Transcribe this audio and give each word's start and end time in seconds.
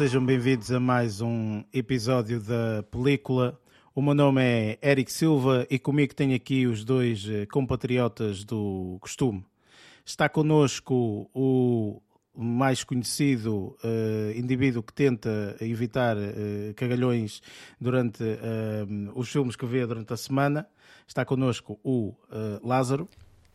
sejam 0.00 0.24
bem-vindos 0.24 0.72
a 0.72 0.80
mais 0.80 1.20
um 1.20 1.62
episódio 1.74 2.40
da 2.40 2.82
película. 2.84 3.60
O 3.94 4.00
meu 4.00 4.14
nome 4.14 4.40
é 4.40 4.78
Eric 4.82 5.12
Silva 5.12 5.66
e 5.68 5.78
comigo 5.78 6.14
tenho 6.14 6.34
aqui 6.34 6.66
os 6.66 6.84
dois 6.84 7.28
eh, 7.28 7.44
compatriotas 7.44 8.42
do 8.42 8.96
costume. 8.98 9.44
Está 10.02 10.26
connosco 10.26 11.28
o 11.34 12.00
mais 12.34 12.82
conhecido 12.82 13.76
uh, 13.84 14.32
indivíduo 14.34 14.82
que 14.82 14.94
tenta 14.94 15.54
evitar 15.60 16.16
uh, 16.16 16.72
cagalhões 16.76 17.42
durante 17.78 18.22
uh, 18.22 19.12
os 19.14 19.28
filmes 19.28 19.54
que 19.54 19.66
vê 19.66 19.86
durante 19.86 20.14
a 20.14 20.16
semana. 20.16 20.66
Está 21.06 21.26
connosco 21.26 21.78
o 21.84 22.14
Lázaro. 22.64 23.06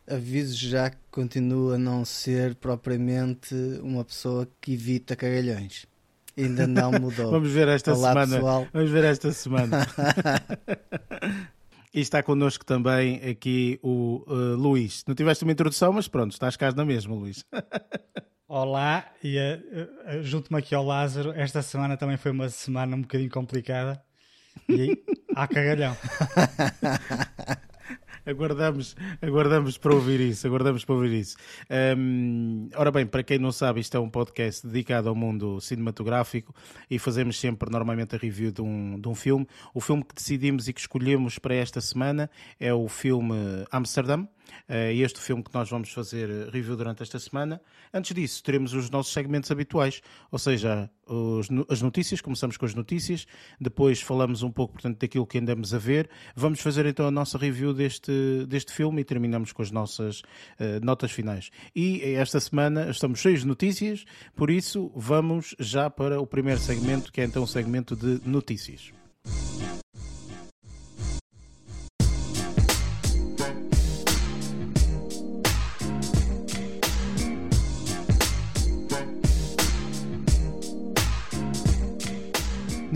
Aviso 0.06 0.56
já 0.56 0.90
que 0.90 0.98
continua 1.10 1.74
a 1.74 1.78
não 1.78 2.04
ser 2.04 2.54
propriamente 2.54 3.52
uma 3.82 4.04
pessoa 4.04 4.46
que 4.60 4.74
evita 4.74 5.16
cagalhões. 5.16 5.88
Ainda 6.36 6.66
não 6.66 6.92
mudou. 6.92 7.30
Vamos 7.30 7.50
ver 7.50 7.68
esta 7.68 7.94
Olá, 7.94 8.08
semana. 8.08 8.36
Pessoal. 8.36 8.68
Vamos 8.72 8.90
ver 8.90 9.04
esta 9.04 9.32
semana. 9.32 9.86
E 11.96 12.00
está 12.00 12.22
connosco 12.22 12.62
também 12.62 13.26
aqui 13.26 13.80
o 13.82 14.22
uh, 14.26 14.54
Luís. 14.54 15.02
Não 15.08 15.14
tiveste 15.14 15.44
uma 15.44 15.52
introdução, 15.52 15.94
mas 15.94 16.06
pronto, 16.06 16.32
estás 16.32 16.54
cá 16.54 16.70
na 16.70 16.84
mesma, 16.84 17.14
Luís. 17.14 17.42
Olá, 18.46 19.10
e 19.24 19.38
uh, 19.38 20.18
uh, 20.18 20.22
junto-me 20.22 20.58
aqui 20.58 20.74
ao 20.74 20.84
Lázaro. 20.84 21.32
Esta 21.32 21.62
semana 21.62 21.96
também 21.96 22.18
foi 22.18 22.32
uma 22.32 22.50
semana 22.50 22.94
um 22.94 23.00
bocadinho 23.00 23.30
complicada. 23.30 23.98
E 24.68 25.02
há 25.34 25.48
cagalhão. 25.48 25.96
aguardamos, 28.26 28.96
aguardamos 29.22 29.78
para 29.78 29.94
ouvir 29.94 30.20
isso, 30.20 30.46
aguardamos 30.46 30.84
para 30.84 30.94
ouvir 30.94 31.20
isso. 31.20 31.36
Um, 31.96 32.68
ora 32.74 32.90
bem, 32.90 33.06
para 33.06 33.22
quem 33.22 33.38
não 33.38 33.52
sabe, 33.52 33.80
isto 33.80 33.96
é 33.96 34.00
um 34.00 34.10
podcast 34.10 34.66
dedicado 34.66 35.08
ao 35.08 35.14
mundo 35.14 35.60
cinematográfico 35.60 36.54
e 36.90 36.98
fazemos 36.98 37.38
sempre 37.38 37.70
normalmente 37.70 38.16
a 38.16 38.18
review 38.18 38.50
de 38.50 38.60
um, 38.60 38.98
de 39.00 39.08
um 39.08 39.14
filme. 39.14 39.46
O 39.72 39.80
filme 39.80 40.02
que 40.04 40.14
decidimos 40.14 40.68
e 40.68 40.72
que 40.72 40.80
escolhemos 40.80 41.38
para 41.38 41.54
esta 41.54 41.80
semana 41.80 42.28
é 42.58 42.74
o 42.74 42.88
filme 42.88 43.34
Amsterdam, 43.70 44.28
este 44.68 45.20
filme 45.20 45.42
que 45.42 45.52
nós 45.54 45.68
vamos 45.70 45.92
fazer 45.92 46.48
review 46.50 46.76
durante 46.76 47.02
esta 47.02 47.18
semana. 47.18 47.60
Antes 47.92 48.14
disso, 48.14 48.42
teremos 48.42 48.72
os 48.72 48.90
nossos 48.90 49.12
segmentos 49.12 49.50
habituais, 49.50 50.00
ou 50.30 50.38
seja, 50.38 50.90
os, 51.06 51.48
as 51.68 51.82
notícias, 51.82 52.20
começamos 52.20 52.56
com 52.56 52.66
as 52.66 52.74
notícias, 52.74 53.26
depois 53.60 54.00
falamos 54.00 54.42
um 54.42 54.50
pouco, 54.50 54.74
portanto, 54.74 54.98
daquilo 54.98 55.26
que 55.26 55.38
andamos 55.38 55.72
a 55.72 55.78
ver. 55.78 56.08
Vamos 56.34 56.60
fazer 56.60 56.86
então 56.86 57.06
a 57.06 57.10
nossa 57.10 57.38
review 57.38 57.72
deste, 57.72 58.12
deste 58.48 58.72
filme 58.72 59.02
e 59.02 59.04
terminamos 59.04 59.52
com 59.52 59.62
as 59.62 59.70
nossas 59.70 60.20
uh, 60.20 60.82
notas 60.82 61.12
finais. 61.12 61.50
E 61.74 62.00
esta 62.14 62.40
semana 62.40 62.90
estamos 62.90 63.20
cheios 63.20 63.40
de 63.40 63.46
notícias, 63.46 64.04
por 64.34 64.50
isso 64.50 64.90
vamos 64.94 65.54
já 65.58 65.88
para 65.88 66.20
o 66.20 66.26
primeiro 66.26 66.60
segmento, 66.60 67.12
que 67.12 67.20
é 67.20 67.24
então 67.24 67.42
o 67.42 67.46
segmento 67.46 67.94
de 67.94 68.20
notícias. 68.28 68.92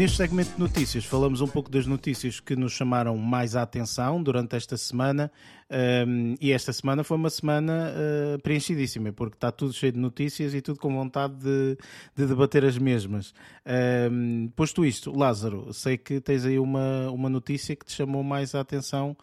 Neste 0.01 0.17
segmento 0.17 0.53
de 0.55 0.59
notícias, 0.59 1.05
falamos 1.05 1.43
um 1.43 1.47
pouco 1.47 1.71
das 1.71 1.87
notícias 1.87 2.41
que 2.41 2.57
nos 2.57 2.73
chamaram 2.73 3.19
mais 3.19 3.55
a 3.55 3.61
atenção 3.61 4.23
durante 4.23 4.57
esta 4.57 4.75
semana. 4.75 5.31
Um, 6.09 6.37
e 6.41 6.53
esta 6.53 6.73
semana 6.73 7.05
foi 7.05 7.19
uma 7.19 7.29
semana 7.29 7.93
uh, 7.93 8.39
preenchidíssima, 8.41 9.13
porque 9.13 9.37
está 9.37 9.53
tudo 9.53 9.75
cheio 9.75 9.93
de 9.93 9.99
notícias 9.99 10.55
e 10.55 10.63
tudo 10.63 10.81
com 10.81 10.91
vontade 10.91 11.35
de, 11.35 11.77
de 12.17 12.27
debater 12.27 12.65
as 12.65 12.79
mesmas. 12.79 13.35
Um, 14.11 14.51
posto 14.57 14.87
isto, 14.87 15.15
Lázaro, 15.15 15.71
sei 15.75 15.99
que 15.99 16.19
tens 16.19 16.47
aí 16.47 16.59
uma, 16.59 17.11
uma 17.11 17.29
notícia 17.29 17.77
que 17.77 17.85
te 17.85 17.93
chamou 17.93 18.23
mais 18.23 18.55
a 18.55 18.61
atenção 18.61 19.15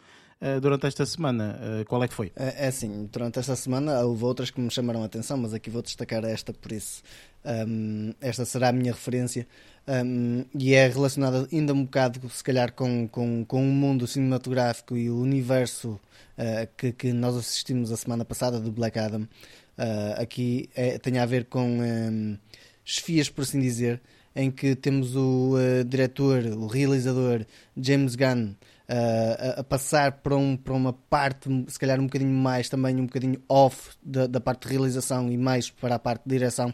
durante 0.62 0.86
esta 0.86 1.06
semana. 1.06 1.60
Uh, 1.60 1.86
qual 1.86 2.04
é 2.04 2.08
que 2.08 2.14
foi? 2.14 2.32
É, 2.36 2.66
é 2.66 2.68
assim, 2.68 3.10
durante 3.12 3.40
esta 3.40 3.56
semana 3.56 4.00
houve 4.02 4.24
outras 4.24 4.52
que 4.52 4.62
me 4.62 4.70
chamaram 4.70 5.02
a 5.02 5.06
atenção, 5.06 5.38
mas 5.38 5.54
aqui 5.54 5.70
vou 5.70 5.82
destacar 5.82 6.24
esta, 6.24 6.54
por 6.54 6.72
isso 6.72 7.02
um, 7.48 8.14
esta 8.20 8.46
será 8.46 8.70
a 8.70 8.72
minha 8.72 8.92
referência 8.92 9.48
um, 9.88 10.44
e 10.54 10.74
é 10.74 10.88
relacionada 10.88 11.48
ainda 11.52 11.74
um 11.74 11.86
bocado, 11.86 12.30
se 12.30 12.44
calhar, 12.44 12.74
com, 12.74 13.08
com, 13.08 13.46
com 13.46 13.62
o 13.62 13.72
mundo 13.72 14.06
cinematográfico 14.06 14.98
e 14.98 15.10
o 15.10 15.18
universo 15.18 16.00
uh, 16.38 16.68
que, 16.76 16.92
que 16.92 17.14
nós 17.14 17.36
assistimos 17.38 17.92
a 17.92 17.98
semana 17.98 18.26
passada 18.26 18.60
do 18.60 18.72
Black 18.72 19.00
Adam. 19.00 19.22
Uh, 19.22 20.22
aqui 20.22 20.70
é, 20.76 20.98
tem 20.98 21.20
a 21.20 21.26
ver 21.26 21.46
com 21.46 21.80
um, 21.80 22.38
chefias, 22.84 23.30
por 23.30 23.44
assim 23.44 23.62
dizer, 23.62 24.02
em 24.36 24.52
que 24.52 24.76
temos 24.76 25.16
o 25.16 25.54
uh, 25.56 25.86
diretor, 25.86 26.44
o 26.44 26.68
realizador 26.68 27.46
James 27.78 28.16
Gunn. 28.16 28.56
Uh, 28.90 29.58
a, 29.58 29.60
a, 29.60 29.64
passar 29.66 30.14
para, 30.14 30.36
um, 30.38 30.56
para 30.56 30.74
uma 30.74 30.94
parte, 30.94 31.50
se 31.68 31.78
calhar 31.78 32.00
um 32.00 32.06
bocadinho 32.06 32.34
mais, 32.34 32.70
também 32.70 32.96
um 32.96 33.06
bocadinho 33.06 33.42
off 33.50 33.92
da, 34.02 34.28
da 34.28 34.40
parte 34.40 34.66
de 34.66 34.74
realização 34.74 35.30
e 35.30 35.38
mais 35.38 35.70
para 35.70 35.96
a 35.96 36.00
parte 36.00 36.24
de 36.26 36.30
direção 36.30 36.74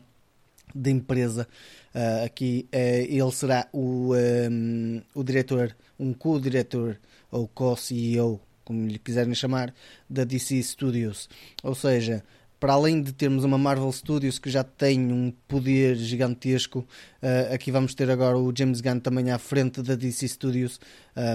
da 0.76 0.92
empresa. 0.92 1.48
Uh, 1.94 2.26
aqui 2.26 2.68
uh, 2.74 2.78
ele 2.78 3.32
será 3.32 3.68
o, 3.72 4.14
um, 4.16 5.02
o 5.16 5.24
diretor, 5.24 5.76
um 6.00 6.14
co-diretor 6.14 7.00
ou 7.32 7.48
co-CEO, 7.48 8.40
como 8.64 8.88
lhe 8.88 9.00
quiserem 9.00 9.34
chamar, 9.34 9.74
da 10.10 10.24
DC 10.24 10.62
Studios. 10.62 11.28
Ou 11.64 11.76
seja, 11.76 12.24
para 12.64 12.72
além 12.72 13.02
de 13.02 13.12
termos 13.12 13.44
uma 13.44 13.58
Marvel 13.58 13.92
Studios 13.92 14.40
que 14.40 14.50
já 14.50 14.64
tem 14.64 15.12
um 15.12 15.34
poder 15.50 15.98
gigantesco, 15.98 16.80
uh, 17.22 17.54
aqui 17.54 17.70
vamos 17.70 17.94
ter 17.94 18.10
agora 18.10 18.38
o 18.38 18.54
James 18.58 18.80
Gunn 18.80 19.02
também 19.02 19.32
à 19.32 19.38
frente 19.38 19.82
da 19.82 19.96
DC 19.96 20.30
Studios, 20.30 20.80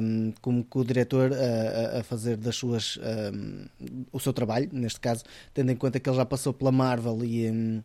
um, 0.02 0.32
como 0.40 0.64
co-diretor 0.64 1.30
a, 1.34 1.98
a, 1.98 2.02
fazer 2.02 2.38
das 2.38 2.56
suas 2.56 2.98
um, 3.30 3.66
o 4.10 4.18
seu 4.18 4.32
trabalho, 4.32 4.70
neste 4.72 5.00
caso, 5.00 5.22
tendo 5.52 5.70
em 5.70 5.76
conta 5.76 6.00
que 6.00 6.08
ele 6.08 6.16
já 6.16 6.24
passou 6.24 6.54
pela 6.54 6.72
Marvel 6.72 7.22
e. 7.22 7.50
Um, 7.50 7.82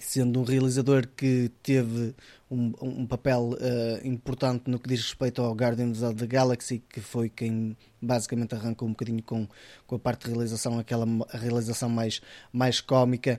sendo 0.00 0.38
um 0.38 0.44
realizador 0.44 1.08
que 1.16 1.50
teve 1.62 2.14
um, 2.50 2.72
um 2.80 3.06
papel 3.06 3.50
uh, 3.50 4.06
importante 4.06 4.70
no 4.70 4.78
que 4.78 4.88
diz 4.88 5.02
respeito 5.02 5.42
ao 5.42 5.52
Guardians 5.54 6.02
of 6.02 6.16
the 6.16 6.26
Galaxy, 6.26 6.82
que 6.88 7.00
foi 7.00 7.28
quem 7.28 7.76
basicamente 8.00 8.54
arrancou 8.54 8.88
um 8.88 8.92
bocadinho 8.92 9.22
com, 9.22 9.46
com 9.86 9.96
a 9.96 9.98
parte 9.98 10.24
de 10.24 10.30
realização, 10.30 10.78
aquela 10.78 11.06
realização 11.30 11.88
mais, 11.88 12.20
mais 12.52 12.80
cómica, 12.80 13.38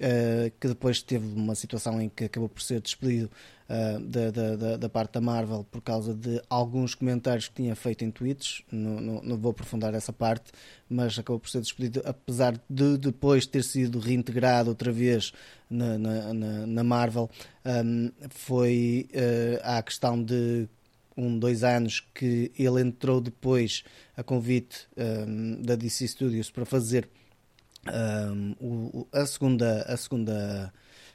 uh, 0.00 0.50
que 0.58 0.68
depois 0.68 1.02
teve 1.02 1.26
uma 1.34 1.54
situação 1.54 2.00
em 2.00 2.08
que 2.08 2.24
acabou 2.24 2.48
por 2.48 2.62
ser 2.62 2.80
despedido 2.80 3.30
uh, 3.68 4.00
da, 4.00 4.30
da, 4.30 4.76
da, 4.76 4.88
parte 4.88 5.12
da 5.12 5.20
Marvel 5.20 5.64
por 5.70 5.80
causa 5.82 6.14
de 6.14 6.42
alguns 6.48 6.94
comentários 6.94 7.48
que 7.48 7.54
tinha 7.54 7.76
feito 7.76 8.04
em 8.04 8.10
tweets. 8.10 8.62
Não, 8.72 9.00
não, 9.00 9.22
não, 9.22 9.36
vou 9.36 9.50
aprofundar 9.50 9.94
essa 9.94 10.12
parte, 10.12 10.50
mas 10.88 11.18
acabou 11.18 11.38
por 11.38 11.50
ser 11.50 11.60
despedido, 11.60 12.02
apesar 12.04 12.60
de 12.68 12.96
depois 12.96 13.46
ter 13.46 13.62
sido 13.62 13.98
reintegrado 13.98 14.70
outra 14.70 14.90
vez 14.90 15.32
na, 15.68 15.98
na, 15.98 16.32
na, 16.66 16.84
Marvel. 16.84 17.30
Um, 17.64 18.10
foi 18.30 19.08
uh, 19.12 19.82
questão 19.82 20.22
de 20.22 20.66
um, 21.16 21.38
dois 21.38 21.62
anos 21.62 22.00
que 22.14 22.50
ele 22.58 22.80
entrou 22.80 23.20
depois 23.20 23.84
a 24.16 24.22
convite 24.22 24.88
um, 24.96 25.60
da 25.62 25.76
DC 25.76 26.08
Studios 26.08 26.50
para 26.50 26.64
fazer 26.64 27.08
um, 27.88 28.54
o, 28.60 29.08
a 29.12 29.24
segunda, 29.24 29.82
a 29.82 29.96
segunda 29.96 30.72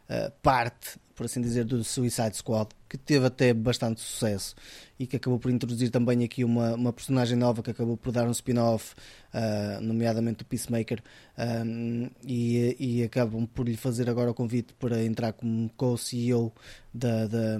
uh, 0.09 0.31
parte, 0.41 0.99
por 1.13 1.25
assim 1.25 1.41
dizer, 1.41 1.63
do 1.63 1.83
Suicide 1.83 2.35
Squad, 2.35 2.69
que 2.89 2.97
teve 2.97 3.25
até 3.25 3.53
bastante 3.53 4.01
sucesso 4.01 4.53
e 4.99 5.07
que 5.07 5.15
acabou 5.15 5.39
por 5.39 5.49
introduzir 5.51 5.89
também 5.89 6.23
aqui 6.23 6.43
uma, 6.43 6.73
uma 6.73 6.91
personagem 6.91 7.37
nova 7.37 7.61
que 7.61 7.71
acabou 7.71 7.95
por 7.95 8.11
dar 8.11 8.27
um 8.27 8.31
spin-off, 8.31 8.93
uh, 9.33 9.81
nomeadamente 9.81 10.43
o 10.43 10.45
Peacemaker, 10.45 11.01
um, 11.37 12.09
e, 12.23 12.75
e 12.79 13.03
acabam 13.03 13.45
por 13.45 13.67
lhe 13.67 13.77
fazer 13.77 14.09
agora 14.09 14.31
o 14.31 14.33
convite 14.33 14.73
para 14.73 15.03
entrar 15.03 15.33
como 15.33 15.69
co-CEO 15.77 16.51
da, 16.93 17.27
da, 17.27 17.57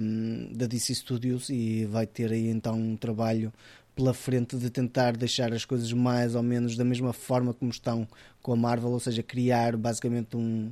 da 0.52 0.66
DC 0.66 0.94
Studios 0.94 1.48
e 1.48 1.86
vai 1.86 2.06
ter 2.06 2.32
aí 2.32 2.48
então 2.48 2.74
um 2.74 2.96
trabalho 2.96 3.52
pela 3.96 4.12
frente 4.12 4.56
de 4.58 4.68
tentar 4.68 5.16
deixar 5.16 5.54
as 5.54 5.64
coisas 5.64 5.90
mais 5.90 6.34
ou 6.34 6.42
menos 6.42 6.76
da 6.76 6.84
mesma 6.84 7.14
forma 7.14 7.54
como 7.54 7.70
estão 7.70 8.06
com 8.42 8.52
a 8.52 8.56
Marvel, 8.56 8.90
ou 8.90 9.00
seja, 9.00 9.22
criar 9.22 9.74
basicamente 9.74 10.36
um, 10.36 10.70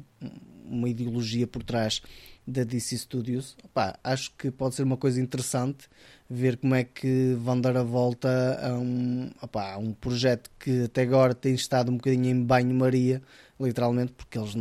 uma 0.68 0.90
ideologia 0.90 1.46
por 1.46 1.62
trás 1.62 2.02
da 2.46 2.62
DC 2.62 2.98
Studios. 2.98 3.56
Opa, 3.64 3.98
acho 4.04 4.30
que 4.36 4.50
pode 4.50 4.74
ser 4.74 4.82
uma 4.82 4.98
coisa 4.98 5.18
interessante 5.22 5.88
ver 6.28 6.58
como 6.58 6.74
é 6.74 6.84
que 6.84 7.34
vão 7.40 7.58
dar 7.58 7.78
a 7.78 7.82
volta 7.82 8.60
a 8.62 8.78
um, 8.78 9.30
opa, 9.40 9.78
um 9.78 9.94
projeto 9.94 10.50
que 10.58 10.84
até 10.84 11.02
agora 11.02 11.34
tem 11.34 11.54
estado 11.54 11.90
um 11.90 11.96
bocadinho 11.96 12.26
em 12.26 12.44
banho-maria, 12.44 13.22
literalmente, 13.58 14.12
porque 14.12 14.38
eles 14.38 14.54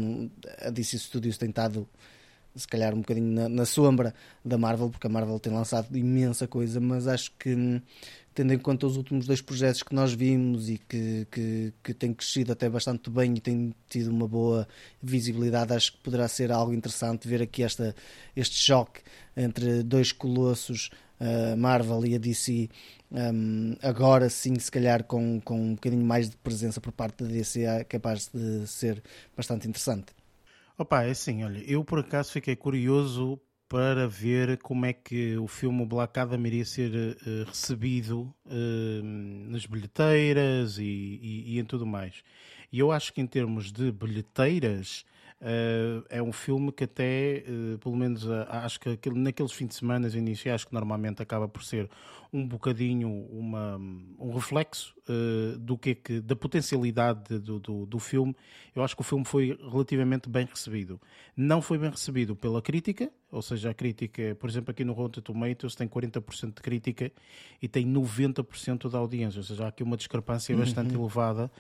a 0.61 0.69
DC 0.69 0.99
Studios 0.99 1.37
tem 1.37 1.49
estado 1.49 1.85
se 2.55 2.67
calhar 2.67 2.93
um 2.93 2.99
bocadinho 2.99 3.33
na, 3.33 3.49
na, 3.49 3.65
sombra 3.65 4.13
da 4.45 4.57
Marvel, 4.57 4.89
porque 4.89 5.07
a 5.07 5.09
Marvel 5.09 5.39
tem 5.39 5.51
lançado 5.51 5.95
imensa 5.97 6.47
coisa, 6.47 6.79
mas 6.79 7.07
acho 7.07 7.31
que 7.37 7.81
tendo 8.33 8.53
em 8.53 8.57
conta 8.57 8.87
os 8.87 8.97
últimos 8.97 9.25
dois 9.25 9.41
projetos 9.41 9.83
que 9.83 9.93
nós 9.93 10.13
vimos 10.13 10.69
e 10.69 10.77
que, 10.77 11.27
que, 11.31 11.73
que 11.83 11.93
têm 11.93 12.13
crescido 12.13 12.51
até 12.51 12.69
bastante 12.69 13.09
bem 13.09 13.35
e 13.35 13.39
têm 13.39 13.73
tido 13.87 14.09
uma 14.09 14.27
boa 14.27 14.67
visibilidade, 15.01 15.73
acho 15.73 15.93
que 15.93 15.99
poderá 15.99 16.27
ser 16.27 16.51
algo 16.51 16.73
interessante 16.73 17.27
ver 17.27 17.41
aqui 17.41 17.63
esta, 17.63 17.95
este 18.35 18.55
choque 18.55 19.01
entre 19.35 19.83
dois 19.83 20.11
colossos, 20.11 20.89
a 21.19 21.55
Marvel 21.55 22.05
e 22.05 22.15
a 22.15 22.17
DC, 22.17 22.69
um, 23.11 23.75
agora 23.81 24.29
sim, 24.29 24.57
se 24.57 24.71
calhar 24.71 25.03
com, 25.03 25.39
com 25.39 25.59
um 25.59 25.75
bocadinho 25.75 26.03
mais 26.03 26.29
de 26.29 26.35
presença 26.37 26.81
por 26.81 26.91
parte 26.91 27.23
da 27.23 27.29
DC, 27.29 27.61
é 27.63 27.83
capaz 27.83 28.29
de 28.33 28.67
ser 28.67 29.01
bastante 29.37 29.67
interessante. 29.67 30.07
Opa, 30.77 31.03
é 31.03 31.11
assim, 31.11 31.43
olha, 31.43 31.63
eu 31.65 31.83
por 31.83 31.99
acaso 31.99 32.31
fiquei 32.31 32.55
curioso 32.55 33.39
para 33.73 34.07
ver 34.07 34.59
como 34.59 34.85
é 34.85 34.93
que 34.93 35.35
o 35.35 35.47
filme 35.47 35.83
Black 35.83 36.19
Adam 36.19 36.45
iria 36.45 36.63
ser 36.63 36.91
uh, 36.93 37.43
recebido 37.47 38.31
uh, 38.45 39.03
nas 39.49 39.65
bilheteiras 39.65 40.77
e, 40.77 40.83
e, 40.83 41.55
e, 41.55 41.59
em 41.59 41.65
tudo 41.65 41.83
mais. 41.83 42.23
E 42.71 42.77
eu 42.77 42.91
acho 42.91 43.11
que 43.11 43.19
em 43.19 43.25
termos 43.25 43.71
de 43.71 43.91
bilheteiras 43.91 45.03
uh, 45.41 46.05
é 46.07 46.21
um 46.21 46.31
filme 46.31 46.71
que 46.71 46.83
até, 46.83 47.43
pelo 47.81 47.95
menos 47.95 48.29
acho 48.47 48.79
que 48.79 48.89
aquele, 48.89 49.17
naqueles 49.17 49.51
fins 49.51 49.69
de 49.69 49.73
semana 49.73 50.07
iniciais 50.09 50.63
que 50.63 50.71
normalmente 50.71 51.23
acaba 51.23 51.47
por 51.47 51.63
ser 51.63 51.89
um 52.33 52.47
bocadinho 52.47 53.09
uma, 53.29 53.77
um 53.77 54.33
reflexo 54.33 54.95
uh, 55.07 55.57
do 55.59 55.77
que, 55.77 55.91
é 55.91 55.95
que 55.95 56.19
da 56.19 56.35
potencialidade 56.35 57.39
do, 57.39 57.59
do, 57.59 57.85
do, 57.85 57.99
filme. 57.99 58.35
Eu 58.75 58.83
acho 58.83 58.95
que 58.95 59.01
o 59.01 59.03
filme 59.03 59.23
foi 59.23 59.57
relativamente 59.69 60.27
bem 60.27 60.45
recebido. 60.45 60.99
Não 61.37 61.61
foi 61.61 61.77
bem 61.77 61.91
recebido 61.91 62.35
pela 62.35 62.59
crítica, 62.59 63.11
ou 63.33 63.41
seja, 63.41 63.71
a 63.71 63.73
crítica, 63.73 64.35
por 64.39 64.49
exemplo, 64.49 64.71
aqui 64.71 64.83
no 64.83 64.93
Rotten 64.93 65.21
Tomatoes 65.21 65.75
tem 65.75 65.87
40% 65.87 66.55
de 66.55 66.61
crítica 66.61 67.11
e 67.61 67.67
tem 67.67 67.85
90% 67.85 68.89
da 68.89 68.99
audiência, 68.99 69.39
ou 69.39 69.43
seja, 69.43 69.65
há 69.65 69.67
aqui 69.69 69.81
uma 69.81 69.97
discrepância 69.97 70.55
bastante 70.55 70.95
uhum. 70.95 71.01
elevada 71.01 71.51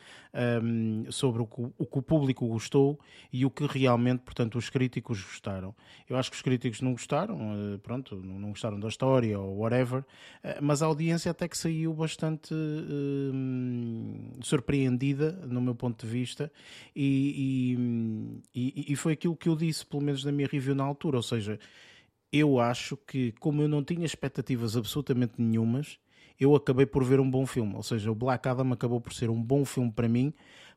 um, 0.63 1.11
sobre 1.11 1.41
o 1.41 1.47
que, 1.47 1.61
o 1.77 1.85
que 1.85 1.99
o 1.99 2.01
público 2.01 2.47
gostou 2.47 2.99
e 3.31 3.43
o 3.43 3.49
que 3.49 3.65
realmente, 3.65 4.21
portanto, 4.21 4.57
os 4.57 4.69
críticos 4.69 5.21
gostaram. 5.23 5.75
Eu 6.07 6.15
acho 6.15 6.29
que 6.29 6.35
os 6.35 6.43
críticos 6.43 6.81
não 6.81 6.91
gostaram, 6.91 7.35
uh, 7.35 7.79
pronto, 7.79 8.15
não 8.15 8.49
gostaram 8.49 8.79
da 8.79 8.87
história 8.87 9.39
ou 9.39 9.57
whatever, 9.59 10.01
uh, 10.43 10.62
mas 10.63 10.81
a 10.81 10.85
audiência 10.85 11.29
até 11.29 11.47
que 11.47 11.57
saiu 11.57 11.93
bastante 11.93 12.53
hum, 12.53 14.31
surpreendida, 14.41 15.31
no 15.45 15.61
meu 15.61 15.75
ponto 15.75 16.05
de 16.05 16.11
vista, 16.11 16.51
e, 16.95 17.75
e, 18.55 18.93
e, 18.93 18.95
foi 18.95 19.13
aquilo 19.13 19.35
que 19.35 19.49
eu 19.49 19.55
disse, 19.55 19.85
pelo 19.85 20.01
menos 20.01 20.23
na 20.23 20.31
minha 20.31 20.47
review 20.47 20.73
na 20.73 20.83
altura. 20.83 21.17
Ou 21.17 21.23
seja, 21.23 21.59
eu 22.31 22.59
acho 22.59 22.95
que, 22.95 23.33
como 23.33 23.61
eu 23.61 23.67
não 23.67 23.83
tinha 23.83 24.05
expectativas 24.05 24.77
absolutamente 24.77 25.33
nenhumas, 25.37 25.99
eu 26.39 26.55
acabei 26.55 26.85
por 26.85 27.03
ver 27.03 27.19
um 27.19 27.29
bom 27.29 27.45
filme. 27.45 27.75
Ou 27.75 27.83
seja, 27.83 28.11
o 28.11 28.15
Black 28.15 28.47
Adam 28.47 28.71
acabou 28.71 29.01
por 29.01 29.13
ser 29.13 29.29
um 29.29 29.41
bom 29.41 29.65
filme 29.65 29.91
para 29.91 30.07
mim, 30.07 30.33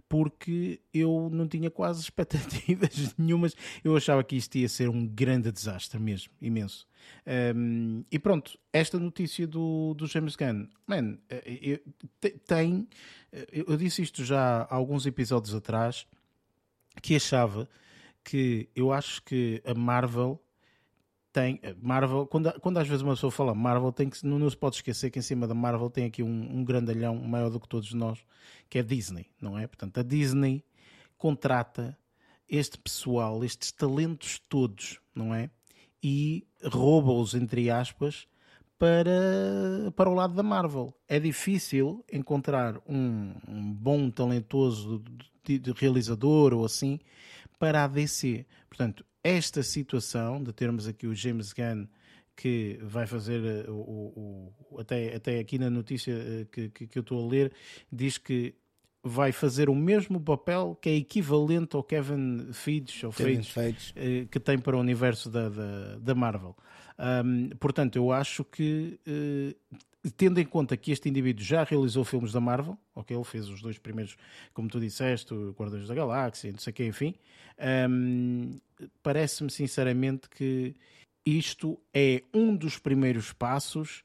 porque 0.08 0.80
eu 0.94 1.28
não 1.32 1.48
tinha 1.48 1.70
quase 1.70 2.00
expectativas 2.00 3.14
nenhumas. 3.18 3.54
Eu 3.82 3.96
achava 3.96 4.22
que 4.22 4.36
isto 4.36 4.56
ia 4.56 4.68
ser 4.68 4.88
um 4.88 5.06
grande 5.06 5.50
desastre 5.50 5.98
mesmo, 5.98 6.32
imenso. 6.40 6.86
Um, 7.54 8.04
e 8.10 8.18
pronto, 8.18 8.58
esta 8.72 8.98
notícia 8.98 9.46
do, 9.46 9.94
do 9.94 10.06
James 10.06 10.36
Gunn, 10.36 10.68
man, 10.86 11.18
eh, 11.28 11.80
tem. 12.46 12.88
Eh, 13.32 13.64
eu 13.66 13.76
disse 13.76 14.02
isto 14.02 14.24
já 14.24 14.62
há 14.62 14.74
alguns 14.74 15.06
episódios 15.06 15.54
atrás, 15.54 16.06
que 17.02 17.16
achava 17.16 17.68
que 18.24 18.68
eu 18.74 18.92
acho 18.92 19.22
que 19.22 19.62
a 19.64 19.74
Marvel 19.74 20.40
tem 21.36 21.60
Marvel, 21.82 22.26
quando, 22.26 22.50
quando 22.60 22.78
às 22.78 22.88
vezes 22.88 23.02
uma 23.02 23.12
pessoa 23.12 23.30
fala 23.30 23.54
Marvel, 23.54 23.92
tem 23.92 24.08
que, 24.08 24.24
não, 24.26 24.38
não 24.38 24.48
se 24.48 24.56
pode 24.56 24.76
esquecer 24.76 25.10
que 25.10 25.18
em 25.18 25.22
cima 25.22 25.46
da 25.46 25.52
Marvel 25.52 25.90
tem 25.90 26.06
aqui 26.06 26.22
um, 26.22 26.56
um 26.58 26.64
grandalhão 26.64 27.14
maior 27.14 27.50
do 27.50 27.60
que 27.60 27.68
todos 27.68 27.92
nós, 27.92 28.24
que 28.70 28.78
é 28.78 28.82
Disney, 28.82 29.26
não 29.38 29.58
é? 29.58 29.66
Portanto, 29.66 30.00
a 30.00 30.02
Disney 30.02 30.64
contrata 31.18 31.94
este 32.48 32.78
pessoal, 32.78 33.44
estes 33.44 33.70
talentos 33.70 34.38
todos, 34.48 34.98
não 35.14 35.34
é? 35.34 35.50
E 36.02 36.46
rouba-os, 36.64 37.34
entre 37.34 37.68
aspas, 37.68 38.26
para, 38.78 39.92
para 39.94 40.08
o 40.08 40.14
lado 40.14 40.32
da 40.32 40.42
Marvel. 40.42 40.94
É 41.06 41.20
difícil 41.20 42.02
encontrar 42.10 42.80
um, 42.88 43.34
um 43.46 43.74
bom, 43.74 44.10
talentoso 44.10 45.04
de, 45.44 45.58
de 45.58 45.72
realizador 45.72 46.54
ou 46.54 46.64
assim 46.64 46.98
para 47.58 47.84
a 47.84 47.88
DC. 47.88 48.46
Portanto, 48.70 49.04
esta 49.26 49.62
situação 49.62 50.42
de 50.42 50.52
termos 50.52 50.86
aqui 50.86 51.06
o 51.06 51.14
James 51.14 51.52
Gunn 51.52 51.86
que 52.36 52.78
vai 52.82 53.06
fazer 53.06 53.42
eh, 53.44 53.70
o, 53.70 54.52
o, 54.70 54.78
até, 54.78 55.16
até 55.16 55.38
aqui 55.38 55.58
na 55.58 55.70
notícia 55.70 56.12
eh, 56.12 56.46
que, 56.52 56.68
que, 56.68 56.86
que, 56.86 56.98
eu 56.98 57.00
estou 57.00 57.24
a 57.24 57.28
ler, 57.28 57.52
diz 57.90 58.18
que 58.18 58.54
vai 59.02 59.32
fazer 59.32 59.68
o 59.68 59.74
mesmo 59.74 60.20
papel 60.20 60.78
que 60.80 60.90
é 60.90 60.94
equivalente 60.94 61.74
ao 61.74 61.82
Kevin 61.82 62.52
Feige, 62.52 63.06
ou 63.06 63.12
Kevin 63.12 63.42
Feige, 63.42 63.92
eh, 63.96 64.26
que 64.30 64.38
tem 64.38 64.58
para 64.58 64.76
o 64.76 64.80
universo 64.80 65.30
da, 65.30 65.48
da, 65.48 65.96
da 65.98 66.14
Marvel. 66.14 66.54
Um, 66.98 67.48
portanto, 67.58 67.96
eu 67.96 68.12
acho 68.12 68.44
que 68.44 68.98
tendo 70.10 70.38
em 70.38 70.44
conta 70.44 70.76
que 70.76 70.92
este 70.92 71.08
indivíduo 71.08 71.44
já 71.44 71.64
realizou 71.64 72.04
filmes 72.04 72.32
da 72.32 72.40
Marvel, 72.40 72.78
ok, 72.94 73.16
ele 73.16 73.24
fez 73.24 73.48
os 73.48 73.60
dois 73.60 73.78
primeiros, 73.78 74.16
como 74.52 74.68
tu 74.68 74.78
disseste, 74.78 75.32
o 75.32 75.50
Guardiões 75.52 75.88
da 75.88 75.94
Galáxia, 75.94 76.52
não 76.52 76.58
sei 76.58 76.70
o 76.70 76.74
que, 76.74 76.84
enfim, 76.84 77.14
um, 77.88 78.58
parece-me 79.02 79.50
sinceramente 79.50 80.28
que 80.28 80.74
isto 81.24 81.78
é 81.92 82.22
um 82.32 82.54
dos 82.54 82.78
primeiros 82.78 83.32
passos 83.32 84.04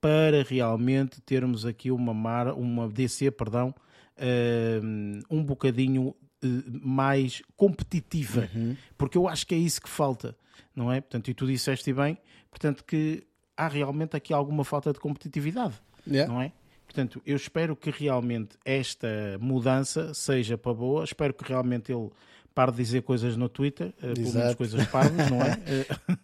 para 0.00 0.42
realmente 0.42 1.20
termos 1.20 1.64
aqui 1.64 1.90
uma, 1.90 2.14
mar, 2.14 2.48
uma 2.48 2.88
DC, 2.88 3.30
perdão, 3.30 3.74
um, 4.82 5.20
um 5.30 5.42
bocadinho 5.42 6.14
eh, 6.42 6.46
mais 6.82 7.42
competitiva, 7.56 8.48
uhum. 8.54 8.76
porque 8.96 9.18
eu 9.18 9.26
acho 9.26 9.46
que 9.46 9.54
é 9.54 9.58
isso 9.58 9.80
que 9.80 9.88
falta, 9.88 10.36
não 10.74 10.92
é? 10.92 11.00
Portanto, 11.00 11.30
e 11.30 11.34
tu 11.34 11.46
disseste 11.46 11.92
bem, 11.92 12.18
portanto 12.50 12.84
que 12.84 13.26
há 13.58 13.66
realmente 13.66 14.16
aqui 14.16 14.32
alguma 14.32 14.64
falta 14.64 14.92
de 14.92 15.00
competitividade, 15.00 15.74
yeah. 16.06 16.32
não 16.32 16.40
é? 16.40 16.52
Portanto, 16.86 17.20
eu 17.26 17.36
espero 17.36 17.76
que 17.76 17.90
realmente 17.90 18.56
esta 18.64 19.36
mudança 19.40 20.14
seja 20.14 20.56
para 20.56 20.72
boa, 20.72 21.04
espero 21.04 21.34
que 21.34 21.44
realmente 21.44 21.92
ele 21.92 22.08
pare 22.54 22.70
de 22.70 22.78
dizer 22.78 23.02
coisas 23.02 23.36
no 23.36 23.48
Twitter, 23.48 23.92
uh, 23.98 24.14
pelo 24.14 24.32
menos 24.32 24.54
coisas 24.54 24.86
parvas, 24.86 25.30
não 25.30 25.42
é? 25.42 25.58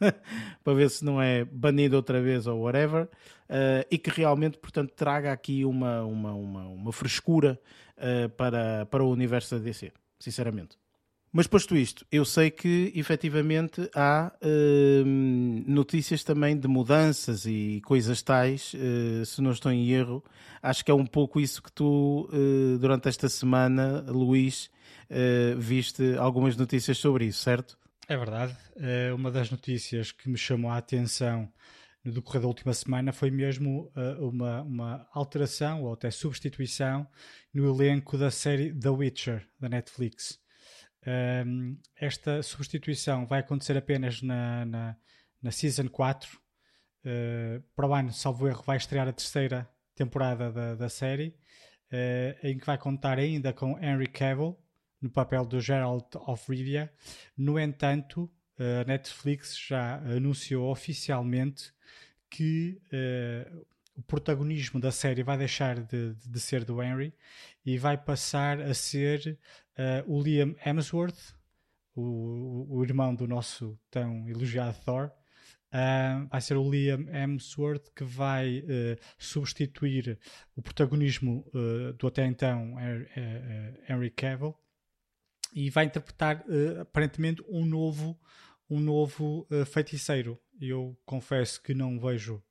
Eh, 0.01 0.15
para 0.65 0.75
ver 0.75 0.89
se 0.89 1.05
não 1.05 1.21
é 1.21 1.45
banido 1.45 1.97
outra 1.97 2.21
vez 2.23 2.47
ou 2.47 2.63
whatever, 2.63 3.05
uh, 3.05 3.87
e 3.91 3.99
que 3.99 4.11
realmente, 4.11 4.57
portanto, 4.59 4.93
traga 4.95 5.33
aqui 5.33 5.65
uma, 5.65 6.03
uma, 6.03 6.33
uma, 6.33 6.67
uma 6.69 6.93
frescura 6.93 7.61
uh, 7.99 8.29
para, 8.31 8.87
para 8.87 9.05
o 9.05 9.11
universo 9.11 9.57
da 9.57 9.63
DC, 9.63 9.93
sinceramente. 10.19 10.77
Mas 11.37 11.49
posto 11.49 11.77
isto, 11.77 12.07
eu 12.13 12.25
sei 12.25 12.49
que 12.49 12.93
efetivamente 12.95 13.91
há 13.93 14.33
uh, 14.41 15.05
notícias 15.67 16.23
também 16.23 16.57
de 16.57 16.69
mudanças 16.69 17.45
e 17.45 17.83
coisas 17.85 18.23
tais, 18.23 18.73
uh, 18.75 19.27
se 19.27 19.43
não 19.43 19.51
estou 19.51 19.73
em 19.73 19.91
erro. 19.91 20.23
Acho 20.63 20.85
que 20.85 20.93
é 20.93 20.95
um 20.95 21.05
pouco 21.05 21.41
isso 21.41 21.61
que 21.61 21.73
tu, 21.73 22.31
uh, 22.33 22.79
durante 22.79 23.09
esta 23.09 23.29
semana, 23.29 24.05
Luís, 24.07 24.71
viste 25.59 26.15
algumas 26.19 26.57
notícias 26.57 26.99
sobre 26.99 27.25
isso, 27.27 27.43
certo? 27.43 27.77
É 28.09 28.17
verdade. 28.17 28.57
uma 29.13 29.31
das 29.31 29.51
notícias 29.51 30.13
que 30.13 30.29
me 30.29 30.39
chamou 30.39 30.71
a 30.71 30.79
atenção 30.79 31.53
no 32.05 32.13
decorrer 32.13 32.43
da 32.43 32.49
última 32.49 32.73
semana 32.73 33.13
foi 33.13 33.31
mesmo 33.31 33.93
uma, 34.19 34.63
uma 34.63 35.07
alteração 35.13 35.83
ou 35.83 35.93
até 35.93 36.11
substituição 36.11 37.07
no 37.53 37.69
elenco 37.69 38.17
da 38.17 38.31
série 38.31 38.73
The 38.73 38.91
Witcher, 38.91 39.47
da 39.61 39.69
Netflix. 39.69 40.44
Um, 41.07 41.77
esta 41.97 42.43
substituição 42.43 43.27
vai 43.27 43.41
acontecer 43.41 43.77
apenas 43.77 44.23
na, 44.23 44.65
na, 44.65 44.97
na 45.43 45.51
Season 45.51 45.89
4. 45.89 46.41
Uh, 47.05 47.63
para 47.77 47.87
o 47.87 47.95
ano, 47.95 48.13
salvo 48.13 48.49
erro, 48.49 48.63
vai 48.65 48.77
estrear 48.77 49.07
a 49.07 49.13
terceira 49.13 49.69
temporada 49.95 50.51
da, 50.51 50.75
da 50.75 50.89
série, 50.89 51.37
uh, 51.93 52.47
em 52.47 52.59
que 52.59 52.67
vai 52.67 52.79
contar 52.79 53.19
ainda 53.19 53.53
com 53.53 53.79
Henry 53.79 54.07
Cavill 54.07 54.59
no 55.01 55.11
papel 55.11 55.45
do 55.45 55.61
Geralt 55.61 56.17
of 56.17 56.51
Rivia. 56.51 56.91
No 57.37 57.59
entanto, 57.59 58.31
a 58.59 58.85
Netflix 58.85 59.59
já 59.59 59.97
anunciou 59.97 60.71
oficialmente 60.71 61.73
que 62.31 62.81
uh, 62.87 63.67
o 63.97 64.03
protagonismo 64.03 64.81
da 64.81 64.91
série 64.91 65.23
vai 65.23 65.39
deixar 65.39 65.81
de, 65.81 66.15
de, 66.15 66.41
ser 66.41 66.65
do 66.65 66.83
Henry 66.83 67.15
e 67.65 67.79
vai 67.79 67.97
passar 67.97 68.61
a 68.61 68.75
ser 68.75 69.39
uh, 69.79 70.13
o 70.13 70.21
Liam 70.21 70.55
Hemsworth, 70.65 71.35
o, 71.95 72.67
o, 72.69 72.85
irmão 72.85 73.15
do 73.15 73.27
nosso 73.27 73.79
tão 73.91 74.29
elogiado 74.29 74.77
Thor. 74.85 75.11
Uh, 75.73 76.29
vai 76.29 76.41
ser 76.41 76.57
o 76.57 76.69
Liam 76.69 77.09
Hemsworth 77.09 77.93
que 77.95 78.05
vai 78.05 78.61
uh, 78.61 78.99
substituir 79.17 80.19
o 80.57 80.63
protagonismo 80.63 81.45
do 81.99 82.07
até 82.07 82.27
então 82.27 82.77
Henry 83.89 84.11
Cavill 84.11 84.57
e 85.53 85.71
vai 85.71 85.85
interpretar 85.85 86.45
aparentemente 86.81 87.43
um 87.49 87.65
novo 87.65 88.19
um 88.69 88.81
novo 88.81 89.47
feiticeiro. 89.67 90.41
Eu 90.61 90.99
confesso 91.05 91.63
que 91.63 91.75
não 91.75 92.01
vejo 92.01 92.43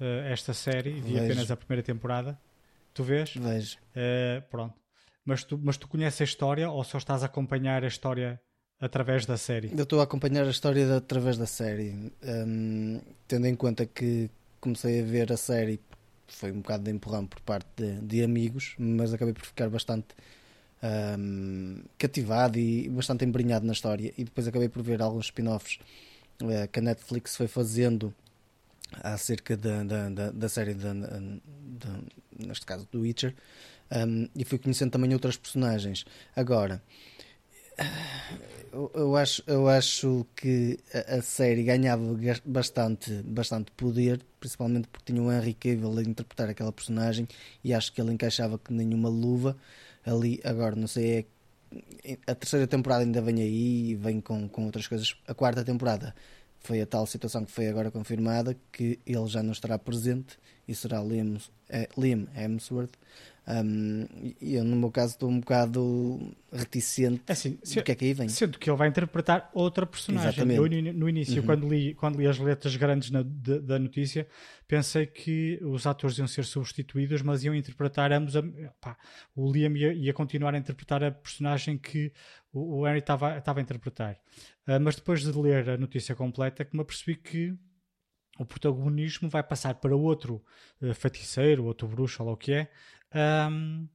uh, 0.00 0.32
esta 0.32 0.54
série, 0.54 0.92
vi 0.92 1.14
vejo. 1.14 1.24
apenas 1.24 1.50
a 1.50 1.56
primeira 1.56 1.82
temporada. 1.82 2.38
Tu 2.94 3.02
vês? 3.02 3.34
Vejo. 3.34 3.78
Uh, 3.94 4.42
pronto. 4.50 4.74
Mas 5.24 5.44
tu, 5.44 5.58
mas 5.62 5.76
tu 5.76 5.86
conheces 5.88 6.20
a 6.20 6.24
história 6.24 6.70
ou 6.70 6.82
só 6.84 6.98
estás 6.98 7.22
a 7.22 7.26
acompanhar 7.26 7.84
a 7.84 7.86
história 7.86 8.40
através 8.80 9.26
da 9.26 9.36
série? 9.36 9.70
Eu 9.76 9.82
estou 9.82 10.00
a 10.00 10.04
acompanhar 10.04 10.46
a 10.46 10.50
história 10.50 10.86
de, 10.86 10.92
através 10.92 11.36
da 11.36 11.46
série. 11.46 12.12
Um, 12.22 13.00
tendo 13.26 13.46
em 13.46 13.54
conta 13.54 13.84
que 13.84 14.30
comecei 14.60 15.00
a 15.00 15.04
ver 15.04 15.32
a 15.32 15.36
série, 15.36 15.80
foi 16.26 16.50
um 16.50 16.60
bocado 16.60 16.84
de 16.84 16.90
empurrão 16.90 17.26
por 17.26 17.40
parte 17.40 17.68
de, 17.76 18.00
de 18.00 18.22
amigos, 18.22 18.74
mas 18.78 19.12
acabei 19.12 19.34
por 19.34 19.44
ficar 19.44 19.68
bastante 19.68 20.08
um, 21.18 21.82
cativado 21.96 22.58
e 22.58 22.88
bastante 22.88 23.24
embrenhado 23.24 23.66
na 23.66 23.72
história. 23.72 24.12
E 24.16 24.24
depois 24.24 24.46
acabei 24.46 24.68
por 24.68 24.82
ver 24.82 25.02
alguns 25.02 25.26
spin-offs 25.26 25.78
uh, 26.42 26.68
que 26.70 26.78
a 26.78 26.82
Netflix 26.82 27.36
foi 27.36 27.48
fazendo 27.48 28.14
acerca 28.92 29.56
da, 29.56 29.82
da, 29.84 30.08
da, 30.08 30.30
da 30.30 30.48
série, 30.48 30.74
de, 30.74 30.84
neste 32.38 32.66
caso 32.66 32.88
do 32.90 33.00
Witcher, 33.00 33.34
um, 33.90 34.28
e 34.34 34.44
fui 34.44 34.58
conhecendo 34.58 34.90
também 34.90 35.12
outras 35.12 35.36
personagens. 35.36 36.04
Agora, 36.36 36.82
eu, 38.72 38.90
eu 38.94 39.16
acho, 39.16 39.42
eu 39.46 39.68
acho 39.68 40.26
que 40.36 40.78
a, 40.92 41.16
a, 41.16 41.22
série 41.22 41.62
ganhava 41.62 42.02
bastante, 42.44 43.22
bastante 43.22 43.70
poder, 43.72 44.20
principalmente 44.40 44.88
porque 44.88 45.12
tinha 45.12 45.22
o 45.22 45.32
Henry 45.32 45.54
Cavill 45.54 45.98
a 45.98 46.02
interpretar 46.02 46.48
aquela 46.48 46.72
personagem 46.72 47.26
e 47.62 47.72
acho 47.72 47.92
que 47.92 48.00
ele 48.00 48.12
encaixava 48.12 48.58
que 48.58 48.72
nenhuma 48.72 49.08
luva 49.08 49.56
ali. 50.04 50.40
Agora, 50.44 50.76
não 50.76 50.86
sei, 50.86 51.26
é, 52.04 52.18
a 52.26 52.34
terceira 52.34 52.66
temporada 52.66 53.04
ainda 53.04 53.20
vem 53.22 53.40
aí 53.40 53.90
e 53.90 53.94
vem 53.94 54.20
com, 54.20 54.48
com 54.48 54.66
outras 54.66 54.86
coisas. 54.86 55.16
A 55.26 55.34
quarta 55.34 55.64
temporada 55.64 56.14
foi 56.60 56.80
a 56.80 56.86
tal 56.86 57.06
situação 57.06 57.44
que 57.44 57.52
foi 57.52 57.68
agora 57.68 57.90
confirmada 57.90 58.56
que 58.72 58.98
ele 59.06 59.26
já 59.26 59.42
não 59.42 59.52
estará 59.52 59.78
presente 59.78 60.38
e 60.66 60.74
será 60.74 61.00
Liam, 61.02 61.38
é, 61.68 61.88
Liam 61.96 62.26
Hemsworth. 62.36 62.92
Um, 63.50 64.06
eu, 64.42 64.62
no 64.62 64.76
meu 64.76 64.90
caso, 64.90 65.14
estou 65.14 65.30
um 65.30 65.40
bocado 65.40 66.36
reticente 66.52 67.22
é 67.26 67.32
assim, 67.32 67.52
do 67.52 67.82
que 67.82 67.92
é 67.92 67.94
que 67.94 68.04
aí 68.04 68.12
vem. 68.12 68.28
Sendo 68.28 68.58
que 68.58 68.68
ele 68.68 68.76
vai 68.76 68.88
interpretar 68.88 69.50
outra 69.54 69.86
personagem. 69.86 70.52
Eu, 70.52 70.68
no 70.92 71.08
início, 71.08 71.40
uhum. 71.40 71.46
quando, 71.46 71.66
li, 71.66 71.94
quando 71.94 72.18
li 72.18 72.26
as 72.26 72.38
letras 72.38 72.76
grandes 72.76 73.10
na, 73.10 73.22
de, 73.22 73.58
da 73.60 73.78
notícia, 73.78 74.28
pensei 74.66 75.06
que 75.06 75.58
os 75.62 75.86
atores 75.86 76.18
iam 76.18 76.26
ser 76.26 76.44
substituídos, 76.44 77.22
mas 77.22 77.42
iam 77.42 77.54
interpretar 77.54 78.12
ambos. 78.12 78.36
A, 78.36 78.42
pá, 78.82 78.98
o 79.34 79.50
Liam 79.50 79.74
ia, 79.74 79.94
ia, 79.94 80.12
continuar 80.12 80.54
a 80.54 80.58
interpretar 80.58 81.02
a 81.02 81.10
personagem 81.10 81.78
que 81.78 82.12
o, 82.52 82.80
o 82.80 82.86
Henry 82.86 82.98
estava 82.98 83.34
a 83.34 83.60
interpretar. 83.62 84.18
Uh, 84.66 84.78
mas 84.78 84.96
depois 84.96 85.22
de 85.22 85.32
ler 85.32 85.70
a 85.70 85.78
notícia 85.78 86.14
completa, 86.14 86.66
que 86.66 86.76
me 86.76 86.82
apercebi 86.82 87.14
que 87.14 87.56
o 88.38 88.44
protagonismo 88.44 89.28
vai 89.28 89.42
passar 89.42 89.74
para 89.76 89.96
outro 89.96 90.44
uh, 90.82 90.92
feiticeiro, 90.92 91.64
outro 91.64 91.88
bruxo, 91.88 92.22
ou 92.22 92.32
o 92.32 92.36
que 92.36 92.52
é, 92.52 92.70
um, 93.14 93.88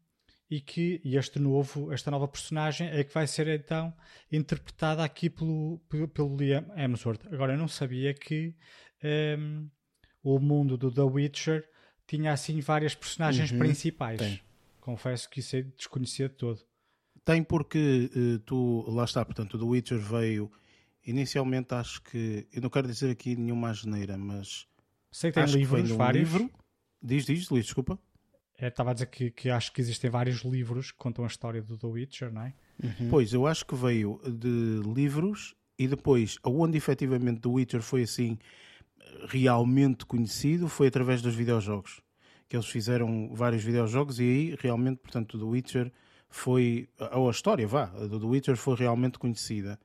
e 0.50 0.62
que 0.62 1.02
e 1.04 1.18
este 1.18 1.40
novo, 1.40 1.92
esta 1.92 2.12
nova 2.12 2.28
personagem 2.28 2.88
é 2.88 3.04
que 3.04 3.14
vai 3.14 3.26
ser 3.26 3.48
então 3.48 3.94
interpretada 4.32 5.04
aqui 5.04 5.30
pelo, 5.30 5.80
pelo, 6.14 6.38
Liam 6.38 6.66
Hemsworth. 6.76 7.26
Agora 7.32 7.54
eu 7.54 7.58
não 7.58 7.68
sabia 7.68 8.14
que 8.14 8.56
um, 9.40 9.70
o 10.22 10.40
mundo 10.40 10.78
do 10.78 10.92
The 10.92 11.02
Witcher 11.02 11.68
tinha 12.06 12.34
assim 12.34 12.60
várias 12.60 12.94
personagens 12.94 13.52
uhum, 13.52 13.60
principais. 13.60 14.20
Tem. 14.20 14.42
Confesso 14.80 15.30
que 15.30 15.40
isso 15.40 15.56
é 15.56 15.62
desconhecido 15.62 16.32
de 16.32 16.38
todo. 16.38 16.62
Tem 17.26 17.42
porque 17.42 18.12
uh, 18.16 18.40
tu, 18.40 18.86
lá 18.90 19.06
está, 19.06 19.24
portanto, 19.24 19.56
o 19.56 19.60
The 19.60 19.66
Witcher 19.66 19.98
veio 19.98 20.52
inicialmente 21.06 21.74
acho 21.74 22.02
que, 22.02 22.48
eu 22.52 22.62
não 22.62 22.70
quero 22.70 22.88
dizer 22.88 23.12
aqui 23.12 23.36
nenhuma 23.36 23.74
geneira, 23.74 24.18
mas 24.18 24.68
sei 25.12 25.32
que 25.32 25.44
tem 25.44 25.54
livros, 25.54 25.88
que 25.88 25.94
um 25.94 25.98
vários. 25.98 26.32
Livro. 26.32 26.52
Diz, 27.02 27.26
diz, 27.26 27.50
Luís, 27.50 27.66
desculpa. 27.66 28.00
É, 28.64 28.70
estava 28.70 28.92
a 28.92 28.94
dizer 28.94 29.08
que, 29.08 29.30
que 29.30 29.50
acho 29.50 29.74
que 29.74 29.82
existem 29.82 30.10
vários 30.10 30.38
livros 30.46 30.90
que 30.90 30.98
contam 30.98 31.26
a 31.26 31.28
história 31.28 31.62
do 31.62 31.78
The 31.78 31.86
Witcher, 31.86 32.32
não 32.32 32.44
é? 32.44 32.54
Uhum. 32.82 33.10
Pois, 33.10 33.34
eu 33.34 33.46
acho 33.46 33.66
que 33.66 33.76
veio 33.76 34.22
de 34.26 34.82
livros 34.96 35.54
e 35.78 35.86
depois, 35.86 36.38
aonde 36.44 36.78
efetivamente 36.78 37.42
The 37.42 37.50
Witcher 37.50 37.82
foi 37.82 38.04
assim 38.04 38.40
realmente 39.28 40.06
conhecido 40.06 40.70
foi 40.70 40.88
através 40.88 41.22
dos 41.22 41.36
videojogos. 41.36 42.00
Que 42.48 42.56
eles 42.56 42.68
fizeram 42.68 43.36
vários 43.36 43.62
videojogos 43.62 44.22
e 44.22 44.24
aí 44.24 44.58
realmente, 44.58 45.00
portanto, 45.00 45.38
The 45.38 45.44
Witcher 45.44 45.92
foi, 46.30 46.88
ou 47.12 47.28
a 47.28 47.32
história, 47.32 47.68
vá, 47.68 47.88
do 47.88 48.18
The 48.18 48.26
Witcher 48.26 48.56
foi 48.56 48.78
realmente 48.78 49.20
conhecida. 49.20 49.78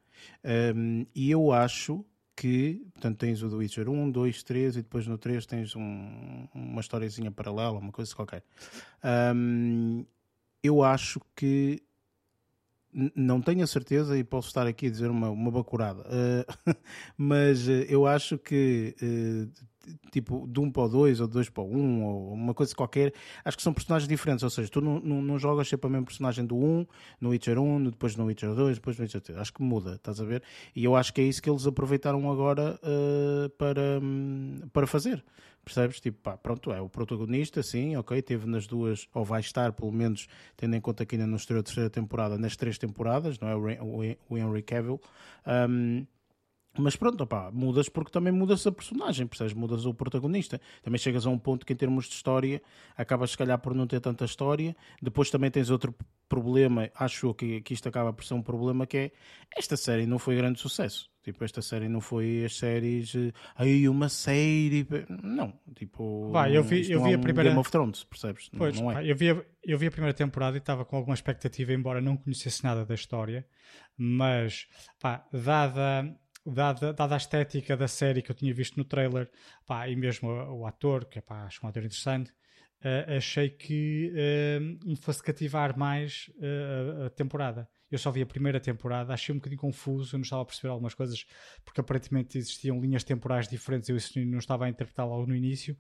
Um, 0.76 1.04
e 1.16 1.32
eu 1.32 1.50
acho 1.50 2.04
que, 2.38 2.87
portanto, 2.92 3.18
tens 3.18 3.42
o 3.42 3.50
The 3.50 3.57
Witcher 3.57 3.88
1, 3.88 4.11
2, 4.12 4.42
3 4.45 4.76
e 4.76 4.83
depois 4.83 5.09
no 5.09 5.18
3 5.18 5.45
tens 5.45 5.75
um, 5.75 6.47
uma 6.54 6.80
historiazinha 6.80 7.33
paralela, 7.33 7.80
uma 7.80 7.90
coisa 7.90 8.14
qualquer. 8.14 8.45
Um, 9.35 10.07
eu 10.62 10.85
acho 10.85 11.21
que 11.35 11.83
não 12.92 13.40
tenho 13.40 13.64
a 13.64 13.66
certeza 13.66 14.16
e 14.16 14.23
posso 14.23 14.47
estar 14.47 14.68
aqui 14.68 14.87
a 14.87 14.90
dizer 14.90 15.11
uma, 15.11 15.28
uma 15.30 15.50
bacurada, 15.50 16.02
uh, 16.02 16.75
mas 17.18 17.66
uh, 17.66 17.85
eu 17.88 18.07
acho 18.07 18.38
que 18.38 18.95
uh, 19.02 19.50
tipo 20.11 20.47
de 20.47 20.61
um 20.61 20.71
para 20.71 20.83
o 20.83 20.88
dois, 20.88 21.21
ou 21.21 21.26
de 21.26 21.33
dois 21.33 21.49
para 21.49 21.62
o 21.62 21.76
um, 21.76 22.04
ou 22.04 22.33
uma 22.33 22.54
coisa 22.54 22.75
qualquer, 22.75 23.12
acho 23.45 23.57
que 23.57 23.62
são 23.62 23.73
personagens 23.73 24.09
diferentes. 24.09 24.42
Ou 24.42 24.50
seja, 24.50 24.68
tu 24.68 24.80
não, 24.80 25.00
não, 25.00 25.23
não 25.23 25.38
jogas 25.38 25.68
sempre 25.68 25.87
a 25.87 25.90
mesma 25.90 26.07
personagem 26.07 26.45
do 26.45 26.57
1, 26.57 26.87
no 27.21 27.30
Witcher 27.30 27.59
1, 27.59 27.85
depois 27.90 28.16
no 28.16 28.25
Witcher 28.25 28.54
2, 28.54 28.76
depois 28.76 28.97
no 28.97 29.04
Witcher 29.04 29.21
3. 29.21 29.38
Acho 29.38 29.52
que 29.52 29.62
muda, 29.62 29.95
estás 29.95 30.21
a 30.21 30.25
ver? 30.25 30.42
E 30.75 30.85
eu 30.85 30.97
acho 30.97 31.12
que 31.12 31.21
é 31.21 31.25
isso 31.25 31.42
que 31.42 31.50
eles 31.50 31.66
aproveitaram 31.66 32.30
agora 32.30 32.78
uh, 32.83 33.49
para, 33.50 34.00
um, 34.02 34.61
para 34.73 34.87
fazer. 34.87 35.25
Percebes? 35.64 36.00
Tipo, 36.00 36.18
pá, 36.23 36.37
pronto, 36.37 36.73
é 36.73 36.80
o 36.80 36.88
protagonista, 36.88 37.62
sim, 37.62 37.95
ok, 37.97 38.23
teve 38.23 38.47
nas 38.47 38.66
duas, 38.66 39.07
ou 39.12 39.23
vai 39.23 39.40
estar, 39.40 39.73
pelo 39.73 39.92
menos, 39.92 40.26
tendo 40.57 40.75
em 40.75 40.80
conta 40.80 41.04
que 41.04 41.14
ainda 41.14 41.26
não 41.26 41.37
estreou 41.37 41.61
a 41.61 41.62
terceira 41.62 41.90
temporada, 41.90 42.38
nas 42.38 42.57
três 42.57 42.78
temporadas, 42.78 43.38
não 43.38 43.49
é? 43.49 43.78
O 44.30 44.38
Henry 44.38 44.62
Cavill. 44.62 45.00
Um, 45.47 46.07
mas 46.80 46.97
pronto, 46.97 47.23
opá, 47.23 47.50
mudas 47.52 47.88
porque 47.88 48.11
também 48.11 48.32
mudas 48.32 48.66
a 48.66 48.73
personagem, 48.73 49.26
percebes? 49.26 49.52
Mudas 49.52 49.87
o 49.87 49.94
protagonista. 49.94 50.61
Também 50.82 50.99
chegas 50.99 51.26
a 51.26 51.30
um 51.30 51.38
ponto 51.38 51.64
que, 51.66 51.73
em 51.73 51.76
termos 51.76 52.06
de 52.06 52.14
história, 52.14 52.62
acabas, 52.97 53.30
se 53.30 53.38
calhar, 53.38 53.58
por 53.58 53.75
não 53.75 53.87
ter 53.87 54.00
tanta 54.00 54.25
história. 54.25 54.76
Depois 55.02 55.30
também 55.30 55.50
tens 55.50 55.70
outro 55.70 55.94
problema, 56.28 56.90
acho 56.94 57.32
que, 57.35 57.61
que 57.62 57.75
isto 57.75 57.88
acaba 57.88 58.12
por 58.12 58.25
ser 58.25 58.35
um 58.35 58.42
problema, 58.42 58.87
que 58.87 58.97
é 58.97 59.12
esta 59.56 59.76
série 59.76 60.06
não 60.06 60.18
foi 60.18 60.37
grande 60.37 60.61
sucesso. 60.61 61.11
Tipo, 61.23 61.44
esta 61.44 61.61
série 61.61 61.88
não 61.90 62.00
foi 62.00 62.44
as 62.47 62.56
séries. 62.56 63.14
Eh, 63.14 63.32
aí 63.54 63.87
uma 63.87 64.08
série. 64.08 64.87
Não, 65.23 65.52
tipo. 65.75 66.30
Vai, 66.30 66.56
eu 66.56 66.62
vi, 66.62 66.90
eu 66.90 67.02
vi 67.02 67.12
é 67.12 67.14
a 67.16 67.18
primeira. 67.18 67.50
Game 67.50 67.61
of 67.61 67.70
Thrones, 67.70 68.02
percebes? 68.04 68.49
Pois, 68.56 68.76
não, 68.76 68.85
não 68.85 68.99
é. 68.99 69.11
eu, 69.11 69.14
vi 69.14 69.30
a, 69.30 69.44
eu 69.62 69.76
vi 69.76 69.88
a 69.88 69.90
primeira 69.90 70.14
temporada 70.14 70.56
e 70.56 70.58
estava 70.58 70.87
com 70.87 70.97
alguma 70.97 71.14
expectativa, 71.14 71.75
embora 71.75 72.00
não 72.00 72.16
conhecesse 72.16 72.64
nada 72.64 72.87
da 72.87 72.94
história. 72.94 73.47
Mas, 73.94 74.68
pá, 74.99 75.26
dada 75.30 76.16
dada, 76.52 76.93
dada 76.93 77.14
a 77.14 77.17
estética 77.17 77.76
da 77.76 77.88
série 77.88 78.23
que 78.23 78.31
eu 78.31 78.35
tinha 78.35 78.52
visto 78.52 78.76
no 78.76 78.85
trailer, 78.85 79.31
pá, 79.67 79.88
e 79.88 79.97
mesmo 79.97 80.28
o, 80.28 80.61
o 80.61 80.67
ator, 80.67 81.05
que 81.05 81.19
é 81.19 81.23
pá, 81.23 81.45
acho 81.45 81.64
um 81.64 81.69
ator 81.69 81.85
interessante, 81.85 82.31
uh, 82.83 83.17
achei 83.17 83.50
que 83.50 84.12
uh, 84.12 84.88
me 84.88 84.97
fosse 84.97 85.23
cativar 85.23 85.78
mais 85.78 86.31
uh, 86.37 87.07
a 87.07 87.11
temporada. 87.11 87.69
Eu 87.90 87.99
só 87.99 88.11
vi 88.11 88.21
a 88.21 88.26
primeira 88.26 88.61
temporada, 88.61 89.14
achei 89.14 89.35
um 89.35 89.38
bocadinho 89.38 89.61
confuso, 89.61 90.17
não 90.17 90.23
estava 90.23 90.43
a 90.43 90.45
perceber 90.45 90.69
algumas 90.69 90.95
coisas, 90.95 91.25
porque 91.64 91.81
aparentemente 91.81 92.37
existiam 92.37 92.81
linhas 92.81 93.02
temporais 93.02 93.49
diferentes, 93.49 93.88
eu 93.88 93.97
isso 93.97 94.19
não 94.26 94.38
estava 94.38 94.67
a 94.67 94.69
interpretar 94.69 95.09
logo 95.09 95.26
no 95.26 95.35
início. 95.35 95.76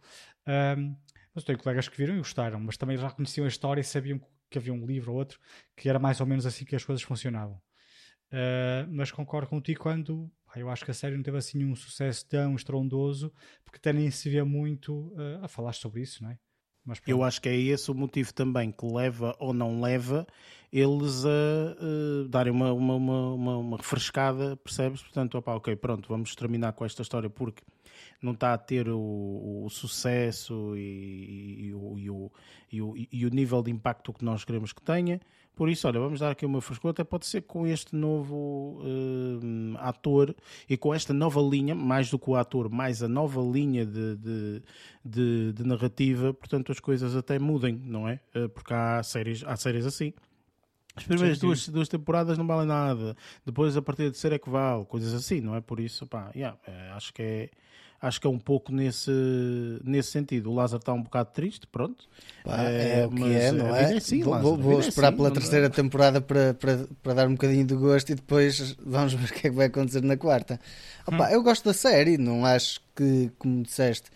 Um, 0.46 0.96
mas 1.34 1.44
tenho 1.44 1.58
colegas 1.58 1.88
que 1.88 1.96
viram 1.96 2.14
e 2.14 2.18
gostaram, 2.18 2.58
mas 2.58 2.76
também 2.76 2.96
já 2.96 3.10
conheciam 3.10 3.44
a 3.44 3.48
história 3.48 3.80
e 3.80 3.84
sabiam 3.84 4.20
que 4.50 4.58
havia 4.58 4.72
um 4.72 4.86
livro 4.86 5.12
ou 5.12 5.18
outro 5.18 5.38
que 5.76 5.88
era 5.88 5.98
mais 5.98 6.20
ou 6.20 6.26
menos 6.26 6.46
assim 6.46 6.64
que 6.64 6.74
as 6.74 6.84
coisas 6.84 7.02
funcionavam. 7.02 7.60
Uh, 8.32 8.88
mas 8.90 9.10
concordo 9.10 9.48
contigo 9.48 9.80
quando 9.80 10.30
eu 10.56 10.70
acho 10.70 10.84
que 10.84 10.90
a 10.90 10.94
série 10.94 11.16
não 11.16 11.22
teve 11.22 11.36
assim 11.36 11.64
um 11.64 11.76
sucesso 11.76 12.26
tão 12.26 12.54
estrondoso, 12.54 13.32
porque 13.64 13.78
até 13.78 13.92
nem 13.92 14.10
se 14.10 14.28
vê 14.30 14.42
muito 14.42 15.12
uh, 15.14 15.44
a 15.44 15.48
falar 15.48 15.72
sobre 15.72 16.02
isso, 16.02 16.22
não 16.22 16.30
é? 16.30 16.38
Mas, 16.84 17.02
eu 17.06 17.22
acho 17.22 17.42
que 17.42 17.50
é 17.50 17.54
esse 17.54 17.90
o 17.90 17.94
motivo 17.94 18.32
também 18.32 18.72
que 18.72 18.86
leva 18.86 19.36
ou 19.38 19.52
não 19.52 19.78
leva 19.78 20.26
eles 20.72 21.22
a 21.26 21.28
uh, 21.28 22.28
darem 22.28 22.50
uma, 22.50 22.72
uma, 22.72 22.94
uma, 22.94 23.56
uma, 23.58 23.76
refrescada, 23.76 24.56
percebes? 24.56 25.02
Portanto, 25.02 25.36
opa, 25.36 25.54
ok, 25.54 25.76
pronto, 25.76 26.08
vamos 26.08 26.34
terminar 26.34 26.72
com 26.72 26.86
esta 26.86 27.02
história 27.02 27.28
porque 27.28 27.62
não 28.22 28.32
está 28.32 28.54
a 28.54 28.58
ter 28.58 28.88
o, 28.88 29.64
o 29.64 29.68
sucesso 29.68 30.74
e, 30.76 30.80
e, 30.80 31.66
e, 31.66 31.74
o, 31.74 31.98
e, 31.98 32.10
o, 32.10 32.32
e, 32.72 32.82
o, 32.82 32.94
e 32.96 33.26
o 33.26 33.28
nível 33.28 33.62
de 33.62 33.70
impacto 33.70 34.12
que 34.12 34.24
nós 34.24 34.42
queremos 34.44 34.72
que 34.72 34.80
tenha. 34.80 35.20
Por 35.58 35.68
isso, 35.68 35.88
olha, 35.88 35.98
vamos 35.98 36.20
dar 36.20 36.30
aqui 36.30 36.46
uma 36.46 36.60
frescura, 36.60 36.92
até 36.92 37.02
pode 37.02 37.26
ser 37.26 37.40
com 37.42 37.66
este 37.66 37.96
novo 37.96 38.80
uh, 38.80 39.76
ator 39.78 40.32
e 40.70 40.76
com 40.76 40.94
esta 40.94 41.12
nova 41.12 41.40
linha, 41.40 41.74
mais 41.74 42.08
do 42.08 42.16
que 42.16 42.30
o 42.30 42.36
ator, 42.36 42.70
mais 42.70 43.02
a 43.02 43.08
nova 43.08 43.40
linha 43.40 43.84
de, 43.84 44.14
de, 44.14 44.62
de, 45.04 45.52
de 45.54 45.64
narrativa, 45.64 46.32
portanto 46.32 46.70
as 46.70 46.78
coisas 46.78 47.16
até 47.16 47.40
mudem, 47.40 47.74
não 47.74 48.08
é? 48.08 48.20
Uh, 48.36 48.48
porque 48.48 48.72
há 48.72 49.02
séries, 49.02 49.42
há 49.44 49.56
séries 49.56 49.84
assim 49.84 50.12
As 50.94 51.02
primeiras 51.02 51.40
duas, 51.40 51.68
duas 51.68 51.88
temporadas 51.88 52.38
não 52.38 52.46
valem 52.46 52.68
nada. 52.68 53.16
Depois, 53.44 53.76
a 53.76 53.82
partir 53.82 54.04
de 54.04 54.10
terceira 54.12 54.36
é 54.36 54.38
que 54.38 54.48
vale. 54.48 54.84
Coisas 54.84 55.12
assim, 55.12 55.40
não 55.40 55.56
é? 55.56 55.60
Por 55.60 55.80
isso, 55.80 56.06
pá, 56.06 56.30
yeah, 56.36 56.56
é, 56.68 56.90
acho 56.90 57.12
que 57.12 57.20
é 57.20 57.50
acho 58.00 58.20
que 58.20 58.26
é 58.26 58.30
um 58.30 58.38
pouco 58.38 58.72
nesse, 58.72 59.10
nesse 59.84 60.10
sentido. 60.10 60.50
O 60.50 60.54
Lázaro 60.54 60.80
está 60.80 60.92
um 60.92 61.02
bocado 61.02 61.30
triste, 61.32 61.66
pronto. 61.66 62.04
Pá, 62.44 62.62
é, 62.62 63.00
é, 63.00 63.06
o 63.06 63.10
que 63.10 63.34
é, 63.34 63.52
não 63.52 63.74
é? 63.74 63.94
é 63.94 63.96
assim, 63.96 64.22
vou, 64.22 64.34
Lázaro, 64.34 64.56
vou 64.56 64.80
esperar 64.80 65.08
assim, 65.08 65.16
pela 65.16 65.30
terceira 65.30 65.70
temporada 65.70 66.20
para, 66.20 66.54
para, 66.54 66.86
para 67.02 67.14
dar 67.14 67.28
um 67.28 67.32
bocadinho 67.32 67.66
de 67.66 67.74
gosto 67.74 68.10
e 68.10 68.14
depois 68.14 68.76
vamos 68.84 69.14
ver 69.14 69.24
o 69.24 69.32
que 69.32 69.46
é 69.46 69.50
que 69.50 69.56
vai 69.56 69.66
acontecer 69.66 70.02
na 70.02 70.16
quarta. 70.16 70.60
Opa, 71.06 71.28
hum. 71.28 71.30
Eu 71.30 71.42
gosto 71.42 71.64
da 71.64 71.74
série, 71.74 72.16
não 72.16 72.44
acho 72.44 72.80
que, 72.94 73.30
como 73.38 73.62
disseste, 73.62 74.10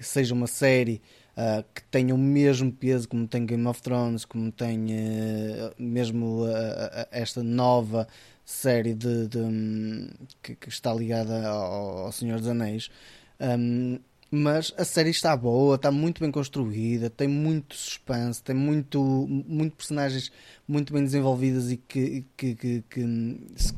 seja 0.00 0.34
uma 0.34 0.46
série. 0.46 1.00
Uh, 1.38 1.62
que 1.72 1.84
tenha 1.84 2.12
o 2.12 2.18
mesmo 2.18 2.72
peso 2.72 3.08
como 3.08 3.24
tem 3.28 3.46
Game 3.46 3.64
of 3.68 3.80
Thrones, 3.80 4.24
como 4.24 4.50
tem 4.50 4.86
uh, 4.86 5.72
mesmo 5.78 6.42
uh, 6.42 7.06
esta 7.12 7.44
nova 7.44 8.08
série 8.44 8.92
de, 8.92 9.28
de 9.28 9.38
um, 9.38 10.08
que, 10.42 10.56
que, 10.56 10.68
está 10.68 10.92
ligada 10.92 11.46
ao, 11.46 12.06
ao 12.06 12.12
Senhor 12.12 12.40
dos 12.40 12.48
Anéis. 12.48 12.90
Um, 13.40 13.98
mas 14.30 14.74
a 14.76 14.84
série 14.84 15.10
está 15.10 15.34
boa, 15.34 15.76
está 15.76 15.90
muito 15.90 16.20
bem 16.20 16.30
construída, 16.30 17.08
tem 17.08 17.26
muito 17.26 17.74
suspense, 17.74 18.42
tem 18.42 18.54
muito, 18.54 19.00
muito 19.26 19.74
personagens 19.74 20.30
muito 20.66 20.92
bem 20.92 21.02
desenvolvidas 21.02 21.70
e 21.70 21.78
que, 21.78 22.26
que, 22.36 22.54
que, 22.54 22.84
que 22.90 23.00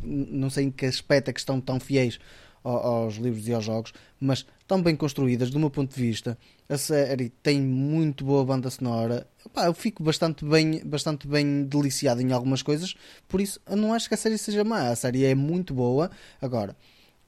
não 0.04 0.50
sei 0.50 0.64
em 0.64 0.70
que 0.72 0.86
aspecto 0.86 1.28
é 1.30 1.32
que 1.32 1.38
estão 1.38 1.60
tão 1.60 1.78
fiéis 1.78 2.18
aos 2.62 3.14
livros 3.14 3.46
e 3.48 3.54
aos 3.54 3.64
jogos, 3.64 3.92
mas 4.18 4.44
tão 4.66 4.82
bem 4.82 4.94
construídas 4.94 5.50
do 5.50 5.58
meu 5.58 5.70
ponto 5.70 5.94
de 5.94 6.00
vista. 6.00 6.36
A 6.68 6.76
série 6.76 7.30
tem 7.42 7.60
muito 7.60 8.24
boa 8.24 8.44
banda 8.44 8.68
sonora. 8.70 9.26
eu 9.56 9.72
fico 9.72 10.02
bastante 10.02 10.44
bem, 10.44 10.82
bastante 10.84 11.26
bem 11.26 11.64
deliciado 11.64 12.20
em 12.20 12.32
algumas 12.32 12.60
coisas, 12.60 12.94
por 13.28 13.40
isso 13.40 13.60
eu 13.68 13.76
não 13.76 13.94
acho 13.94 14.08
que 14.08 14.14
a 14.14 14.18
série 14.18 14.36
seja 14.36 14.64
má. 14.64 14.88
A 14.88 14.96
série 14.96 15.24
é 15.24 15.34
muito 15.34 15.72
boa. 15.72 16.10
Agora, 16.40 16.76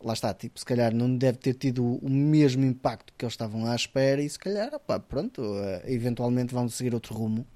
lá 0.04 0.12
está, 0.12 0.34
tipo, 0.34 0.58
se 0.58 0.64
calhar 0.64 0.94
não 0.94 1.16
deve 1.16 1.38
ter 1.38 1.54
tido 1.54 1.84
o 1.84 2.10
mesmo 2.10 2.64
impacto 2.64 3.12
que 3.16 3.24
eles 3.24 3.32
estavam 3.34 3.66
à 3.66 3.74
espera 3.74 4.20
e 4.20 4.28
se 4.28 4.38
calhar, 4.38 4.74
opá, 4.74 4.98
pronto, 4.98 5.42
eh, 5.58 5.82
eventualmente 5.86 6.54
vão 6.54 6.68
seguir 6.68 6.94
outro 6.94 7.14
rumo. 7.14 7.46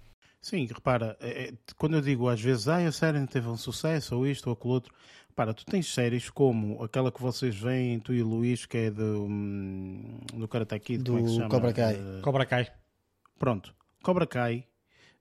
Sim, 0.41 0.67
repara, 0.67 1.17
é, 1.21 1.53
quando 1.76 1.97
eu 1.97 2.00
digo 2.00 2.29
às 2.29 2.41
vezes, 2.41 2.69
ah, 2.69 2.76
a 2.76 2.93
série 2.93 3.19
não 3.19 3.26
teve 3.26 3.49
um 3.49 3.57
sucesso, 3.57 4.17
ou 4.17 4.26
isto 4.26 4.47
ou 4.47 4.53
aquilo 4.53 4.75
outro, 4.75 4.95
para 5.35 5.53
tu 5.53 5.67
tens 5.67 5.93
séries 5.93 6.31
como 6.31 6.83
aquela 6.83 7.11
que 7.11 7.21
vocês 7.21 7.57
veem, 7.57 7.99
tu 7.99 8.15
e 8.15 8.23
o 8.23 8.26
Luís, 8.26 8.65
que 8.65 8.79
é 8.79 8.91
do, 8.91 9.25
hum, 9.25 10.19
do 10.33 10.47
Karate 10.47 10.79
Kid, 10.79 11.03
do 11.03 11.12
como 11.12 11.19
é 11.19 11.23
que 11.23 11.29
se 11.29 11.37
chama? 11.37 11.49
Cobra 11.49 11.73
Kai. 11.73 11.95
Uh, 11.95 12.23
Cobra 12.23 12.47
Kai. 12.47 12.73
Pronto, 13.38 13.75
Cobra 14.03 14.26
Kai, 14.26 14.65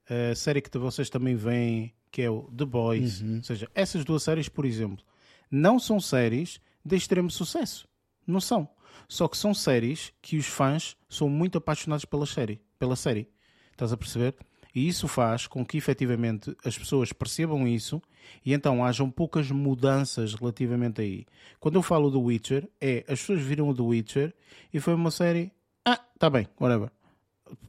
a 0.08 0.36
série 0.36 0.62
que 0.62 0.77
vocês 0.77 1.10
também 1.10 1.36
veem, 1.36 1.94
que 2.12 2.22
é 2.22 2.29
o 2.29 2.44
The 2.44 2.65
Boys, 2.65 3.22
uhum. 3.22 3.38
ou 3.38 3.44
seja, 3.44 3.67
essas 3.74 4.05
duas 4.05 4.24
séries, 4.24 4.48
por 4.48 4.65
exemplo, 4.65 5.03
não 5.50 5.79
são 5.79 6.00
séries 6.00 6.62
de 6.86 6.96
extremo 6.96 7.32
sucesso. 7.32 7.88
Não 8.27 8.39
são. 8.39 8.70
Só 9.10 9.27
que 9.27 9.38
são 9.38 9.54
séries 9.54 10.13
que 10.22 10.38
os 10.38 10.46
fãs 10.46 10.96
são 11.10 11.27
muito 11.27 11.58
apaixonados 11.58 12.06
pela 12.06 12.25
série. 12.25 12.62
Pela 12.77 12.96
série. 12.96 13.27
Estás 13.72 13.92
a 13.92 13.98
perceber? 13.98 14.36
E 14.74 14.88
isso 14.88 15.07
faz 15.07 15.48
com 15.48 15.66
que 15.66 15.77
efetivamente 15.77 16.55
as 16.64 16.77
pessoas 16.77 17.14
percebam 17.14 17.66
isso 17.66 18.01
e 18.46 18.53
então 18.53 18.83
hajam 18.83 19.09
poucas 19.09 19.50
mudanças 19.50 20.33
relativamente 20.33 21.01
aí. 21.01 21.25
Quando 21.62 21.75
eu 21.75 21.81
falo 21.81 22.09
do 22.09 22.22
Witcher, 22.22 22.70
é 22.81 23.05
as 23.07 23.22
pessoas 23.22 23.42
viram 23.42 23.70
o 23.70 23.74
The 23.74 23.81
Witcher 23.81 24.36
e 24.74 24.79
foi 24.81 24.94
uma 24.94 25.12
série. 25.12 25.51
Ah, 25.86 26.00
tá 26.20 26.29
bem, 26.29 26.48
whatever. 26.59 26.92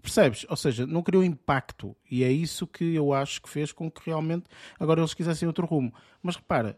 Percebes? 0.03 0.47
Ou 0.49 0.57
seja, 0.57 0.85
não 0.85 1.03
criou 1.03 1.23
impacto. 1.23 1.95
E 2.11 2.25
é 2.25 2.33
isso 2.33 2.67
que 2.67 2.97
eu 2.97 3.13
acho 3.13 3.41
que 3.41 3.49
fez 3.49 3.71
com 3.71 3.89
que 3.89 4.01
realmente 4.07 4.47
agora 4.81 5.01
eles 5.01 5.15
quisessem 5.15 5.47
outro 5.47 5.65
rumo. 5.65 5.95
Mas 6.21 6.35
repara, 6.35 6.77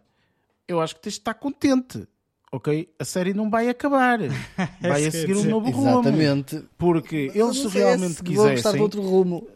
eu 0.66 0.78
acho 0.78 0.94
que 0.96 1.00
tens 1.00 1.14
de 1.14 1.20
estar 1.20 1.34
contente 1.34 2.06
ok, 2.52 2.88
a 2.98 3.04
série 3.04 3.34
não 3.34 3.50
vai 3.50 3.68
acabar. 3.68 4.18
Vai 4.80 5.06
a 5.06 5.10
seguir 5.10 5.36
um 5.36 5.44
novo 5.44 5.70
rumo. 5.70 6.00
Exatamente. 6.00 6.64
Porque 6.76 7.30
eles 7.34 7.58
se 7.58 7.68
realmente 7.68 8.22
quisessem. 8.22 8.80
outro 8.80 9.02
rumo 9.02 9.46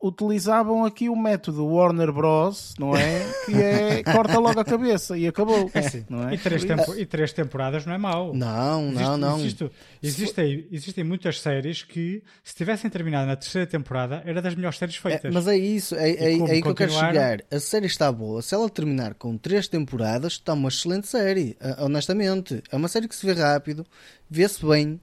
utilizavam 0.00 0.84
aqui 0.84 1.08
o 1.08 1.16
método 1.16 1.66
Warner 1.66 2.12
Bros, 2.12 2.74
não 2.78 2.96
é? 2.96 3.26
Que 3.44 3.54
é 3.54 4.02
corta 4.12 4.38
logo 4.38 4.60
a 4.60 4.64
cabeça 4.64 5.18
e 5.18 5.26
acabou. 5.26 5.68
É 5.74 6.04
não 6.08 6.28
é? 6.28 6.34
e, 6.34 6.38
três 6.38 6.64
tempo, 6.64 6.94
e 6.94 7.04
três 7.04 7.32
temporadas 7.32 7.84
não 7.84 7.92
é 7.92 7.98
mau. 7.98 8.32
Não, 8.32 8.84
Existe, 8.84 9.02
não, 9.02 9.16
não. 9.16 9.38
Existe, 9.38 9.70
existem, 10.00 10.68
existem 10.70 11.04
muitas 11.04 11.40
séries 11.40 11.82
que, 11.82 12.22
se 12.44 12.54
tivessem 12.54 12.88
terminado 12.88 13.26
na 13.26 13.36
terceira 13.36 13.66
temporada, 13.66 14.22
era 14.24 14.40
das 14.40 14.54
melhores 14.54 14.78
séries 14.78 14.96
feitas. 14.96 15.24
É, 15.24 15.30
mas 15.30 15.48
é 15.48 15.56
isso, 15.56 15.96
é, 15.96 16.10
é, 16.10 16.38
é 16.38 16.50
aí 16.50 16.62
que 16.62 16.68
eu 16.68 16.74
quero 16.74 16.92
chegar. 16.92 17.42
A 17.50 17.58
série 17.58 17.86
está 17.86 18.10
boa. 18.12 18.40
Se 18.40 18.54
ela 18.54 18.70
terminar 18.70 19.14
com 19.14 19.36
três 19.36 19.66
temporadas, 19.66 20.34
está 20.34 20.52
uma 20.52 20.68
excelente 20.68 21.08
série. 21.08 21.56
Honestamente, 21.78 22.62
é 22.70 22.76
uma 22.76 22.88
série 22.88 23.08
que 23.08 23.16
se 23.16 23.26
vê 23.26 23.32
rápido, 23.32 23.84
vê-se 24.30 24.64
bem 24.64 25.00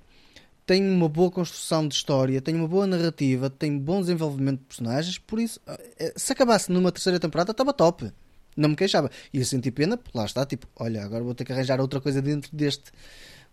tem 0.65 0.87
uma 0.89 1.07
boa 1.07 1.29
construção 1.29 1.87
de 1.87 1.95
história, 1.95 2.41
tem 2.41 2.55
uma 2.55 2.67
boa 2.67 2.87
narrativa, 2.87 3.49
tem 3.49 3.77
bom 3.77 4.01
desenvolvimento 4.01 4.59
de 4.59 4.65
personagens, 4.65 5.17
por 5.19 5.39
isso, 5.39 5.59
eh, 5.67 6.13
se 6.15 6.33
acabasse 6.33 6.71
numa 6.71 6.91
terceira 6.91 7.19
temporada, 7.19 7.51
estava 7.51 7.71
top. 7.71 8.11
Não 8.57 8.69
me 8.69 8.75
queixava. 8.75 9.11
E 9.33 9.39
eu 9.39 9.45
senti 9.45 9.69
pena, 9.69 9.97
porque 9.97 10.17
lá 10.17 10.25
está, 10.25 10.45
tipo, 10.45 10.67
olha, 10.77 11.03
agora 11.03 11.23
vou 11.23 11.35
ter 11.35 11.43
que 11.45 11.51
arranjar 11.51 11.79
outra 11.81 11.99
coisa 12.01 12.21
dentro 12.21 12.55
deste, 12.55 12.91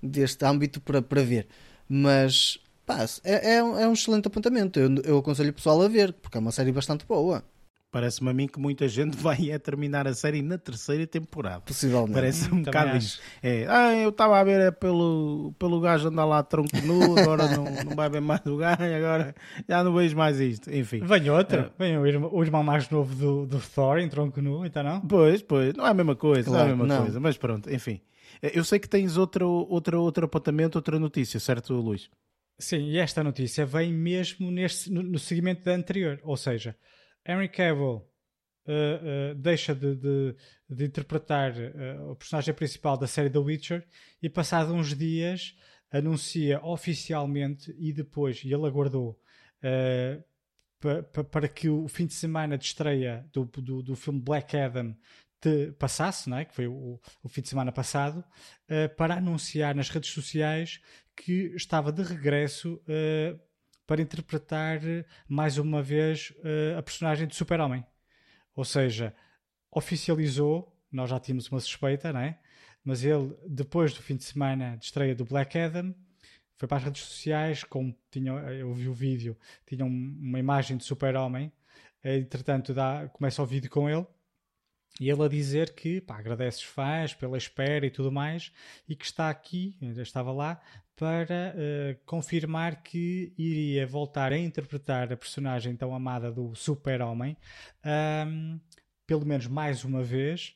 deste 0.03 0.45
âmbito 0.45 0.81
para, 0.81 1.03
para 1.03 1.23
ver. 1.23 1.49
Mas, 1.89 2.59
pá, 2.87 3.05
é, 3.25 3.57
é, 3.57 3.65
um, 3.65 3.79
é 3.79 3.89
um 3.89 3.93
excelente 3.93 4.29
apontamento. 4.29 4.79
Eu, 4.79 4.95
eu 5.05 5.19
aconselho 5.19 5.51
o 5.51 5.55
pessoal 5.55 5.83
a 5.83 5.89
ver, 5.89 6.13
porque 6.13 6.39
é 6.39 6.41
uma 6.41 6.53
série 6.53 6.73
bastante 6.73 7.05
boa. 7.05 7.45
Parece-me 7.93 8.31
a 8.31 8.33
mim 8.33 8.49
que 8.49 8.59
muita 8.59 8.89
gente 8.89 9.15
vai 9.21 9.53
a 9.53 9.59
terminar 9.59 10.09
a 10.09 10.15
série 10.15 10.41
na 10.41 10.57
terceira 10.57 11.07
temporada. 11.07 11.61
Possivelmente. 11.61 12.15
Parece 12.15 12.53
um 12.53 12.63
bocado 12.63 12.97
isso. 12.97 13.21
É, 13.43 13.67
ah, 13.69 13.95
eu 13.95 14.09
estava 14.09 14.41
a 14.41 14.43
ver 14.43 14.61
é 14.61 14.71
pelo, 14.71 15.55
pelo 15.59 15.79
gajo 15.79 16.09
andar 16.09 16.25
lá 16.25 16.43
tronco 16.43 16.75
nu, 16.83 17.19
agora 17.19 17.49
não, 17.55 17.65
não 17.85 17.95
vai 17.95 18.09
ver 18.09 18.23
mais 18.23 18.41
o 18.47 18.57
gajo, 18.57 18.83
agora 18.83 19.35
já 19.69 19.85
não 19.85 19.95
vejo 19.95 20.17
mais 20.17 20.41
isto. 20.41 20.75
Enfim. 20.75 21.01
Vem 21.01 21.29
outra. 21.29 21.71
É. 21.79 21.85
Vem 21.85 21.99
o 21.99 22.07
irmão, 22.07 22.31
o 22.33 22.43
irmão 22.43 22.63
mais 22.63 22.89
novo 22.89 23.15
do, 23.15 23.47
do 23.47 23.61
Thor 23.61 23.99
em 23.99 24.09
tronco 24.09 24.41
nu, 24.41 24.65
então 24.65 24.83
não? 24.83 25.03
Pois, 25.03 25.43
pois. 25.43 25.75
Não 25.75 25.87
é 25.87 25.91
a 25.91 25.95
mesma 25.95 26.17
coisa, 26.17 26.49
claro, 26.49 26.65
não 26.65 26.71
é 26.71 26.73
a 26.73 26.77
mesma 26.77 26.95
não. 26.95 27.03
coisa. 27.03 27.21
Mas 27.21 27.37
pronto, 27.37 27.71
enfim. 27.71 28.01
É, 28.41 28.59
eu 28.59 28.65
sei 28.65 28.79
que 28.79 28.89
tens 28.89 29.19
outro, 29.19 29.47
outro, 29.69 30.01
outro 30.01 30.25
apontamento, 30.25 30.79
outra 30.79 30.99
notícia, 30.99 31.39
certo, 31.39 31.75
Luís? 31.75 32.09
Sim, 32.59 32.89
e 32.89 32.97
esta 32.97 33.23
notícia 33.23 33.67
vem 33.67 33.93
mesmo 33.93 34.51
neste, 34.51 34.91
no, 34.91 35.03
no 35.03 35.19
seguimento 35.19 35.63
da 35.63 35.75
anterior. 35.75 36.19
Ou 36.23 36.39
seja, 36.39 36.75
Henry 37.27 37.49
Cavill 37.49 38.05
uh, 38.67 39.33
uh, 39.33 39.35
deixa 39.37 39.75
de, 39.75 39.95
de, 39.97 40.37
de 40.69 40.85
interpretar 40.85 41.53
uh, 41.53 42.11
o 42.11 42.17
personagem 42.17 42.55
principal 42.55 42.97
da 42.97 43.07
série 43.07 43.31
The 43.31 43.39
Witcher 43.39 43.87
e 44.21 44.29
passado 44.29 44.75
uns 44.75 44.97
dias 44.97 45.57
anuncia 45.91 46.61
oficialmente 46.65 47.75
e 47.79 47.93
depois, 47.93 48.43
e 48.45 48.53
ele 48.53 48.67
aguardou 48.67 49.21
para 51.31 51.49
que 51.49 51.69
o 51.69 51.87
fim 51.87 52.07
de 52.07 52.15
semana 52.15 52.57
de 52.57 52.65
estreia 52.65 53.29
do, 53.31 53.45
do, 53.45 53.83
do 53.83 53.95
filme 53.95 54.19
Black 54.19 54.57
Adam 54.57 54.97
passasse, 55.79 56.31
não 56.31 56.39
é? 56.39 56.47
que 56.47 56.55
foi 56.55 56.67
o, 56.67 56.99
o 57.23 57.29
fim 57.29 57.43
de 57.43 57.51
semana 57.51 57.71
passado, 57.71 58.25
para 58.97 59.17
anunciar 59.17 59.75
nas 59.75 59.91
redes 59.91 60.11
sociais 60.11 60.81
que 61.15 61.53
estava 61.55 61.93
de 61.93 62.03
regresso 62.03 62.83
para 63.93 64.01
interpretar 64.01 64.81
mais 65.29 65.59
uma 65.59 65.83
vez 65.83 66.33
a 66.79 66.83
personagem 66.83 67.27
de 67.27 67.37
Super-Homem. 67.37 67.85
Ou 68.57 68.65
seja, 68.65 69.15
oficializou, 69.71 70.75
nós 70.91 71.11
já 71.11 71.21
tínhamos 71.21 71.51
uma 71.51 71.61
suspeita, 71.61 72.11
não 72.11 72.21
é? 72.21 72.39
Mas 72.83 73.05
ele, 73.05 73.37
depois 73.47 73.93
do 73.93 74.01
fim 74.01 74.17
de 74.17 74.25
semana 74.25 74.79
de 74.79 74.87
estreia 74.87 75.15
do 75.15 75.27
Black 75.27 75.59
Adam, 75.59 75.95
foi 76.57 76.67
para 76.67 76.79
as 76.79 76.85
redes 76.85 77.03
sociais, 77.03 77.65
com, 77.65 77.95
tinha, 78.11 78.33
eu 78.33 78.73
vi 78.73 78.89
o 78.89 78.95
vídeo, 78.95 79.37
tinha 79.67 79.85
uma 79.85 80.39
imagem 80.39 80.79
de 80.79 80.85
super-homem, 80.85 81.53
entretanto 82.03 82.73
dá, 82.73 83.11
começa 83.13 83.43
o 83.43 83.47
vídeo 83.47 83.69
com 83.69 83.91
ele, 83.91 84.07
e 85.01 85.09
ele 85.11 85.23
a 85.23 85.29
dizer 85.29 85.75
que 85.75 86.01
pá, 86.01 86.19
agradece 86.19 86.59
os 86.59 86.65
fãs 86.65 87.15
pela 87.15 87.39
espera 87.39 87.87
e 87.87 87.91
tudo 87.91 88.13
mais, 88.13 88.53
e 88.89 88.95
que 88.95 89.05
está 89.05 89.31
aqui, 89.31 89.77
já 89.95 90.03
estava 90.03 90.33
lá, 90.33 90.61
para 90.97 91.55
uh, 91.57 92.05
confirmar 92.05 92.83
que 92.83 93.33
iria 93.37 93.87
voltar 93.87 94.33
a 94.33 94.39
interpretar 94.39 95.13
a 95.13 95.17
personagem 95.17 95.75
tão 95.75 95.95
amada 95.95 96.31
do 96.31 96.55
Super-Homem, 96.55 97.37
um, 98.27 98.61
pelo 99.07 99.27
menos 99.27 99.47
mais 99.47 99.85
uma 99.85 100.03
vez. 100.03 100.55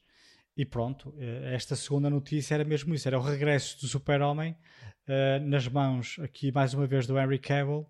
E 0.56 0.64
pronto, 0.64 1.10
uh, 1.10 1.46
esta 1.46 1.74
segunda 1.74 2.08
notícia 2.08 2.54
era 2.54 2.64
mesmo 2.64 2.94
isso: 2.94 3.08
era 3.08 3.18
o 3.18 3.22
regresso 3.22 3.80
do 3.80 3.88
Super-Homem 3.88 4.56
uh, 5.08 5.44
nas 5.44 5.66
mãos, 5.66 6.18
aqui 6.20 6.52
mais 6.52 6.74
uma 6.74 6.86
vez, 6.86 7.06
do 7.06 7.18
Henry 7.18 7.38
Cavill, 7.38 7.86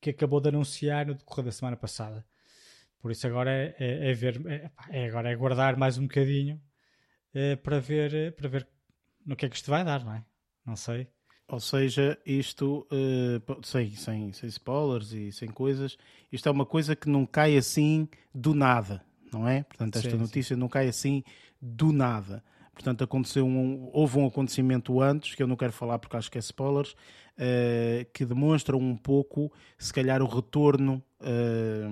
que 0.00 0.10
acabou 0.10 0.40
de 0.40 0.48
anunciar 0.48 1.06
no 1.06 1.14
decorrer 1.14 1.44
da 1.44 1.52
semana 1.52 1.76
passada. 1.76 2.26
Por 3.04 3.10
isso 3.10 3.26
agora 3.26 3.50
é, 3.50 3.74
é, 3.78 4.10
é 4.10 4.14
ver, 4.14 4.40
é, 4.46 4.70
é, 4.88 5.06
agora 5.08 5.30
é 5.30 5.36
guardar 5.36 5.76
mais 5.76 5.98
um 5.98 6.04
bocadinho 6.04 6.58
para 7.62 7.78
ver, 7.78 8.34
para 8.34 8.48
ver 8.48 8.66
no 9.26 9.36
que 9.36 9.44
é 9.44 9.48
que 9.50 9.56
isto 9.56 9.70
vai 9.70 9.84
dar, 9.84 10.02
não 10.02 10.14
é? 10.14 10.24
Não 10.64 10.74
sei. 10.74 11.06
Ou 11.46 11.60
seja, 11.60 12.18
isto, 12.24 12.86
uh, 12.90 13.60
sem, 13.62 13.90
sem, 13.90 14.32
sem 14.32 14.48
spoilers 14.48 15.12
e 15.12 15.30
sem 15.32 15.50
coisas, 15.50 15.98
isto 16.32 16.48
é 16.48 16.50
uma 16.50 16.64
coisa 16.64 16.96
que 16.96 17.06
não 17.06 17.26
cai 17.26 17.58
assim 17.58 18.08
do 18.34 18.54
nada, 18.54 19.04
não 19.30 19.46
é? 19.46 19.64
Portanto, 19.64 19.96
esta 19.96 20.08
Sim, 20.08 20.16
notícia 20.16 20.56
não 20.56 20.70
cai 20.70 20.88
assim 20.88 21.22
do 21.60 21.92
nada. 21.92 22.42
Portanto, 22.72 23.04
aconteceu 23.04 23.46
um, 23.46 23.90
houve 23.92 24.18
um 24.18 24.26
acontecimento 24.26 24.98
antes, 25.02 25.34
que 25.34 25.42
eu 25.42 25.46
não 25.46 25.56
quero 25.56 25.74
falar 25.74 25.98
porque 25.98 26.16
acho 26.16 26.30
que 26.30 26.38
é 26.38 26.40
spoilers, 26.40 26.96
eh, 27.36 28.06
que 28.12 28.24
demonstram 28.24 28.78
um 28.78 28.96
pouco, 28.96 29.52
se 29.76 29.92
calhar, 29.92 30.22
o 30.22 30.26
retorno 30.26 31.02
eh, 31.24 31.84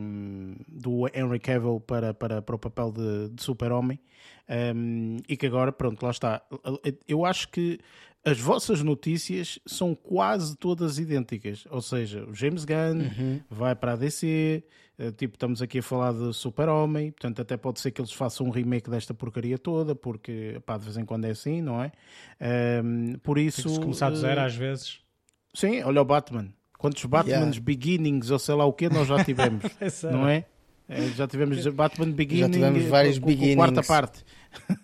do 0.69 1.07
Henry 1.15 1.41
Cavill 1.41 1.81
para, 1.81 2.13
para, 2.13 2.43
para 2.43 2.55
o 2.55 2.59
papel 2.59 2.93
de, 2.93 3.29
de 3.31 3.43
super-homem. 3.43 3.99
Um, 4.49 5.17
e 5.29 5.37
que 5.37 5.47
agora, 5.47 5.73
pronto, 5.73 6.03
lá 6.03 6.11
está. 6.11 6.43
Eu 7.09 7.25
acho 7.25 7.49
que 7.49 7.79
as 8.25 8.39
vossas 8.39 8.83
notícias 8.83 9.59
são 9.67 9.95
quase 9.95 10.57
todas 10.57 10.99
idênticas. 10.99 11.65
Ou 11.71 11.81
seja, 11.81 12.25
o 12.25 12.35
James 12.35 12.65
Gunn 12.65 13.41
vai 13.51 13.75
para 13.75 13.93
a 13.93 13.97
DC, 13.97 14.63
eh, 14.99 15.11
tipo, 15.13 15.35
estamos 15.35 15.61
aqui 15.61 15.79
a 15.79 15.83
falar 15.83 16.13
de 16.13 16.33
Super-Homem, 16.33 17.11
portanto, 17.11 17.43
até 17.43 17.57
pode 17.57 17.81
ser 17.81 17.91
que 17.91 18.01
eles 18.01 18.13
façam 18.13 18.47
um 18.47 18.51
remake 18.51 18.89
desta 18.89 19.13
porcaria 19.13 19.59
toda, 19.59 19.95
porque, 19.95 20.61
pá, 20.65 20.77
de 20.79 20.85
vez 20.85 20.97
em 20.97 21.05
quando 21.05 21.25
é 21.25 21.31
assim, 21.31 21.61
não 21.61 21.83
é? 21.83 21.91
Um, 22.85 23.15
por 23.19 23.39
isso. 23.39 23.63
Tem 23.63 23.71
que 23.71 23.75
se 23.75 23.81
começar 23.81 24.11
do 24.11 24.17
zero 24.17 24.41
eh, 24.41 24.45
às 24.45 24.55
vezes. 24.55 25.01
Sim, 25.55 25.83
olha 25.83 26.01
o 26.01 26.05
Batman. 26.05 26.53
Quantos 26.83 27.05
Batmans 27.07 27.57
Yeah. 27.57 27.61
Beginnings 27.61 28.31
ou 28.31 28.39
sei 28.39 28.55
lá 28.55 28.67
o 28.67 28.73
que 28.73 28.89
nós 28.91 29.09
já 29.09 29.25
tivemos, 29.25 29.63
não 30.13 30.29
é? 30.29 30.45
Eh, 30.89 31.09
Já 31.17 31.27
tivemos 31.29 31.65
Batman 31.69 32.11
Beginning, 32.11 32.51
tivemos 32.51 32.85
eh, 32.85 32.89
vários 32.89 33.19
com- 33.19 33.27
com- 33.29 33.37
com 33.39 33.55
quarta 33.55 33.81
beginnings. 33.81 33.87
parte. 33.87 34.25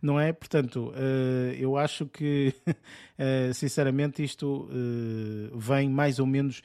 não 0.00 0.18
é? 0.18 0.32
Portanto, 0.32 0.92
eh, 0.96 1.56
eu 1.58 1.76
acho 1.76 2.06
que, 2.06 2.54
eh, 3.18 3.50
sinceramente, 3.52 4.22
isto 4.24 4.68
eh, 4.72 5.50
vem 5.54 5.88
mais 5.90 6.18
ou 6.18 6.26
menos 6.26 6.62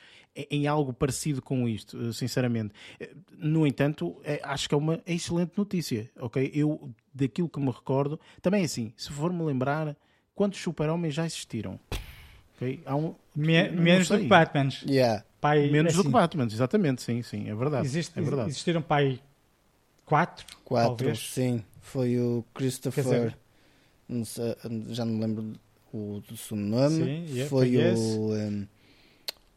em- 0.52 0.68
algo 0.68 0.94
parecido 0.94 1.42
com 1.42 1.68
isto, 1.68 2.13
sinceramente. 2.13 2.72
No 3.38 3.66
entanto, 3.66 4.22
acho 4.44 4.70
que 4.70 4.76
é 4.76 4.78
uma 4.78 5.02
excelente 5.08 5.54
notícia, 5.58 6.10
ok? 6.20 6.52
Eu, 6.54 6.92
daquilo 7.13 7.50
que 7.50 7.60
me 7.60 7.72
recordo, 7.72 8.20
também 8.44 8.62
é 8.62 8.66
assim, 8.66 8.94
se 8.96 9.12
for-me 9.12 9.44
lembrar, 9.44 9.98
quantos 10.36 10.60
super-homens 10.62 11.16
já 11.16 11.26
existiram? 11.26 11.80
Ok? 12.58 12.82
Há 12.86 12.96
um, 12.96 13.15
Me- 13.36 13.70
menos 13.70 14.10
do 14.10 14.17
que 14.17 14.26
Batmans. 14.26 14.84
Yeah. 14.86 15.24
Pai, 15.39 15.70
Menos 15.70 15.93
do 15.93 16.00
assim, 16.02 16.10
que 16.10 16.13
Batman, 16.13 16.46
exatamente, 16.46 17.02
sim, 17.04 17.22
sim, 17.22 17.48
é 17.48 17.54
verdade. 17.56 17.86
Existe, 17.86 18.17
é 18.17 18.22
verdade. 18.22 18.50
Existiram 18.50 18.82
pai 18.82 19.20
quatro, 20.04 20.46
Quatro, 20.65 20.96
talvez. 20.98 21.20
sim. 21.32 21.63
Foi 21.82 22.20
o 22.20 22.43
Christopher. 22.56 23.36
Não 24.10 24.26
sei, 24.26 24.56
já 24.89 25.06
não 25.06 25.13
me 25.13 25.22
lembro 25.22 25.54
o 25.93 26.22
do 26.28 26.36
seu 26.36 26.58
nome. 26.58 27.04
Sim, 27.04 27.26
yeah, 27.30 27.50
foi 27.50 27.78
o, 27.78 28.34
um, 28.34 28.67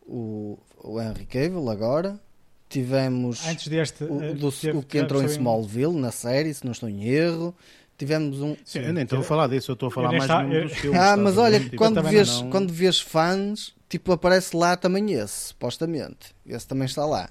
o, 0.07 0.59
o 0.85 1.01
Henry 1.01 1.25
Cavill 1.25 1.71
agora. 1.71 2.21
Tivemos 2.69 3.45
Antes 3.49 3.67
deste. 3.69 4.05
o, 4.05 4.23
eh, 4.23 4.35
do- 4.35 4.53
teve- 4.53 4.77
o 4.79 4.83
que 4.83 4.99
entrou 4.99 5.23
em 5.23 5.27
Smallville 5.27 5.99
na 5.99 6.13
série, 6.13 6.53
se 6.55 6.65
não 6.65 6.73
estou 6.73 6.89
em 6.89 7.05
erro. 7.05 7.55
Tivemos 8.01 8.41
um. 8.41 8.57
Sim, 8.65 8.79
eu 8.79 8.95
nem 8.95 9.05
estou 9.05 9.19
a 9.19 9.23
falar 9.23 9.47
disso, 9.47 9.71
eu 9.71 9.75
estou 9.75 9.89
a 9.89 9.91
falar 9.93 10.09
mais 10.09 10.23
está- 10.23 10.43
dos 10.43 10.73
filmes. 10.73 10.99
Ah, 10.99 11.19
mas 11.19 11.37
olha, 11.37 11.61
Tipo, 11.61 11.77
quando 11.77 12.03
vês, 12.03 12.41
não- 12.41 12.49
quando 12.51 12.73
vês 12.73 12.99
fãs, 12.99 13.75
tipo, 13.91 14.11
aparece 14.11 14.57
lá 14.57 14.75
também 14.75 15.13
esse, 15.13 15.49
supostamente. 15.49 16.35
Esse 16.47 16.67
também 16.67 16.87
está 16.87 17.05
lá. 17.05 17.29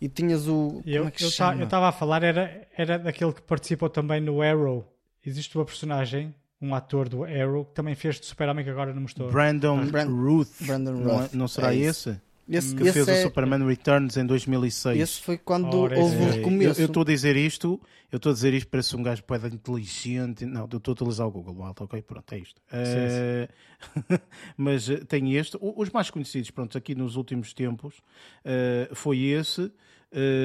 E 0.00 0.08
tinhas 0.08 0.48
o. 0.48 0.80
Eu 0.86 1.00
como 1.02 1.08
é 1.08 1.10
que 1.10 1.18
se 1.22 1.26
estava 1.26 1.88
a 1.88 1.92
falar, 1.92 2.22
era, 2.22 2.66
era 2.78 2.98
daquele 2.98 3.34
que 3.34 3.42
participou 3.42 3.90
também 3.90 4.18
no 4.22 4.40
Arrow. 4.40 4.90
Existe 5.22 5.54
uma 5.58 5.66
personagem, 5.66 6.34
um 6.62 6.74
ator 6.74 7.10
do 7.10 7.22
Arrow, 7.24 7.66
que 7.66 7.74
também 7.74 7.94
fez 7.94 8.18
de 8.18 8.24
Super-Homem 8.24 8.64
que 8.64 8.70
agora 8.70 8.94
não 8.94 9.02
mostrou. 9.02 9.30
Brandon 9.30 9.84
Brand- 9.84 10.08
Ruth. 10.08 10.48
Brandon 10.62 10.92
Não, 10.92 11.10
é- 11.18 11.22
Ruth, 11.24 11.32
não 11.34 11.46
será 11.46 11.74
é 11.74 11.76
isso. 11.76 12.08
esse? 12.08 12.20
Esse, 12.48 12.74
Que 12.76 12.84
esse 12.84 12.92
fez 12.92 13.08
é- 13.08 13.18
o 13.20 13.22
Superman 13.24 13.66
Returns 13.66 14.16
em 14.16 14.24
2006. 14.24 15.00
esse 15.00 15.20
foi 15.20 15.36
quando 15.36 15.74
Ora, 15.74 15.98
houve 15.98 16.16
o 16.16 16.20
é- 16.20 16.28
Eu- 16.28 16.32
recomeço. 16.34 16.80
Eu 16.80 16.86
estou 16.86 17.02
a 17.02 17.04
dizer 17.06 17.34
isto, 17.36 17.80
eu 18.12 18.18
estou 18.18 18.30
a 18.30 18.34
dizer 18.34 18.54
isto, 18.54 18.68
parece 18.68 18.94
um 18.94 19.02
gajo 19.02 19.22
poeda 19.24 19.48
inteligente. 19.48 20.46
Não, 20.46 20.68
eu 20.70 20.76
estou 20.76 20.92
a 20.92 20.94
utilizar 20.94 21.26
o 21.26 21.30
Google, 21.32 21.54
malta, 21.54 21.82
ok? 21.84 22.00
Pronto, 22.02 22.32
é 22.32 22.38
isto. 22.38 22.60
Eh, 22.70 23.48
mas 24.56 24.88
eh, 24.88 24.98
tem 24.98 25.34
este. 25.34 25.58
Os 25.60 25.90
mais 25.90 26.08
conhecidos, 26.08 26.50
pronto, 26.52 26.78
aqui 26.78 26.94
nos 26.94 27.16
últimos 27.16 27.52
tempos, 27.52 27.96
eh, 28.44 28.88
foi 28.94 29.18
esse. 29.24 29.72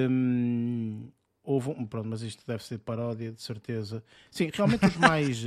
Hum, 0.10 1.10
houve 1.44 1.70
um, 1.70 1.86
pronto, 1.86 2.08
mas 2.08 2.22
isto 2.22 2.44
deve 2.46 2.64
ser 2.64 2.80
paródia, 2.80 3.32
de 3.32 3.42
certeza. 3.42 4.04
Sim, 4.30 4.50
realmente 4.54 4.86
os 4.86 4.96
mais. 4.98 5.44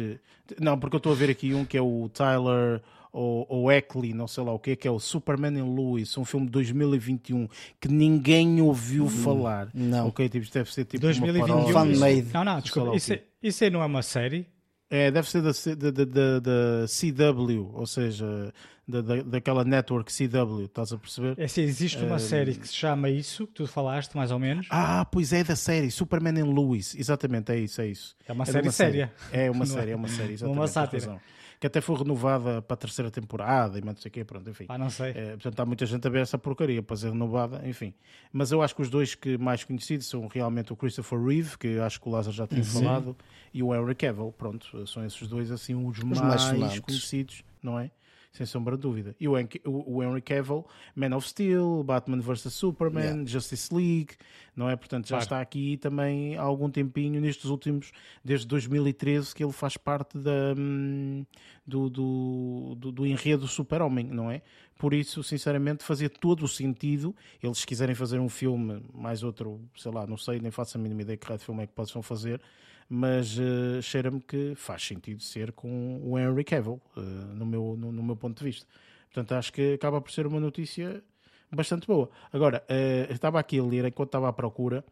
não, 0.60 0.78
porque 0.78 0.96
eu 0.96 0.98
estou 0.98 1.12
a 1.12 1.16
ver 1.16 1.30
aqui 1.30 1.52
um 1.54 1.64
que 1.64 1.76
é 1.76 1.82
o 1.82 2.08
Tyler 2.08 2.80
ou, 3.14 3.46
ou 3.48 3.70
Eckley, 3.72 4.12
não 4.12 4.26
sei 4.26 4.42
lá 4.42 4.52
o 4.52 4.58
que, 4.58 4.74
que 4.74 4.88
é 4.88 4.90
o 4.90 4.98
Superman 4.98 5.56
and 5.60 5.66
Lois, 5.66 6.18
um 6.18 6.24
filme 6.24 6.46
de 6.46 6.52
2021 6.52 7.48
que 7.80 7.86
ninguém 7.88 8.60
ouviu 8.60 9.08
falar. 9.08 9.68
Não. 9.72 10.08
Ok, 10.08 10.28
tipo, 10.28 10.44
deve 10.52 10.72
ser 10.72 10.84
tipo 10.84 11.00
2021. 11.00 11.44
uma 11.54 11.64
paródia. 11.64 11.72
Fan-made. 12.00 12.28
Não, 12.34 12.44
não, 12.44 12.60
desculpa. 12.60 12.96
Isso, 12.96 13.12
é- 13.12 13.22
isso 13.42 13.62
aí 13.64 13.70
não 13.70 13.82
é 13.82 13.86
uma 13.86 14.02
série. 14.02 14.46
É, 14.90 15.10
deve 15.10 15.28
ser 15.30 15.42
da, 15.42 15.50
da, 15.50 16.04
da, 16.04 16.40
da, 16.40 16.86
CW, 16.86 17.70
ou 17.74 17.86
seja, 17.86 18.52
da, 18.86 19.00
da, 19.00 19.22
daquela 19.22 19.64
network 19.64 20.12
CW, 20.12 20.64
estás 20.66 20.92
a 20.92 20.98
perceber? 20.98 21.34
É 21.38 21.44
assim, 21.44 21.62
existe 21.62 21.98
uma 22.04 22.16
Eh, 22.16 22.18
série 22.18 22.54
que 22.54 22.68
se 22.68 22.74
chama 22.74 23.08
isso, 23.08 23.46
que 23.46 23.54
tu 23.54 23.66
falaste, 23.66 24.14
mais 24.14 24.30
ou 24.30 24.38
menos. 24.38 24.66
Ah, 24.70 25.04
pois 25.04 25.32
é 25.32 25.42
da 25.42 25.56
série, 25.56 25.90
Superman 25.90 26.38
and 26.42 26.46
Lois, 26.52 26.94
exatamente, 26.96 27.50
é 27.50 27.58
isso, 27.58 27.80
é 27.80 27.88
isso. 27.88 28.14
É 28.28 28.32
uma 28.32 28.44
de 28.44 28.52
série 28.52 28.70
séria. 28.70 29.12
É 29.32 29.50
uma 29.50 29.64
é? 29.64 29.66
série, 29.66 29.90
é 29.92 29.96
uma 29.96 30.08
série, 30.08 30.32
exatamente. 30.34 30.58
Uma 30.58 30.68
sátira. 30.68 31.20
Que 31.64 31.68
até 31.68 31.80
foi 31.80 31.96
renovada 31.96 32.60
para 32.60 32.74
a 32.74 32.76
terceira 32.76 33.10
temporada 33.10 33.78
e 33.78 33.80
não 33.80 33.96
sei 33.96 34.10
o 34.10 34.12
quê, 34.12 34.22
pronto, 34.22 34.50
enfim. 34.50 34.66
Ah, 34.68 34.76
não 34.76 34.90
sei. 34.90 35.12
É, 35.12 35.30
portanto, 35.30 35.60
há 35.60 35.64
muita 35.64 35.86
gente 35.86 36.06
a 36.06 36.10
ver 36.10 36.20
essa 36.20 36.36
porcaria 36.36 36.82
para 36.82 36.94
ser 36.94 37.08
renovada, 37.08 37.66
enfim. 37.66 37.94
Mas 38.30 38.52
eu 38.52 38.60
acho 38.60 38.76
que 38.76 38.82
os 38.82 38.90
dois 38.90 39.14
que 39.14 39.38
mais 39.38 39.64
conhecidos 39.64 40.06
são 40.06 40.26
realmente 40.26 40.74
o 40.74 40.76
Christopher 40.76 41.18
Reeve, 41.18 41.56
que 41.56 41.78
acho 41.78 41.98
que 41.98 42.06
o 42.06 42.12
Lázaro 42.12 42.36
já 42.36 42.46
tinha 42.46 42.62
falado, 42.62 43.16
e 43.50 43.62
o 43.62 43.74
Henry 43.74 43.94
Cavill. 43.94 44.30
Pronto, 44.36 44.86
são 44.86 45.06
esses 45.06 45.26
dois 45.26 45.50
assim 45.50 45.74
os, 45.74 45.98
mais 46.00 46.20
mais, 46.20 46.42
sonados. 46.42 46.80
conhecidos, 46.80 47.42
não 47.62 47.80
é? 47.80 47.90
Sem 48.36 48.44
sombra 48.44 48.74
de 48.76 48.82
dúvida. 48.82 49.14
E 49.20 49.28
o, 49.28 49.38
Hen- 49.38 49.48
o, 49.64 50.02
Henry 50.02 50.20
Cavill, 50.20 50.66
Man 50.96 51.16
of 51.16 51.28
Steel, 51.28 51.84
Batman 51.84 52.20
vs 52.20 52.52
Superman, 52.52 53.04
Yeah. 53.04 53.26
Justice 53.26 53.72
League, 53.72 54.14
não 54.56 54.68
é? 54.68 54.74
Portanto, 54.74 55.04
já 55.04 55.10
Claro. 55.10 55.22
está 55.22 55.40
aqui 55.40 55.76
também 55.76 56.36
há 56.36 56.42
algum 56.42 56.68
tempinho, 56.68 57.20
nestes 57.20 57.44
últimos, 57.44 57.92
desde 58.24 58.44
2013, 58.48 59.32
que 59.32 59.44
ele 59.44 59.52
faz 59.52 59.76
parte 59.76 60.18
da, 60.18 60.52
hum, 60.58 61.24
do, 61.64 61.88
do, 61.88 62.74
do, 62.76 62.90
do 62.92 63.06
enredo 63.06 63.46
Super-Homem, 63.46 64.06
não 64.06 64.28
é? 64.28 64.42
Por 64.76 64.92
isso, 64.92 65.22
sinceramente, 65.22 65.84
fazia 65.84 66.10
todo 66.10 66.44
o 66.44 66.48
sentido 66.48 67.14
eles 67.40 67.58
se 67.58 67.66
quiserem 67.66 67.94
fazer 67.94 68.18
um 68.18 68.28
filme, 68.28 68.82
mais 68.92 69.22
outro, 69.22 69.60
sei 69.76 69.92
lá, 69.92 70.08
não 70.08 70.16
sei, 70.16 70.40
nem 70.40 70.50
faço 70.50 70.76
a 70.76 70.80
mínima 70.80 71.02
ideia 71.02 71.16
que 71.16 71.24
raio 71.24 71.38
de 71.38 71.44
filme 71.44 71.62
é 71.62 71.66
que 71.68 71.72
possam 71.72 72.02
fazer, 72.02 72.40
mas 72.88 73.38
eh, 73.38 73.80
cheira-me 73.82 74.20
que 74.20 74.54
faz 74.54 74.82
sentido 74.82 75.22
ser 75.22 75.52
com 75.52 76.00
o 76.02 76.18
Henry 76.18 76.44
Cavill, 76.44 76.80
eh, 76.96 77.00
no, 77.00 77.46
meu, 77.46 77.76
no, 77.78 77.92
no 77.92 78.02
meu 78.02 78.16
ponto 78.16 78.38
de 78.38 78.44
vista. 78.44 78.66
Portanto, 79.06 79.32
acho 79.32 79.52
que 79.52 79.74
acaba 79.74 80.00
por 80.00 80.10
ser 80.10 80.26
uma 80.26 80.40
notícia 80.40 81.02
bastante 81.50 81.86
boa. 81.86 82.10
Agora, 82.32 82.64
eu 83.08 83.14
estava 83.14 83.38
aqui 83.38 83.60
a 83.60 83.62
ler, 83.62 83.84
enquanto 83.84 84.08
estava 84.08 84.28
à 84.28 84.32
procura, 84.32 84.84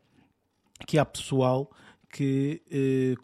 que 0.87 0.97
há 0.97 1.05
pessoal 1.05 1.69
que 2.09 2.63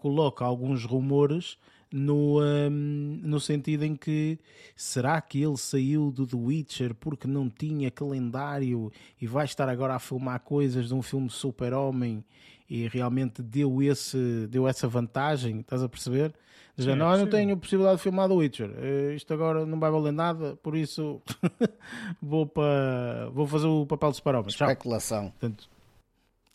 coloca 0.01 0.45
alguns 0.45 0.85
rumores 0.85 1.57
no, 1.93 2.39
ahm, 2.41 3.21
no 3.23 3.41
sentido 3.41 3.85
em 3.85 3.97
que 3.97 4.39
será 4.77 5.21
que 5.21 5.43
ele 5.43 5.57
saiu 5.57 6.11
do 6.11 6.27
The 6.27 6.37
Witcher 6.37 6.95
porque 6.95 7.27
não 7.27 7.49
tinha 7.49 7.91
calendário 7.91 8.93
e 9.21 9.27
vai 9.27 9.45
estar 9.45 9.69
agora 9.69 9.95
a 9.95 9.99
filmar 9.99 10.41
coisas 10.41 10.89
de 10.89 10.95
um 10.95 11.03
filme 11.03 11.31
super-homem 11.31 12.25
e 12.69 12.87
realmente 12.89 13.43
deu, 13.43 13.83
esse, 13.83 14.47
deu 14.49 14.69
essa 14.69 14.87
vantagem, 14.87 15.61
estás 15.61 15.83
a 15.83 15.89
perceber? 15.89 16.35
Já 16.77 16.93
é 16.93 16.95
não, 16.95 17.11
eu 17.13 17.19
não 17.19 17.27
tenho 17.29 17.57
possibilidade 17.57 17.97
de 17.97 18.03
filmar 18.05 18.29
The 18.29 18.35
Witcher, 18.35 18.71
Eh, 18.77 19.15
isto 19.15 19.33
agora 19.35 19.67
não 19.67 19.81
vai 19.81 19.91
valer 19.91 20.13
nada, 20.13 20.55
por 20.57 20.77
isso 20.77 21.21
vou, 22.23 22.47
para, 22.47 23.31
vou 23.33 23.47
fazer 23.47 23.67
o 23.67 23.85
papel 23.87 24.11
de 24.11 24.17
super-homem. 24.17 24.49
Especulação. 24.49 25.31
Portanto, 25.31 25.69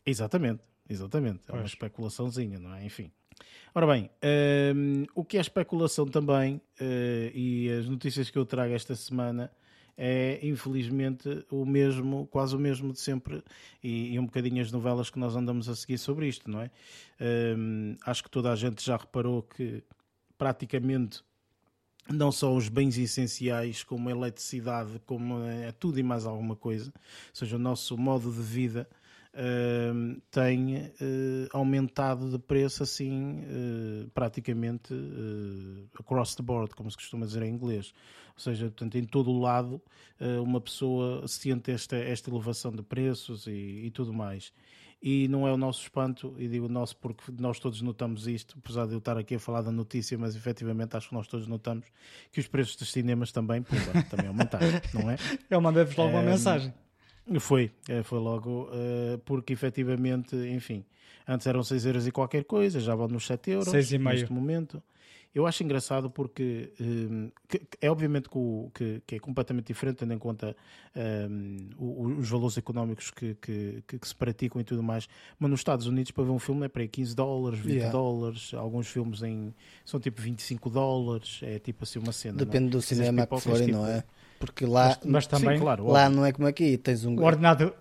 exatamente, 0.05 0.61
exatamente. 0.89 1.41
É 1.47 1.51
uma 1.51 1.59
Pois. 1.61 1.71
especulaçãozinha, 1.71 2.59
não 2.59 2.73
é? 2.73 2.85
Enfim. 2.85 3.11
Ora 3.75 3.87
bem, 3.87 4.09
hum, 4.75 5.05
o 5.15 5.25
que 5.25 5.37
é 5.37 5.41
especulação 5.41 6.05
também, 6.05 6.61
eh, 6.79 7.31
e 7.33 7.69
as 7.71 7.89
notícias 7.89 8.29
que 8.29 8.37
eu 8.37 8.45
trago 8.45 8.73
esta 8.73 8.95
semana, 8.95 9.51
é 9.97 10.39
infelizmente 10.41 11.45
o 11.51 11.65
mesmo, 11.65 12.27
quase 12.27 12.55
o 12.55 12.59
mesmo 12.59 12.93
de 12.93 12.99
sempre, 12.99 13.43
e, 13.83 14.13
e 14.13 14.19
um 14.19 14.25
bocadinho 14.25 14.61
as 14.61 14.71
novelas 14.71 15.09
que 15.09 15.19
nós 15.19 15.35
andamos 15.35 15.69
a 15.69 15.75
seguir 15.75 15.97
sobre 15.97 16.27
isto, 16.27 16.49
não 16.49 16.61
é? 16.61 16.71
Hum, 17.57 17.95
acho 18.05 18.23
que 18.23 18.29
toda 18.29 18.51
a 18.51 18.55
gente 18.55 18.83
já 18.83 18.97
reparou 18.97 19.43
que 19.43 19.83
praticamente 20.37 21.23
não 22.09 22.31
só 22.31 22.53
os 22.53 22.67
bens 22.67 22.97
essenciais, 22.97 23.83
como 23.83 24.09
a 24.09 24.11
eletricidade, 24.11 24.99
como 25.05 25.39
é 25.45 25.71
tudo 25.71 25.99
e 25.99 26.03
mais 26.03 26.25
alguma 26.25 26.55
coisa, 26.55 26.91
ou 26.95 27.35
seja, 27.35 27.55
o 27.55 27.59
nosso 27.59 27.97
modo 27.97 28.31
de 28.31 28.41
vida 28.41 28.87
tem 30.29 30.91
eh, 31.01 31.47
aumentado 31.51 32.29
de 32.29 32.37
preço 32.37 32.83
assim 32.83 33.43
eh, 33.43 34.07
praticamente 34.13 34.93
eh, 34.93 35.87
across 35.99 36.35
the 36.35 36.43
board, 36.43 36.75
como 36.75 36.89
se 36.91 36.97
costuma 36.97 37.25
dizer 37.25 37.41
em 37.41 37.51
inglês. 37.51 37.93
Ou 38.35 38.39
seja, 38.39 38.65
portanto, 38.65 38.95
em 38.95 39.03
todo 39.05 39.31
o 39.31 39.39
lado 39.39 39.81
uma 40.43 40.61
pessoa 40.61 41.27
sente 41.27 41.69
esta, 41.71 41.97
esta 41.97 42.29
elevação 42.29 42.71
de 42.71 42.81
preços 42.81 43.45
e, 43.45 43.85
e 43.85 43.91
tudo 43.91 44.13
mais. 44.13 44.53
e 45.01 45.27
não 45.27 45.47
é 45.47 45.51
o 45.51 45.57
nosso 45.57 45.81
espanto, 45.81 46.33
e 46.39 46.47
digo 46.47 46.69
nosso 46.69 46.95
porque 46.95 47.25
nós 47.37 47.59
todos 47.59 47.81
notamos 47.81 48.25
isto, 48.25 48.55
apesar 48.57 48.87
de 48.87 48.93
eu 48.93 48.99
estar 48.99 49.17
aqui 49.17 49.35
a 49.35 49.39
falar 49.39 49.61
da 49.61 49.71
notícia, 49.71 50.17
mas 50.17 50.35
efetivamente 50.35 50.95
acho 50.95 51.09
que 51.09 51.13
nós 51.13 51.27
todos 51.27 51.45
notamos 51.45 51.85
que 52.31 52.39
os 52.39 52.47
preços 52.47 52.75
dos 52.75 52.91
cinemas 52.91 53.31
também, 53.31 53.61
pumba, 53.61 54.03
também 54.09 54.27
aumentaram, 54.27 54.67
não 54.93 55.11
é? 55.11 55.17
Eu 55.49 55.59
mandei-vos 55.59 55.95
logo 55.95 56.11
uma 56.11 56.23
mensagem. 56.23 56.73
Foi, 57.39 57.71
foi 58.03 58.19
logo, 58.19 58.69
porque 59.23 59.53
efetivamente, 59.53 60.35
enfim, 60.35 60.83
antes 61.27 61.47
eram 61.47 61.63
6 61.63 61.85
euros 61.85 62.07
e 62.07 62.11
qualquer 62.11 62.43
coisa, 62.43 62.79
já 62.79 62.93
vão 62.95 63.07
nos 63.07 63.25
7 63.25 63.51
euros 63.51 63.69
6 63.69 63.93
e 63.93 63.97
meio. 63.97 64.17
neste 64.17 64.33
momento. 64.33 64.83
Eu 65.33 65.47
acho 65.47 65.63
engraçado 65.63 66.11
porque 66.11 66.71
um, 66.79 67.31
que, 67.49 67.59
é 67.81 67.89
obviamente 67.89 68.29
que, 68.29 68.37
o, 68.37 68.69
que, 68.71 69.01
que, 69.05 69.15
é 69.15 69.19
completamente 69.19 69.65
diferente, 69.65 69.97
tendo 69.97 70.13
em 70.13 70.19
conta 70.19 70.55
um, 70.95 72.19
os 72.19 72.29
valores 72.29 72.55
económicos 72.55 73.09
que, 73.09 73.35
que, 73.41 73.83
se 74.03 74.15
praticam 74.15 74.61
e 74.61 74.63
tudo 74.63 74.83
mais. 74.83 75.09
Mas 75.39 75.49
nos 75.49 75.59
Estados 75.59 75.87
Unidos, 75.87 76.11
para 76.11 76.23
ver 76.23 76.29
um 76.29 76.37
filme, 76.37 76.67
é 76.67 76.69
para 76.69 76.83
aí 76.83 76.87
15 76.87 77.15
dólares, 77.15 77.59
20 77.59 77.73
yeah. 77.73 77.91
dólares. 77.91 78.53
Alguns 78.53 78.87
filmes 78.87 79.23
em, 79.23 79.51
são 79.83 79.99
tipo 79.99 80.21
25 80.21 80.69
dólares. 80.69 81.39
É 81.41 81.57
tipo 81.57 81.83
assim 81.83 81.97
uma 81.97 82.11
cena. 82.11 82.37
Depende 82.37 82.65
não? 82.65 82.69
do 82.69 82.81
cinema 82.81 83.25
que 83.25 83.39
forem, 83.39 83.65
tipo, 83.65 83.77
não 83.79 83.87
é? 83.87 84.03
Porque 84.45 84.65
lá, 84.65 84.87
mas, 84.87 84.99
mas 85.05 85.27
também, 85.27 85.57
sim, 85.57 85.63
claro, 85.63 85.87
lá 85.87 86.09
não 86.09 86.25
é 86.25 86.33
como 86.33 86.49
aqui. 86.49 86.77
Tens 86.77 87.05
um. 87.05 87.15
O 87.15 87.23
ordenado. 87.23 87.73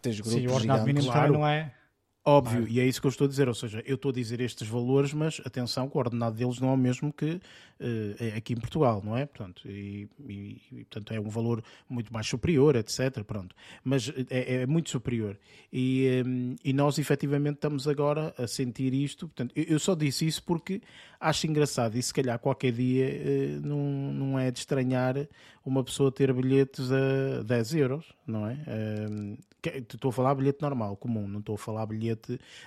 Tens 0.00 0.20
grupos 0.20 0.40
sim, 0.40 0.46
o 0.46 0.52
ordenado 0.52 0.86
mínimo 0.86 1.10
claro. 1.10 1.32
não 1.32 1.46
é 1.46 1.72
Óbvio, 2.22 2.68
e 2.68 2.78
é 2.78 2.84
isso 2.84 3.00
que 3.00 3.06
eu 3.06 3.10
estou 3.10 3.24
a 3.24 3.28
dizer, 3.28 3.48
ou 3.48 3.54
seja, 3.54 3.82
eu 3.86 3.94
estou 3.94 4.10
a 4.10 4.12
dizer 4.12 4.40
estes 4.40 4.68
valores, 4.68 5.14
mas 5.14 5.40
atenção 5.44 5.88
que 5.88 5.96
o 5.96 6.00
ordenado 6.00 6.36
deles 6.36 6.60
não 6.60 6.68
é 6.68 6.72
o 6.74 6.76
mesmo 6.76 7.10
que 7.10 7.40
uh, 7.80 8.36
aqui 8.36 8.52
em 8.52 8.56
Portugal, 8.56 9.00
não 9.02 9.16
é? 9.16 9.24
Portanto, 9.24 9.66
e, 9.66 10.06
e, 10.28 10.60
e, 10.70 10.84
portanto, 10.84 11.14
é 11.14 11.20
um 11.20 11.30
valor 11.30 11.64
muito 11.88 12.12
mais 12.12 12.26
superior, 12.26 12.76
etc. 12.76 13.24
Pronto. 13.24 13.56
Mas 13.82 14.12
é, 14.28 14.62
é 14.62 14.66
muito 14.66 14.90
superior. 14.90 15.38
E, 15.72 16.22
um, 16.26 16.56
e 16.62 16.74
nós 16.74 16.98
efetivamente 16.98 17.54
estamos 17.54 17.88
agora 17.88 18.34
a 18.36 18.46
sentir 18.46 18.92
isto. 18.92 19.26
Portanto, 19.26 19.52
eu, 19.56 19.64
eu, 19.64 19.78
só 19.78 19.94
disse 19.94 20.26
isso 20.26 20.42
porque 20.42 20.82
acho 21.18 21.46
engraçado 21.46 21.96
e 21.96 22.02
se 22.02 22.12
calhar 22.12 22.38
qualquer 22.38 22.72
dia 22.72 23.06
uh, 23.06 23.66
não, 23.66 24.12
não 24.12 24.38
é 24.38 24.50
de 24.50 24.58
estranhar 24.58 25.26
uma 25.64 25.82
pessoa 25.82 26.12
ter 26.12 26.32
bilhetes 26.32 26.90
a 26.90 27.42
10 27.42 27.74
euros, 27.74 28.12
não 28.26 28.46
é? 28.46 28.58
Um, 29.10 29.36
estou 29.68 30.08
a 30.08 30.12
falar 30.12 30.34
bilhete 30.34 30.62
normal, 30.62 30.96
comum, 30.96 31.28
não 31.28 31.40
estou 31.40 31.54
a 31.54 31.58
falar 31.58 31.86
bilhete 31.86 32.09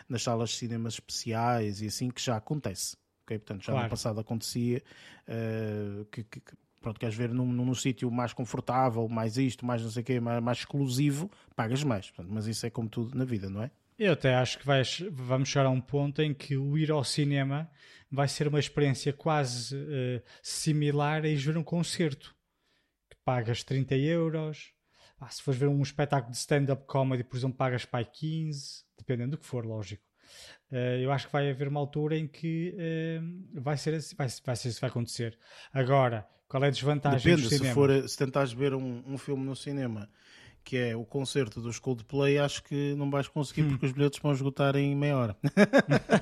nas 0.07 0.23
salas 0.23 0.51
de 0.51 0.57
cinemas 0.57 0.93
especiais 0.93 1.81
e 1.81 1.87
assim 1.87 2.09
que 2.09 2.21
já 2.21 2.37
acontece. 2.37 2.97
Okay? 3.23 3.39
Portanto, 3.39 3.63
já 3.63 3.71
claro. 3.71 3.85
no 3.85 3.89
passado 3.89 4.19
acontecia 4.19 4.81
uh, 5.27 6.05
que, 6.05 6.23
que, 6.23 6.41
pronto, 6.81 6.99
queres 6.99 7.15
ver 7.15 7.29
num, 7.29 7.45
num, 7.45 7.65
num 7.65 7.75
sítio 7.75 8.11
mais 8.11 8.33
confortável, 8.33 9.07
mais 9.07 9.37
isto, 9.37 9.65
mais 9.65 9.81
não 9.81 9.89
sei 9.89 10.01
o 10.01 10.05
quê, 10.05 10.19
mais, 10.19 10.43
mais 10.43 10.57
exclusivo, 10.59 11.31
pagas 11.55 11.83
mais. 11.83 12.11
Portanto, 12.11 12.31
mas 12.31 12.45
isso 12.45 12.65
é 12.65 12.69
como 12.69 12.89
tudo 12.89 13.17
na 13.17 13.25
vida, 13.25 13.49
não 13.49 13.63
é? 13.63 13.71
Eu 13.97 14.13
até 14.13 14.35
acho 14.35 14.59
que 14.59 14.65
vais, 14.65 15.03
vamos 15.11 15.49
chegar 15.49 15.65
a 15.65 15.69
um 15.69 15.79
ponto 15.79 16.21
em 16.21 16.33
que 16.33 16.57
o 16.57 16.77
ir 16.77 16.91
ao 16.91 17.03
cinema 17.03 17.69
vai 18.11 18.27
ser 18.27 18.47
uma 18.47 18.59
experiência 18.59 19.13
quase 19.13 19.75
uh, 19.75 20.21
similar 20.41 21.23
a 21.23 21.27
ir 21.27 21.37
ver 21.37 21.57
um 21.57 21.63
concerto. 21.63 22.35
Que 23.09 23.17
pagas 23.23 23.63
30 23.63 23.95
euros, 23.95 24.72
ah, 25.23 25.29
se 25.29 25.41
fores 25.41 25.59
ver 25.59 25.67
um 25.67 25.81
espetáculo 25.81 26.31
de 26.31 26.37
stand-up 26.37 26.85
comedy, 26.85 27.23
por 27.23 27.37
exemplo, 27.37 27.57
pagas 27.57 27.85
para 27.85 28.03
15, 28.03 28.83
dependendo 28.97 29.31
do 29.31 29.37
que 29.37 29.45
for, 29.45 29.65
lógico. 29.65 30.03
Uh, 30.71 30.99
eu 31.01 31.11
acho 31.11 31.27
que 31.27 31.33
vai 31.33 31.49
haver 31.49 31.67
uma 31.67 31.79
altura 31.79 32.17
em 32.17 32.27
que 32.27 32.75
uh, 32.75 33.61
vai 33.61 33.77
ser 33.77 33.93
assim, 33.93 34.15
vai, 34.15 34.27
vai 34.43 34.55
ser 34.55 34.69
isso 34.69 34.81
vai 34.81 34.89
acontecer. 34.89 35.37
Agora, 35.71 36.27
qual 36.47 36.63
é 36.63 36.67
a 36.67 36.71
desvantagem 36.71 37.31
Depende, 37.31 37.43
do 37.43 37.49
se 37.49 37.57
cinema? 37.57 37.73
for 37.73 38.09
se 38.09 38.17
tentares 38.17 38.51
ver 38.51 38.73
um, 38.73 39.03
um 39.05 39.17
filme 39.17 39.45
no 39.45 39.55
cinema 39.55 40.09
que 40.63 40.77
é 40.77 40.95
o 40.95 41.03
concerto 41.03 41.59
dos 41.59 41.77
Coldplay, 41.77 42.39
acho 42.39 42.63
que 42.63 42.95
não 42.95 43.11
vais 43.11 43.27
conseguir 43.27 43.63
hum. 43.63 43.69
porque 43.71 43.85
os 43.85 43.91
bilhetes 43.91 44.19
vão 44.19 44.31
esgotar 44.31 44.75
em 44.75 44.95
meia 44.95 45.17
hora. 45.17 45.37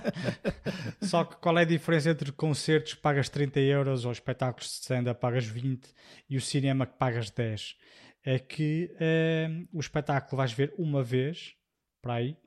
Só 1.02 1.24
que 1.24 1.36
qual 1.38 1.58
é 1.60 1.62
a 1.62 1.66
diferença 1.66 2.10
entre 2.10 2.32
concertos 2.32 2.96
que 2.96 3.02
pagas 3.02 3.30
30 3.30 3.60
euros 3.60 4.04
ou 4.04 4.12
espetáculos 4.12 4.68
de 4.68 4.74
stand-up 4.74 5.20
pagas 5.22 5.46
20 5.46 5.88
e 6.30 6.38
o 6.38 6.42
cinema 6.42 6.86
que 6.86 6.98
pagas 6.98 7.30
10? 7.30 7.78
É 8.24 8.40
que 8.40 8.92
uh, 8.94 9.68
o 9.74 9.80
espetáculo 9.80 10.38
vais 10.38 10.54
ver 10.54 10.74
uma 10.78 11.04
vez, 11.04 11.56
para 12.02 12.16
aí, 12.16 12.38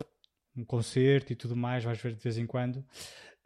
um 0.57 0.65
concerto 0.65 1.33
e 1.33 1.37
tudo 1.37 1.57
mais, 1.57 1.85
vais 1.85 2.01
ver 2.01 2.15
de 2.15 2.23
vez 2.23 2.39
em 2.39 2.47
quando, 2.47 2.85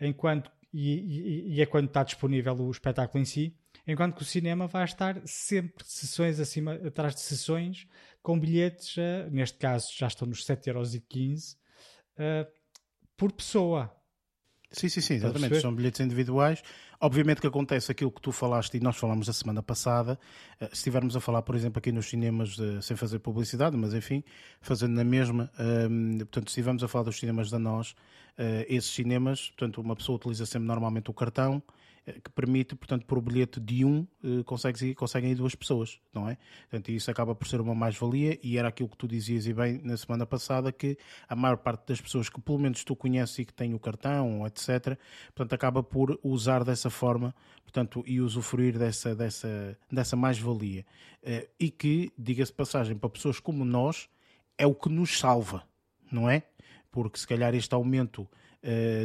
enquanto 0.00 0.50
e, 0.72 0.92
e, 0.92 1.54
e, 1.54 1.62
é 1.62 1.66
quando 1.66 1.86
está 1.88 2.02
disponível 2.02 2.54
o 2.54 2.70
espetáculo 2.70 3.22
em 3.22 3.24
si, 3.24 3.56
enquanto 3.86 4.16
que 4.16 4.22
o 4.22 4.24
cinema 4.24 4.66
vai 4.66 4.84
estar 4.84 5.20
sempre 5.24 5.82
sessões 5.86 6.38
acima, 6.38 6.74
atrás 6.74 7.14
de 7.14 7.20
sessões, 7.20 7.86
com 8.22 8.38
bilhetes, 8.38 8.96
uh, 8.96 9.30
neste 9.30 9.56
caso 9.58 9.88
já 9.96 10.06
estão 10.06 10.28
nos 10.28 10.44
7,15€ 10.44 11.56
uh, 11.56 12.52
por 13.16 13.32
pessoa. 13.32 13.94
Sim, 14.70 14.90
sim, 14.90 15.00
sim, 15.00 15.14
exatamente. 15.14 15.60
São 15.60 15.74
bilhetes 15.74 16.00
individuais. 16.00 16.62
Obviamente 17.00 17.40
que 17.40 17.46
acontece 17.46 17.92
aquilo 17.92 18.10
que 18.10 18.20
tu 18.20 18.32
falaste 18.32 18.76
e 18.76 18.80
nós 18.80 18.96
falamos 18.96 19.28
a 19.28 19.32
semana 19.32 19.62
passada. 19.62 20.18
Eh, 20.60 20.66
se 20.66 20.74
estivermos 20.74 21.14
a 21.14 21.20
falar, 21.20 21.42
por 21.42 21.54
exemplo, 21.54 21.78
aqui 21.78 21.92
nos 21.92 22.06
cinemas, 22.06 22.56
sem 22.82 22.96
fazer 22.96 23.20
publicidade, 23.20 23.76
mas 23.76 23.94
enfim, 23.94 24.24
fazendo 24.60 24.94
na 24.94 25.04
mesma, 25.04 25.50
ehm, 25.58 26.18
portanto, 26.18 26.48
se 26.48 26.52
estivermos 26.52 26.82
a 26.82 26.88
falar 26.88 27.04
dos 27.04 27.18
cinemas 27.18 27.50
da 27.50 27.58
nós, 27.58 27.94
uh, 28.38 28.64
esses 28.68 28.90
cinemas, 28.90 29.48
portanto, 29.50 29.80
uma 29.80 29.96
pessoa 29.96 30.16
utiliza 30.16 30.46
sempre 30.46 30.66
normalmente 30.66 31.10
o 31.10 31.14
cartão, 31.14 31.62
eh, 31.66 31.87
que 32.12 32.30
permite, 32.30 32.74
portanto, 32.74 33.04
por 33.06 33.20
bilhete 33.20 33.60
de 33.60 33.84
um, 33.84 34.06
uh, 34.22 34.42
conseguem, 34.44 34.94
conseguem 34.94 35.32
ir 35.32 35.34
duas 35.34 35.54
pessoas, 35.54 36.00
não 36.12 36.28
é? 36.28 36.36
Portanto, 36.62 36.90
isso 36.90 37.10
acaba 37.10 37.34
por 37.34 37.46
ser 37.46 37.60
uma 37.60 37.74
mais-valia 37.74 38.38
e 38.42 38.56
era 38.56 38.68
aquilo 38.68 38.88
que 38.88 38.96
tu 38.96 39.06
dizias 39.08 39.46
e 39.46 39.52
bem 39.52 39.80
na 39.82 39.96
semana 39.96 40.26
passada, 40.26 40.72
que 40.72 40.96
a 41.28 41.36
maior 41.36 41.58
parte 41.58 41.88
das 41.88 42.00
pessoas 42.00 42.28
que 42.28 42.40
pelo 42.40 42.58
menos 42.58 42.84
tu 42.84 42.96
conheces 42.96 43.38
e 43.40 43.44
que 43.44 43.52
têm 43.52 43.74
o 43.74 43.78
cartão, 43.78 44.46
etc., 44.46 44.98
portanto, 45.34 45.52
acaba 45.52 45.82
por 45.82 46.18
usar 46.22 46.64
dessa 46.64 46.90
forma, 46.90 47.34
portanto, 47.62 48.02
e 48.06 48.20
usufruir 48.20 48.78
dessa, 48.78 49.14
dessa, 49.14 49.78
dessa 49.90 50.16
mais-valia. 50.16 50.84
Uh, 51.22 51.48
e 51.58 51.70
que, 51.70 52.12
diga-se 52.16 52.52
passagem, 52.52 52.96
para 52.96 53.10
pessoas 53.10 53.40
como 53.40 53.64
nós, 53.64 54.08
é 54.56 54.66
o 54.66 54.74
que 54.74 54.88
nos 54.88 55.18
salva, 55.18 55.62
não 56.10 56.28
é? 56.28 56.42
Porque 56.90 57.18
se 57.18 57.26
calhar 57.26 57.54
este 57.54 57.74
aumento 57.74 58.28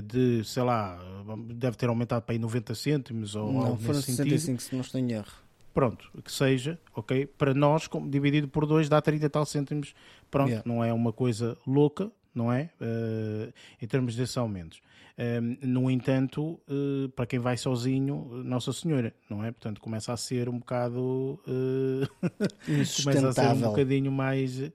de, 0.06 0.44
sei 0.44 0.64
lá, 0.64 1.00
deve 1.48 1.78
ter 1.78 1.88
aumentado 1.88 2.24
para 2.24 2.34
aí 2.34 2.40
90 2.40 2.76
cêntimos 2.76 3.36
ou 3.36 3.52
não, 3.54 3.78
foram 3.78 4.02
65 4.02 4.40
sentido. 4.40 4.60
se 4.60 4.76
não 4.76 4.82
estou 4.82 5.00
em 5.00 5.12
erro. 5.12 5.44
Pronto, 5.74 6.10
que 6.24 6.32
seja, 6.32 6.80
ok? 6.96 7.26
Para 7.26 7.54
nós, 7.54 7.90
dividido 8.08 8.48
por 8.48 8.66
2 8.66 8.88
dá 8.88 9.02
30 9.02 9.30
tal 9.30 9.46
cêntimos. 9.46 9.96
Pronto, 10.30 10.50
yeah. 10.50 10.70
não 10.70 10.84
é 10.84 10.94
uma 10.94 11.12
coisa 11.12 11.58
louca, 11.66 12.12
não 12.34 12.52
é? 12.52 12.70
Uh, 12.80 13.52
em 13.82 13.88
termos 13.88 14.16
desses 14.16 14.38
aumentos. 14.38 14.82
Um, 15.18 15.58
no 15.62 15.92
entanto, 15.92 16.60
uh, 16.68 17.10
para 17.16 17.26
quem 17.26 17.40
vai 17.40 17.58
sozinho, 17.58 18.44
Nossa 18.44 18.72
Senhora, 18.72 19.14
não 19.28 19.44
é? 19.44 19.52
Portanto, 19.52 19.82
começa 19.82 20.14
a 20.14 20.18
ser 20.18 20.48
um 20.48 20.60
bocado. 20.60 21.40
Uh, 21.48 22.08
começa 23.04 23.30
a 23.30 23.34
ser 23.34 23.48
um 23.48 23.62
bocadinho 23.62 24.12
mais 24.12 24.72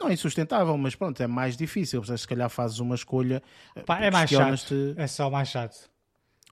não 0.00 0.08
é 0.08 0.14
insustentável, 0.14 0.76
mas 0.78 0.94
pronto, 0.94 1.22
é 1.22 1.26
mais 1.26 1.56
difícil. 1.56 2.02
Se 2.04 2.26
calhar 2.26 2.48
fazes 2.48 2.78
uma 2.78 2.94
escolha. 2.94 3.42
Eh, 3.76 3.82
Pá, 3.82 4.00
é 4.00 4.10
mais 4.10 4.30
chato. 4.30 4.74
É 4.96 5.06
só 5.06 5.30
mais 5.30 5.48
chato. 5.48 5.90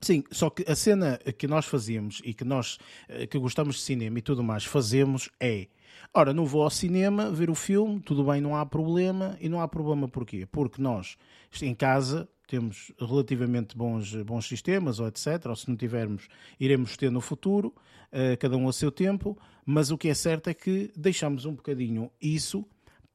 Sim, 0.00 0.22
só 0.30 0.48
que 0.50 0.70
a 0.70 0.76
cena 0.76 1.18
que 1.36 1.48
nós 1.48 1.64
fazíamos 1.64 2.20
e 2.24 2.32
que 2.32 2.44
nós 2.44 2.78
eh, 3.08 3.26
que 3.26 3.38
gostamos 3.38 3.76
de 3.76 3.82
cinema 3.82 4.18
e 4.18 4.22
tudo 4.22 4.44
mais 4.44 4.64
fazemos 4.64 5.30
é. 5.40 5.66
Ora, 6.14 6.32
não 6.32 6.44
vou 6.44 6.62
ao 6.62 6.70
cinema 6.70 7.30
ver 7.30 7.50
o 7.50 7.54
filme, 7.54 8.00
tudo 8.00 8.24
bem, 8.24 8.40
não 8.40 8.54
há 8.54 8.64
problema. 8.64 9.36
E 9.40 9.48
não 9.48 9.60
há 9.60 9.66
problema 9.66 10.06
porquê? 10.06 10.46
Porque 10.46 10.80
nós, 10.80 11.16
em 11.60 11.74
casa, 11.74 12.28
temos 12.46 12.92
relativamente 12.98 13.76
bons, 13.76 14.14
bons 14.22 14.46
sistemas, 14.46 15.00
ou 15.00 15.08
etc. 15.08 15.46
Ou 15.46 15.56
se 15.56 15.68
não 15.68 15.76
tivermos, 15.76 16.28
iremos 16.60 16.96
ter 16.96 17.10
no 17.10 17.20
futuro, 17.20 17.74
uh, 18.12 18.36
cada 18.38 18.56
um 18.56 18.68
a 18.68 18.72
seu 18.72 18.90
tempo. 18.92 19.38
Mas 19.66 19.90
o 19.90 19.98
que 19.98 20.08
é 20.08 20.14
certo 20.14 20.48
é 20.48 20.54
que 20.54 20.90
deixamos 20.96 21.44
um 21.44 21.54
bocadinho 21.54 22.10
isso 22.20 22.64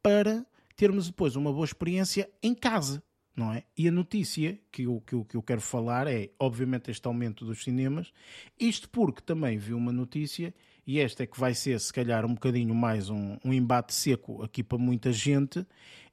para 0.04 0.46
termos 0.76 1.08
depois 1.08 1.36
uma 1.36 1.52
boa 1.52 1.66
experiência 1.66 2.30
em 2.42 2.54
casa, 2.54 3.02
não 3.36 3.52
é? 3.52 3.64
E 3.78 3.88
a 3.88 3.92
notícia 3.92 4.60
que 4.72 4.84
eu, 4.84 5.02
que 5.02 5.16
eu, 5.16 5.26
que 5.26 5.38
eu 5.38 5.42
quero 5.42 5.62
falar 5.62 6.08
é, 6.08 6.30
obviamente, 6.38 6.92
este 6.92 7.08
aumento 7.08 7.46
dos 7.46 7.64
cinemas, 7.64 8.12
isto 8.60 8.90
porque 8.90 9.22
também 9.22 9.58
vi 9.58 9.74
uma 9.74 9.92
notícia, 9.92 10.54
e 10.86 11.00
esta 11.00 11.24
é 11.24 11.26
que 11.26 11.40
vai 11.40 11.56
ser, 11.56 11.80
se 11.80 11.94
calhar, 11.94 12.26
um 12.26 12.34
bocadinho 12.34 12.76
mais 12.76 13.10
um, 13.10 13.38
um 13.44 13.54
embate 13.54 13.94
seco 13.94 14.44
aqui 14.44 14.62
para 14.62 14.78
muita 14.78 15.12
gente, 15.12 15.66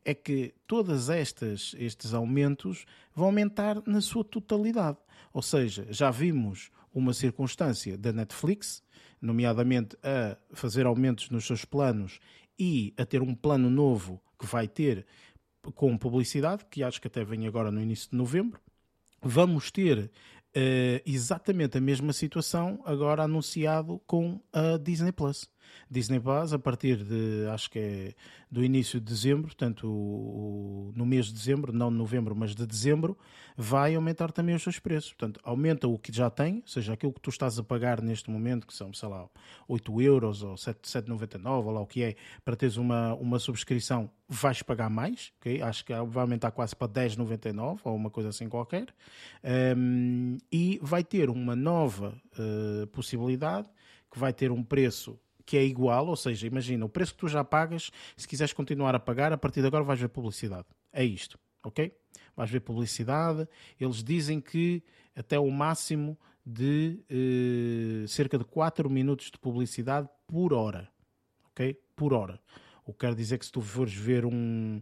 é 0.05 0.15
que 0.15 0.55
todas 0.67 1.11
estas 1.11 1.75
estes 1.79 2.15
aumentos 2.15 2.87
vão 3.15 3.27
aumentar 3.27 3.83
na 3.87 4.01
sua 4.01 4.25
totalidade. 4.25 4.99
Ou 5.33 5.43
seja, 5.43 5.87
já 5.91 6.11
vimos 6.11 6.71
uma 6.93 7.13
circunstância 7.13 7.99
da 7.99 8.13
Netflix, 8.13 8.83
nomeadamente 9.21 9.97
a 10.03 10.37
fazer 10.53 10.87
aumentos 10.87 11.29
nos 11.29 11.45
seus 11.47 11.65
planos 11.65 12.19
e 12.61 12.93
a 12.99 13.07
ter 13.07 13.23
um 13.23 13.35
plano 13.35 13.71
novo 13.71 14.21
que 14.39 14.45
vai 14.45 14.69
ter 14.69 15.07
com 15.75 15.97
publicidade, 15.97 16.67
que 16.71 16.83
acho 16.83 17.01
que 17.01 17.07
até 17.07 17.25
vem 17.25 17.47
agora 17.47 17.71
no 17.71 17.81
início 17.81 18.11
de 18.11 18.17
novembro. 18.17 18.61
Vamos 19.23 19.71
ter 19.71 19.99
uh, 19.99 20.11
exatamente 21.07 21.79
a 21.79 21.81
mesma 21.81 22.13
situação 22.13 22.83
agora 22.85 23.23
anunciado 23.23 23.99
com 24.07 24.39
a 24.53 24.77
Disney 24.77 25.13
Plus. 25.13 25.51
Disney 25.91 26.21
Plus 26.21 26.53
a 26.53 26.59
partir 26.59 26.97
de, 27.05 27.47
acho 27.53 27.71
que 27.71 27.79
é 27.79 28.15
do 28.51 28.65
início 28.65 28.99
de 28.99 29.07
dezembro, 29.07 29.45
portanto, 29.45 29.87
o, 29.87 30.89
o, 30.89 30.93
no 30.97 31.07
mês 31.07 31.27
de 31.27 31.33
dezembro, 31.35 31.73
não 31.73 31.91
de 31.91 31.97
novembro, 31.97 32.35
mas 32.35 32.55
de 32.55 32.67
dezembro, 32.67 33.17
vai 33.57 33.95
aumentar 33.95 34.33
também 34.33 34.55
os 34.55 34.63
seus 34.63 34.79
preços. 34.79 35.13
Portanto, 35.13 35.39
aumenta 35.45 35.87
o 35.87 35.99
que 35.99 36.13
já 36.13 36.29
tem, 36.29 36.57
ou 36.57 36.67
seja, 36.67 36.95
aquilo 36.95 37.13
que 37.13 37.21
tu 37.21 37.31
estás 37.31 37.59
a 37.59 37.63
pagar 37.63 38.03
neste 38.03 38.31
momento, 38.31 38.67
que 38.67 38.75
são, 38.75 38.93
sei 38.93 39.09
lá, 39.09 39.29
8 39.69 40.03
euros 40.03 40.43
ou 40.43 40.55
7,99 40.55 41.65
ou 41.65 41.71
lá 41.71 41.81
o 41.81 41.87
que 41.87 42.03
é, 42.03 42.17
para 42.45 42.57
teres 42.57 42.77
uma, 42.77 43.15
uma 43.15 43.39
subscrição, 43.39 44.11
vais 44.29 44.63
pagar 44.63 44.91
mais, 44.91 45.33
ok? 45.41 45.63
Acho 45.63 45.85
que 45.85 45.93
vai 45.93 46.23
aumentar 46.23 46.51
quase 46.51 46.75
para 46.75 46.89
10,99 46.89 47.81
ou 47.85 47.95
uma 47.95 48.11
coisa 48.11 48.31
assim 48.31 48.49
qualquer. 48.49 48.87
Um, 49.77 50.39
e 50.51 50.79
vai 50.83 51.05
ter 51.05 51.31
uma 51.31 51.55
nova 51.55 52.21
uh, 52.39 52.87
possibilidade 52.89 53.69
que 54.11 54.19
vai 54.19 54.33
ter 54.33 54.51
um 54.51 54.63
preço 54.63 55.19
que 55.51 55.57
é 55.57 55.65
igual, 55.65 56.07
ou 56.07 56.15
seja, 56.15 56.47
imagina, 56.47 56.85
o 56.85 56.89
preço 56.89 57.13
que 57.13 57.19
tu 57.19 57.27
já 57.27 57.43
pagas, 57.43 57.91
se 58.17 58.29
quiseres 58.29 58.53
continuar 58.53 58.95
a 58.95 59.01
pagar, 59.01 59.33
a 59.33 59.37
partir 59.37 59.61
de 59.61 59.67
agora 59.67 59.83
vais 59.83 59.99
ver 59.99 60.09
publicidade. 60.09 60.65
É 60.93 61.05
isto, 61.05 61.37
ok? 61.65 61.93
Vais 62.37 62.49
ver 62.49 62.61
publicidade. 62.61 63.49
Eles 63.81 64.05
dizem 64.05 64.41
que 64.41 64.81
até 65.13 65.41
o 65.41 65.51
máximo 65.51 66.17
de 66.47 67.01
eh, 67.11 68.07
cerca 68.07 68.39
de 68.39 68.45
4 68.45 68.89
minutos 68.89 69.29
de 69.29 69.41
publicidade 69.41 70.09
por 70.25 70.53
hora, 70.53 70.89
ok? 71.51 71.77
Por 71.97 72.15
hora. 72.15 72.41
O 72.87 72.93
que 72.93 73.01
quer 73.01 73.17
dizer 73.17 73.37
que 73.37 73.45
se 73.45 73.51
tu 73.51 73.61
fores 73.61 73.93
ver 73.93 74.25
um. 74.25 74.81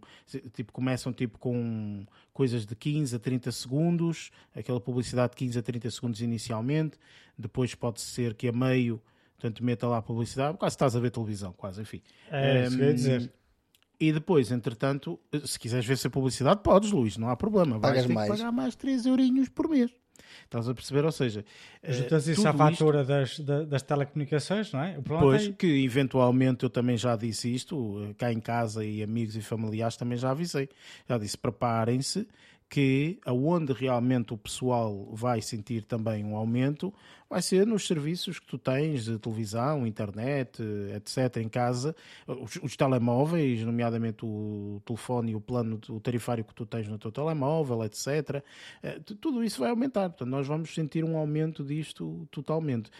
Tipo, 0.52 0.70
começam 0.70 1.14
tipo 1.14 1.38
com 1.38 2.04
coisas 2.30 2.66
de 2.66 2.76
15 2.76 3.16
a 3.16 3.18
30 3.18 3.52
segundos, 3.52 4.30
aquela 4.54 4.82
publicidade 4.82 5.30
de 5.30 5.36
15 5.36 5.58
a 5.60 5.62
30 5.62 5.90
segundos 5.90 6.20
inicialmente, 6.20 6.98
depois 7.38 7.74
pode 7.74 8.02
ser 8.02 8.34
que 8.34 8.48
a 8.48 8.52
meio 8.52 9.00
Portanto, 9.38 9.64
meta 9.64 9.86
lá 9.86 9.98
a 9.98 10.02
publicidade, 10.02 10.58
quase 10.58 10.74
estás 10.74 10.96
a 10.96 11.00
ver 11.00 11.10
televisão, 11.10 11.52
quase, 11.52 11.80
enfim. 11.80 12.02
É, 12.28 12.66
isso 12.66 12.74
um, 12.74 12.92
dizer. 12.92 13.32
E 14.00 14.12
depois, 14.12 14.50
entretanto, 14.50 15.18
se 15.44 15.58
quiseres 15.58 15.86
ver 15.86 15.96
se 15.96 16.08
a 16.08 16.10
publicidade, 16.10 16.60
podes, 16.62 16.90
Luís, 16.90 17.16
não 17.16 17.28
há 17.28 17.36
problema. 17.36 17.78
Vais 17.78 18.04
ter 18.04 18.12
mais. 18.12 18.30
que 18.30 18.36
pagar 18.36 18.52
mais 18.52 18.74
3 18.74 19.06
eurinhos 19.06 19.48
por 19.48 19.68
mês. 19.68 19.90
Estás 20.44 20.68
a 20.68 20.74
perceber? 20.74 21.04
Ou 21.04 21.12
seja, 21.12 21.44
eh, 21.82 21.92
juntas 21.92 22.26
isso 22.26 22.46
à 22.46 22.52
fatura 22.52 23.02
isto... 23.22 23.42
das, 23.42 23.68
das, 23.68 23.82
telecomunicações, 23.82 24.72
não 24.72 24.82
é? 24.82 25.00
Pois, 25.04 25.48
é... 25.48 25.52
que 25.52 25.84
eventualmente 25.84 26.64
eu 26.64 26.70
também 26.70 26.96
já 26.96 27.14
disse 27.16 27.52
isto, 27.52 28.08
eh, 28.10 28.14
cá 28.14 28.32
em 28.32 28.40
casa 28.40 28.84
e 28.84 29.02
amigos 29.02 29.36
e 29.36 29.40
familiares 29.40 29.96
também 29.96 30.18
já 30.18 30.30
avisei. 30.30 30.68
Já 31.08 31.18
disse: 31.18 31.38
preparem-se 31.38 32.26
que 32.68 33.18
aonde 33.24 33.72
realmente 33.72 34.34
o 34.34 34.36
pessoal 34.36 35.08
vai 35.12 35.40
sentir 35.40 35.84
também 35.84 36.24
um 36.24 36.36
aumento 36.36 36.92
vai 37.28 37.42
ser 37.42 37.66
nos 37.66 37.86
serviços 37.86 38.38
que 38.38 38.46
tu 38.46 38.56
tens 38.56 39.04
de 39.04 39.18
televisão, 39.18 39.86
internet, 39.86 40.62
etc. 40.96 41.36
em 41.36 41.48
casa, 41.48 41.94
os, 42.26 42.56
os, 42.56 42.76
telemóveis, 42.76 43.62
nomeadamente 43.62 44.24
o 44.24 44.80
telefone 44.84 45.32
e 45.32 45.34
o 45.34 45.40
plano, 45.40 45.78
o 45.90 46.00
tarifário 46.00 46.44
que 46.44 46.54
tu 46.54 46.64
tens 46.64 46.88
no 46.88 46.98
teu 46.98 47.12
telemóvel, 47.12 47.84
etc. 47.84 48.42
Eh, 48.82 49.00
tudo 49.20 49.44
isso 49.44 49.60
vai 49.60 49.70
aumentar, 49.70 50.08
portanto 50.08 50.30
nós 50.30 50.46
vamos 50.46 50.72
sentir 50.72 51.04
um 51.04 51.16
aumento 51.18 51.62
disto 51.62 52.26
totalmente. 52.30 52.90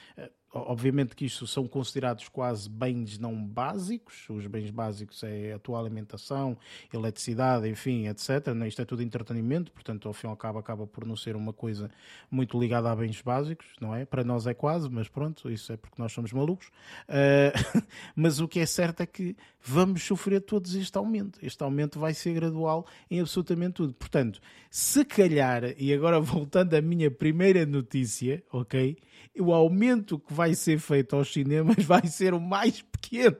Obviamente 0.66 1.14
que 1.14 1.24
isto 1.24 1.46
são 1.46 1.66
considerados 1.66 2.28
quase 2.28 2.68
bens 2.68 3.18
não 3.18 3.34
básicos. 3.44 4.28
Os 4.28 4.46
bens 4.46 4.70
básicos 4.70 5.22
é 5.22 5.52
a 5.52 5.58
tua 5.58 5.78
alimentação, 5.78 6.56
eletricidade, 6.92 7.68
enfim, 7.68 8.08
etc. 8.08 8.48
Né? 8.54 8.68
Isto 8.68 8.82
é 8.82 8.84
tudo 8.84 9.02
entretenimento, 9.02 9.72
portanto, 9.72 10.08
ao 10.08 10.14
fim 10.14 10.26
e 10.26 10.30
ao 10.30 10.36
cabo, 10.36 10.58
acaba 10.58 10.86
por 10.86 11.04
não 11.06 11.16
ser 11.16 11.36
uma 11.36 11.52
coisa 11.52 11.90
muito 12.30 12.58
ligada 12.58 12.90
a 12.90 12.96
bens 12.96 13.20
básicos, 13.22 13.66
não 13.80 13.94
é? 13.94 14.04
Para 14.04 14.24
nós 14.24 14.46
é 14.46 14.54
quase, 14.54 14.88
mas 14.90 15.08
pronto, 15.08 15.50
isso 15.50 15.72
é 15.72 15.76
porque 15.76 16.00
nós 16.00 16.12
somos 16.12 16.32
malucos. 16.32 16.68
Uh, 17.08 17.82
mas 18.14 18.40
o 18.40 18.48
que 18.48 18.60
é 18.60 18.66
certo 18.66 19.02
é 19.02 19.06
que 19.06 19.36
vamos 19.62 20.02
sofrer 20.02 20.40
todos 20.40 20.74
este 20.74 20.96
aumento. 20.96 21.38
Este 21.42 21.62
aumento 21.62 21.98
vai 21.98 22.14
ser 22.14 22.34
gradual 22.34 22.86
em 23.10 23.20
absolutamente 23.20 23.74
tudo. 23.74 23.94
Portanto, 23.94 24.40
se 24.70 25.04
calhar, 25.04 25.62
e 25.78 25.92
agora 25.92 26.20
voltando 26.20 26.74
à 26.74 26.80
minha 26.80 27.10
primeira 27.10 27.64
notícia, 27.66 28.42
ok? 28.50 28.96
O 29.40 29.52
aumento 29.52 30.18
que 30.18 30.32
vai 30.32 30.54
ser 30.54 30.78
feito 30.78 31.16
aos 31.16 31.32
cinemas 31.32 31.84
vai 31.84 32.06
ser 32.06 32.34
o 32.34 32.40
mais 32.40 32.82
pequeno. 32.82 33.36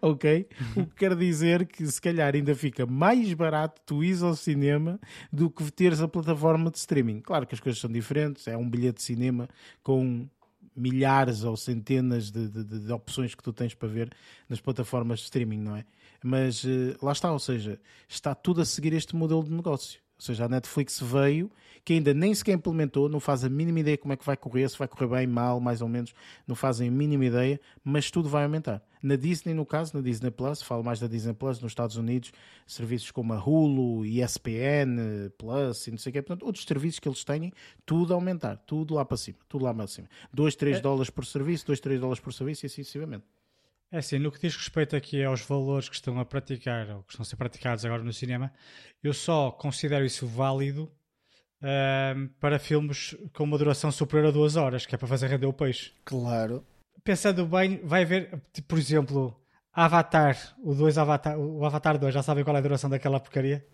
Ok? 0.00 0.48
O 0.76 0.86
que 0.86 0.94
quer 0.94 1.14
dizer 1.14 1.66
que 1.66 1.86
se 1.86 2.00
calhar 2.00 2.34
ainda 2.34 2.54
fica 2.54 2.86
mais 2.86 3.32
barato 3.34 3.82
tu 3.84 4.02
ires 4.02 4.22
ao 4.22 4.34
cinema 4.34 4.98
do 5.30 5.50
que 5.50 5.70
teres 5.70 6.00
a 6.00 6.08
plataforma 6.08 6.70
de 6.70 6.78
streaming. 6.78 7.20
Claro 7.20 7.46
que 7.46 7.54
as 7.54 7.60
coisas 7.60 7.80
são 7.80 7.90
diferentes, 7.90 8.48
é 8.48 8.56
um 8.56 8.68
bilhete 8.68 8.96
de 8.96 9.02
cinema 9.02 9.48
com 9.82 10.26
milhares 10.74 11.42
ou 11.42 11.56
centenas 11.56 12.30
de, 12.30 12.48
de, 12.48 12.64
de, 12.64 12.92
opções 12.92 13.34
que 13.34 13.42
tu 13.42 13.52
tens 13.52 13.74
para 13.74 13.88
ver 13.88 14.10
nas 14.48 14.60
plataformas 14.60 15.18
de 15.18 15.24
streaming, 15.24 15.58
não 15.58 15.76
é? 15.76 15.84
Mas 16.22 16.64
uh, 16.64 16.96
lá 17.02 17.12
está, 17.12 17.32
ou 17.32 17.38
seja, 17.38 17.80
está 18.08 18.34
tudo 18.34 18.60
a 18.60 18.64
seguir 18.64 18.92
este 18.92 19.14
modelo 19.14 19.42
de 19.42 19.50
negócio. 19.50 20.00
Ou 20.18 20.24
seja, 20.24 20.46
a 20.46 20.48
Netflix 20.48 21.00
veio, 21.00 21.48
que 21.84 21.92
ainda 21.92 22.12
nem 22.12 22.34
sequer 22.34 22.52
implementou, 22.52 23.08
não 23.08 23.20
faz 23.20 23.44
a 23.44 23.48
mínima 23.48 23.78
ideia 23.80 23.96
como 23.96 24.12
é 24.12 24.16
que 24.16 24.24
vai 24.24 24.36
correr, 24.36 24.68
se 24.68 24.76
vai 24.76 24.88
correr 24.88 25.06
bem, 25.06 25.26
mal, 25.28 25.60
mais 25.60 25.80
ou 25.80 25.88
menos, 25.88 26.12
não 26.44 26.56
fazem 26.56 26.88
a 26.88 26.90
mínima 26.90 27.24
ideia, 27.24 27.60
mas 27.84 28.10
tudo 28.10 28.28
vai 28.28 28.42
aumentar. 28.42 28.82
Na 29.00 29.14
Disney, 29.14 29.54
no 29.54 29.64
caso, 29.64 29.96
na 29.96 30.02
Disney 30.02 30.32
Plus, 30.32 30.60
falo 30.60 30.82
mais 30.82 30.98
da 30.98 31.06
Disney 31.06 31.34
Plus, 31.34 31.60
nos 31.60 31.70
Estados 31.70 31.94
Unidos, 31.94 32.32
serviços 32.66 33.12
como 33.12 33.32
a 33.32 33.38
Hulu, 33.38 34.04
ESPN, 34.04 35.30
Plus 35.38 35.86
e 35.86 35.92
não 35.92 35.98
sei 35.98 36.10
o 36.10 36.12
quê, 36.14 36.20
portanto, 36.20 36.44
outros 36.44 36.64
serviços 36.64 36.98
que 36.98 37.08
eles 37.08 37.22
têm, 37.22 37.52
tudo 37.86 38.12
a 38.12 38.16
aumentar, 38.16 38.56
tudo 38.66 38.94
lá 38.94 39.04
para 39.04 39.16
cima, 39.16 39.38
tudo 39.48 39.64
lá 39.64 39.72
para 39.72 39.86
cima. 39.86 40.08
2, 40.34 40.56
3 40.56 40.78
é. 40.78 40.80
dólares 40.80 41.10
por 41.10 41.24
serviço, 41.24 41.64
2, 41.64 41.78
3 41.78 42.00
dólares 42.00 42.20
por 42.20 42.32
serviço 42.32 42.64
e 42.64 42.66
assim 42.66 42.82
sucessivamente. 42.82 43.24
É 43.90 43.98
assim, 43.98 44.18
no 44.18 44.30
que 44.30 44.38
diz 44.38 44.54
respeito 44.54 44.94
aqui 44.94 45.24
aos 45.24 45.40
valores 45.40 45.88
que 45.88 45.94
estão 45.94 46.18
a 46.20 46.24
praticar 46.24 46.90
ou 46.90 47.02
que 47.02 47.12
estão 47.12 47.22
a 47.22 47.26
ser 47.26 47.36
praticados 47.36 47.84
agora 47.84 48.02
no 48.02 48.12
cinema, 48.12 48.52
eu 49.02 49.14
só 49.14 49.50
considero 49.50 50.04
isso 50.04 50.26
válido 50.26 50.92
uh, 51.62 52.28
para 52.38 52.58
filmes 52.58 53.16
com 53.32 53.44
uma 53.44 53.56
duração 53.56 53.90
superior 53.90 54.28
a 54.28 54.30
duas 54.30 54.56
horas, 54.56 54.84
que 54.84 54.94
é 54.94 54.98
para 54.98 55.08
fazer 55.08 55.28
render 55.28 55.46
o 55.46 55.52
peixe. 55.54 55.92
Claro. 56.04 56.64
Pensando 57.02 57.46
bem, 57.46 57.80
vai 57.82 58.02
haver, 58.02 58.42
tipo, 58.52 58.68
por 58.68 58.78
exemplo, 58.78 59.34
Avatar, 59.72 60.36
o, 60.62 60.74
dois 60.74 60.98
Avatar, 60.98 61.38
o 61.38 61.64
Avatar 61.64 61.98
2, 61.98 62.12
já 62.12 62.22
sabem 62.22 62.44
qual 62.44 62.56
é 62.56 62.58
a 62.58 62.62
duração 62.62 62.90
daquela 62.90 63.18
porcaria? 63.18 63.64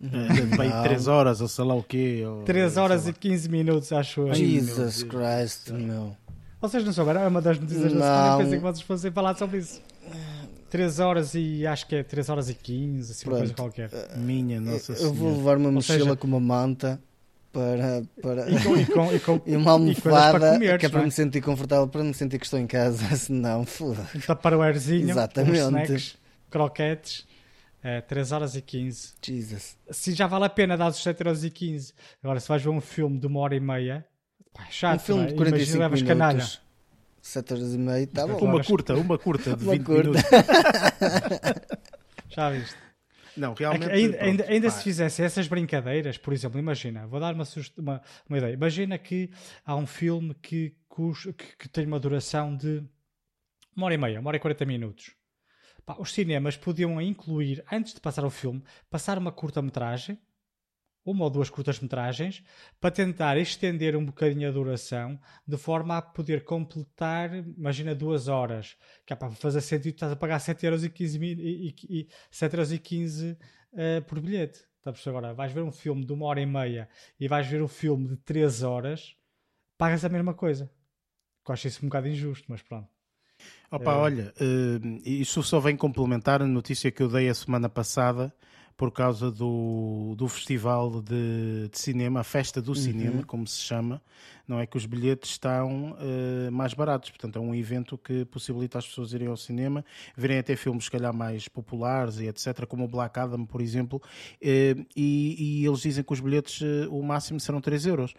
Bem, 0.00 0.70
3 0.84 1.08
horas 1.08 1.40
ou 1.40 1.48
sei 1.48 1.64
lá 1.64 1.74
o 1.74 1.82
quê. 1.82 2.22
3 2.44 2.76
horas 2.76 3.08
e 3.08 3.12
15 3.12 3.48
minutos, 3.48 3.92
acho 3.92 4.28
eu. 4.28 4.34
Jesus 4.34 5.02
Christ, 5.02 5.70
meu. 5.70 6.16
Vocês 6.60 6.84
não 6.84 6.92
souberam? 6.92 7.22
É 7.22 7.28
uma 7.28 7.40
das 7.40 7.58
notícias 7.58 7.92
da 7.92 8.00
semana. 8.00 8.32
Eu 8.32 8.38
pensei 8.38 8.58
que 8.58 8.64
vocês 8.64 8.82
fossem 8.82 9.10
falar 9.10 9.36
sobre 9.36 9.58
isso. 9.58 9.80
3 10.70 11.00
horas 11.00 11.34
e 11.34 11.66
acho 11.66 11.86
que 11.86 11.96
é 11.96 12.02
3 12.02 12.28
horas 12.28 12.50
e 12.50 12.54
15, 12.54 13.12
assim, 13.12 13.28
uma 13.28 13.38
coisa 13.38 13.54
qualquer. 13.54 13.90
Minha, 14.16 14.60
nossa 14.60 14.92
Eu 14.92 15.12
vou 15.12 15.36
levar 15.36 15.56
uma 15.56 15.70
mochila 15.70 15.98
seja, 15.98 16.16
com 16.16 16.26
uma 16.26 16.40
manta 16.40 17.00
para, 17.52 18.02
para... 18.20 18.50
E, 18.50 18.62
com, 18.62 18.76
e, 18.76 18.86
com, 18.86 19.14
e, 19.14 19.20
com, 19.20 19.40
e 19.46 19.56
uma 19.56 19.72
almofada 19.72 20.52
comer, 20.52 20.78
que 20.78 20.86
é 20.86 20.88
para 20.88 21.00
é? 21.00 21.04
me 21.04 21.10
sentir 21.10 21.40
confortável, 21.40 21.88
para 21.88 22.04
me 22.04 22.12
sentir 22.12 22.38
que 22.38 22.44
estou 22.44 22.58
em 22.58 22.66
casa, 22.66 23.04
senão 23.16 23.64
foda-se. 23.64 24.18
Tapar 24.26 24.54
o 24.54 24.60
airzinho, 24.60 25.10
Exatamente. 25.10 25.58
snacks, 25.58 26.16
croquetes. 26.50 27.26
É, 27.80 28.00
3 28.00 28.32
horas 28.32 28.56
e 28.56 28.60
15. 28.60 29.14
Jesus. 29.24 29.76
Se 29.90 30.12
já 30.12 30.26
vale 30.26 30.44
a 30.44 30.48
pena 30.48 30.76
dar 30.76 30.88
os 30.88 31.00
7 31.00 31.22
horas 31.22 31.44
e 31.44 31.50
15. 31.50 31.94
Agora, 32.22 32.40
se 32.40 32.48
vais 32.48 32.60
ver 32.60 32.70
um 32.70 32.80
filme 32.80 33.18
de 33.18 33.26
uma 33.26 33.38
hora 33.38 33.54
e 33.54 33.60
meia, 33.60 34.04
Pá, 34.58 34.66
chato, 34.70 34.96
um 34.96 34.98
filme 34.98 35.26
de 35.26 35.34
45 35.34 35.78
minutos. 35.78 36.02
Canalha. 36.02 36.46
7 37.22 37.52
horas 37.52 37.74
e 37.74 37.78
meia, 37.78 38.06
tá 38.06 38.26
bom. 38.26 38.38
Uma 38.38 38.64
curta, 38.64 38.96
uma 38.96 39.18
curta 39.18 39.56
de 39.56 39.62
uma 39.62 39.72
20 39.72 39.84
curta. 39.84 40.02
minutos. 40.02 40.22
Já 42.28 42.50
viste? 42.50 42.76
Não, 43.36 43.54
realmente. 43.54 43.90
ainda, 43.90 44.16
pronto, 44.16 44.28
ainda, 44.28 44.44
ainda 44.48 44.70
se 44.70 44.82
fizesse 44.82 45.22
essas 45.22 45.46
brincadeiras, 45.46 46.18
por 46.18 46.32
exemplo, 46.32 46.58
imagina, 46.58 47.06
vou 47.06 47.20
dar 47.20 47.34
uma, 47.34 47.44
uma, 47.76 48.02
uma 48.28 48.38
ideia. 48.38 48.52
Imagina 48.52 48.98
que 48.98 49.30
há 49.64 49.76
um 49.76 49.86
filme 49.86 50.34
que, 50.34 50.74
que, 51.32 51.56
que 51.56 51.68
tem 51.68 51.86
uma 51.86 52.00
duração 52.00 52.56
de 52.56 52.82
uma 53.76 53.86
hora 53.86 53.94
e 53.94 53.98
meia, 53.98 54.18
uma 54.18 54.28
hora 54.28 54.38
e 54.38 54.40
40 54.40 54.64
minutos. 54.64 55.14
Pá, 55.86 55.94
os 56.00 56.12
cinemas 56.12 56.56
podiam 56.56 57.00
incluir, 57.00 57.62
antes 57.70 57.94
de 57.94 58.00
passar 58.00 58.24
o 58.24 58.30
filme, 58.30 58.60
passar 58.90 59.18
uma 59.18 59.30
curta-metragem 59.30 60.18
uma 61.10 61.24
ou 61.24 61.30
duas 61.30 61.48
curtas-metragens 61.48 62.44
para 62.80 62.90
tentar 62.90 63.38
estender 63.38 63.96
um 63.96 64.04
bocadinho 64.04 64.48
a 64.48 64.52
duração 64.52 65.18
de 65.46 65.56
forma 65.56 65.96
a 65.96 66.02
poder 66.02 66.44
completar, 66.44 67.34
imagina, 67.34 67.94
duas 67.94 68.28
horas, 68.28 68.76
que 69.06 69.12
é 69.12 69.16
para 69.16 69.30
fazer 69.30 69.60
sentido, 69.62 69.94
estás 69.94 70.12
a 70.12 70.16
pagar 70.16 70.38
7 70.38 70.66
euros 70.66 70.84
e 70.84 70.90
15, 70.90 71.18
e, 71.24 71.68
e, 71.68 72.00
e 72.00 72.08
7 72.30 72.54
euros 72.54 72.72
e 72.72 72.78
15 72.78 73.30
uh, 73.30 73.36
eh, 73.72 74.00
por 74.02 74.20
bilhete. 74.20 74.60
Estás 74.78 75.06
agora, 75.06 75.34
vais 75.34 75.52
ver 75.52 75.62
um 75.62 75.72
filme 75.72 76.04
de 76.04 76.12
uma 76.12 76.26
hora 76.26 76.40
e 76.40 76.46
meia 76.46 76.88
e 77.18 77.26
vais 77.26 77.46
ver 77.46 77.62
um 77.62 77.68
filme 77.68 78.08
de 78.08 78.16
3 78.18 78.62
horas, 78.62 79.16
pagas 79.76 80.04
a 80.04 80.08
mesma 80.08 80.34
coisa. 80.34 80.70
Eu 81.46 81.52
acho 81.54 81.66
isso 81.66 81.84
um 81.84 81.88
bocado 81.88 82.08
injusto, 82.08 82.46
mas 82.48 82.60
pronto. 82.60 82.88
Opa, 83.70 83.92
é... 83.92 83.94
olha, 83.94 84.34
uh, 84.40 85.00
isso 85.04 85.42
só 85.42 85.58
vem 85.58 85.76
complementar 85.76 86.42
a 86.42 86.46
notícia 86.46 86.90
que 86.90 87.02
eu 87.02 87.08
dei 87.08 87.28
a 87.28 87.34
semana 87.34 87.68
passada 87.68 88.34
por 88.78 88.92
causa 88.92 89.28
do, 89.28 90.14
do 90.16 90.28
festival 90.28 91.02
de, 91.02 91.68
de 91.68 91.76
cinema, 91.76 92.20
a 92.20 92.24
festa 92.24 92.62
do 92.62 92.76
cinema, 92.76 93.24
como 93.24 93.44
se 93.44 93.60
chama, 93.60 94.00
não 94.46 94.60
é 94.60 94.66
que 94.66 94.76
os 94.76 94.86
bilhetes 94.86 95.32
estão 95.32 95.94
uh, 95.94 96.52
mais 96.52 96.74
baratos. 96.74 97.10
Portanto, 97.10 97.40
é 97.40 97.42
um 97.42 97.52
evento 97.52 97.98
que 97.98 98.24
possibilita 98.26 98.78
as 98.78 98.86
pessoas 98.86 99.12
irem 99.12 99.26
ao 99.26 99.36
cinema, 99.36 99.84
verem 100.16 100.38
até 100.38 100.54
filmes, 100.54 100.84
se 100.84 100.92
calhar, 100.92 101.12
mais 101.12 101.48
populares 101.48 102.20
e 102.20 102.28
etc., 102.28 102.66
como 102.66 102.84
o 102.84 102.88
Black 102.88 103.18
Adam, 103.18 103.44
por 103.44 103.60
exemplo, 103.60 104.00
uh, 104.00 104.86
e, 104.94 105.60
e, 105.60 105.66
eles 105.66 105.80
dizem 105.80 106.04
que 106.04 106.12
os 106.12 106.20
bilhetes, 106.20 106.60
uh, 106.60 106.88
o 106.88 107.02
máximo 107.02 107.40
serão 107.40 107.60
3 107.60 107.84
euros. 107.84 108.14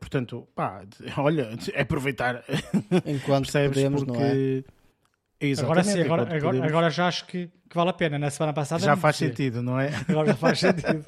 portanto, 0.00 0.48
pá, 0.54 0.86
olha, 1.18 1.50
é 1.74 1.82
aproveitar. 1.82 2.42
Enquanto 3.04 3.52
podemos, 3.52 4.04
porque... 4.04 4.18
não 4.18 4.24
é? 4.24 4.77
Agora 5.58 5.84
sim, 5.84 6.00
agora, 6.00 6.36
agora, 6.36 6.66
agora, 6.66 6.90
já 6.90 7.06
acho 7.06 7.24
que, 7.26 7.48
que, 7.68 7.76
vale 7.76 7.90
a 7.90 7.92
pena. 7.92 8.18
Na 8.18 8.28
semana 8.28 8.52
passada 8.52 8.84
já 8.84 8.96
faz 8.96 9.16
sentido, 9.16 9.62
não 9.62 9.78
é? 9.78 9.90
Agora 10.08 10.28
já 10.28 10.34
faz 10.34 10.58
sentido. 10.58 11.04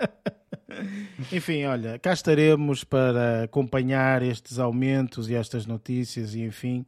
enfim, 1.33 1.65
olha, 1.65 1.99
cá 1.99 2.13
estaremos 2.13 2.85
para 2.85 3.43
acompanhar 3.45 4.23
estes 4.23 4.61
aumentos 4.61 5.29
e 5.29 5.35
estas 5.35 5.67
notícias 5.67 6.35
e 6.35 6.43
enfim 6.43 6.87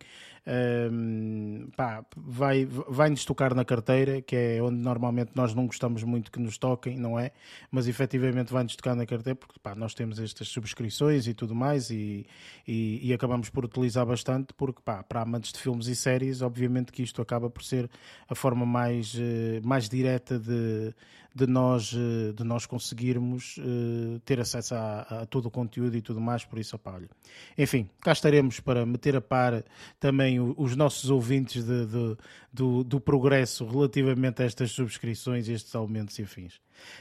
pá, 1.76 2.04
vai, 2.16 2.64
vai-nos 2.64 3.24
tocar 3.24 3.54
na 3.54 3.64
carteira, 3.64 4.20
que 4.20 4.34
é 4.34 4.62
onde 4.62 4.78
normalmente 4.78 5.32
nós 5.34 5.54
não 5.54 5.66
gostamos 5.66 6.02
muito 6.02 6.32
que 6.32 6.40
nos 6.40 6.58
toquem, 6.58 6.98
não 6.98 7.18
é? 7.18 7.30
Mas 7.70 7.86
efetivamente 7.86 8.52
vai-nos 8.52 8.74
tocar 8.74 8.96
na 8.96 9.06
carteira 9.06 9.36
porque 9.36 9.58
pá, 9.62 9.74
nós 9.74 9.94
temos 9.94 10.18
estas 10.18 10.48
subscrições 10.48 11.26
e 11.26 11.34
tudo 11.34 11.54
mais 11.54 11.90
e, 11.90 12.26
e, 12.66 13.00
e 13.08 13.12
acabamos 13.12 13.50
por 13.50 13.64
utilizar 13.64 14.04
bastante 14.04 14.52
porque 14.54 14.80
pá, 14.84 15.02
para 15.02 15.22
amantes 15.22 15.52
de 15.52 15.60
filmes 15.60 15.86
e 15.86 15.94
séries, 15.94 16.42
obviamente 16.42 16.92
que 16.92 17.02
isto 17.02 17.22
acaba 17.22 17.48
por 17.48 17.62
ser 17.62 17.88
a 18.28 18.34
forma 18.34 18.66
mais, 18.66 19.14
eh, 19.16 19.60
mais 19.62 19.88
direta 19.88 20.38
de, 20.38 20.92
de, 21.34 21.46
nós, 21.46 21.92
eh, 21.94 22.32
de 22.32 22.44
nós 22.44 22.66
conseguirmos 22.66 23.56
uh, 23.58 24.20
ter 24.24 24.40
acesso 24.40 24.74
a, 24.74 25.00
a, 25.00 25.26
todo 25.26 25.46
o 25.46 25.50
conteúdo 25.50 25.96
e 25.96 26.02
tudo 26.02 26.20
mais, 26.20 26.44
por 26.44 26.58
isso, 26.58 26.78
olha. 26.84 27.08
Enfim, 27.56 27.88
cá 28.00 28.12
estaremos 28.12 28.60
para 28.60 28.84
meter 28.84 29.16
a 29.16 29.20
par 29.20 29.64
também 29.98 30.38
os 30.40 30.76
nossos 30.76 31.10
ouvintes 31.10 31.64
de, 31.64 31.86
de, 31.86 32.16
do, 32.52 32.84
do, 32.84 33.00
progresso 33.00 33.64
relativamente 33.66 34.42
a 34.42 34.44
estas 34.44 34.70
subscrições, 34.70 35.48
estes 35.48 35.74
aumentos 35.74 36.18
e 36.18 36.22
afins. 36.22 36.56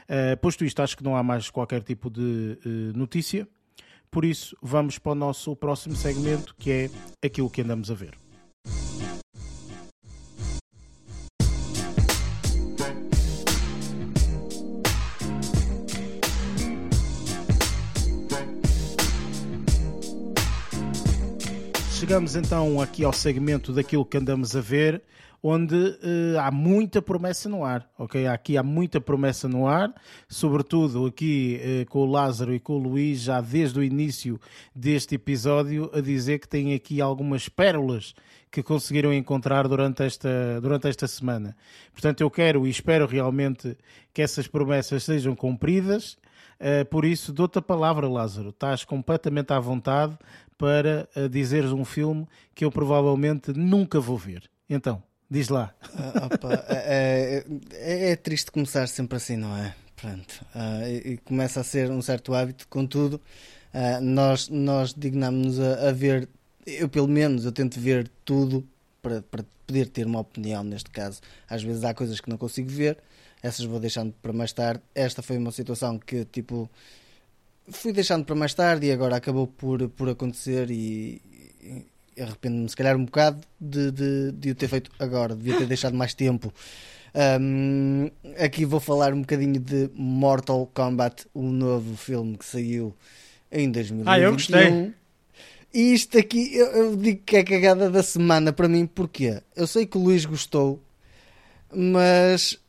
Uh, 0.10 0.38
posto 0.42 0.64
isto, 0.64 0.82
acho 0.82 0.98
que 0.98 1.04
não 1.04 1.16
há 1.16 1.24
mais 1.24 1.50
qualquer 1.50 1.84
tipo 1.84 2.10
de 2.10 2.58
uh, 2.66 2.98
notícia, 2.98 3.48
por 4.10 4.26
isso 4.26 4.56
vamos 4.62 4.98
para 4.98 5.14
o 5.14 5.16
nosso 5.16 5.56
próximo 5.56 5.96
segmento 5.96 6.56
que 6.58 6.72
é 6.72 6.90
aquilo 7.26 7.50
que 7.50 7.62
andamos 7.62 7.90
a 7.90 7.94
ver. 7.94 8.18
Chegamos 22.12 22.36
então 22.36 22.82
aqui 22.82 23.06
ao 23.06 23.14
segmento 23.14 23.72
daquilo 23.72 24.04
que 24.04 24.18
andamos 24.18 24.54
a 24.54 24.60
ver, 24.60 25.02
onde 25.42 25.78
uh, 25.78 26.40
há 26.42 26.52
muita 26.52 27.02
promessa 27.02 27.48
no 27.48 27.64
ar, 27.64 27.90
ok? 27.98 28.28
Aqui 28.28 28.58
há 28.58 28.64
muita 28.64 29.00
promessa 29.00 29.48
no 29.48 29.66
ar, 29.66 29.94
sobretudo 30.28 31.06
aqui 31.06 31.62
uh, 31.64 31.90
com 31.90 32.00
o 32.00 32.06
Lázaro 32.06 32.54
e 32.54 32.60
com 32.60 32.74
o 32.74 32.78
Luís, 32.78 33.22
já 33.22 33.40
desde 33.40 33.80
o 33.80 33.84
início 33.84 34.38
deste 34.76 35.16
episódio, 35.16 35.90
a 35.94 36.02
dizer 36.02 36.40
que 36.40 36.50
tem 36.50 36.74
aqui 36.74 37.00
algumas 37.00 37.48
pérolas 37.48 38.14
que 38.52 38.62
conseguiram 38.62 39.14
encontrar 39.14 39.66
durante 39.66 40.04
esta, 40.04 40.60
durante 40.60 40.90
esta 40.90 41.08
semana. 41.08 41.56
Portanto, 41.94 42.20
eu 42.20 42.30
quero 42.30 42.68
e 42.68 42.70
espero 42.70 43.08
realmente 43.08 43.78
que 44.14 44.22
essas 44.22 44.48
promessas 44.48 45.06
sejam 45.06 45.34
cumpridas. 45.34 46.18
Uh, 46.60 46.84
por 46.92 47.06
isso, 47.06 47.32
dou-te 47.32 47.58
a 47.58 47.62
palavra, 47.62 48.06
Lázaro. 48.10 48.50
Estás 48.50 48.84
completamente 48.84 49.54
à 49.54 49.60
vontade 49.62 50.18
para 50.62 51.10
uh, 51.16 51.28
dizeres 51.28 51.72
um 51.72 51.84
filme 51.84 52.28
que 52.54 52.64
eu 52.64 52.72
provavelmente 52.72 53.52
nunca 53.52 54.00
vou 54.00 54.16
ver. 54.16 54.44
Então, 54.70 55.02
diz 55.28 55.50
lá. 55.50 55.74
Ah, 55.96 56.28
opa, 56.28 56.54
é, 56.70 57.44
é, 57.74 58.12
é, 58.12 58.16
triste 58.16 58.52
começar 58.52 58.88
sempre 58.88 59.18
assim, 59.18 59.36
não 59.36 59.58
é? 59.58 59.74
Pronto. 59.96 60.46
Uh, 60.56 61.08
e, 61.14 61.18
começa 61.18 61.62
a 61.62 61.64
ser 61.64 61.90
um 61.90 62.00
certo 62.00 62.36
hábito, 62.36 62.68
contudo, 62.68 63.20
uh, 63.74 64.02
nós, 64.02 64.50
nós 64.50 64.94
dignamos-nos 64.94 65.60
a, 65.60 65.90
a, 65.90 65.92
ver, 65.92 66.30
eu 66.68 66.88
pelo 66.88 67.08
menos, 67.08 67.44
eu 67.44 67.52
tento 67.52 67.80
ver 67.80 68.08
tudo 68.24 68.64
para, 69.02 69.24
para 69.24 69.44
poder 69.66 69.88
ter 69.88 70.06
uma 70.06 70.20
opinião 70.20 70.64
neste 70.64 70.92
caso. 70.92 71.22
Às 71.50 71.64
vezes 71.64 71.84
há 71.84 71.92
coisas 71.92 72.22
que 72.22 72.30
não 72.30 72.38
consigo 72.38 72.70
ver, 72.70 73.00
essas 73.42 73.66
vou 73.66 73.80
deixando 73.80 74.14
para 74.22 74.32
mais 74.32 74.54
tarde. 74.54 74.84
Esta 74.94 75.24
foi 75.24 75.38
uma 75.38 75.52
situação 75.52 75.98
que, 75.98 76.24
tipo, 76.26 76.70
fui 77.70 77.94
deixando 77.94 78.26
para 78.26 78.36
mais 78.36 78.54
tarde 78.54 78.88
e 78.88 78.92
agora 78.92 79.16
acabou 79.16 79.48
por, 79.48 79.88
por 79.90 80.10
acontecer 80.10 80.70
e, 80.72 81.22
e 81.62 82.22
arrependo-me 82.22 82.70
se 82.70 82.76
calhar 82.76 82.96
um 82.96 83.06
bocado 83.06 83.42
de, 83.60 83.92
de, 83.92 84.32
de 84.32 84.52
o 84.52 84.56
ter 84.56 84.68
feito 84.68 84.92
agora, 85.00 85.36
devia 85.36 85.58
ter 85.58 85.68
deixado 85.68 85.96
mais 85.96 86.14
tempo. 86.14 86.54
Um, 87.14 88.10
aqui 88.40 88.66
vou 88.66 88.80
falar 88.80 89.14
um 89.14 89.22
bocadinho 89.22 89.60
de 89.60 89.90
Mortal 89.94 90.70
Kombat, 90.74 91.26
o 91.34 91.42
um 91.42 91.52
novo 91.52 91.98
filme 91.98 92.38
que 92.38 92.46
saiu 92.46 92.96
em 93.52 93.70
2021. 93.70 94.12
Ah, 94.12 94.20
eu 94.20 94.32
gostei. 94.32 94.94
E 95.74 95.94
isto 95.94 96.18
aqui, 96.18 96.54
eu, 96.56 96.68
eu, 96.68 96.96
digo 96.98 97.22
que 97.26 97.38
é 97.38 97.44
cagada 97.44 97.90
da 97.90 98.04
semana 98.04 98.52
para 98.52 98.68
mim, 98.68 98.86
porque 98.86 99.42
eu 99.56 99.66
sei 99.66 99.86
que 99.86 99.98
o 99.98 100.02
Luís 100.02 100.26
gostou, 100.26 100.82
mas 101.74 102.60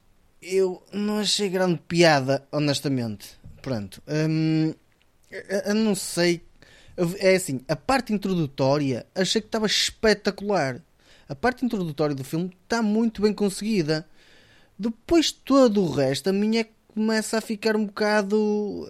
eu 0.40 0.82
não 0.92 1.18
achei 1.18 1.48
grande 1.48 1.80
piada, 1.86 2.44
honestamente. 2.52 3.40
Pronto. 3.60 4.02
Hum, 4.08 4.72
eu 5.66 5.74
não 5.74 5.94
sei. 5.94 6.42
É 7.18 7.34
assim, 7.34 7.60
a 7.68 7.74
parte 7.74 8.12
introdutória 8.12 9.06
achei 9.14 9.40
que 9.40 9.48
estava 9.48 9.66
espetacular. 9.66 10.80
A 11.28 11.34
parte 11.34 11.64
introdutória 11.64 12.14
do 12.14 12.24
filme 12.24 12.50
está 12.64 12.82
muito 12.82 13.22
bem 13.22 13.32
conseguida. 13.32 14.06
Depois 14.78 15.32
todo 15.32 15.82
o 15.82 15.90
resto, 15.90 16.28
a 16.28 16.32
minha 16.32 16.66
começa 16.94 17.38
a 17.38 17.40
ficar 17.40 17.76
um 17.76 17.86
bocado. 17.86 18.86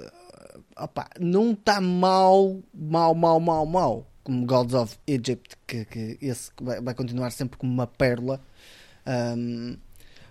Opa, 0.77 1.09
não 1.21 1.53
está 1.53 1.81
mal, 1.81 2.61
mal, 2.75 3.15
mal, 3.15 3.39
mal, 3.39 3.67
mal. 3.67 4.07
Como 4.25 4.47
Gods 4.47 4.75
of 4.75 4.99
Egypt, 5.07 5.57
que, 5.67 5.85
que 5.85 6.19
esse 6.21 6.51
vai, 6.61 6.81
vai 6.81 6.95
continuar 6.95 7.31
sempre 7.31 7.59
como 7.59 7.73
uma 7.73 7.87
pérola. 7.87 8.41
Um, 9.07 9.77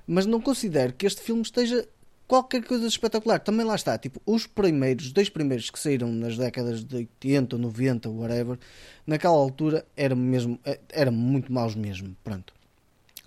mas 0.08 0.26
não 0.26 0.42
considero 0.42 0.94
que 0.94 1.06
este 1.06 1.22
filme 1.22 1.42
esteja 1.42 1.88
qualquer 2.32 2.64
coisa 2.64 2.88
espetacular. 2.88 3.42
Também 3.42 3.66
lá 3.66 3.76
está, 3.76 3.98
tipo, 3.98 4.22
os 4.26 4.48
primeiros, 4.48 5.08
os 5.08 5.12
dois 5.12 5.28
primeiros 5.28 5.70
que 5.70 5.78
saíram 5.78 6.10
nas 6.10 6.38
décadas 6.38 6.82
de 6.82 6.96
80, 6.96 7.58
90, 7.58 8.10
whatever, 8.10 8.58
naquela 9.06 9.36
altura 9.36 9.86
era 9.98 10.16
mesmo, 10.16 10.58
era 10.94 11.12
muito 11.12 11.52
maus 11.52 11.76
mesmo, 11.76 12.16
pronto. 12.24 12.54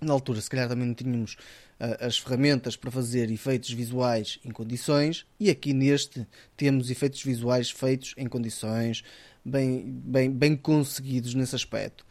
Na 0.00 0.14
altura, 0.14 0.40
se 0.40 0.48
calhar 0.48 0.70
também 0.70 0.86
não 0.86 0.94
tínhamos 0.94 1.34
uh, 1.78 2.06
as 2.06 2.16
ferramentas 2.16 2.76
para 2.76 2.90
fazer 2.90 3.30
efeitos 3.30 3.70
visuais 3.72 4.38
em 4.42 4.50
condições, 4.50 5.26
e 5.38 5.50
aqui 5.50 5.74
neste 5.74 6.26
temos 6.56 6.90
efeitos 6.90 7.22
visuais 7.22 7.70
feitos 7.70 8.14
em 8.16 8.26
condições, 8.26 9.04
bem, 9.44 9.84
bem, 9.86 10.30
bem 10.30 10.56
conseguidos 10.56 11.34
nesse 11.34 11.54
aspecto. 11.54 12.06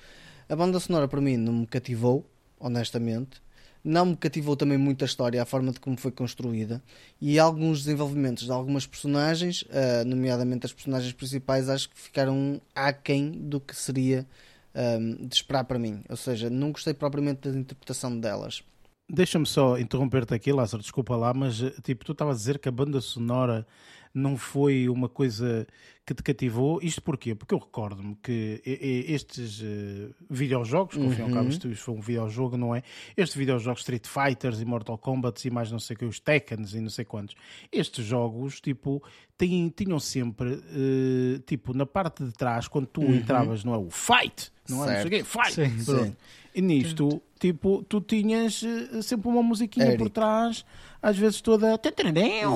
A 0.47 0.55
banda 0.55 0.79
sonora 0.79 1.07
para 1.07 1.19
mim 1.19 1.37
não 1.37 1.53
me 1.53 1.65
cativou, 1.65 2.23
honestamente. 2.59 3.42
Não 3.83 4.05
me 4.05 4.15
cativou 4.15 4.55
também 4.55 4.77
muito 4.77 5.03
a 5.03 5.05
história, 5.05 5.41
a 5.41 5.45
forma 5.45 5.71
de 5.71 5.79
como 5.79 5.97
foi 5.97 6.11
construída 6.11 6.81
e 7.19 7.37
alguns 7.37 7.79
desenvolvimentos 7.83 8.45
de 8.45 8.51
algumas 8.51 8.85
personagens, 8.85 9.63
uh, 9.63 10.05
nomeadamente 10.05 10.65
as 10.65 10.71
personagens 10.71 11.11
principais, 11.11 11.67
acho 11.67 11.89
que 11.89 11.99
ficaram 11.99 12.61
aquém 12.73 13.31
do 13.31 13.59
que 13.59 13.75
seria 13.75 14.25
um, 14.73 15.27
de 15.27 15.35
esperar 15.35 15.65
para 15.65 15.77
mim. 15.77 16.01
Ou 16.09 16.15
seja, 16.15 16.49
não 16.49 16.71
gostei 16.71 16.93
propriamente 16.93 17.49
da 17.49 17.57
interpretação 17.57 18.17
delas. 18.17 18.63
Deixa-me 19.09 19.45
só 19.45 19.77
interromper-te 19.77 20.33
aqui, 20.33 20.51
Lázaro, 20.51 20.81
desculpa 20.81 21.15
lá, 21.15 21.33
mas 21.33 21.57
tipo, 21.83 22.05
tu 22.05 22.13
estavas 22.13 22.37
a 22.37 22.39
dizer 22.39 22.59
que 22.59 22.69
a 22.69 22.71
banda 22.71 23.01
sonora 23.01 23.67
não 24.13 24.37
foi 24.37 24.87
uma 24.87 25.09
coisa 25.09 25.67
que 26.05 26.13
te 26.13 26.21
cativou. 26.21 26.79
Isto 26.81 27.01
porquê? 27.01 27.33
Porque 27.33 27.53
eu 27.53 27.59
recordo-me 27.59 28.15
que 28.21 28.61
estes 28.65 29.61
uh, 29.61 30.13
videojogos, 30.29 30.95
que 30.95 31.03
ao 31.03 31.09
fim 31.11 31.19
e 31.19 31.21
ao 31.21 31.29
cabo 31.29 31.41
uhum. 31.41 31.49
isto 31.49 31.75
foi 31.75 31.93
um 31.93 32.01
videojogo, 32.01 32.57
não 32.57 32.75
é? 32.75 32.83
Estes 33.15 33.37
videojogos 33.37 33.81
Street 33.81 34.05
Fighters 34.05 34.59
e 34.59 34.65
Mortal 34.65 34.97
Kombat 34.97 35.47
e 35.47 35.51
mais 35.51 35.71
não 35.71 35.79
sei 35.79 35.95
o 35.95 35.99
que, 35.99 36.05
os 36.05 36.19
Tekkens 36.19 36.73
e 36.73 36.81
não 36.81 36.89
sei 36.89 37.05
quantos, 37.05 37.35
estes 37.71 38.05
jogos, 38.05 38.59
tipo, 38.59 39.01
têm, 39.37 39.69
tinham 39.69 39.99
sempre, 39.99 40.55
uh, 40.55 41.39
tipo, 41.45 41.73
na 41.73 41.85
parte 41.85 42.23
de 42.23 42.33
trás, 42.33 42.67
quando 42.67 42.87
tu 42.87 43.01
uhum. 43.01 43.15
entravas, 43.15 43.63
não 43.63 43.73
é? 43.73 43.77
O 43.77 43.89
Fight! 43.89 44.51
Não 44.67 44.83
é? 44.85 44.93
Não 44.93 44.95
sei 44.95 45.05
o 45.05 45.09
quê, 45.09 45.23
Fight! 45.23 45.53
Sim, 45.53 45.79
sim. 45.79 46.15
E 46.55 46.61
nisto, 46.61 47.21
tipo, 47.39 47.83
tu 47.83 47.99
tinhas 47.99 48.61
uh, 48.61 49.01
sempre 49.01 49.27
uma 49.29 49.41
musiquinha 49.41 49.87
Eric. 49.87 49.97
por 49.97 50.09
trás 50.09 50.65
às 51.03 51.17
vezes 51.17 51.41
toda. 51.41 51.77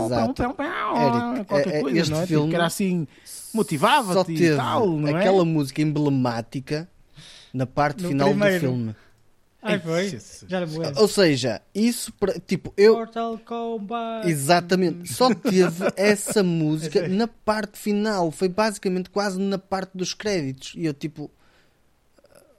Exato. 0.05 0.33
qualquer 1.45 1.73
é, 1.73 1.77
é, 1.77 1.81
coisa, 1.81 2.11
não 2.11 2.17
é? 2.17 2.21
Tipo, 2.21 2.27
filme 2.27 2.45
tipo, 2.45 2.55
era 2.55 2.65
assim, 2.65 3.07
motivava-te 3.57 4.31
e 4.33 4.55
tal, 4.55 4.87
não 4.87 5.15
aquela 5.15 5.41
é? 5.41 5.45
música 5.45 5.81
emblemática 5.81 6.87
na 7.53 7.65
parte 7.65 8.03
no 8.03 8.09
final 8.09 8.29
primeiro. 8.29 8.55
do 8.55 8.59
filme. 8.59 8.95
Ai, 9.59 9.79
foi? 9.79 10.17
Já 10.47 10.65
me 10.65 10.77
lembro. 10.77 11.01
Ou 11.01 11.07
seja, 11.07 11.61
isso, 11.75 12.13
para- 12.13 12.39
tipo, 12.39 12.71
eu. 12.77 12.93
Mortal 12.95 13.37
Kombat. 13.39 14.29
Exatamente, 14.29 15.11
só 15.11 15.33
teve 15.33 15.83
essa 15.97 16.41
música 16.43 17.07
na 17.07 17.27
parte 17.27 17.77
final, 17.77 18.31
foi 18.31 18.47
basicamente 18.47 19.09
quase 19.09 19.39
na 19.39 19.57
parte 19.57 19.91
dos 19.97 20.13
créditos. 20.13 20.73
E 20.75 20.85
eu, 20.85 20.93
tipo, 20.93 21.29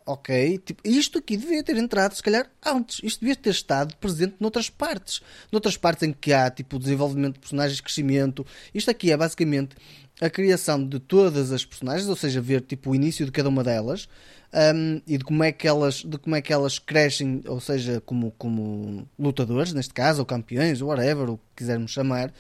ok, 0.05 0.59
tipo, 0.59 0.83
isto 0.87 1.19
aqui 1.19 1.37
devia 1.37 1.63
ter 1.63 1.77
entrado, 1.77 2.15
se 2.15 2.23
calhar, 2.23 2.51
antes. 2.67 3.01
Isto 3.03 3.21
devia 3.21 3.37
ter 3.37 3.51
estado 3.51 3.95
presente 3.97 4.35
noutras 4.41 4.69
partes. 4.69 5.23
Noutras 5.53 5.77
partes 5.77 6.03
em 6.03 6.13
que 6.13 6.33
há, 6.33 6.51
tipo, 6.51 6.79
desenvolvimento 6.79 7.35
de 7.35 7.41
personagens, 7.41 7.81
crescimento. 7.81 8.45
Isto 8.75 8.91
aqui 8.91 9.13
é 9.13 9.17
basicamente 9.17 9.77
a 10.21 10.29
criação 10.31 10.85
de 10.85 10.99
todas 10.99 11.53
as 11.53 11.65
personagens, 11.65 12.09
ou 12.09 12.17
seja, 12.17 12.41
ver, 12.41 12.61
tipo, 12.63 12.91
o 12.91 12.95
início 12.95 13.25
de 13.27 13.33
cada 13.33 13.49
uma 13.49 13.63
delas. 13.65 14.09
um, 14.53 15.01
e 15.07 15.19
de 15.19 15.25
como 15.25 15.45
é 15.45 15.53
que 15.53 15.69
elas 15.69 15.97
de 15.97 16.17
como 16.19 16.35
é 16.35 16.41
que 16.41 16.53
elas 16.53 16.79
crescem 16.79 17.43
ou 17.47 17.61
seja 17.61 18.01
como 18.01 18.31
como 18.39 19.07
lutadores 19.19 19.75
neste 19.75 19.93
caso 19.93 20.21
ou 20.21 20.27
campeões 20.27 20.81
whatever 20.81 21.29
o 21.31 21.37
que 21.37 21.45
quisermos 21.57 21.91
chamar 21.91 22.33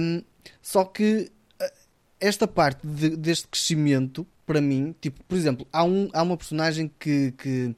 um, 0.00 0.22
só 0.60 0.84
que 0.84 1.30
uh, 1.60 1.64
esta 2.20 2.46
parte 2.46 2.86
de- 2.86 3.16
deste 3.16 3.48
crescimento 3.48 4.26
para 4.44 4.60
mim 4.60 4.94
tipo 5.00 5.24
por 5.24 5.34
exemplo 5.38 5.66
há 5.72 5.82
um 5.82 6.10
há 6.12 6.22
uma 6.22 6.36
personagem 6.36 6.90
que 6.98 7.32
que 7.38 7.74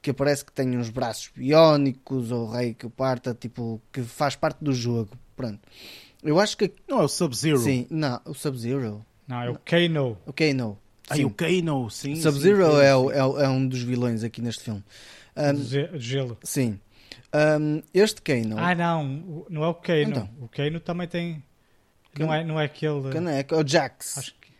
que 0.00 0.10
aparece 0.10 0.44
que 0.44 0.52
tem 0.52 0.78
uns 0.78 0.88
braços 0.88 1.30
biónicos 1.34 2.30
ou 2.30 2.48
rei 2.48 2.74
que 2.74 2.86
o 2.86 2.90
parta 2.90 3.34
tipo 3.34 3.82
que 3.92 4.02
faz 4.02 4.36
parte 4.36 4.62
do 4.62 4.72
jogo 4.72 5.10
pronto 5.36 5.58
eu 6.22 6.38
acho 6.40 6.56
que 6.56 6.72
Não, 6.88 7.00
é 7.00 7.04
o 7.04 7.08
Sub-Zero. 7.08 7.58
sim 7.58 7.86
não 7.90 8.20
o 8.24 8.34
Sub 8.34 8.56
Zero 8.58 9.04
Não, 9.26 9.42
é 9.42 9.50
o 9.50 9.58
Kano. 9.64 10.18
ok 10.26 10.52
não 10.54 10.76
Ai, 11.08 11.24
o 11.24 11.30
Kano, 11.30 11.90
sim. 11.90 12.14
Sub-Zero 12.14 12.62
é, 12.80 12.94
o- 12.94 13.10
é, 13.10 13.24
o- 13.24 13.40
é 13.40 13.48
um 13.48 13.66
dos 13.66 13.82
vilões 13.82 14.22
aqui 14.22 14.40
neste 14.40 14.62
filme. 14.62 14.84
Um, 15.36 15.54
do 15.54 15.98
gelo. 15.98 16.38
sim. 16.44 16.78
Um, 17.34 17.82
este 17.92 18.22
Kano, 18.22 18.56
Ah, 18.58 18.74
não. 18.76 19.04
o- 19.22 19.46
Não 19.50 19.64
é 19.64 19.68
o 19.68 19.74
Kano. 19.74 20.00
Então. 20.02 20.30
O 20.40 20.46
Kano 20.48 20.78
também 20.78 21.08
tem. 21.08 21.42
Não 22.16 22.32
é, 22.32 22.44
não 22.44 22.60
é 22.60 22.64
aquele. 22.66 23.10
Kano 23.10 23.28
é, 23.28 23.40
é 23.48 23.54
o 23.56 23.66
Jax. 23.66 24.18
Acho 24.18 24.34
que, 24.40 24.52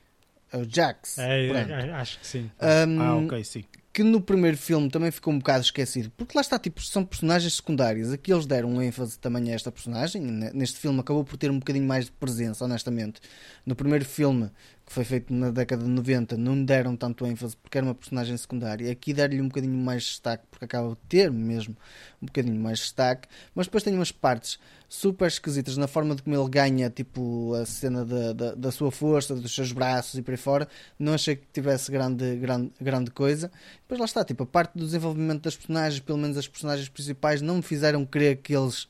É 0.52 0.56
o 0.56 0.68
Jax. 0.68 1.18
é, 1.18 1.46
é, 1.50 1.92
acho 1.92 2.18
que 2.18 2.26
sim. 2.26 2.50
Um, 2.60 3.00
Ah, 3.00 3.16
ok, 3.16 3.44
sim. 3.44 3.64
Que 3.92 4.04
no 4.04 4.20
primeiro 4.20 4.56
filme 4.56 4.88
também 4.88 5.10
ficou 5.10 5.32
um 5.32 5.38
bocado 5.38 5.64
esquecido. 5.64 6.12
Porque 6.16 6.36
lá 6.36 6.40
está, 6.42 6.58
tipo, 6.60 6.80
são 6.80 7.04
personagens 7.04 7.54
secundárias. 7.56 8.12
Aqui 8.12 8.32
eles 8.32 8.46
deram 8.46 8.70
um 8.70 8.80
ênfase 8.80 9.18
também 9.18 9.50
a 9.50 9.54
esta 9.54 9.72
personagem. 9.72 10.22
Ne- 10.22 10.52
Neste 10.52 10.78
filme 10.78 11.00
acabou 11.00 11.24
por 11.24 11.36
ter 11.36 11.50
um 11.50 11.58
bocadinho 11.58 11.86
mais 11.86 12.04
de 12.04 12.12
presença, 12.12 12.64
honestamente. 12.64 13.20
No 13.66 13.74
primeiro 13.74 14.04
filme, 14.04 14.48
que 14.90 14.94
foi 14.94 15.04
feito 15.04 15.32
na 15.32 15.52
década 15.52 15.84
de 15.84 15.88
90, 15.88 16.36
não 16.36 16.64
deram 16.64 16.96
tanto 16.96 17.24
ênfase 17.24 17.56
porque 17.56 17.78
era 17.78 17.86
uma 17.86 17.94
personagem 17.94 18.36
secundária. 18.36 18.90
Aqui 18.90 19.14
deram-lhe 19.14 19.40
um 19.40 19.46
bocadinho 19.46 19.78
mais 19.78 20.02
destaque, 20.02 20.42
porque 20.50 20.64
acaba 20.64 20.88
de 20.88 20.96
ter 21.08 21.30
mesmo 21.30 21.76
um 22.20 22.26
bocadinho 22.26 22.60
mais 22.60 22.80
destaque. 22.80 23.28
Mas 23.54 23.68
depois 23.68 23.84
tem 23.84 23.94
umas 23.94 24.10
partes 24.10 24.58
super 24.88 25.28
esquisitas 25.28 25.76
na 25.76 25.86
forma 25.86 26.16
de 26.16 26.24
como 26.24 26.34
ele 26.34 26.48
ganha, 26.48 26.90
tipo, 26.90 27.54
a 27.54 27.64
cena 27.64 28.04
da, 28.04 28.32
da, 28.32 28.54
da 28.56 28.72
sua 28.72 28.90
força, 28.90 29.36
dos 29.36 29.54
seus 29.54 29.70
braços 29.70 30.18
e 30.18 30.22
por 30.22 30.32
aí 30.32 30.36
fora. 30.36 30.66
Não 30.98 31.14
achei 31.14 31.36
que 31.36 31.46
tivesse 31.52 31.88
grande, 31.92 32.34
grande, 32.38 32.72
grande 32.80 33.12
coisa. 33.12 33.48
Depois 33.82 34.00
lá 34.00 34.06
está, 34.06 34.24
tipo, 34.24 34.42
a 34.42 34.46
parte 34.46 34.76
do 34.76 34.84
desenvolvimento 34.84 35.42
das 35.42 35.54
personagens, 35.54 36.00
pelo 36.00 36.18
menos 36.18 36.36
as 36.36 36.48
personagens 36.48 36.88
principais, 36.88 37.40
não 37.40 37.58
me 37.58 37.62
fizeram 37.62 38.04
crer 38.04 38.38
que 38.38 38.56
eles 38.56 38.88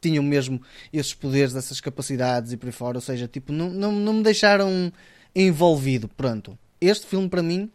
tinham 0.00 0.24
mesmo 0.24 0.62
esses 0.90 1.12
poderes, 1.12 1.54
essas 1.54 1.78
capacidades 1.78 2.52
e 2.52 2.56
por 2.56 2.68
aí 2.68 2.72
fora. 2.72 2.96
Ou 2.96 3.02
seja, 3.02 3.28
tipo, 3.28 3.52
não, 3.52 3.68
não, 3.68 3.92
não 3.92 4.14
me 4.14 4.22
deixaram 4.22 4.90
envolvido. 5.34 6.08
Pronto. 6.08 6.58
Este 6.80 7.06
filme, 7.06 7.28
para 7.28 7.42
mim, 7.42 7.70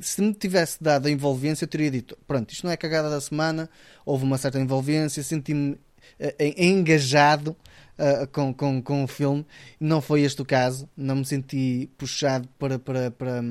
se 0.00 0.20
me 0.22 0.32
tivesse 0.34 0.82
dado 0.82 1.06
a 1.06 1.10
envolvência, 1.10 1.64
eu 1.64 1.68
teria 1.68 1.90
dito: 1.90 2.16
pronto, 2.26 2.50
isto 2.52 2.64
não 2.64 2.72
é 2.72 2.76
cagada 2.76 3.10
da 3.10 3.20
semana, 3.20 3.68
houve 4.04 4.24
uma 4.24 4.38
certa 4.38 4.58
envolvência, 4.60 5.22
senti-me 5.22 5.78
eh, 6.18 6.34
en- 6.38 6.78
engajado 6.78 7.56
eh, 7.98 8.26
com, 8.32 8.52
com, 8.52 8.82
com 8.82 9.04
o 9.04 9.06
filme. 9.06 9.44
Não 9.80 10.00
foi 10.00 10.22
este 10.22 10.40
o 10.42 10.44
caso, 10.44 10.88
não 10.96 11.16
me 11.16 11.24
senti 11.24 11.88
puxado 11.98 12.48
para, 12.58 12.78
para, 12.78 13.10
para, 13.10 13.42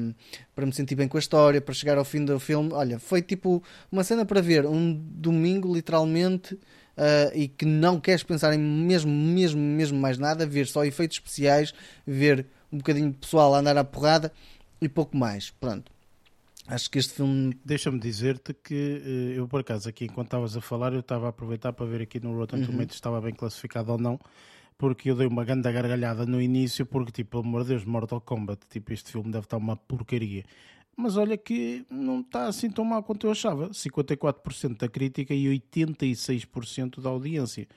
para 0.56 0.66
me 0.66 0.74
sentir 0.74 0.96
bem 0.96 1.08
com 1.08 1.18
a 1.18 1.20
história, 1.20 1.62
para 1.62 1.74
chegar 1.74 1.98
ao 1.98 2.06
fim 2.06 2.24
do 2.24 2.40
filme. 2.40 2.72
Olha, 2.74 3.00
foi 3.00 3.22
tipo 3.22 3.62
uma 3.92 4.04
cena 4.04 4.26
para 4.26 4.42
ver 4.42 4.66
um 4.66 4.94
domingo, 4.94 5.74
literalmente. 5.74 6.58
eh, 6.98 7.32
e 7.36 7.48
que 7.48 7.66
não 7.66 8.00
queres 8.00 8.24
pensar 8.24 8.54
em 8.54 8.58
mesmo, 8.60 9.12
mesmo, 9.12 9.60
mesmo 9.60 10.00
mais 10.00 10.18
nada, 10.18 10.46
ver 10.46 10.68
só 10.68 10.86
efeitos 10.86 11.18
especiais, 11.18 11.74
ver 12.06 12.46
um 12.76 12.78
bocadinho 12.78 13.12
de 13.12 13.18
pessoal 13.18 13.56
a 13.56 13.60
andar 13.60 13.78
à 13.78 13.84
porrada 13.84 14.32
e 14.82 14.90
pouco 14.90 15.16
mais. 15.18 15.50
Pronto. 15.50 15.92
Acho 16.68 16.90
que 16.90 17.00
este 17.00 17.14
filme. 17.14 17.58
Deixa-me 17.64 18.00
dizer-te 18.00 18.54
que 18.54 19.02
eh, 19.06 19.40
eu, 19.40 19.48
por 19.48 19.62
acaso, 19.62 19.88
aqui 19.88 20.06
enquanto 20.06 20.28
estavas 20.28 20.58
a 20.58 20.62
falar, 20.62 20.94
eu 20.94 21.00
estava 21.00 21.28
a 21.28 21.30
aproveitar 21.30 21.74
para 21.74 21.86
ver 21.86 22.02
aqui 22.02 22.20
no 22.20 22.36
Rotten 22.36 22.60
Uhum. 22.60 22.66
Tomatoes 22.66 22.92
se 22.92 22.96
estava 22.96 23.22
bem 23.22 23.34
classificado 23.34 23.92
ou 23.92 23.98
não, 23.98 24.20
porque 24.78 25.12
eu 25.12 25.16
dei 25.16 25.28
uma 25.28 25.46
grande 25.46 25.72
gargalhada 25.72 26.26
no 26.26 26.42
início, 26.42 26.86
porque, 26.86 27.12
tipo, 27.12 27.32
pelo 27.32 27.44
amor 27.44 27.62
de 27.64 27.70
Deus, 27.70 27.86
Mortal 27.86 28.20
Kombat, 28.20 28.62
tipo, 28.70 28.92
este 28.92 29.12
filme 29.12 29.32
deve 29.32 29.46
estar 29.46 29.58
uma 29.58 29.76
porcaria. 29.76 30.44
Mas 30.98 31.18
olha 31.18 31.38
que 31.38 31.86
não 31.90 32.22
está 32.22 32.48
assim 32.48 32.70
tão 32.70 32.84
mal 32.86 33.04
quanto 33.04 33.28
eu 33.28 33.32
achava. 33.32 33.70
54% 33.70 34.78
da 34.78 34.88
crítica 34.88 35.34
e 35.34 35.46
86% 35.46 37.02
da 37.02 37.10
audiência. 37.10 37.68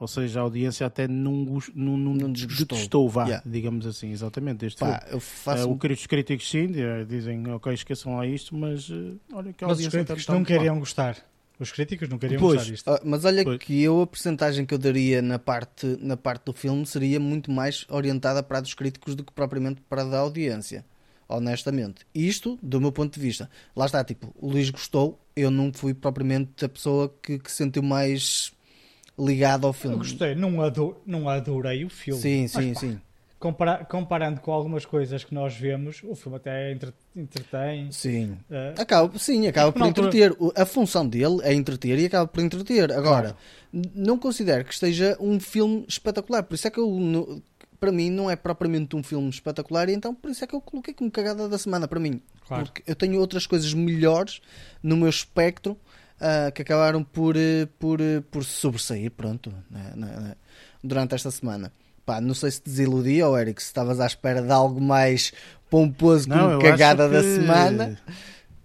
Ou 0.00 0.06
seja, 0.06 0.38
a 0.38 0.42
audiência 0.44 0.86
até 0.86 1.08
não, 1.08 1.32
não, 1.74 1.96
não, 1.98 2.14
Não 2.14 2.32
desgostou. 2.32 2.66
detestou, 2.68 3.08
vá, 3.08 3.24
Yeah. 3.26 3.42
digamos 3.44 3.84
assim, 3.84 4.10
exatamente, 4.12 4.64
este 4.64 4.78
Pá, 4.78 5.00
filme. 5.04 5.20
faço. 5.20 5.68
um 5.68 5.72
Eh, 5.82 5.88
o 5.88 5.92
os 5.92 6.06
críticos 6.06 6.48
sim, 6.48 6.68
eh, 6.76 7.04
dizem, 7.04 7.48
ok, 7.50 7.72
esqueçam 7.74 8.16
lá 8.16 8.24
isto, 8.26 8.54
mas 8.54 8.88
eh, 8.90 9.12
olha 9.32 9.52
que 9.52 9.64
a 9.64 9.66
Mas 9.66 9.78
os 9.78 9.84
audiência 9.84 9.90
críticos 9.90 10.20
está 10.22 10.34
não 10.34 10.44
queriam 10.44 10.78
gostar. 10.78 11.16
Os 11.58 11.72
críticos 11.72 12.08
não 12.08 12.16
queriam 12.16 12.38
Pois. 12.38 12.58
gostar 12.58 12.70
disto. 12.70 12.88
Ah, 12.88 13.00
Mas 13.04 13.24
olha 13.24 13.42
Pois. 13.42 13.58
que 13.58 13.82
eu 13.82 14.00
a 14.00 14.06
percentagem 14.06 14.64
que 14.64 14.72
eu 14.72 14.78
daria 14.78 15.20
na 15.20 15.40
parte, 15.40 15.98
na 16.00 16.16
parte 16.16 16.44
do 16.44 16.52
filme 16.52 16.86
seria 16.86 17.18
muito 17.18 17.50
mais 17.50 17.84
orientada 17.88 18.40
para 18.40 18.58
a 18.58 18.60
dos 18.60 18.74
críticos 18.74 19.16
do 19.16 19.24
que 19.24 19.32
propriamente 19.32 19.80
para 19.88 20.02
a 20.02 20.04
da 20.04 20.18
audiência. 20.20 20.84
Honestamente. 21.28 22.06
Isto, 22.14 22.56
do 22.62 22.80
meu 22.80 22.92
ponto 22.92 23.14
de 23.14 23.20
vista. 23.20 23.50
Lá 23.76 23.86
está, 23.86 24.02
tipo, 24.04 24.32
o 24.38 24.48
Luís 24.50 24.70
gostou, 24.70 25.20
eu 25.36 25.50
não 25.50 25.72
fui 25.72 25.92
propriamente 25.92 26.64
a 26.64 26.68
pessoa 26.68 27.12
que, 27.22 27.38
que 27.38 27.50
sentiu 27.52 27.82
mais 27.82 28.52
ligado 29.18 29.66
ao 29.66 29.72
filme. 29.72 29.96
Eu 29.96 29.98
gostei, 30.00 30.34
não, 30.34 30.60
ado 30.62 30.96
não 31.06 31.28
adorei 31.28 31.84
o 31.84 31.90
filme. 31.90 32.20
Sim, 32.20 32.46
sim, 32.48 32.74
sim. 32.74 33.00
compara- 33.38 33.84
comparando 33.84 34.40
com 34.40 34.50
algumas 34.52 34.84
coisas 34.84 35.24
que 35.24 35.34
nós 35.34 35.54
vemos, 35.56 36.00
o 36.04 36.14
filme 36.14 36.36
até 36.36 36.72
entre 36.72 36.92
entretém. 37.14 37.90
Sim. 37.92 38.36
eh, 38.50 38.74
Acaba, 38.78 39.18
sim, 39.18 39.46
acaba 39.46 39.72
por 39.72 39.78
Na 39.80 39.86
altura- 39.86 40.08
entreter. 40.08 40.36
A 40.56 40.64
função 40.64 41.06
dele 41.06 41.38
é 41.42 41.52
entreter 41.52 41.98
e 41.98 42.06
acaba 42.06 42.26
por 42.26 42.42
entreter. 42.42 42.92
Agora, 42.92 43.36
n- 43.72 43.90
não 43.94 44.18
considero 44.18 44.64
que 44.64 44.72
esteja 44.72 45.16
um 45.20 45.38
filme 45.40 45.84
espetacular. 45.88 46.42
Por 46.42 46.54
isso 46.54 46.66
é 46.66 46.70
que 46.70 46.78
eu, 46.80 46.88
no- 46.90 47.42
para 47.80 47.92
mim, 47.92 48.10
não 48.10 48.28
é 48.28 48.34
propriamente 48.34 48.96
um 48.96 49.02
filme 49.04 49.28
espetacular. 49.30 49.88
E 49.88 49.92
então, 49.94 50.12
por 50.14 50.30
isso 50.30 50.42
é 50.42 50.46
que 50.46 50.54
eu 50.54 50.60
coloquei 50.60 50.92
como 50.94 51.10
cagada 51.10 51.48
da 51.48 51.58
semana. 51.58 51.86
Para 51.86 52.00
mim, 52.00 52.20
Claro. 52.46 52.64
porque 52.64 52.82
eu 52.86 52.96
tenho 52.96 53.20
outras 53.20 53.46
coisas 53.46 53.72
melhores 53.72 54.40
no 54.82 54.96
meu 54.96 55.08
espectro 55.08 55.76
ah, 56.20 56.50
que 56.50 56.62
acabaram 56.62 57.02
por, 57.04 57.36
eh, 57.36 57.66
por, 57.78 58.00
eh, 58.00 58.20
por 58.30 58.44
sobressair. 58.44 59.10
Pronto, 59.10 59.52
né, 59.70 59.92
né, 59.96 60.06
né, 60.20 60.34
durante 60.82 61.14
esta 61.14 61.30
semana. 61.30 61.72
Pá, 62.06 62.20
não 62.20 62.34
sei 62.34 62.50
se 62.50 62.62
te 62.62 62.70
desiludia, 62.70 63.28
ou 63.28 63.38
Eric, 63.38 63.60
se 63.62 63.68
estavas 63.68 64.00
à 64.00 64.06
espera 64.06 64.40
de 64.40 64.50
algo 64.50 64.80
mais 64.80 65.32
pomposo 65.68 66.26
como 66.28 66.50
eu 66.50 66.58
cagada 66.60 67.04
acho 67.04 67.12
da 67.12 67.22
que- 67.22 67.34
semana. 67.34 67.98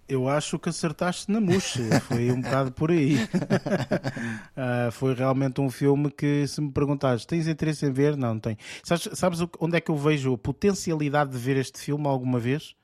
Eu 0.07 0.27
acho 0.29 0.59
que 0.59 0.67
acertaste 0.69 1.31
na 1.31 1.39
mousse, 1.39 1.79
foi 2.01 2.29
um 2.31 2.41
bocado 2.41 2.71
por 2.71 2.91
aí. 2.91 3.17
Ah, 4.55 4.89
foi 4.91 5.13
realmente 5.15 5.59
um 5.61 5.69
filme 5.69 6.11
que, 6.11 6.45
se 6.47 6.61
me 6.61 6.71
perguntares, 6.71 7.25
tens 7.25 7.47
interesse 7.47 7.85
em 7.85 7.91
ver? 7.91 8.15
Não, 8.15 8.33
não 8.33 8.39
tenho. 8.39 8.57
Sabes, 8.83 9.09
sabes 9.13 9.39
onde 9.59 9.77
é 9.77 9.81
que 9.81 9.89
eu 9.89 9.97
vejo 9.97 10.33
a 10.33 10.37
potencialidade 10.37 11.31
de 11.31 11.37
ver 11.37 11.57
este 11.57 11.79
filme 11.79 12.05
alguma 12.07 12.39
vez? 12.39 12.75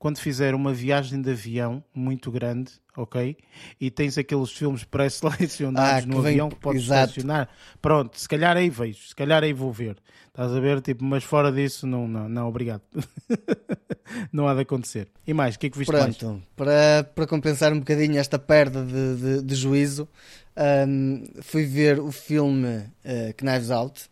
Quando 0.00 0.16
fizer 0.18 0.54
uma 0.54 0.72
viagem 0.72 1.20
de 1.20 1.30
avião 1.30 1.84
muito 1.94 2.30
grande, 2.32 2.72
ok? 2.96 3.36
E 3.78 3.90
tens 3.90 4.16
aqueles 4.16 4.50
filmes 4.50 4.82
pré-selecionados 4.82 6.04
Ah, 6.04 6.06
no 6.08 6.22
vem- 6.22 6.30
avião 6.32 6.48
que 6.48 6.56
podes 6.56 6.84
exato. 6.84 7.12
selecionar. 7.12 7.50
Pronto, 7.82 8.18
se 8.18 8.26
calhar 8.26 8.56
aí 8.56 8.70
vejo, 8.70 9.08
se 9.08 9.14
calhar 9.14 9.44
aí 9.44 9.52
vou 9.52 9.70
ver. 9.70 9.98
Estás 10.28 10.52
a 10.52 10.58
ver? 10.58 10.80
Tipo, 10.80 11.04
mas 11.04 11.22
fora 11.22 11.52
disso, 11.52 11.86
não, 11.86 12.08
não, 12.08 12.30
não 12.30 12.48
obrigado. 12.48 12.80
não 14.32 14.48
há 14.48 14.54
de 14.54 14.62
acontecer. 14.62 15.06
E 15.26 15.34
mais, 15.34 15.54
o 15.54 15.58
que 15.58 15.66
é 15.66 15.70
que 15.70 15.76
viste 15.76 15.92
mais? 15.92 16.16
Pronto, 16.16 16.42
para, 16.56 17.04
para 17.14 17.26
compensar 17.26 17.70
um 17.70 17.80
bocadinho 17.80 18.16
esta 18.18 18.38
perda 18.38 18.82
de, 18.82 19.16
de, 19.16 19.42
de 19.42 19.54
juízo, 19.54 20.08
hum, 20.88 21.24
fui 21.42 21.66
ver 21.66 22.00
o 22.00 22.10
filme 22.10 22.84
eh, 23.04 23.34
Knives 23.34 23.70
Out, 23.70 24.08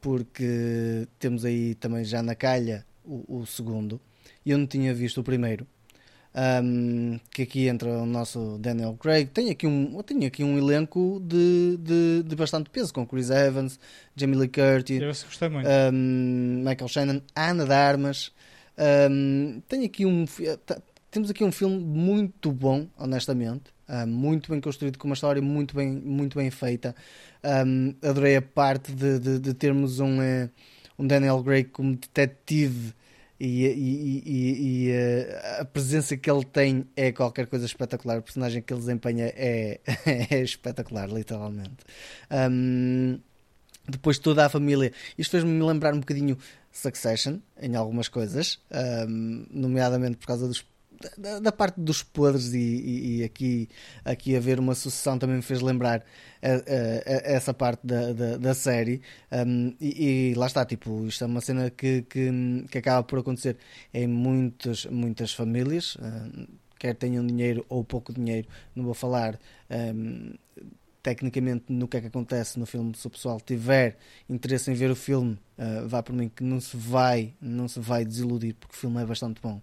porque 0.00 1.06
temos 1.18 1.44
aí 1.44 1.74
também 1.74 2.02
já 2.02 2.22
na 2.22 2.34
calha 2.34 2.86
o, 3.04 3.40
o 3.40 3.46
segundo, 3.46 4.00
e 4.44 4.50
eu 4.50 4.58
não 4.58 4.66
tinha 4.66 4.92
visto 4.94 5.20
o 5.20 5.24
primeiro. 5.24 5.66
Hum, 6.34 7.20
que 7.30 7.42
aqui 7.42 7.68
entra 7.68 7.90
o 7.90 8.06
nosso 8.06 8.56
Daniel 8.58 8.96
Craig. 8.98 9.26
Tem 9.26 9.50
aqui 9.50 9.66
um, 9.66 10.02
tenho 10.02 10.26
aqui 10.26 10.42
um 10.42 10.56
elenco 10.56 11.20
de, 11.22 11.76
de, 11.76 12.22
de 12.22 12.36
bastante 12.36 12.70
peso, 12.70 12.92
com 12.94 13.04
Chris 13.06 13.28
Evans, 13.28 13.78
Jamie 14.16 14.38
Lee 14.38 14.48
Curtis, 14.48 14.98
um, 15.92 16.64
Michael 16.66 16.88
Shannon, 16.88 17.20
Ana 17.36 17.66
de 17.66 17.72
Armas. 17.72 18.32
Um, 19.10 19.60
tenho 19.68 19.84
aqui 19.84 20.06
um, 20.06 20.24
ta- 20.64 20.80
temos 21.10 21.28
aqui 21.28 21.44
um 21.44 21.52
filme 21.52 21.78
muito 21.78 22.50
bom, 22.50 22.88
honestamente. 22.98 23.64
Uh, 23.86 24.06
muito 24.06 24.50
bem 24.50 24.58
construído, 24.58 24.96
com 24.96 25.06
uma 25.08 25.14
história 25.14 25.42
muito 25.42 25.76
bem, 25.76 25.90
muito 25.90 26.38
bem 26.38 26.50
feita. 26.50 26.96
Um, 27.44 27.94
adorei 28.00 28.36
a 28.36 28.42
parte 28.42 28.90
de, 28.90 29.18
de, 29.18 29.38
de 29.38 29.52
termos 29.52 30.00
um, 30.00 30.18
uh, 30.18 30.48
um 30.98 31.06
Daniel 31.06 31.42
Gray 31.42 31.64
como 31.64 31.94
detetive 31.94 32.94
e, 33.38 33.66
e, 33.66 34.22
e, 34.26 34.88
e 34.88 34.92
uh, 34.92 35.60
a 35.60 35.64
presença 35.64 36.16
que 36.16 36.30
ele 36.30 36.44
tem 36.44 36.86
é 36.96 37.10
qualquer 37.12 37.46
coisa 37.46 37.66
espetacular. 37.66 38.18
O 38.18 38.22
personagem 38.22 38.62
que 38.62 38.72
ele 38.72 38.80
desempenha 38.80 39.32
é, 39.36 39.80
é 40.30 40.40
espetacular, 40.42 41.08
literalmente. 41.08 41.84
Um, 42.30 43.18
depois 43.88 44.18
toda 44.18 44.46
a 44.46 44.48
família. 44.48 44.92
Isto 45.18 45.32
fez-me 45.32 45.60
lembrar 45.62 45.94
um 45.94 46.00
bocadinho 46.00 46.38
Succession 46.70 47.38
em 47.60 47.74
algumas 47.74 48.08
coisas, 48.08 48.58
um, 49.08 49.44
nomeadamente 49.50 50.16
por 50.16 50.26
causa 50.26 50.48
dos 50.48 50.64
da, 51.18 51.40
da, 51.40 51.52
parte 51.52 51.80
dos 51.80 52.02
podres 52.02 52.52
e, 52.52 52.58
e, 52.58 53.16
e, 53.18 53.24
aqui, 53.24 53.68
aqui 54.04 54.36
haver 54.36 54.58
uma 54.58 54.74
sucessão 54.74 55.18
também 55.18 55.36
me 55.36 55.42
fez 55.42 55.60
lembrar 55.60 56.04
a, 56.42 56.48
a, 56.48 56.50
a 56.50 57.32
essa 57.34 57.52
parte 57.54 57.86
da, 57.86 58.12
da, 58.12 58.36
da 58.36 58.54
série 58.54 59.00
um, 59.30 59.74
e, 59.80 60.30
e, 60.30 60.34
lá 60.34 60.46
está, 60.46 60.64
tipo, 60.64 61.06
isto 61.06 61.24
é 61.24 61.26
uma 61.26 61.40
cena 61.40 61.70
que, 61.70 62.02
que, 62.02 62.30
que 62.70 62.78
acaba 62.78 63.02
por 63.02 63.18
acontecer 63.18 63.56
em 63.92 64.06
muitas, 64.06 64.86
muitas 64.86 65.32
famílias, 65.32 65.96
um, 66.00 66.46
quer 66.78 66.94
tenham 66.94 67.26
dinheiro 67.26 67.64
ou 67.68 67.84
pouco 67.84 68.12
dinheiro, 68.12 68.48
não 68.74 68.84
vou 68.84 68.94
falar 68.94 69.38
um, 69.94 70.32
tecnicamente 71.02 71.64
no 71.68 71.88
que 71.88 71.96
é 71.96 72.00
que 72.00 72.06
acontece 72.06 72.58
no 72.58 72.64
filme, 72.64 72.94
se 72.96 73.06
o 73.06 73.10
pessoal 73.10 73.40
tiver 73.40 73.96
interesse 74.28 74.70
em 74.70 74.74
ver 74.74 74.90
o 74.90 74.96
filme, 74.96 75.38
uh, 75.58 75.86
vá 75.88 76.02
por 76.02 76.14
mim 76.14 76.28
que 76.28 76.44
não 76.44 76.60
se 76.60 76.76
vai, 76.76 77.34
não 77.40 77.66
se 77.66 77.80
vai 77.80 78.04
desiludir 78.04 78.54
porque 78.54 78.74
o 78.74 78.78
filme 78.78 79.02
é 79.02 79.04
bastante 79.04 79.40
bom. 79.42 79.60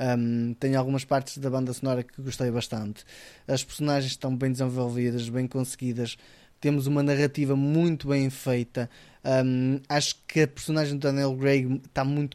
Um, 0.00 0.54
algumas 0.78 1.04
partes 1.04 1.36
da 1.36 1.50
banda 1.50 1.74
sonora 1.74 2.02
que 2.02 2.22
gostei 2.22 2.50
bastante. 2.50 3.04
As 3.46 3.62
personagens 3.62 4.12
estão 4.12 4.34
bem 4.34 4.50
desenvolvidas, 4.50 5.28
bem 5.28 5.46
conseguidas. 5.46 6.16
Temos 6.58 6.86
uma 6.86 7.02
narrativa 7.02 7.54
muito 7.54 8.08
bem 8.08 8.30
feita. 8.30 8.88
Um, 9.22 9.78
acho 9.88 10.16
que 10.26 10.40
a 10.40 10.48
personagem 10.48 10.96
do 10.96 11.00
Daniel 11.00 11.34
Gray 11.34 11.80
está 11.84 12.02
muito 12.02 12.34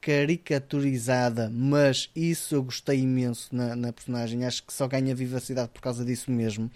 caricaturizada, 0.00 1.50
mas 1.52 2.08
isso 2.14 2.54
eu 2.54 2.62
gostei 2.62 3.00
imenso 3.00 3.54
na, 3.54 3.74
na, 3.74 3.92
personagem. 3.92 4.44
Acho 4.44 4.62
que 4.62 4.72
só 4.72 4.86
ganha 4.86 5.12
vivacidade 5.14 5.70
por 5.74 5.80
causa 5.80 6.04
disso 6.04 6.30
mesmo. 6.30 6.70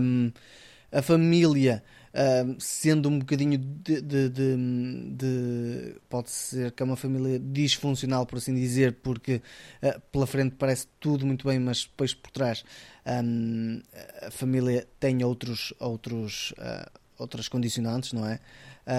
Um, 0.00 0.30
a 0.92 1.02
família 1.02 1.82
sendo 2.58 3.08
um 3.08 3.18
bocadinho 3.18 3.58
de, 3.58 4.00
de, 4.00 4.28
de, 4.28 4.56
de, 5.12 5.96
Pode 6.08 6.30
ser 6.30 6.72
que 6.72 6.82
é 6.82 6.86
uma 6.86 6.96
família 6.96 7.38
disfuncional, 7.38 8.24
por 8.24 8.38
assim 8.38 8.54
dizer, 8.54 8.94
porque 9.02 9.42
uh, 9.82 10.00
pela 10.10 10.26
frente 10.26 10.54
parece 10.58 10.86
tudo 10.98 11.26
muito 11.26 11.46
bem, 11.46 11.58
mas 11.58 11.84
depois 11.84 12.14
por 12.14 12.30
trás 12.30 12.64
um, 13.06 13.82
a 14.22 14.30
família 14.30 14.86
tem 14.98 15.22
outros, 15.22 15.74
outros, 15.78 16.52
uh, 16.52 16.90
outras 17.18 17.48
condicionantes, 17.48 18.12
não 18.12 18.26
é? 18.26 18.40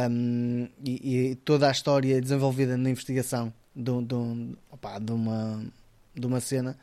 Um, 0.09 0.67
e, 0.83 1.29
e, 1.29 1.35
toda 1.35 1.67
a 1.67 1.71
história 1.71 2.17
é 2.17 2.21
desenvolvida 2.21 2.77
na 2.77 2.89
investigação 2.89 3.53
de, 3.75 3.91
de, 4.03 4.57
opa, 4.69 4.99
de, 4.99 5.11
uma, 5.13 5.63
de 6.13 6.25
uma 6.27 6.39
cena 6.41 6.77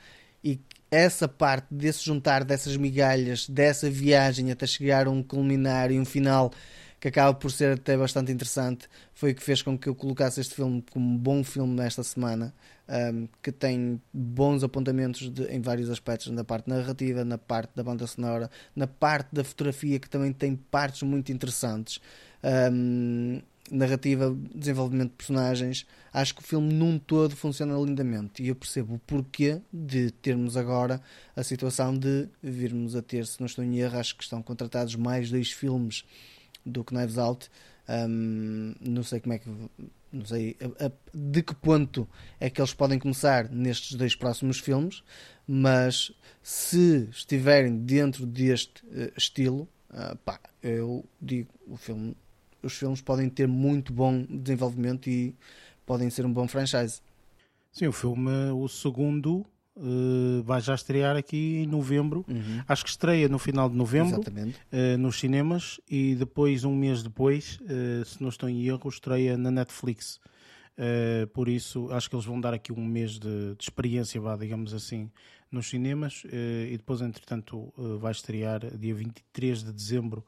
essa 0.95 1.27
parte 1.27 1.67
desse 1.75 2.05
juntar 2.05 2.45
dessas 2.45 2.77
migalhas, 2.77 3.49
dessa 3.49 3.91
viagem 3.91 4.53
até 4.53 4.67
chegar 4.67 5.07
a 5.07 5.11
um 5.11 5.23
culminar 5.23 5.91
e 5.91 5.99
um 5.99 6.05
final 6.05 6.53
que 7.01 7.09
acaba 7.09 7.35
por 7.35 7.51
ser 7.51 7.73
até 7.73 7.97
bastante 7.99 8.33
interessante, 8.33 8.89
foi 9.13 9.33
o 9.33 9.35
que 9.35 9.43
fez 9.43 9.61
com 9.61 9.77
que 9.77 9.89
eu 9.89 9.95
colocasse 9.95 10.41
este 10.41 10.55
filme 10.55 10.83
como 10.91 11.07
um 11.07 11.19
bom 11.19 11.45
filme 11.45 11.75
nesta 11.75 12.03
semana, 12.03 12.55
um, 12.89 13.29
que 13.43 13.53
tem 13.53 14.01
bons 14.11 14.65
apontamentos 14.65 15.31
de, 15.31 15.45
em 15.49 15.61
vários 15.61 15.91
aspectos, 15.91 16.31
na 16.31 16.45
parte 16.45 16.67
narrativa, 16.67 17.23
na 17.23 17.37
parte 17.37 17.73
da 17.75 17.83
banda 17.83 18.07
sonora, 18.07 18.51
na 18.75 18.87
parte 18.87 19.35
da 19.35 19.45
fotografia, 19.45 19.99
que 19.99 20.09
também 20.09 20.33
tem 20.33 20.57
partes 20.57 21.03
muito 21.03 21.31
interessantes. 21.31 22.01
Um, 22.73 23.43
narrativa, 23.71 24.37
desenvolvimento 24.55 25.11
de 25.11 25.17
personagens, 25.17 25.87
acho 26.13 26.35
que 26.35 26.43
o 26.43 26.45
filme 26.45 26.73
num 26.73 26.99
todo 26.99 27.35
funciona 27.35 27.75
lindamente 27.75 28.43
e 28.43 28.49
eu 28.49 28.55
percebo 28.55 28.95
o 28.95 28.99
porquê 28.99 29.61
de 29.73 30.11
termos 30.11 30.57
agora 30.57 31.01
a 31.35 31.43
situação 31.43 31.97
de 31.97 32.29
virmos 32.43 32.95
a 32.95 33.03
ter, 33.03 33.27
se 33.27 33.41
não 33.41 33.47
estou 33.47 33.65
em 33.65 33.79
erro, 33.79 33.99
acho 33.99 34.17
que 34.17 34.23
estão 34.23 34.43
contratados 34.43 34.97
mais 34.97 35.31
dois 35.31 35.51
filmes 35.51 36.05
do 36.65 36.85
que 36.85 36.95
Knives 36.95 37.19
Out. 37.19 37.51
Um, 37.87 38.75
não 38.81 39.03
sei 39.03 39.21
como 39.21 39.35
é 39.35 39.39
que 39.39 39.51
não 40.11 40.25
sei 40.25 40.57
a, 40.61 40.87
a, 40.87 40.93
de 41.13 41.43
que 41.43 41.55
ponto 41.55 42.09
é 42.41 42.49
que 42.49 42.61
eles 42.61 42.73
podem 42.73 42.99
começar 42.99 43.51
nestes 43.51 43.95
dois 43.95 44.15
próximos 44.15 44.59
filmes, 44.59 45.03
mas 45.47 46.13
se 46.43 47.09
estiverem 47.11 47.77
dentro 47.77 48.25
deste 48.25 48.85
uh, 48.87 49.13
estilo, 49.17 49.69
uh, 49.91 50.17
pá, 50.25 50.39
eu 50.63 51.05
digo 51.21 51.51
o 51.67 51.77
filme 51.77 52.17
os 52.65 52.77
filmes 52.77 53.01
podem 53.01 53.29
ter 53.29 53.47
muito 53.47 53.93
bom 53.93 54.25
desenvolvimento 54.29 55.09
e 55.09 55.35
podem 55.87 56.11
ser 56.11 56.25
um 56.25 56.33
bom 56.33 56.49
franchise. 56.49 57.01
Sim, 57.73 57.89
o 57.89 57.93
filme, 57.93 58.31
o 58.53 58.69
segundo, 58.69 59.45
uh, 59.77 60.43
vai 60.43 60.61
já 60.61 60.75
estrear 60.75 61.17
aqui 61.17 61.57
em 61.57 61.67
novembro. 61.67 62.25
Uhum. 62.29 62.63
Acho 62.67 62.85
que 62.85 62.91
estreia 62.91 63.29
no 63.29 63.39
final 63.39 63.69
de 63.69 63.77
novembro 63.77 64.21
uh, 64.21 64.99
nos 64.99 65.19
cinemas 65.19 65.81
e 65.91 66.15
depois, 66.15 66.65
um 66.65 66.75
mês 66.75 67.03
depois, 67.03 67.59
uh, 67.63 68.05
se 68.05 68.23
não 68.23 68.29
estou 68.29 68.49
em 68.49 68.67
erro, 68.67 68.89
estreia 68.89 69.37
na 69.37 69.51
Netflix. 69.51 70.21
por 71.33 71.49
isso, 71.49 71.89
acho 71.93 72.09
que 72.09 72.17
eles 72.17 72.27
vão 72.27 72.41
dar 72.41 72.53
aqui 72.55 72.73
um 72.73 72.85
mês 72.85 73.13
de, 73.13 73.55
de 73.55 73.63
experiência, 73.63 74.21
vá, 74.21 74.37
digamos 74.37 74.75
assim, 74.75 75.11
nos 75.51 75.69
cinemas 75.69 76.25
e 76.25 76.77
depois, 76.77 77.01
entretanto, 77.01 77.73
vai 78.01 78.11
estrear 78.11 78.61
dia 78.77 78.93
23 78.93 79.63
de 79.63 79.73
dezembro 79.73 80.25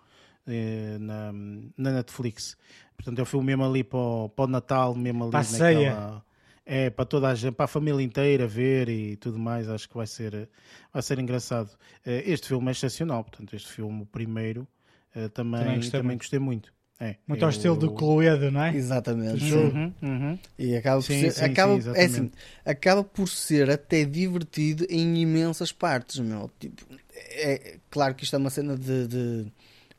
na, 1.00 1.32
na 1.76 1.92
Netflix. 1.92 2.56
Portanto, 2.96 3.18
é 3.18 3.22
um 3.22 3.26
filme 3.26 3.46
mesmo 3.46 3.64
ali 3.64 3.84
para 3.84 3.98
o, 3.98 4.28
para 4.28 4.44
o 4.44 4.48
Natal, 4.48 4.94
mesmo 4.94 5.24
ali 5.24 5.32
Passeia. 5.32 5.90
naquela. 5.90 6.26
É, 6.68 6.90
para 6.90 7.04
toda 7.04 7.28
a 7.28 7.34
gente, 7.34 7.54
para 7.54 7.66
a 7.66 7.68
família 7.68 8.02
inteira 8.02 8.44
ver 8.44 8.88
e 8.88 9.16
tudo 9.16 9.38
mais, 9.38 9.68
acho 9.68 9.88
que 9.88 9.96
vai 9.96 10.06
ser, 10.06 10.48
vai 10.92 11.00
ser 11.00 11.16
engraçado. 11.20 11.70
Eh, 12.04 12.24
este 12.26 12.48
filme 12.48 12.66
é 12.66 12.72
excepcional, 12.72 13.22
portanto, 13.22 13.54
este 13.54 13.70
filme, 13.70 14.02
o 14.02 14.06
primeiro, 14.06 14.66
eh, 15.14 15.28
também, 15.28 15.60
também, 15.60 15.76
gostei, 15.76 15.90
também 15.92 16.06
muito. 16.08 16.18
gostei 16.18 16.38
muito. 16.40 16.76
É, 16.98 17.16
muito 17.28 17.44
ao 17.44 17.50
estilo 17.50 17.76
do 17.76 17.92
Cluedo, 17.92 18.50
não 18.50 18.64
é? 18.64 18.74
Exatamente. 18.74 19.44
Uhum, 19.52 19.92
uhum. 20.02 20.38
E 20.58 20.74
acaba 20.74 20.96
por 20.96 21.06
sim, 21.06 21.20
ser, 21.20 21.30
sim, 21.30 21.44
acaba, 21.44 21.80
sim, 21.80 21.90
é 21.94 22.04
assim, 22.04 22.32
acaba 22.64 23.04
por 23.04 23.28
ser 23.28 23.70
até 23.70 24.04
divertido 24.04 24.86
em 24.88 25.18
imensas 25.18 25.70
partes, 25.70 26.18
meu. 26.18 26.50
Tipo, 26.58 26.86
é 27.14 27.76
claro 27.90 28.14
que 28.14 28.24
isto 28.24 28.34
é 28.34 28.38
uma 28.38 28.48
cena 28.48 28.76
de, 28.78 29.06
de 29.06 29.46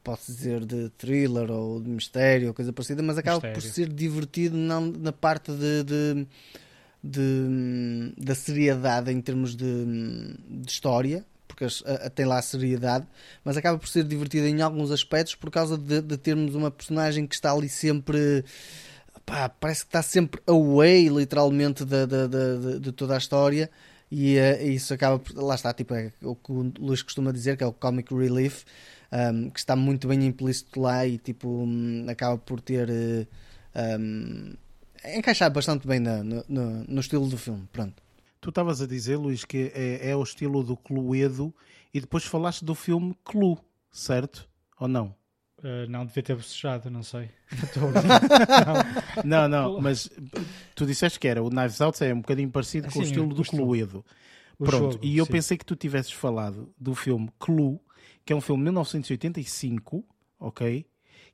posso 0.07 0.31
dizer 0.31 0.65
de 0.65 0.89
thriller 0.91 1.51
ou 1.51 1.81
de 1.81 1.89
mistério 1.89 2.47
ou 2.47 2.53
coisa 2.53 2.71
parecida, 2.71 3.03
mas 3.03 3.17
acaba 3.17 3.35
mistério. 3.35 3.55
por 3.55 3.61
ser 3.61 3.89
divertido 3.89 4.55
não 4.55 4.85
na 4.85 5.11
parte 5.11 5.51
de, 5.51 5.83
de, 5.83 6.27
de, 7.03 8.13
da 8.17 8.33
seriedade 8.33 9.11
em 9.11 9.19
termos 9.19 9.53
de, 9.53 9.85
de 10.49 10.71
história, 10.71 11.25
porque 11.45 11.65
a, 11.65 12.05
a, 12.05 12.09
tem 12.09 12.25
lá 12.25 12.39
a 12.39 12.41
seriedade, 12.41 13.05
mas 13.43 13.57
acaba 13.57 13.77
por 13.77 13.89
ser 13.89 14.05
divertido 14.05 14.47
em 14.47 14.61
alguns 14.61 14.91
aspectos 14.91 15.35
por 15.35 15.51
causa 15.51 15.77
de, 15.77 16.01
de 16.01 16.15
termos 16.15 16.55
uma 16.55 16.71
personagem 16.71 17.27
que 17.27 17.35
está 17.35 17.51
ali 17.51 17.67
sempre. 17.67 18.45
Pá, 19.25 19.49
parece 19.49 19.81
que 19.81 19.89
está 19.89 20.01
sempre 20.01 20.41
away, 20.47 21.09
literalmente, 21.09 21.83
de, 21.83 22.07
de, 22.07 22.27
de, 22.29 22.79
de 22.79 22.91
toda 22.93 23.13
a 23.15 23.17
história. 23.17 23.69
E 24.09 24.37
uh, 24.37 24.69
isso 24.69 24.93
acaba 24.93 25.19
por. 25.19 25.35
Lá 25.35 25.55
está, 25.55 25.73
tipo, 25.73 25.93
é 25.93 26.13
o 26.23 26.33
que 26.33 26.49
o 26.49 26.71
Luís 26.79 27.01
costuma 27.01 27.33
dizer, 27.33 27.57
que 27.57 27.63
é 27.65 27.67
o 27.67 27.73
comic 27.73 28.13
relief 28.13 28.63
um, 29.11 29.49
que 29.49 29.59
está 29.59 29.75
muito 29.75 30.07
bem 30.07 30.25
implícito 30.25 30.79
lá 30.79 31.05
e 31.05 31.17
tipo 31.17 31.47
um, 31.47 32.05
acaba 32.09 32.37
por 32.37 32.61
ter 32.61 32.89
uh, 32.89 33.27
um, 33.99 34.53
encaixado 35.05 35.53
bastante 35.55 35.87
bem 35.87 35.99
no, 35.99 36.23
no, 36.23 36.83
no, 36.83 36.99
estilo 36.99 37.27
do 37.27 37.37
filme. 37.37 37.67
Pronto. 37.71 38.01
Tu 38.39 38.49
estavas 38.49 38.81
a 38.81 38.87
dizer, 38.87 39.17
Luís, 39.17 39.43
que 39.45 39.71
é, 39.73 40.09
é 40.09 40.15
o 40.15 40.23
estilo 40.23 40.63
do 40.63 40.77
Cluedo 40.77 41.53
e 41.93 41.99
depois 41.99 42.23
falaste 42.23 42.63
do 42.63 42.75
filme 42.75 43.15
Clue, 43.23 43.57
certo? 43.91 44.47
Ou 44.79 44.87
não? 44.87 45.15
Uh, 45.59 45.89
não, 45.89 46.05
devia 46.05 46.21
ter 46.21 46.35
bocejado, 46.35 46.89
não 46.89 47.01
sei. 47.01 47.31
não. 49.25 49.47
não, 49.47 49.47
não, 49.47 49.81
mas 49.81 50.07
tu 50.75 50.85
disseste 50.85 51.19
que 51.19 51.27
era 51.27 51.41
o 51.41 51.49
Knives 51.49 51.81
Out 51.81 52.03
é 52.03 52.13
um 52.13 52.21
bocadinho 52.21 52.51
parecido 52.51 52.91
com 52.91 52.99
o 52.99 53.01
estilo 53.01 53.33
do 53.33 53.43
Cluedo. 53.43 54.05
Pronto, 54.57 54.93
jogo, 54.93 54.99
e 55.05 55.17
eu 55.17 55.25
sim. 55.25 55.31
pensei 55.31 55.57
que 55.57 55.65
tu 55.65 55.75
tivesses 55.75 56.11
falado 56.11 56.73
do 56.79 56.93
filme 56.95 57.29
Clue 57.39 57.79
que 58.27 58.33
é 58.33 58.35
um 58.35 58.41
filme 58.41 58.59
de 58.59 58.63
1985, 58.65 60.03
ok? 60.37 60.85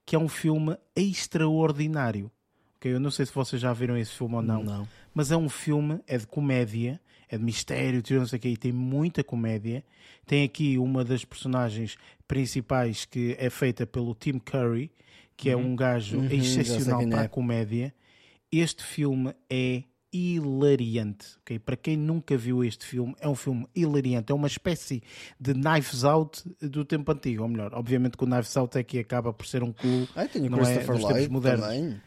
Que 0.06 0.16
é 0.16 0.20
um 0.20 0.30
filme 0.30 0.78
extraordinário. 0.96 2.32
ok? 2.76 2.94
Eu 2.94 3.00
não 3.00 3.10
sei 3.10 3.26
se 3.26 3.34
vocês 3.34 3.60
já 3.60 3.74
viram 3.74 3.98
esse 3.98 4.12
filme 4.12 4.36
ou 4.36 4.44
não, 4.44 4.64
não. 4.64 4.88
mas 5.12 5.32
é 5.32 5.36
um 5.36 5.50
filme, 5.50 6.00
é 6.06 6.20
de 6.20 6.28
comédia, 6.28 7.02
é 7.28 7.36
de 7.36 7.44
mistério, 7.44 8.04
não 8.12 8.28
sei 8.28 8.38
o 8.38 8.40
que, 8.40 8.48
e 8.50 8.56
tem 8.56 8.72
muita 8.72 9.24
comédia. 9.24 9.84
Tem 10.28 10.44
aqui 10.44 10.78
uma 10.78 11.04
das 11.04 11.26
personagens 11.26 11.98
principais 12.28 13.06
que 13.06 13.36
é 13.40 13.50
feita 13.50 13.88
pelo 13.88 14.14
Tim 14.14 14.38
Curry, 14.38 14.92
que 15.36 15.50
é 15.50 15.56
uhum. 15.56 15.64
é 15.64 15.66
um 15.66 15.76
gajo 15.76 16.20
uhum, 16.20 16.28
excepcional 16.30 17.10
para 17.10 17.22
a 17.22 17.24
é. 17.24 17.28
comédia. 17.28 17.92
Este 18.52 18.84
filme 18.84 19.34
é 19.50 19.82
hilariante. 20.14 21.38
Okay? 21.42 21.58
Para 21.60 21.76
quem 21.76 21.98
nunca 21.98 22.38
viu 22.38 22.64
este 22.64 22.86
filme, 22.86 23.16
é 23.20 23.28
um 23.28 23.36
filme 23.36 23.68
hilariante. 23.76 24.32
É 24.32 24.36
uma 24.36 24.48
espécie 24.48 25.02
de 25.40 25.54
Knives 25.54 26.04
Out 26.04 26.44
do 26.62 26.86
tempo 26.86 27.12
antigo, 27.12 27.44
ou 27.44 27.50
melhor, 27.50 27.74
obviamente 27.74 28.16
que 28.16 28.24
o 28.24 28.28
Knives 28.28 28.56
Out 28.56 28.78
é 28.78 28.84
que 28.84 29.00
acaba 29.00 29.34
por 29.34 29.46
ser 29.46 29.64
um 29.64 29.74
clube. 29.74 30.10
Ah, 30.16 30.26
tem 30.28 30.46
o 30.46 30.50
não 30.50 30.60
é 30.60 30.62
dos 30.62 31.04
tempos 31.04 31.28
modernos. 31.28 31.66
também. 31.66 32.02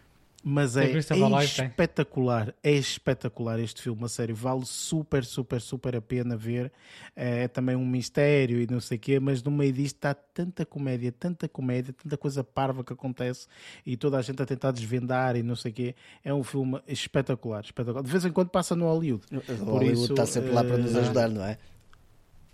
Mas 0.49 0.76
é, 0.76 0.86
tem. 0.86 1.42
espetacular, 1.42 2.55
é 2.62 2.70
espetacular 2.70 3.59
este 3.59 3.82
filme, 3.82 4.05
a 4.05 4.09
sério, 4.09 4.32
vale 4.32 4.64
super, 4.64 5.24
super, 5.24 5.61
super 5.61 5.97
a 5.97 6.01
pena 6.01 6.36
ver. 6.36 6.70
É 7.16 7.49
também 7.49 7.74
um 7.74 7.84
mistério 7.84 8.61
e 8.61 8.66
não 8.70 8.78
sei 8.78 8.97
o 8.97 9.01
quê, 9.01 9.18
mas 9.18 9.42
no 9.42 9.51
meio 9.51 9.72
disto 9.72 9.97
está 9.97 10.14
tanta 10.14 10.64
comédia, 10.64 11.11
tanta 11.11 11.49
comédia, 11.49 11.92
tanta 11.92 12.16
coisa 12.16 12.44
parva 12.44 12.84
que 12.84 12.92
acontece 12.92 13.49
e 13.84 13.97
toda 13.97 14.18
a 14.18 14.22
gente 14.22 14.40
a 14.40 14.47
tentar 14.47 14.70
desvendar 14.70 15.34
e 15.34 15.42
não 15.42 15.57
sei 15.57 15.72
o 15.72 15.74
quê. 15.74 15.97
É 16.24 16.32
um 16.32 16.44
filme 16.44 16.80
espetacular, 16.86 17.64
espetacular. 17.64 18.05
De 18.05 18.11
vez 18.12 18.24
em 18.24 18.30
quando 18.30 18.51
passa 18.51 18.76
no 18.76 18.84
Hollywood. 18.84 19.24
O 19.32 19.40
Por 19.40 19.72
Hollywood 19.72 20.01
isso, 20.01 20.12
está 20.12 20.26
sempre 20.26 20.53
lá 20.53 20.62
para 20.62 20.78
nos 20.78 20.94
eh, 20.94 21.01
ajudar, 21.01 21.28
não 21.28 21.44
é? 21.44 21.59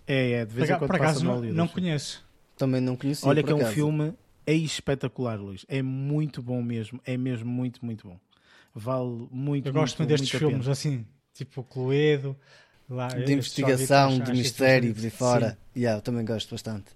É, 0.07 0.31
é, 0.31 0.45
de 0.45 0.51
vez 0.55 0.67
em 0.67 0.79
quando 0.79 0.97
passa 0.97 1.23
no 1.23 1.31
Hollywood. 1.31 1.55
não 1.55 1.67
conheço. 1.67 2.25
Também 2.57 2.81
não 2.81 2.95
conhecia. 2.95 3.29
Olha 3.29 3.43
que 3.43 3.51
é 3.51 3.53
um 3.53 3.59
acaso. 3.59 3.73
filme 3.73 4.15
é 4.45 4.53
espetacular, 4.53 5.39
Luís. 5.39 5.65
É 5.67 5.81
muito 5.81 6.41
bom 6.41 6.61
mesmo. 6.61 6.99
É 7.05 7.17
mesmo 7.17 7.49
muito, 7.49 7.83
muito 7.85 8.07
bom. 8.07 8.19
Vale 8.75 9.27
muito, 9.31 9.67
Eu 9.67 9.73
gosto 9.73 9.99
muito, 9.99 10.09
destes 10.09 10.31
muito 10.31 10.39
filmes 10.39 10.67
assim, 10.67 11.05
tipo 11.33 11.63
Cluedo. 11.63 12.35
Lá, 12.89 13.07
de 13.07 13.33
investigação, 13.33 14.19
de 14.19 14.31
mistério, 14.33 14.93
aí 14.97 15.09
fora. 15.09 15.57
Yeah, 15.75 15.97
eu 15.97 16.01
também 16.01 16.25
gosto 16.25 16.51
bastante. 16.51 16.91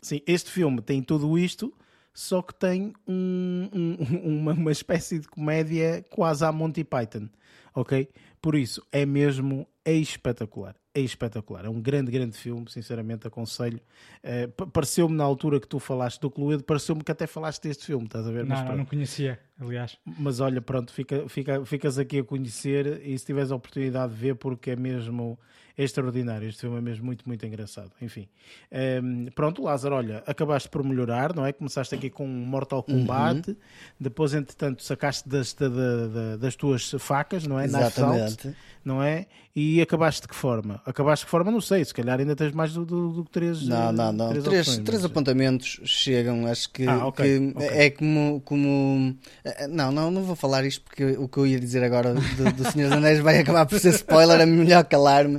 Sim, 0.00 0.20
este 0.26 0.50
filme 0.50 0.80
tem 0.80 1.02
tudo 1.02 1.38
isto, 1.38 1.72
só 2.14 2.40
que 2.40 2.54
tem 2.54 2.92
um- 3.06 3.68
um- 3.72 3.96
uma, 4.40 4.52
uma 4.52 4.72
espécie 4.72 5.18
de 5.18 5.28
comédia 5.28 6.04
quase 6.10 6.44
à 6.44 6.50
Monty 6.52 6.84
Python, 6.84 7.28
ok? 7.74 8.08
Por 8.40 8.54
isso, 8.54 8.82
é 8.90 9.04
mesmo 9.04 9.66
é 9.86 9.92
espetacular. 9.94 10.74
É 10.92 11.00
espetacular. 11.00 11.64
É 11.64 11.68
um 11.68 11.80
grande, 11.80 12.10
grande 12.10 12.36
filme, 12.36 12.68
sinceramente 12.70 13.26
aconselho. 13.26 13.80
Eh, 14.22 14.48
pa- 14.48 14.66
pareceu-me 14.66 15.14
na 15.14 15.22
altura 15.24 15.60
que 15.60 15.68
tu 15.68 15.78
falaste 15.78 16.20
do 16.20 16.30
Cluedo, 16.30 16.64
pareceu-me 16.64 17.04
que 17.04 17.12
até 17.12 17.26
falaste 17.26 17.62
deste 17.62 17.84
filme, 17.86 18.06
estás 18.06 18.26
a 18.26 18.30
ver? 18.32 18.44
Não, 18.44 18.76
não, 18.76 18.84
conhecia, 18.84 19.38
aliás. 19.60 19.96
Mas 20.04 20.40
olha, 20.40 20.60
pronto, 20.60 20.92
fica, 20.92 21.28
fica, 21.28 21.64
ficas 21.64 21.98
aqui 21.98 22.18
a 22.18 22.24
conhecer 22.24 23.00
e 23.06 23.16
se 23.18 23.26
tiveres 23.26 23.52
a 23.52 23.56
oportunidade 23.56 24.12
de 24.14 24.18
ver, 24.18 24.34
porque 24.36 24.70
é 24.72 24.76
mesmo 24.76 25.38
extraordinário. 25.78 26.48
Este 26.48 26.62
filme 26.62 26.78
é 26.78 26.80
mesmo 26.80 27.04
muito, 27.04 27.26
muito 27.28 27.44
engraçado. 27.46 27.92
Enfim, 28.00 28.26
Ehm, 28.72 29.26
pronto, 29.34 29.62
Lázaro, 29.62 29.94
olha, 29.96 30.22
acabaste 30.26 30.68
por 30.70 30.82
melhorar, 30.82 31.34
não 31.34 31.44
é? 31.44 31.52
Começaste 31.52 31.94
aqui 31.94 32.08
com 32.10 32.24
um 32.26 32.46
Mortal 32.46 32.82
Kombat, 32.82 33.54
depois, 34.00 34.32
entretanto, 34.34 34.82
sacaste 34.82 35.28
das, 35.28 35.52
da- 35.52 35.68
da- 35.68 36.06
da- 36.06 36.36
das 36.36 36.56
tuas 36.56 36.90
facas, 36.98 37.46
não 37.46 37.60
é? 37.60 37.64
Out, 37.64 37.76
Exatamente. 37.76 38.56
não 38.84 39.02
é? 39.02 39.26
E 39.54 39.75
acabaste 39.82 40.22
de 40.22 40.28
que 40.28 40.34
forma? 40.34 40.80
Acabaste 40.84 41.22
de 41.22 41.26
que 41.26 41.30
forma? 41.30 41.50
Não 41.50 41.60
sei, 41.60 41.84
se 41.84 41.92
calhar 41.94 42.18
ainda 42.18 42.34
tens 42.36 42.52
mais 42.52 42.72
do, 42.72 42.84
do, 42.84 43.08
do 43.12 43.24
que 43.24 43.30
três. 43.30 43.66
Não, 43.66 43.88
eh, 43.88 43.92
não, 43.92 44.12
não. 44.12 44.28
Três, 44.30 44.44
Três, 44.44 44.68
opções, 44.68 44.84
três 44.84 45.04
apontamentos 45.04 45.80
chegam. 45.84 46.46
Acho 46.46 46.70
que, 46.70 46.86
Ah, 46.86 47.06
ok, 47.06 47.24
que 47.52 47.52
ok. 47.56 47.68
é 47.68 47.90
como, 47.90 48.40
como. 48.44 49.16
eh, 49.44 49.66
Não, 49.68 49.90
não, 49.92 50.10
não 50.10 50.22
vou 50.22 50.36
falar 50.36 50.64
isto 50.64 50.82
porque 50.82 51.04
o 51.18 51.28
que 51.28 51.38
eu 51.38 51.46
ia 51.46 51.58
dizer 51.60 51.82
agora 51.82 52.14
do, 52.14 52.52
do 52.52 52.64
Senhor 52.70 52.88
dos 52.88 52.96
Anéis 52.98 53.20
vai 53.20 53.38
acabar 53.38 53.66
por 53.66 53.78
ser 53.78 53.90
spoiler. 53.94 54.40
É 54.40 54.46
melhor 54.46 54.84
calar-me. 54.84 55.36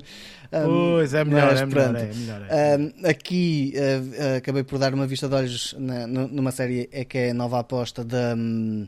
Um, 0.49 0.63
Pois, 0.93 1.13
é 1.13 1.25
melhor, 1.25 1.47
mas 1.51 1.61
é 1.61 1.65
melhor, 1.65 1.95
é 1.97 2.13
melhor. 2.13 2.41
é. 2.49 2.77
Um, 2.77 3.09
aqui 3.09 3.73
uh, 3.75 4.33
uh, 4.33 4.37
acabei 4.37 4.63
por 4.63 4.79
dar 4.79 4.93
uma 4.93 5.05
vista 5.05 5.27
de 5.27 5.35
olhos 5.35 5.75
na- 5.77 6.07
nu- 6.07 6.29
numa 6.29 6.51
série 6.51 6.87
é 6.93 7.03
que 7.03 7.17
é 7.17 7.31
a 7.31 7.33
nova 7.33 7.59
aposta 7.59 8.01
da, 8.05 8.33
hum, 8.33 8.87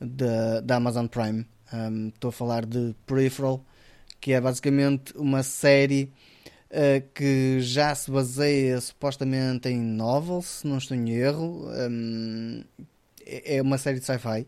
da, 0.00 0.60
da 0.60 0.74
Amazon 0.76 1.06
Prime. 1.06 1.46
Um, 1.72 2.08
Estou 2.08 2.30
a 2.30 2.32
falar 2.32 2.66
de 2.66 2.96
Peripheral, 3.06 3.64
que 4.20 4.32
é 4.32 4.40
basicamente 4.40 5.16
uma 5.16 5.42
série 5.42 6.12
uh, 6.70 7.06
que 7.14 7.60
já 7.60 7.94
se 7.94 8.10
baseia 8.10 8.80
supostamente 8.80 9.68
em 9.68 9.80
novels, 9.80 10.46
se 10.46 10.66
não 10.66 10.78
estou 10.78 10.96
em 10.96 11.10
erro. 11.10 11.68
Um, 11.90 12.64
é 13.24 13.56
é 13.56 13.62
uma 13.62 13.78
série 13.78 14.00
de 14.00 14.06
sci-fi. 14.06 14.46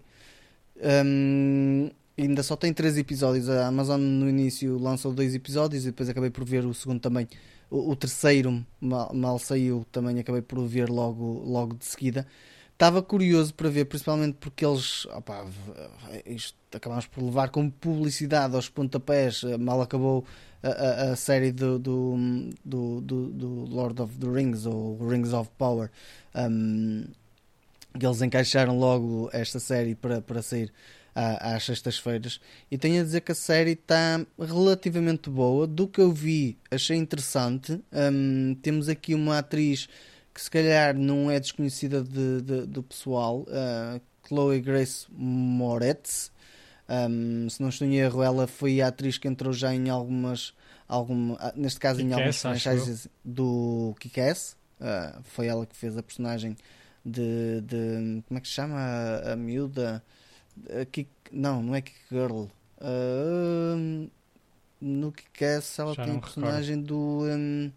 Um, 1.04 1.90
ainda 2.18 2.42
só 2.42 2.56
tem 2.56 2.72
três 2.72 2.96
episódios. 2.96 3.48
A 3.48 3.66
Amazon 3.66 4.00
no 4.00 4.28
início 4.28 4.78
lançou 4.78 5.12
dois 5.12 5.34
episódios 5.34 5.84
e 5.84 5.86
depois 5.86 6.08
acabei 6.08 6.30
por 6.30 6.44
ver 6.44 6.64
o 6.64 6.74
segundo 6.74 7.00
também. 7.00 7.28
O, 7.70 7.90
o 7.90 7.96
terceiro 7.96 8.64
mal, 8.80 9.12
mal 9.14 9.38
saiu, 9.38 9.84
também 9.92 10.18
acabei 10.18 10.42
por 10.42 10.66
ver 10.66 10.88
logo, 10.88 11.42
logo 11.44 11.74
de 11.74 11.84
seguida. 11.84 12.26
Estava 12.80 13.02
curioso 13.02 13.52
para 13.52 13.68
ver, 13.68 13.84
principalmente 13.84 14.38
porque 14.40 14.64
eles 14.64 15.04
opá, 15.14 15.44
v- 15.44 16.22
isto, 16.24 16.56
acabámos 16.74 17.06
por 17.06 17.22
levar 17.22 17.50
como 17.50 17.70
publicidade 17.70 18.54
aos 18.56 18.70
pontapés. 18.70 19.44
eh, 19.44 19.58
Mal 19.58 19.82
acabou 19.82 20.24
a, 20.62 20.68
a- 20.68 21.12
a 21.12 21.16
série 21.16 21.52
do, 21.52 21.78
do, 21.78 22.16
do, 22.64 23.00
do- 23.02 23.64
Lord 23.66 24.00
of 24.00 24.16
the 24.18 24.26
Rings 24.26 24.64
ou 24.64 24.96
Rings 25.06 25.34
of 25.34 25.50
Power. 25.58 25.90
Um, 26.34 27.04
que 27.98 28.06
eles 28.06 28.22
encaixaram 28.22 28.78
logo 28.78 29.28
esta 29.30 29.60
série 29.60 29.94
para, 29.94 30.22
para 30.22 30.40
sair 30.40 30.72
às 31.14 31.64
sextas-feiras 31.64 32.40
e 32.70 32.78
tenho 32.78 33.00
a 33.02 33.04
dizer 33.04 33.20
que 33.20 33.32
a 33.32 33.34
série 33.34 33.72
está 33.72 34.24
relativamente 34.38 35.28
boa 35.28 35.66
do 35.66 35.88
que 35.88 36.00
eu 36.00 36.12
vi 36.12 36.56
achei 36.70 36.96
interessante 36.96 37.78
Hum, 37.92 38.56
temos 38.62 38.88
aqui 38.88 39.12
uma 39.14 39.38
atriz 39.38 39.88
que 40.40 40.44
se 40.44 40.50
calhar 40.50 40.96
não 40.96 41.30
é 41.30 41.38
desconhecida 41.38 42.02
de- 42.02 42.40
de- 42.40 42.66
do 42.66 42.82
pessoal 42.82 43.40
uh, 43.42 44.00
Chloe 44.26 44.58
Grace 44.62 45.06
Moretz. 45.10 46.32
Hum, 46.88 47.46
se 47.50 47.60
não 47.60 47.68
estou 47.68 47.86
em 47.86 47.96
erro 47.96 48.22
ela 48.22 48.46
foi 48.46 48.80
a 48.80 48.88
atriz 48.88 49.18
que 49.18 49.28
entrou 49.28 49.52
já 49.52 49.72
em 49.74 49.90
algumas 49.90 50.54
alguma, 50.88 51.36
ah, 51.38 51.52
neste 51.54 51.78
caso 51.78 52.00
em 52.00 52.12
algumas 52.12 52.36
franchises 52.40 53.06
do 53.24 53.94
Kick-Ass. 54.00 54.56
Uh, 54.80 55.20
foi 55.24 55.46
ela 55.46 55.66
que 55.66 55.76
fez 55.76 55.94
a 55.98 56.02
personagem 56.02 56.56
de, 57.04 57.60
de- 57.60 58.22
como 58.26 58.38
é 58.38 58.40
que 58.40 58.48
se 58.48 58.54
chama? 58.54 58.78
A, 58.78 59.32
a 59.34 59.36
miúda? 59.36 60.02
A 60.80 60.84
Kick, 60.86 61.10
não, 61.30 61.62
não 61.62 61.74
é 61.74 61.82
Kick 61.82 61.98
Girl 62.10 62.44
Uh, 62.82 64.10
no 64.80 65.12
Kick-Ass 65.12 65.78
ela 65.78 65.92
Já 65.94 66.02
tem 66.04 66.12
a 66.12 66.14
não 66.14 66.20
recordo. 66.20 66.34
personagem 66.40 66.80
do 66.80 67.24
um, 67.26 67.70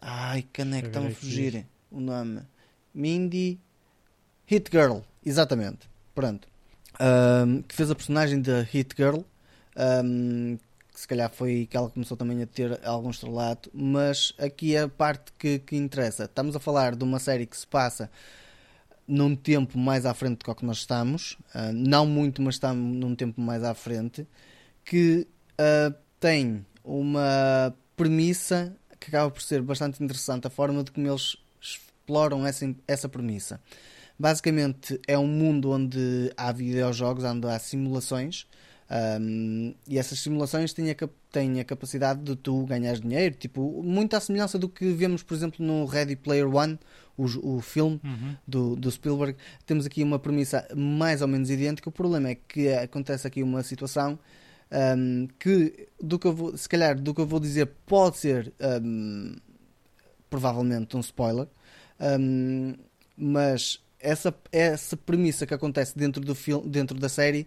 ai, 0.00 0.42
caneco, 0.50 0.86
eu 0.86 0.88
está-me 0.88 1.06
a 1.08 1.14
fugir 1.14 1.66
o 1.96 2.00
nome 2.00 2.42
Mindy 2.94 3.58
Hit 4.46 4.70
Girl, 4.70 4.98
exatamente 5.24 5.88
pronto 6.14 6.48
Um, 6.98 7.60
que 7.60 7.74
fez 7.74 7.90
a 7.90 7.94
personagem 7.94 8.40
da 8.40 8.62
Hit 8.62 8.96
Girl 8.96 9.20
um, 9.76 10.56
que 10.96 11.00
se 11.00 11.06
calhar 11.06 11.30
foi 11.30 11.66
que 11.70 11.76
ela 11.76 11.90
começou 11.90 12.16
também 12.16 12.42
a 12.42 12.46
ter 12.46 12.80
algum 12.82 13.10
estrelato, 13.10 13.70
mas 13.74 14.32
aqui 14.38 14.74
é 14.74 14.80
a 14.80 14.88
parte 14.88 15.30
que, 15.38 15.58
que 15.58 15.76
interessa. 15.76 16.24
Estamos 16.24 16.56
a 16.56 16.58
falar 16.58 16.96
de 16.96 17.04
uma 17.04 17.18
série 17.18 17.44
que 17.44 17.54
se 17.56 17.66
passa 17.66 18.10
num 19.06 19.36
tempo 19.36 19.78
mais 19.78 20.06
à 20.06 20.14
frente 20.14 20.38
do 20.38 20.44
que 20.46 20.54
que 20.54 20.64
nós 20.64 20.78
estamos, 20.78 21.36
ah, 21.52 21.70
não 21.70 22.06
muito, 22.06 22.40
mas 22.40 22.54
está 22.54 22.72
num 22.72 23.14
tempo 23.14 23.40
mais 23.40 23.62
à 23.62 23.74
frente, 23.74 24.26
que 24.82 25.28
ah, 25.58 25.92
tem 26.18 26.64
uma 26.82 27.74
premissa 27.94 28.74
que 28.98 29.08
acaba 29.08 29.30
por 29.30 29.42
ser 29.42 29.60
bastante 29.60 30.02
interessante, 30.02 30.46
a 30.46 30.50
forma 30.50 30.82
de 30.82 30.90
como 30.92 31.06
eles 31.06 31.36
exploram 32.06 32.46
essa, 32.46 32.72
essa 32.86 33.08
premissa. 33.08 33.60
Basicamente 34.18 34.98
é 35.06 35.18
um 35.18 35.26
mundo 35.26 35.72
onde 35.72 36.32
há 36.36 36.52
videojogos, 36.52 37.24
onde 37.24 37.46
há 37.48 37.58
simulações, 37.58 38.46
um, 39.20 39.74
e 39.88 39.98
essas 39.98 40.20
simulações 40.20 40.72
têm 40.72 40.88
a, 40.90 40.94
têm 41.32 41.60
a 41.60 41.64
capacidade 41.64 42.22
de 42.22 42.36
tu 42.36 42.64
ganhar 42.64 42.94
dinheiro, 42.98 43.34
tipo, 43.34 43.82
muito 43.82 44.14
à 44.14 44.20
semelhança 44.20 44.56
do 44.58 44.68
que 44.68 44.90
vemos, 44.92 45.24
por 45.24 45.34
exemplo, 45.34 45.66
no 45.66 45.84
Ready 45.84 46.14
Player 46.14 46.48
One, 46.48 46.78
o, 47.18 47.56
o 47.56 47.60
filme 47.60 48.00
Uhum. 48.04 48.36
do, 48.46 48.76
do 48.76 48.90
Spielberg. 48.90 49.36
Temos 49.66 49.84
aqui 49.84 50.02
uma 50.04 50.18
premissa 50.18 50.66
mais 50.74 51.20
ou 51.20 51.28
menos 51.28 51.50
idêntica. 51.50 51.88
O 51.88 51.92
problema 51.92 52.28
é 52.28 52.36
que 52.36 52.68
acontece 52.68 53.26
aqui 53.26 53.42
uma 53.42 53.62
situação 53.64 54.18
um, 54.96 55.26
que, 55.38 55.88
do 56.00 56.18
que 56.18 56.26
eu 56.26 56.32
vou, 56.32 56.56
se 56.56 56.68
calhar, 56.68 56.98
do 56.98 57.12
que 57.12 57.20
eu 57.20 57.26
vou 57.26 57.40
dizer, 57.40 57.66
pode 57.84 58.18
ser 58.18 58.52
um, 58.82 59.34
provavelmente 60.30 60.96
um 60.96 61.00
spoiler, 61.00 61.48
um, 62.00 62.74
mas 63.16 63.80
essa, 63.98 64.34
essa 64.52 64.96
premissa 64.96 65.46
que 65.46 65.54
acontece 65.54 65.96
dentro 65.96 66.22
do 66.22 66.34
filme, 66.34 66.68
dentro 66.68 66.98
da 66.98 67.08
série, 67.08 67.46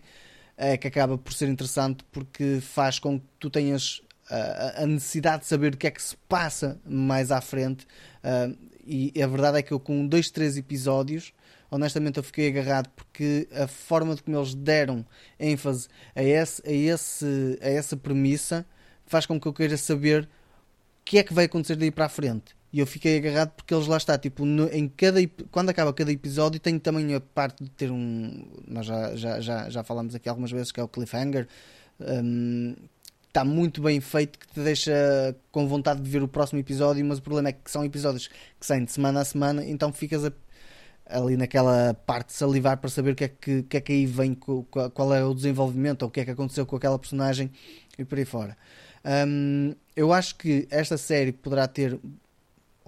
é 0.58 0.78
que 0.78 0.88
acaba 0.88 1.18
por 1.18 1.32
ser 1.32 1.48
interessante 1.48 2.04
porque 2.12 2.60
faz 2.62 3.00
com 3.00 3.20
que 3.20 3.26
tu 3.40 3.50
tenhas 3.50 4.02
ah, 4.30 4.84
a 4.84 4.86
necessidade 4.86 5.44
de 5.44 5.48
saber 5.48 5.74
o 5.74 5.78
que 5.78 5.88
é 5.88 5.92
que 5.92 6.02
se 6.02 6.16
passa 6.28 6.80
mais 6.86 7.32
à 7.32 7.40
frente. 7.42 7.88
ah, 8.24 8.50
e 8.92 9.22
a 9.22 9.28
verdade 9.28 9.60
é 9.60 9.62
que 9.62 9.72
eu, 9.72 9.80
com 9.80 10.08
dois, 10.08 10.32
três 10.32 10.58
episódios, 10.58 11.32
honestamente, 11.70 12.18
eu 12.18 12.24
fiquei 12.24 12.48
agarrado 12.48 12.90
porque 12.90 13.48
a 13.52 13.68
forma 13.68 14.16
de 14.16 14.24
como 14.24 14.36
eles 14.36 14.56
deram 14.56 15.06
ênfase 15.40 15.88
a, 16.16 16.24
esse, 16.24 16.62
a, 16.68 16.72
esse, 16.72 17.60
a 17.62 17.70
essa 17.70 17.96
premissa 17.96 18.66
faz 19.06 19.28
com 19.28 19.40
que 19.40 19.48
eu 19.48 19.54
queira 19.54 19.78
saber 19.78 20.24
o 20.24 20.28
que 21.06 21.20
é 21.20 21.24
que 21.24 21.34
vai 21.34 21.46
acontecer 21.46 21.76
daí 21.76 21.92
para 21.92 22.06
a 22.06 22.10
frente. 22.10 22.56
E 22.72 22.80
eu 22.80 22.86
fiquei 22.86 23.18
agarrado 23.18 23.52
porque 23.52 23.74
eles 23.74 23.88
lá 23.88 23.98
está, 23.98 24.18
tipo, 24.18 24.46
no- 24.46 24.68
em 24.72 24.88
cada, 24.88 25.20
quando 25.52 25.70
acaba 25.70 25.92
cada 25.92 26.12
episódio, 26.12 26.60
tem 26.60 26.78
também 26.78 27.16
a 27.16 27.20
parte 27.20 27.64
de 27.64 27.70
ter 27.72 27.92
um. 27.92 28.46
Nós 28.68 28.86
já, 28.86 29.16
já, 29.16 29.40
já, 29.40 29.70
já 29.70 29.84
falámos 29.84 30.14
aqui 30.14 30.30
algumas 30.30 30.52
vezes 30.52 30.72
que 30.72 30.80
é 30.80 30.84
o 30.84 30.88
cliffhanger. 30.88 31.48
Um, 32.00 32.76
está 33.28 33.44
muito 33.44 33.82
bem 33.82 34.00
feito 34.00 34.38
que 34.40 34.48
te 34.48 34.60
deixa 34.60 35.36
com 35.52 35.68
vontade 35.68 36.02
de 36.02 36.10
ver 36.10 36.22
o 36.24 36.28
próximo 36.28 36.60
episódio, 36.60 37.04
mas 37.06 37.20
o 37.20 37.22
problema 37.22 37.50
é 37.50 37.52
que 37.54 37.70
são 37.70 37.84
episódios 37.86 38.28
que 38.28 38.66
saem 38.66 38.86
de 38.86 38.92
semana 38.92 39.22
a 39.22 39.26
semana, 39.26 39.64
então 39.66 39.94
ficas 39.94 40.26
a, 40.26 40.32
ali 41.06 41.38
naquela 41.38 41.94
parte 41.94 42.34
salivar 42.34 42.78
para 42.78 42.90
saber 42.90 43.12
o 43.12 43.16
que 43.16 43.24
é 43.26 43.28
que, 43.28 43.64
que, 43.64 43.78
é 43.78 43.82
que 43.82 43.92
aí 43.92 44.06
vem, 44.06 44.34
qual 44.36 45.14
é 45.14 45.24
o 45.24 45.34
desenvolvimento, 45.34 46.04
ou 46.04 46.08
o 46.08 46.12
que 46.12 46.22
é 46.22 46.26
que 46.26 46.32
aconteceu 46.32 46.66
com 46.66 46.76
aquela 46.76 46.98
personagem 46.98 47.52
e 47.98 48.06
por 48.06 48.18
aí 48.18 48.26
fora. 48.26 48.58
Um, 49.28 49.76
eu 49.96 50.12
acho 50.12 50.36
que 50.36 50.68
esta 50.72 50.98
série 50.98 51.32
poderá 51.32 51.68
ter 51.68 52.00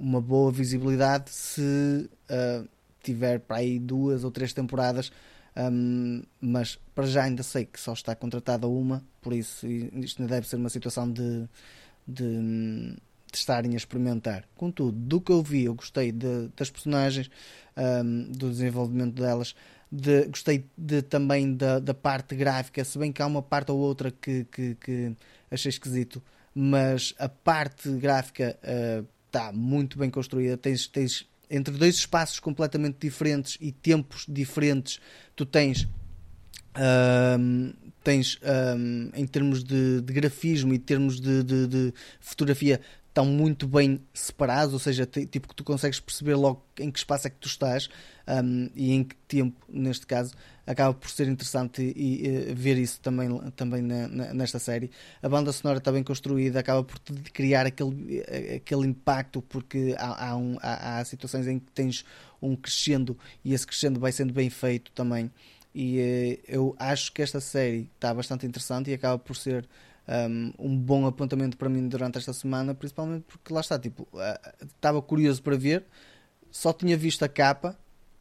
uma 0.02 0.20
boa 0.20 0.52
visibilidade 0.52 1.30
se 1.30 1.62
uh, 1.62 2.68
tiver 3.04 3.40
para 3.40 3.58
aí 3.58 3.78
duas 3.78 4.24
ou 4.24 4.32
três 4.32 4.52
temporadas 4.52 5.12
um, 5.56 6.24
mas 6.40 6.80
para 6.96 7.06
já 7.06 7.24
ainda 7.24 7.44
sei 7.44 7.66
que 7.66 7.80
só 7.80 7.94
está 7.94 8.16
contratada 8.16 8.68
uma, 8.68 9.04
por 9.22 9.34
isso 9.34 9.68
isto 9.68 10.26
deve 10.26 10.48
ser 10.48 10.56
uma 10.56 10.70
situação 10.70 11.12
de, 11.12 11.48
de, 12.08 12.40
de 12.40 12.98
estarem 13.34 13.74
a 13.74 13.78
experimentar. 13.78 14.46
Contudo, 14.56 14.98
do 14.98 15.20
que 15.20 15.32
eu 15.32 15.42
vi, 15.42 15.66
eu 15.66 15.76
gostei 15.76 16.12
de, 16.12 16.50
das 16.56 16.70
personagens, 16.70 17.30
um, 17.78 18.32
do 18.32 18.50
desenvolvimento 18.50 19.22
delas, 19.22 19.54
de, 19.92 20.26
gostei 20.28 20.66
de, 20.78 21.02
também 21.02 21.54
da, 21.54 21.80
da 21.80 21.94
parte 21.94 22.34
gráfica, 22.34 22.84
se 22.86 22.98
bem 22.98 23.12
que 23.12 23.22
há 23.22 23.28
uma 23.28 23.42
parte 23.42 23.72
ou 23.72 23.80
outra 23.80 24.10
que, 24.10 24.46
que, 24.46 24.76
que 24.76 25.16
achei 25.50 25.70
esquisito, 25.70 26.24
mas 26.56 27.14
a 27.20 27.28
parte 27.28 27.90
gráfica 27.92 28.58
está 29.32 29.52
muito 29.52 29.98
bem 29.98 30.10
construída. 30.10 30.58
Tens, 30.58 30.88
tens 30.88 31.26
entre 31.50 31.76
dois 31.78 31.96
espaços 31.96 32.40
completamente 32.40 32.98
diferentes 33.00 33.58
e 33.62 33.72
tempos 33.72 34.26
diferentes, 34.28 35.00
tu 35.36 35.46
tens. 35.46 35.88
Um, 37.40 37.74
tens 38.02 38.40
um, 38.78 39.12
em 39.14 39.28
termos 39.28 39.62
de, 39.62 40.02
de, 40.02 40.14
grafismo 40.14 40.74
e 40.74 40.80
termos 40.80 41.20
de, 41.20 41.44
de, 41.44 41.68
de, 41.68 41.94
fotografia 42.22 42.80
estão 43.10 43.26
muito 43.26 43.68
bem 43.68 44.02
separados, 44.14 44.74
ou 44.74 44.80
seja, 44.80 45.06
tipo 45.06 45.50
que 45.50 45.56
tu 45.56 45.66
consegues 45.66 46.00
perceber 46.00 46.36
logo 46.36 46.66
em 46.80 46.90
que 46.90 46.98
espaço 46.98 47.28
é 47.28 47.30
que 47.30 47.36
tu 47.36 47.48
estás 47.48 47.90
um, 48.26 48.70
e 48.74 48.94
em 48.94 49.04
que 49.04 49.16
tempo, 49.28 49.62
neste 49.68 50.08
caso, 50.08 50.34
acaba 50.66 50.94
por 50.94 51.10
ser 51.10 51.28
interessante 51.28 51.82
e, 51.82 52.28
e 52.28 52.54
ver 52.54 52.78
isso 52.78 53.00
também, 53.00 53.30
também 53.52 53.82
na, 53.82 54.08
na, 54.08 54.34
nesta 54.34 54.60
série. 54.60 54.92
A 55.22 55.30
banda 55.30 55.52
sonora 55.52 55.80
está 55.80 55.92
bem 55.92 56.04
construída, 56.04 56.60
acaba 56.60 56.84
por 56.84 57.00
criar 57.34 57.66
aquele, 57.66 58.24
aquele 58.56 58.88
impacto, 58.88 59.42
porque 59.42 59.96
há, 59.98 60.30
há, 60.30 60.38
um, 60.38 60.58
há, 60.62 61.00
há 61.00 61.06
situações 61.06 61.48
em 61.48 61.60
que 61.60 61.72
tens 61.72 62.06
um 62.42 62.56
crescendo 62.56 63.18
e 63.44 63.54
esse 63.54 63.66
crescendo 63.66 64.00
vai 64.00 64.12
sendo 64.12 64.34
bem 64.34 64.50
feito 64.50 64.92
também. 64.92 65.32
E 65.74 66.00
eh, 66.00 66.40
eu 66.48 66.76
acho 66.78 67.12
que 67.14 67.22
esta 67.22 67.40
série 67.40 67.90
está 67.96 68.14
bastante 68.14 68.46
interessante 68.46 68.92
e 68.92 68.94
acaba 68.94 69.18
por 69.18 69.36
ser 69.36 69.68
um, 70.08 70.54
um, 70.60 70.78
bom 70.78 71.06
apontamento 71.06 71.56
para 71.56 71.70
mim 71.70 71.88
durante 71.88 72.18
esta 72.18 72.34
semana, 72.34 72.74
principalmente 72.74 73.24
porque 73.24 73.54
lá 73.54 73.62
está, 73.62 73.80
tipo, 73.80 74.08
estava 74.62 75.02
curioso 75.02 75.42
para 75.42 75.56
ver, 75.56 75.86
só 76.50 76.74
tinha 76.74 76.98
visto 76.98 77.24
a 77.24 77.30
capa 77.30 77.78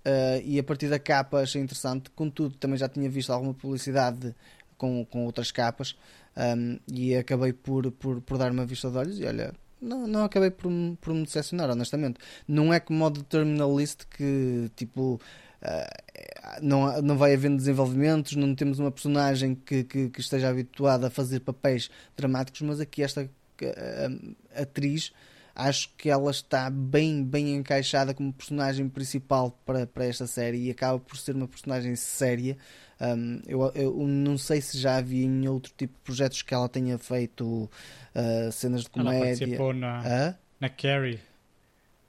uh, 0.07 0.41
e 0.45 0.59
a 0.59 0.63
partir 0.63 0.89
da 0.89 0.99
capa 0.99 1.41
achei 1.41 1.61
interessante, 1.61 2.11
contudo 2.11 2.57
também 2.57 2.77
já 2.77 2.89
tinha 2.89 3.09
visto 3.09 3.33
alguma 3.33 3.55
publicidade 3.55 4.35
com, 4.77 5.05
com 5.05 5.25
outras 5.25 5.51
capas 5.51 5.97
um, 6.37 6.79
e 6.89 7.15
acabei 7.15 7.53
por, 7.53 7.91
por, 7.93 8.21
por 8.21 8.39
dar 8.39 8.51
uma 8.51 8.65
vista 8.65 8.91
de 8.91 8.97
olhos 8.97 9.21
e 9.21 9.25
olha, 9.25 9.53
não, 9.81 10.07
não 10.07 10.25
acabei 10.25 10.51
por, 10.51 10.71
por 11.01 11.15
me 11.15 11.25
decepcionar, 11.25 11.71
honestamente. 11.71 12.19
Não 12.47 12.73
é 12.73 12.81
como 12.81 13.05
o 13.07 13.79
List 13.79 14.05
que 14.07 14.71
tipo 14.77 15.21
Uh, 15.61 16.63
não, 16.63 17.03
não 17.03 17.19
vai 17.19 17.35
havendo 17.35 17.59
desenvolvimentos, 17.59 18.35
não 18.35 18.55
temos 18.55 18.79
uma 18.79 18.91
personagem 18.91 19.55
que, 19.55 19.85
que, 19.85 20.09
que 20.09 20.21
esteja 20.21 20.49
habituada 20.49 21.09
a 21.09 21.11
fazer 21.11 21.41
papéis 21.41 21.91
dramáticos, 22.17 22.63
mas 22.63 22.81
aqui 22.81 23.03
esta 23.03 23.25
uh, 23.25 24.37
atriz 24.57 25.13
acho 25.61 25.91
que 25.97 26.09
ela 26.09 26.31
está 26.31 26.71
bem, 26.71 27.25
bem 27.25 27.55
encaixada 27.55 28.15
como 28.15 28.33
personagem 28.33 28.89
principal 28.89 29.51
para, 29.65 29.87
para 29.87 30.07
esta 30.07 30.27
série 30.27 30.67
e 30.67 30.71
acaba 30.71 30.99
por 30.99 31.17
ser 31.17 31.35
uma 31.35 31.47
personagem 31.47 31.95
séria. 31.97 32.57
Um, 33.01 33.41
eu, 33.47 33.73
eu, 33.75 34.07
não 34.07 34.37
sei 34.37 34.61
se 34.61 34.79
já 34.79 34.97
havia 34.97 35.25
em 35.25 35.49
outro 35.49 35.73
tipo 35.77 35.95
de 35.95 36.01
projetos 36.01 36.43
que 36.43 36.53
ela 36.53 36.69
tenha 36.69 36.99
feito 36.99 37.71
uh, 38.15 38.53
cenas 38.53 38.83
de 38.83 38.91
comédia. 38.91 39.17
Ela 39.17 39.27
participou 39.27 39.73
na, 39.73 40.37
na 40.59 40.69
Carrie. 40.69 41.21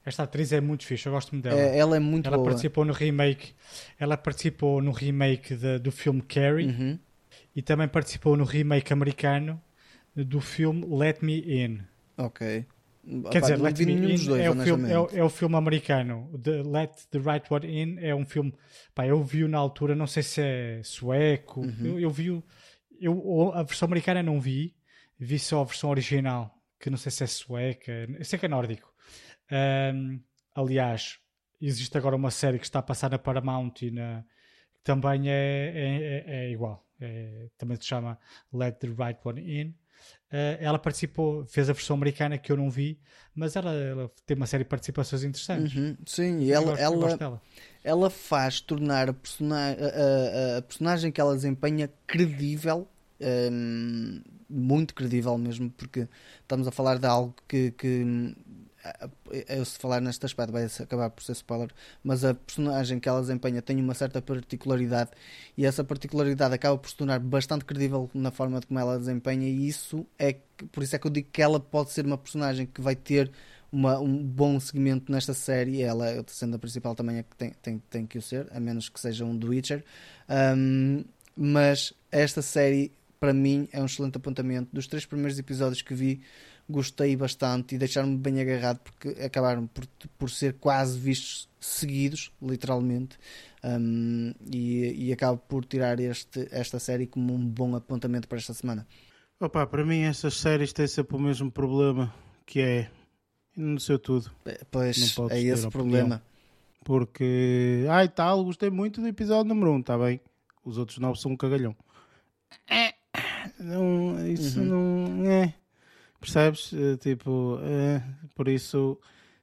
Esta 0.04 0.24
atriz 0.24 0.52
é 0.52 0.60
muito 0.60 0.86
fixe, 0.86 1.06
eu 1.06 1.14
gosto 1.14 1.32
muito 1.32 1.44
dela. 1.44 1.60
É, 1.60 1.78
ela 1.78 1.96
é 1.96 2.00
muito 2.00 2.28
ela 2.28 2.38
boa. 2.38 2.50
participou 2.50 2.84
no 2.84 2.92
remake, 2.92 3.54
ela 4.00 4.18
participou 4.18 4.82
no 4.82 4.92
remake 4.92 5.56
de, 5.56 5.78
do 5.78 5.92
filme 5.92 6.22
Carrie 6.24 6.68
uhum. 6.68 7.00
e 7.56 7.62
também 7.62 7.88
participou 7.88 8.36
no 8.36 8.44
remake 8.44 8.92
americano 8.92 9.62
do 10.16 10.42
filme 10.42 10.86
Let 10.90 11.22
Me 11.22 11.40
In. 11.40 11.82
Ok. 12.18 12.66
Quer 13.32 13.42
dizer, 13.42 13.60
Let 13.60 13.80
Me 13.80 13.94
In 13.94 14.26
dois, 14.26 14.28
é, 14.30 14.50
o 14.50 14.56
filme, 14.56 14.92
é, 14.92 15.00
o, 15.00 15.10
é, 15.12 15.24
o 15.24 15.30
filme 15.30 15.56
americano. 15.56 16.40
The 16.42 16.62
Let 16.64 17.08
the 17.10 17.20
Right 17.20 17.46
One 17.50 17.68
In 17.68 17.98
é 18.00 18.14
um 18.14 18.26
filme. 18.26 18.54
Pá, 18.94 19.08
eu 19.08 19.24
vi-o 19.24 19.48
na 19.48 19.58
altura, 19.58 19.96
não 19.96 20.06
sei 20.08 20.22
se 20.24 20.42
é 20.42 20.82
sueco. 20.84 21.62
Uhum. 21.62 21.86
Eu, 21.86 22.00
eu 22.00 22.10
vi 22.10 22.44
eu, 23.02 23.52
a 23.54 23.64
versão 23.64 23.88
americana 23.88 24.22
não 24.22 24.40
vi, 24.40 24.76
vi 25.18 25.40
só 25.40 25.62
a 25.62 25.66
versão 25.66 25.90
original, 25.90 26.56
que 26.80 26.90
não 26.90 26.98
sei 26.98 27.12
se 27.12 27.24
é 27.24 27.28
sueca, 27.28 27.92
eu 27.92 28.24
sei 28.24 28.38
que 28.38 28.46
é 28.46 28.50
nórdico. 28.50 28.94
Um, 29.52 30.22
aliás, 30.54 31.18
existe 31.60 31.98
agora 31.98 32.16
uma 32.16 32.30
série 32.30 32.60
que 32.60 32.66
está 32.66 32.80
a 32.80 32.84
passar 32.84 33.10
na 33.10 33.18
Paramount 33.18 33.74
e 33.82 33.90
na, 33.90 34.24
que 34.74 34.82
também 34.84 35.30
é, 35.30 35.34
é, 35.34 36.24
é, 36.28 36.46
é 36.46 36.52
igual. 36.52 36.86
É, 37.00 37.50
também 37.58 37.76
se 37.78 37.88
chama 37.88 38.20
Let 38.54 38.78
the 38.78 38.88
Right 38.88 39.20
One 39.24 39.42
In. 39.42 39.76
Uh, 40.32 40.56
ela 40.62 40.80
participou, 40.80 41.46
fez 41.46 41.70
a 41.70 41.74
versão 41.74 41.96
americana 41.96 42.38
que 42.38 42.50
eu 42.52 42.56
não 42.56 42.70
vi, 42.70 42.98
mas 43.36 43.56
ela, 43.58 43.74
ela 43.74 44.12
tem 44.26 44.38
uma 44.38 44.46
série 44.46 44.64
de 44.64 44.70
participações 44.70 45.24
interessantes. 45.24 45.76
Uhum, 45.76 45.98
sim, 46.06 46.40
e 46.40 46.52
ela, 46.54 46.78
gosto, 46.78 47.22
ela, 47.22 47.42
ela 47.84 48.10
faz 48.10 48.62
tornar 48.62 49.10
a, 49.10 49.14
persona 49.14 49.58
a, 49.58 50.56
a, 50.56 50.58
a, 50.58 50.62
personagem 50.62 51.12
que 51.12 51.20
ela 51.20 51.36
desempenha 51.36 51.90
credível, 52.08 52.88
um, 53.52 54.22
muito 54.50 54.96
credível 54.96 55.38
mesmo, 55.38 55.70
porque 55.70 56.08
estamos 56.42 56.66
a 56.66 56.72
falar 56.72 56.98
de 56.98 57.08
algo 57.08 57.36
que, 57.46 57.72
que 57.72 58.34
eu 59.48 59.64
se 59.64 59.78
falar 59.78 60.02
neste 60.02 60.26
aspecto 60.26 60.52
vai 60.52 60.66
acabar 60.66 61.10
por 61.10 61.24
ser 61.24 61.34
spoiler, 61.34 61.70
mas 62.04 62.24
a 62.24 62.34
personagem 62.34 63.00
que 63.00 63.08
ela 63.08 63.22
desempenha 63.22 63.62
tem 63.62 63.80
uma 63.80 63.94
certa 63.94 64.22
particularidade 64.22 65.12
e 65.58 65.66
essa 65.66 65.84
particularidade 65.84 66.54
acaba 66.54 66.78
por 66.78 66.90
se 66.90 66.96
tornar 66.96 67.20
bastante 67.20 67.66
credível 67.66 68.10
na 68.14 68.32
forma 68.32 68.60
de 68.60 68.68
como 68.68 68.80
ela 68.80 68.98
desempenha 68.98 69.48
e 69.48 69.68
isso 69.68 70.06
é 70.18 70.36
por 70.72 70.84
isso 70.84 70.96
é 70.96 71.00
que 71.00 71.08
eu 71.08 71.12
digo 71.12 71.30
que 71.32 71.42
ela 71.42 71.60
pode 71.60 71.92
ser 71.92 72.06
uma 72.06 72.18
personagem 72.18 72.66
que 72.66 72.82
vai 72.82 72.96
ter 72.96 73.32
uma, 73.72 74.00
um 74.00 74.22
bom 74.24 74.60
segmento 74.60 75.12
nesta 75.12 75.34
série 75.34 75.82
ela 75.82 76.24
sendo 76.28 76.56
a 76.56 76.60
principal 76.60 76.94
também 76.94 77.18
é 77.18 77.24
que 77.24 77.36
tem, 77.36 77.52
tem, 77.62 77.82
tem 77.90 78.06
que 78.06 78.18
o 78.18 78.22
ser, 78.22 78.48
a 78.52 78.60
menos 78.60 78.90
que 78.90 79.00
seja 79.00 79.26
um 79.26 79.38
The 79.38 79.48
Witcher 79.48 79.84
um, 80.58 81.04
mas 81.36 81.94
esta 82.12 82.42
série 82.42 82.92
para 83.22 83.34
mim 83.34 83.70
é 83.72 83.80
um 83.80 83.86
excelente 83.86 84.18
apontamento. 84.18 84.70
Dos 84.74 84.88
três 84.88 85.06
primeiros 85.06 85.38
episódios 85.38 85.84
que 85.84 85.94
vi 85.94 86.22
gostei 86.72 87.16
bastante 87.16 87.76
e 87.76 87.78
deixaram-me 87.78 88.18
bem 88.18 88.42
agarrado 88.42 88.80
porque 88.80 89.10
acabaram 89.22 89.68
por, 89.68 89.86
por 90.18 90.30
ser 90.30 90.54
quase 90.54 90.98
vistos 91.00 91.50
seguidos, 91.60 92.32
literalmente, 92.42 93.18
um, 93.64 94.34
e, 94.52 95.08
e 95.08 95.14
acabo 95.14 95.38
por 95.38 95.66
tirar 95.66 96.00
este, 96.00 96.48
esta 96.52 96.80
série 96.80 97.06
como 97.06 97.34
um 97.34 97.46
bom 97.46 97.76
apontamento 97.76 98.28
para 98.28 98.38
esta 98.38 98.54
semana. 98.54 98.88
Opa, 99.40 99.68
para 99.68 99.86
mim 99.86 100.02
estas 100.02 100.36
séries 100.36 100.74
têm 100.74 100.88
sempre 100.88 101.16
o 101.16 101.20
mesmo 101.20 101.52
problema, 101.52 102.14
que 102.46 102.60
é 102.60 102.92
não 103.56 103.80
sei 103.80 103.98
tudo. 103.98 104.32
Pois, 104.70 105.18
é 105.30 105.40
esse 105.40 105.68
o 105.68 105.72
problema. 105.72 106.22
Porque, 106.84 107.86
ai 107.90 108.08
tal, 108.10 108.44
gostei 108.44 108.70
muito 108.70 109.02
do 109.02 109.08
episódio 109.08 109.50
número 109.50 109.72
1, 109.72 109.76
um, 109.76 109.80
está 109.80 109.98
bem. 109.98 110.20
Os 110.64 110.78
outros 110.78 110.98
nove 110.98 111.20
são 111.20 111.32
um 111.32 111.38
cagalhão. 111.38 111.76
É, 112.70 112.94
não, 113.60 114.28
isso 114.28 114.60
uhum. 114.60 115.08
não 115.16 115.30
é. 115.30 115.54
Percebes? 116.22 116.72
Uh, 116.72 116.96
tipo, 116.98 117.56
uh, 117.56 118.30
por 118.36 118.48
isso, 118.48 118.98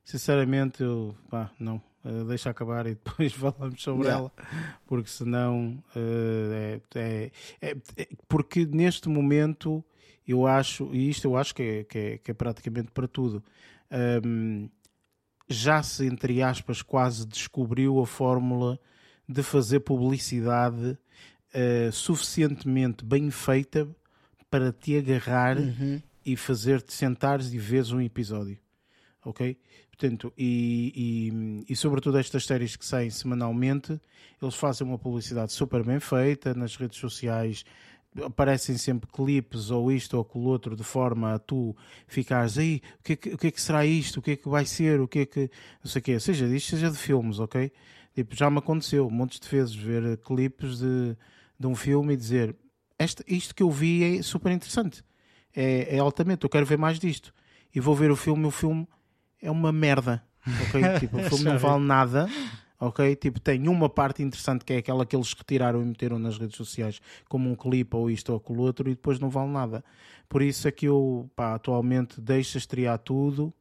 sinceramente, 0.05 0.83
eu, 0.83 1.15
pá, 1.29 1.51
não. 1.59 1.83
Uh, 2.05 2.25
deixa 2.25 2.49
acabar 2.49 2.87
e 2.87 2.95
depois 3.05 3.33
falamos 3.33 3.83
sobre 3.83 4.07
yeah. 4.07 4.21
ela, 4.21 4.33
porque 4.87 5.11
senão 5.11 5.83
é, 5.97 6.81
é, 6.95 7.31
é, 7.61 7.77
é, 7.97 8.09
porque 8.29 8.65
neste 8.65 9.09
momento 9.09 9.85
eu 10.27 10.47
acho, 10.47 10.95
e 10.95 11.11
isto 11.11 11.27
eu 11.27 11.37
acho 11.37 11.53
que 11.53 11.63
é, 11.63 11.85
que 11.85 11.99
é, 11.99 12.19
que 12.19 12.31
é 12.31 12.35
praticamente 12.35 12.93
para 12.93 13.09
tudo, 13.09 13.43
um, 14.25 14.71
já 15.49 15.83
se, 15.83 16.07
entre 16.07 16.41
aspas, 16.41 16.83
quase 16.83 17.27
descobriu 17.27 17.99
a 18.01 18.07
fórmula 18.07 18.79
de 19.29 19.43
fazer 19.43 19.81
publicidade 19.81 20.97
uh, 21.55 21.93
suficientemente 21.93 23.05
bem 23.05 23.29
feita 23.31 23.89
para 24.49 24.73
te 24.73 24.97
agarrar 24.97 25.59
uhum 25.59 26.01
e 26.29 26.37
fazer-te 26.37 26.93
sentares 26.93 27.55
e 27.55 27.59
veres 27.59 27.91
um 27.91 28.03
episódio. 28.03 28.59
Ok? 29.25 29.59
Portanto, 29.91 30.31
e, 30.37 30.93
e, 31.67 31.73
e, 31.73 31.75
sobretudo 31.75 32.19
estas 32.19 32.45
séries 32.45 32.77
que 32.77 32.85
saem 32.85 33.09
semanalmente, 33.09 33.99
eles 34.41 34.55
fazem 34.55 34.87
uma 34.87 34.99
publicidade 34.99 35.53
super 35.53 35.83
bem 35.83 35.99
feita 35.99 36.53
nas 36.53 36.77
redes 36.77 36.99
sociais. 36.99 37.65
aparecem 38.23 38.77
sempre 38.77 39.11
clipes 39.11 39.71
ou 39.71 39.91
isto 39.91 40.19
ou 40.19 40.23
aquilo 40.23 40.45
outro 40.45 40.77
de 40.77 40.85
forma 40.85 41.35
a 41.35 41.39
tu 41.39 41.75
ficares 42.07 42.59
aí, 42.59 42.83
o 43.01 43.03
que, 43.03 43.13
é 43.15 43.17
que, 43.17 43.29
o 43.31 43.39
que 43.39 43.47
é 43.47 43.51
que 43.51 43.61
será 43.61 43.87
isto? 43.87 44.19
O 44.19 44.23
que 44.23 44.33
é 44.33 44.37
que 44.37 44.49
vai 44.49 44.67
ser? 44.67 45.01
O 45.01 45.09
que 45.09 45.21
é 45.21 45.27
que. 45.27 45.51
Não 45.83 45.91
sei 45.91 46.01
o 46.01 46.03
quê. 46.03 46.21
Seja 46.21 46.47
disto, 46.47 46.71
seja 46.71 46.91
de 46.91 46.99
filmes, 46.99 47.39
ok? 47.41 47.73
Tipo, 48.15 48.37
já 48.37 48.51
me 48.51 48.59
aconteceu 48.59 49.09
montes 49.09 49.41
de 49.41 49.49
vezes 49.49 49.75
ver 49.75 50.19
clipes 50.19 50.79
de, 50.79 51.17
de 51.59 51.67
um 51.67 51.75
filme 51.75 52.13
e 52.13 52.17
dizer 52.17 52.55
este, 52.99 53.25
isto 53.27 53.55
que 53.55 53.63
eu 53.63 53.71
vi 53.71 54.19
é 54.19 54.23
super 54.23 54.53
interessante. 54.53 55.03
É, 55.61 55.97
é 55.97 55.99
altamente, 55.99 56.45
eu 56.45 56.51
quero 56.51 56.67
ver 56.67 56.79
mais 56.79 56.99
disto. 56.99 57.35
E 57.75 57.81
vou 57.81 57.95
ver 57.95 58.11
o 58.11 58.17
filme 58.17 58.47
o 58.47 58.51
filme 58.51 58.87
é 59.43 59.51
uma 59.51 59.73
merda. 59.73 60.23
Ok? 60.69 60.81
Tipo, 61.01 61.19
o 61.19 61.23
filme 61.25 61.45
não 61.45 61.59
vale 61.59 61.85
nada 61.85 62.29
ok? 62.81 63.17
Tipo, 63.17 63.41
tem 63.41 63.69
uma 63.69 63.89
parte 63.89 64.23
interessante 64.23 64.65
que 64.65 64.73
é 64.73 64.77
aquela 64.79 65.05
que 65.05 65.17
eles 65.17 65.33
retiraram 65.33 65.83
e 65.83 65.85
meteram 65.85 66.19
nas 66.19 66.39
redes 66.39 66.57
sociais, 66.57 67.01
como 67.29 67.51
um 67.51 67.55
clipe 67.55 67.97
ou 67.97 68.11
isto 68.11 68.31
ou 68.31 68.39
aquilo 68.39 68.63
outro, 68.63 68.89
e 68.89 68.95
depois 68.95 69.19
não 69.19 69.29
vale 69.29 69.51
nada. 69.51 69.85
Por 70.29 70.43
isso 70.43 70.69
é 70.69 70.71
que 70.71 70.87
eu, 70.87 71.29
pá, 71.35 71.55
atualmente 71.55 72.21
deixo 72.21 72.59
estrear 72.59 72.99
tudo, 72.99 73.53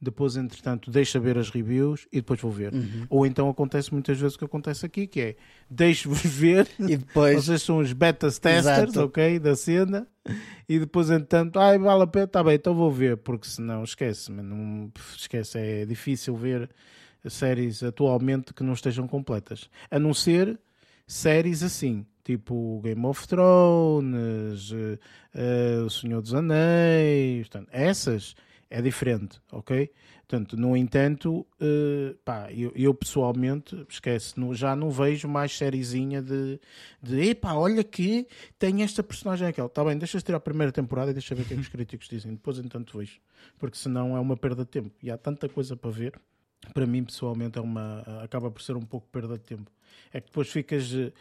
depois, 0.00 0.36
entretanto, 0.36 0.90
deixo 0.90 1.20
ver 1.20 1.38
as 1.38 1.48
reviews 1.48 2.06
e 2.12 2.16
depois 2.16 2.40
vou 2.40 2.50
ver. 2.50 2.74
Uhum. 2.74 3.06
Ou 3.08 3.26
então 3.26 3.48
acontece 3.48 3.92
muitas 3.92 4.18
vezes 4.18 4.34
o 4.34 4.38
que 4.38 4.44
acontece 4.44 4.84
aqui, 4.84 5.06
que 5.06 5.20
é 5.20 5.36
deixo-vos 5.70 6.20
ver, 6.24 6.68
e 6.78 6.96
depois... 6.96 7.44
vocês 7.44 7.62
são 7.62 7.78
os 7.78 7.92
beta 7.92 8.26
testers, 8.26 8.58
Exato. 8.58 9.00
ok, 9.00 9.38
da 9.38 9.56
cena, 9.56 10.06
e 10.68 10.78
depois, 10.78 11.10
entretanto, 11.10 11.58
ai, 11.58 11.78
vale 11.78 12.02
a 12.02 12.06
pena, 12.06 12.26
tá 12.26 12.42
bem, 12.42 12.54
então 12.54 12.74
vou 12.74 12.90
ver, 12.90 13.16
porque 13.18 13.48
senão, 13.48 13.82
esquece, 13.82 14.30
não, 14.30 14.90
esquece, 15.16 15.58
é 15.58 15.86
difícil 15.86 16.36
ver 16.36 16.68
séries 17.26 17.82
atualmente 17.82 18.52
que 18.52 18.62
não 18.62 18.74
estejam 18.74 19.08
completas. 19.08 19.70
A 19.90 19.98
não 19.98 20.12
ser 20.12 20.58
séries 21.06 21.62
assim, 21.62 22.04
tipo 22.22 22.80
Game 22.82 23.04
of 23.06 23.26
Thrones, 23.26 24.70
uh, 24.70 24.98
uh, 25.34 25.84
O 25.86 25.90
Senhor 25.90 26.20
dos 26.20 26.34
Anéis, 26.34 27.48
portanto, 27.48 27.68
essas 27.72 28.34
é 28.70 28.82
diferente, 28.82 29.40
ok? 29.52 29.90
Portanto, 30.26 30.56
no 30.56 30.76
entanto, 30.76 31.46
uh, 31.60 32.14
pá, 32.24 32.50
eu, 32.50 32.72
eu, 32.74 32.94
pessoalmente, 32.94 33.86
esquece, 33.88 34.34
já 34.52 34.74
não 34.74 34.90
vejo 34.90 35.28
mais 35.28 35.56
sériezinha 35.56 36.22
de, 36.22 36.58
de 37.02 37.20
epá, 37.30 37.54
olha 37.54 37.84
que 37.84 38.26
tem 38.58 38.82
esta 38.82 39.02
personagem 39.02 39.48
aquela. 39.48 39.68
Está 39.68 39.84
bem, 39.84 39.98
deixa-se 39.98 40.24
tirar 40.24 40.38
a 40.38 40.40
primeira 40.40 40.72
temporada 40.72 41.10
e 41.10 41.14
deixa 41.14 41.34
ver 41.34 41.42
o 41.42 41.44
que, 41.44 41.52
é 41.52 41.56
que 41.56 41.62
os 41.62 41.68
críticos 41.70 42.08
dizem. 42.08 42.32
Depois, 42.32 42.58
entanto, 42.58 42.98
vejo. 42.98 43.20
Porque 43.58 43.76
senão 43.76 44.16
é 44.16 44.20
uma 44.20 44.36
perda 44.36 44.64
de 44.64 44.70
tempo. 44.70 44.90
E 45.02 45.10
há 45.10 45.18
tanta 45.18 45.48
coisa 45.48 45.76
para 45.76 45.90
ver 45.90 46.20
para 46.72 46.86
mim 46.86 47.04
pessoalmente 47.04 47.58
é 47.58 47.62
uma 47.62 48.00
acaba 48.22 48.50
por 48.50 48.62
ser 48.62 48.76
um 48.76 48.82
pouco 48.82 49.06
perda 49.08 49.36
de 49.36 49.44
tempo. 49.44 49.70
É 50.12 50.20
que 50.20 50.26
depois 50.26 50.48
ficas 50.48 50.92
eh, 50.92 51.12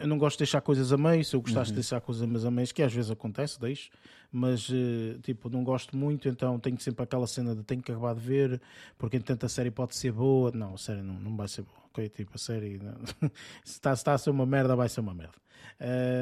eu 0.00 0.06
não 0.06 0.18
gosto 0.18 0.36
de 0.36 0.44
deixar 0.44 0.60
coisas 0.60 0.92
a 0.92 0.96
meio 0.96 1.24
se 1.24 1.34
eu 1.34 1.40
gostasse 1.40 1.70
uhum. 1.70 1.74
de 1.74 1.80
deixar 1.80 2.00
coisas 2.00 2.44
a 2.44 2.50
meio 2.50 2.74
que 2.74 2.82
às 2.82 2.92
vezes 2.92 3.10
acontece 3.10 3.60
deixo 3.60 3.90
mas 4.30 4.68
eh, 4.70 5.18
tipo 5.22 5.48
não 5.48 5.64
gosto 5.64 5.96
muito 5.96 6.28
então 6.28 6.58
tenho 6.58 6.80
sempre 6.80 7.02
aquela 7.02 7.26
cena 7.26 7.54
de 7.54 7.62
tenho 7.62 7.82
que 7.82 7.92
acabar 7.92 8.14
de 8.14 8.20
ver 8.20 8.60
porque 8.98 9.16
entanto 9.16 9.46
a 9.46 9.48
série 9.48 9.70
pode 9.70 9.96
ser 9.96 10.12
boa. 10.12 10.50
Não 10.52 10.74
a 10.74 10.78
série 10.78 11.02
não, 11.02 11.14
não 11.14 11.36
vai 11.36 11.48
ser 11.48 11.62
boa 11.62 11.78
ok? 11.86 12.08
Tipo 12.08 12.32
a 12.34 12.38
série 12.38 12.78
se, 13.64 13.72
está, 13.72 13.94
se 13.94 14.00
está 14.00 14.14
a 14.14 14.18
ser 14.18 14.30
uma 14.30 14.46
merda 14.46 14.76
vai 14.76 14.88
ser 14.88 15.00
uma 15.00 15.14
merda. 15.14 15.34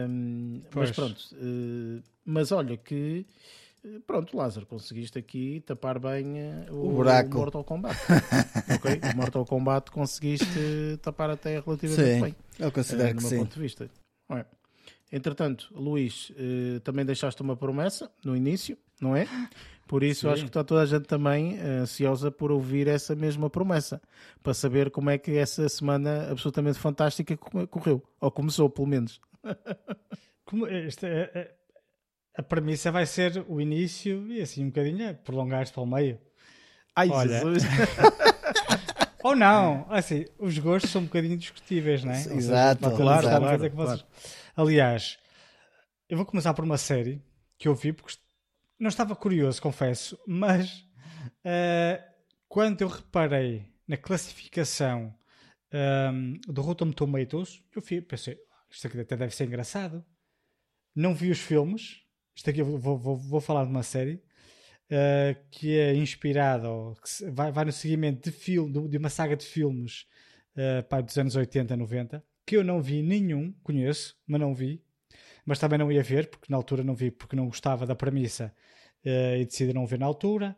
Um, 0.08 0.62
mas 0.74 0.90
pronto 0.90 1.20
uh, 1.34 2.02
mas 2.24 2.50
olha 2.50 2.76
que 2.76 3.26
Pronto, 4.06 4.36
Lázaro, 4.36 4.64
conseguiste 4.64 5.18
aqui 5.18 5.60
tapar 5.60 5.98
bem 5.98 6.38
eh, 6.38 6.66
o, 6.70 6.88
o 6.88 6.92
buraco. 6.92 7.36
O 7.36 7.40
Mortal 7.40 7.64
Kombat. 7.64 7.96
ok? 8.74 9.00
O 9.12 9.16
Mortal 9.16 9.44
Kombat 9.44 9.90
conseguiste 9.90 10.98
tapar 11.02 11.28
até 11.28 11.60
relativamente 11.60 12.14
sim, 12.14 12.20
bem. 12.22 12.36
Eu 12.58 12.72
considero 12.72 13.12
uh, 13.12 13.16
que 13.16 13.22
sim. 13.24 13.38
ponto 13.38 13.54
de 13.54 13.60
vista. 13.60 13.90
É. 14.30 14.44
Entretanto, 15.12 15.68
Luís, 15.74 16.30
uh, 16.30 16.80
também 16.80 17.04
deixaste 17.04 17.42
uma 17.42 17.56
promessa 17.56 18.10
no 18.24 18.34
início, 18.34 18.78
não 18.98 19.14
é? 19.14 19.28
Por 19.86 20.02
isso, 20.02 20.30
acho 20.30 20.44
que 20.44 20.48
está 20.48 20.64
toda 20.64 20.80
a 20.80 20.86
gente 20.86 21.04
também 21.04 21.58
ansiosa 21.60 22.30
por 22.30 22.50
ouvir 22.50 22.88
essa 22.88 23.14
mesma 23.14 23.50
promessa, 23.50 24.00
para 24.42 24.54
saber 24.54 24.90
como 24.90 25.10
é 25.10 25.18
que 25.18 25.32
essa 25.36 25.68
semana 25.68 26.30
absolutamente 26.30 26.78
fantástica 26.78 27.36
correu, 27.36 28.02
ou 28.18 28.30
começou, 28.30 28.70
pelo 28.70 28.88
menos. 28.88 29.20
Como, 30.46 30.66
este 30.66 31.06
é, 31.06 31.30
é 31.34 31.54
a 32.36 32.42
premissa 32.42 32.90
vai 32.90 33.06
ser 33.06 33.44
o 33.48 33.60
início 33.60 34.30
e 34.30 34.40
assim 34.40 34.64
um 34.64 34.68
bocadinho 34.68 35.02
é 35.02 35.12
prolongar-se 35.12 35.72
para 35.72 35.82
o 35.82 35.86
meio. 35.86 36.18
Ai, 36.94 37.08
Olha. 37.08 37.40
Jesus! 37.40 37.62
Ou 39.22 39.34
não, 39.34 39.86
assim, 39.88 40.26
os 40.38 40.58
gostos 40.58 40.90
são 40.90 41.00
um 41.00 41.06
bocadinho 41.06 41.38
discutíveis, 41.38 42.04
não 42.04 42.12
é? 42.12 42.18
Exato, 42.18 42.84
seja, 42.84 42.96
claro, 42.96 43.26
claro, 43.26 43.70
claro, 43.70 43.74
vocês... 43.74 44.04
Aliás, 44.54 45.18
eu 46.10 46.18
vou 46.18 46.26
começar 46.26 46.52
por 46.52 46.62
uma 46.62 46.76
série 46.76 47.22
que 47.56 47.66
eu 47.66 47.74
vi 47.74 47.94
porque 47.94 48.16
não 48.78 48.88
estava 48.88 49.16
curioso, 49.16 49.62
confesso, 49.62 50.18
mas 50.26 50.86
uh, 51.40 52.02
quando 52.48 52.82
eu 52.82 52.88
reparei 52.88 53.72
na 53.88 53.96
classificação 53.96 55.14
um, 55.72 55.76
ehm, 55.76 56.40
do 56.46 56.60
Rotten 56.60 56.92
Tomatoes, 56.92 57.62
eu 57.74 57.82
pensei, 58.02 58.38
isto 58.70 58.86
aqui 58.86 59.00
até 59.00 59.16
deve 59.16 59.34
ser 59.34 59.44
engraçado. 59.44 60.04
Não 60.94 61.14
vi 61.14 61.30
os 61.30 61.38
filmes, 61.38 62.03
isto 62.34 62.50
aqui 62.50 62.60
eu 62.60 62.78
vou, 62.78 62.98
vou, 62.98 63.16
vou 63.16 63.40
falar 63.40 63.64
de 63.64 63.70
uma 63.70 63.82
série 63.82 64.14
uh, 64.90 65.36
que 65.50 65.78
é 65.78 65.94
inspirada, 65.94 66.68
ou 66.68 66.94
que 66.94 67.30
vai, 67.30 67.52
vai 67.52 67.64
no 67.64 67.72
seguimento 67.72 68.30
de, 68.30 68.36
filme, 68.36 68.88
de 68.88 68.98
uma 68.98 69.08
saga 69.08 69.36
de 69.36 69.44
filmes 69.44 70.06
uh, 70.56 71.02
dos 71.02 71.16
anos 71.16 71.36
80, 71.36 71.76
90, 71.76 72.24
que 72.46 72.56
eu 72.56 72.64
não 72.64 72.82
vi 72.82 73.02
nenhum, 73.02 73.52
conheço, 73.62 74.16
mas 74.26 74.40
não 74.40 74.54
vi, 74.54 74.82
mas 75.44 75.58
também 75.58 75.78
não 75.78 75.90
ia 75.90 76.02
ver, 76.02 76.28
porque 76.28 76.46
na 76.50 76.56
altura 76.56 76.82
não 76.82 76.94
vi, 76.94 77.10
porque 77.10 77.36
não 77.36 77.46
gostava 77.46 77.86
da 77.86 77.94
premissa 77.94 78.52
uh, 79.04 79.36
e 79.36 79.44
decidi 79.44 79.72
não 79.72 79.86
ver 79.86 79.98
na 79.98 80.06
altura. 80.06 80.56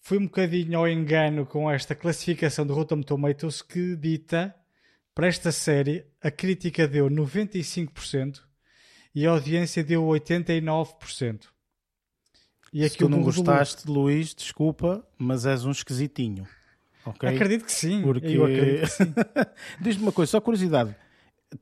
Fui 0.00 0.16
um 0.16 0.24
bocadinho 0.24 0.78
ao 0.78 0.88
engano 0.88 1.44
com 1.44 1.70
esta 1.70 1.94
classificação 1.94 2.66
do 2.66 2.72
Rotten 2.72 3.02
Tomatoes 3.02 3.60
que 3.60 3.96
dita 3.96 4.54
para 5.14 5.26
esta 5.26 5.50
série 5.50 6.06
a 6.22 6.30
crítica 6.30 6.86
deu 6.86 7.10
95% 7.10 8.47
e 9.14 9.26
a 9.26 9.30
audiência 9.30 9.82
deu 9.82 10.04
89%. 10.04 11.46
E 12.72 12.86
Se 12.88 12.98
tu 12.98 13.08
não 13.08 13.22
gostaste 13.22 13.86
de 13.86 13.90
Luís, 13.90 14.34
desculpa, 14.34 15.06
mas 15.16 15.46
és 15.46 15.64
um 15.64 15.70
esquisitinho. 15.70 16.46
Okay? 17.04 17.30
Acredito 17.30 17.64
que 17.64 17.72
sim. 17.72 18.02
Porque... 18.02 18.28
Diz-me 19.80 20.02
uma 20.02 20.12
coisa, 20.12 20.32
só 20.32 20.40
curiosidade. 20.40 20.94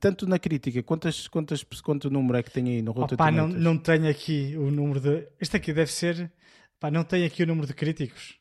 Tanto 0.01 0.27
na 0.27 0.37
crítica, 0.37 0.83
quantas, 0.83 1.29
quantas, 1.29 1.63
quanto 1.81 2.09
número 2.09 2.37
é 2.37 2.43
que 2.43 2.51
tem 2.51 2.67
aí 2.67 2.81
no 2.81 2.91
Rotten 2.91 3.15
Opa, 3.15 3.31
não, 3.31 3.47
não 3.47 3.77
tenho 3.77 4.09
aqui 4.09 4.53
o 4.57 4.69
número 4.69 4.99
de... 4.99 5.27
Este 5.39 5.55
aqui 5.55 5.71
deve 5.71 5.91
ser... 5.91 6.29
Pá, 6.77 6.91
não 6.91 7.05
tenho 7.05 7.25
aqui 7.25 7.43
o 7.43 7.47
número 7.47 7.65
de 7.65 7.73
críticos. 7.73 8.37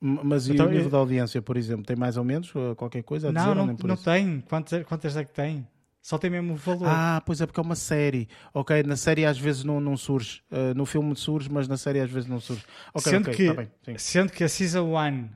Mas 0.00 0.46
e 0.46 0.52
então, 0.52 0.66
o 0.66 0.68
nível 0.68 0.84
eu... 0.84 0.90
de 0.90 0.96
audiência, 0.96 1.42
por 1.42 1.56
exemplo, 1.56 1.84
tem 1.84 1.96
mais 1.96 2.16
ou 2.16 2.22
menos 2.22 2.52
qualquer 2.76 3.02
coisa 3.02 3.28
a 3.28 3.32
não, 3.32 3.40
dizer? 3.40 3.54
Não, 3.54 3.66
não, 3.66 3.76
não 3.82 3.96
tem. 3.96 4.40
Quantas, 4.42 4.86
quantas 4.86 5.16
é 5.16 5.24
que 5.24 5.32
tem? 5.32 5.66
Só 6.06 6.18
tem 6.18 6.30
mesmo 6.30 6.54
valor. 6.54 6.86
Ah, 6.86 7.20
pois 7.26 7.40
é 7.40 7.46
porque 7.46 7.58
é 7.58 7.62
uma 7.64 7.74
série. 7.74 8.28
Ok, 8.54 8.80
na 8.84 8.94
série 8.94 9.26
às 9.26 9.36
vezes 9.36 9.64
não, 9.64 9.80
não 9.80 9.96
surge. 9.96 10.40
Uh, 10.52 10.72
no 10.72 10.86
filme 10.86 11.16
surge, 11.16 11.50
mas 11.50 11.66
na 11.66 11.76
série 11.76 11.98
às 11.98 12.08
vezes 12.08 12.28
não 12.28 12.38
surge. 12.38 12.64
Okay, 12.94 13.10
sendo, 13.12 13.28
okay, 13.28 13.34
que, 13.34 13.52
tá 13.52 13.68
bem, 13.84 13.98
sendo 13.98 14.30
que 14.30 14.44
a 14.44 14.48
Season 14.48 14.84
1 14.84 15.28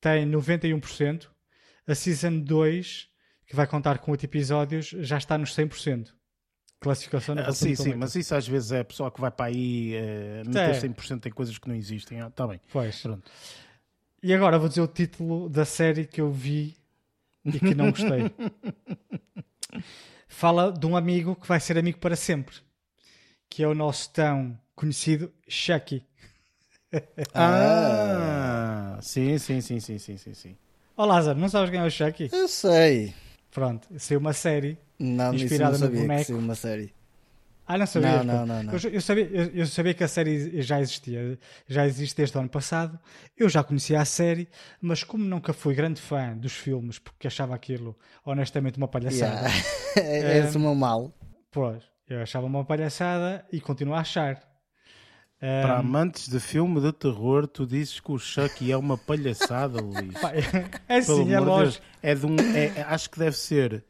tem 0.00 0.28
91%, 0.28 1.28
a 1.86 1.94
Season 1.94 2.40
2, 2.40 3.08
que 3.46 3.54
vai 3.54 3.64
contar 3.68 3.98
com 3.98 4.10
8 4.10 4.24
episódios, 4.24 4.88
já 4.88 5.18
está 5.18 5.38
nos 5.38 5.54
100%. 5.54 6.08
Classificação 6.80 7.36
na 7.36 7.42
ah, 7.42 7.52
Sim, 7.52 7.76
sim, 7.76 7.94
mas 7.94 8.16
isso 8.16 8.34
às 8.34 8.48
vezes 8.48 8.72
é 8.72 8.82
pessoal 8.82 9.12
que 9.12 9.20
vai 9.20 9.30
para 9.30 9.46
aí 9.46 9.94
uh, 9.94 10.48
meter 10.48 10.74
é. 10.74 10.80
100% 10.80 11.26
em 11.26 11.30
coisas 11.30 11.56
que 11.58 11.68
não 11.68 11.76
existem. 11.76 12.18
Está 12.26 12.42
ah, 12.42 12.48
bem. 12.48 12.60
Pois. 12.72 13.02
Pronto. 13.02 13.30
E 14.20 14.34
agora 14.34 14.58
vou 14.58 14.68
dizer 14.68 14.80
o 14.80 14.88
título 14.88 15.48
da 15.48 15.64
série 15.64 16.04
que 16.06 16.20
eu 16.20 16.32
vi 16.32 16.76
e 17.44 17.60
que 17.60 17.72
não 17.72 17.92
gostei. 17.92 18.32
fala 20.28 20.70
de 20.70 20.86
um 20.86 20.96
amigo 20.96 21.34
que 21.34 21.48
vai 21.48 21.58
ser 21.58 21.78
amigo 21.78 21.98
para 21.98 22.14
sempre, 22.14 22.56
que 23.48 23.62
é 23.62 23.66
o 23.66 23.74
nosso 23.74 24.10
tão 24.10 24.56
conhecido 24.76 25.32
Chucky. 25.48 26.04
ah, 27.34 28.98
sim, 29.02 29.36
sim, 29.38 29.60
sim, 29.60 29.80
sim, 29.80 29.98
sim, 29.98 30.16
sim, 30.16 30.34
sim. 30.34 30.56
Ó 30.96 31.02
oh, 31.02 31.06
Lázaro, 31.06 31.38
não 31.38 31.48
sabes 31.48 31.70
quem 31.70 31.80
é 31.80 31.84
o 31.84 31.90
Chucky? 31.90 32.28
Eu 32.32 32.46
sei. 32.46 33.14
Pronto, 33.50 33.88
saiu 33.98 34.20
uma 34.20 34.32
série 34.32 34.78
não, 34.98 35.34
inspirada 35.34 35.78
não 35.78 35.88
no 35.88 35.96
boneco. 35.96 36.26
Que 36.26 36.32
uma 36.32 36.54
série. 36.54 36.92
Ah, 37.68 37.76
não 37.76 37.86
sabia. 37.86 38.24
Não, 38.24 38.24
não, 38.24 38.46
não, 38.46 38.62
não. 38.62 38.72
Eu, 38.72 38.90
eu, 38.90 39.00
sabia, 39.02 39.28
eu, 39.30 39.44
eu, 39.48 39.66
sabia 39.66 39.92
que 39.92 40.02
a 40.02 40.08
série 40.08 40.62
já 40.62 40.80
existia, 40.80 41.38
já 41.66 41.86
existe 41.86 42.16
desde 42.16 42.34
o 42.34 42.40
ano 42.40 42.48
passado. 42.48 42.98
Eu 43.36 43.46
já 43.46 43.62
conhecia 43.62 44.00
a 44.00 44.06
série, 44.06 44.48
mas 44.80 45.04
como 45.04 45.22
nunca 45.22 45.52
fui 45.52 45.74
grande 45.74 46.00
fã 46.00 46.34
dos 46.34 46.54
filmes, 46.54 46.98
porque 46.98 47.26
achava 47.26 47.54
aquilo 47.54 47.94
honestamente 48.24 48.78
uma 48.78 48.88
palhaçada. 48.88 49.50
Yeah. 49.98 50.40
é 50.46 50.50
um, 50.50 50.56
o 50.56 50.60
meu 50.60 50.74
mal. 50.74 51.12
Pois, 51.50 51.84
eu 52.08 52.22
achava 52.22 52.46
uma 52.46 52.64
palhaçada 52.64 53.44
e 53.52 53.60
continuo 53.60 53.94
a 53.94 54.00
achar. 54.00 54.36
Um, 55.36 55.62
Para 55.62 55.78
amantes 55.78 56.26
de 56.26 56.40
filme 56.40 56.80
de 56.80 56.90
terror, 56.90 57.46
tu 57.46 57.66
dizes 57.66 58.00
que 58.00 58.10
o 58.10 58.18
Chucky 58.18 58.72
é 58.72 58.78
uma 58.78 58.96
palhaçada, 58.96 59.78
Luís. 59.82 60.14
é 60.88 60.96
assim, 60.96 61.34
é 61.34 61.38
lógico. 61.38 61.84
Deus, 61.84 62.02
é 62.02 62.14
de 62.14 62.26
um, 62.26 62.36
é, 62.56 62.82
acho 62.88 63.10
que 63.10 63.18
deve 63.18 63.36
ser 63.36 63.84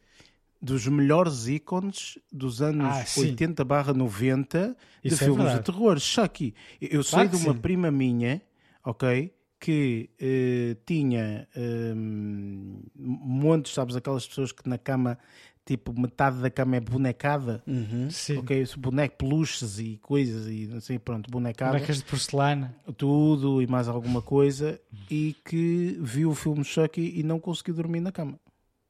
dos 0.61 0.87
melhores 0.89 1.47
ícones 1.47 2.19
dos 2.33 2.61
anos 2.61 2.87
Ah, 2.97 3.05
sim. 3.05 3.31
80 3.31 3.65
barra 3.65 3.93
90 3.95 4.77
de 5.03 5.09
Isso 5.09 5.15
é 5.23 5.27
filmes 5.27 5.37
de 5.39 5.45
verdade. 5.45 5.65
terror. 5.65 5.99
Chucky. 6.01 6.55
Eu 6.81 7.03
sei 7.03 7.11
Claro 7.13 7.29
de 7.31 7.37
que 7.39 7.45
uma 7.45 7.55
sim. 7.55 7.61
prima 7.61 7.91
minha, 7.91 8.43
ok, 8.85 9.33
que 9.61 10.11
eh, 10.21 10.77
tinha 10.87 11.49
hum, 11.57 12.81
montes, 12.97 13.73
sabes, 13.75 13.97
aquelas 13.97 14.27
pessoas 14.27 14.53
que 14.53 14.69
na 14.69 14.79
cama, 14.79 15.19
tipo, 15.65 15.93
metade 15.99 16.39
da 16.41 16.51
cama 16.51 16.77
é 16.77 16.81
bonecada. 16.81 17.63
Uhum. 17.67 18.09
Ok, 18.39 18.65
boneco, 18.79 19.17
peluches 19.19 19.79
e 19.79 19.99
coisas 20.03 20.47
e 20.49 20.71
assim, 20.77 20.99
pronto, 20.99 21.31
bonecada, 21.31 21.73
Bonecas 21.73 21.99
de 21.99 22.05
porcelana. 22.05 22.75
tudo 22.97 23.61
e 23.63 23.67
mais 23.67 23.89
alguma 23.89 24.23
coisa, 24.23 24.81
e 25.11 25.37
que 25.45 25.97
viu 26.01 26.31
o 26.31 26.35
filme 26.35 26.65
Chucky 26.65 27.15
e 27.19 27.23
não 27.23 27.39
conseguiu 27.39 27.75
dormir 27.75 28.01
na 28.01 28.13
cama. 28.13 28.39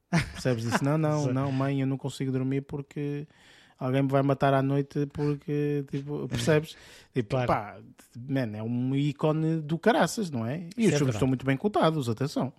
Percebes? 0.09 0.63
Disse: 0.63 0.83
Não, 0.83 0.97
não, 0.97 1.31
não, 1.33 1.51
mãe, 1.51 1.81
eu 1.81 1.87
não 1.87 1.97
consigo 1.97 2.31
dormir 2.31 2.61
porque 2.61 3.27
alguém 3.77 4.01
me 4.03 4.09
vai 4.09 4.21
matar 4.23 4.53
à 4.53 4.61
noite. 4.61 5.05
Porque, 5.07 5.85
tipo, 5.89 6.27
percebes? 6.27 6.75
Tipo, 7.13 7.29
Claro. 7.31 7.47
pá, 7.47 7.77
man, 8.15 8.55
é 8.55 8.63
um 8.63 8.95
ícone 8.95 9.61
do 9.61 9.77
caraças, 9.77 10.29
não 10.29 10.45
é? 10.45 10.67
E 10.77 10.85
Isso 10.85 10.89
os 10.89 10.93
é 10.93 10.97
filmes 10.97 11.15
estão 11.15 11.27
muito 11.27 11.45
bem 11.45 11.57
cotados, 11.57 12.07
atenção. 12.09 12.53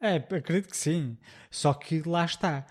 É, 0.00 0.16
acredito 0.16 0.68
que 0.68 0.76
sim. 0.76 1.16
Só 1.50 1.72
que 1.72 2.02
lá 2.06 2.24
está. 2.24 2.66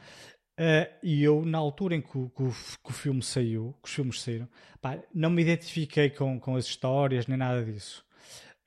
Eh, 0.57 0.91
e 1.01 1.23
eu, 1.23 1.43
na 1.45 1.57
altura 1.57 1.95
em 1.95 2.01
que, 2.01 2.15
o- 2.17 2.29
que 2.29 2.43
o, 2.43 2.51
que 2.83 2.89
o 2.91 2.93
filme 2.93 3.23
saiu, 3.23 3.73
que 3.81 3.89
os 3.89 3.95
filmes 3.95 4.21
saíram, 4.21 4.47
pá, 4.79 4.99
não 5.13 5.29
me 5.31 5.41
identifiquei 5.41 6.09
com, 6.11 6.39
com 6.39 6.55
as 6.55 6.65
histórias 6.65 7.25
nem 7.25 7.37
nada 7.37 7.63
disso. 7.63 8.05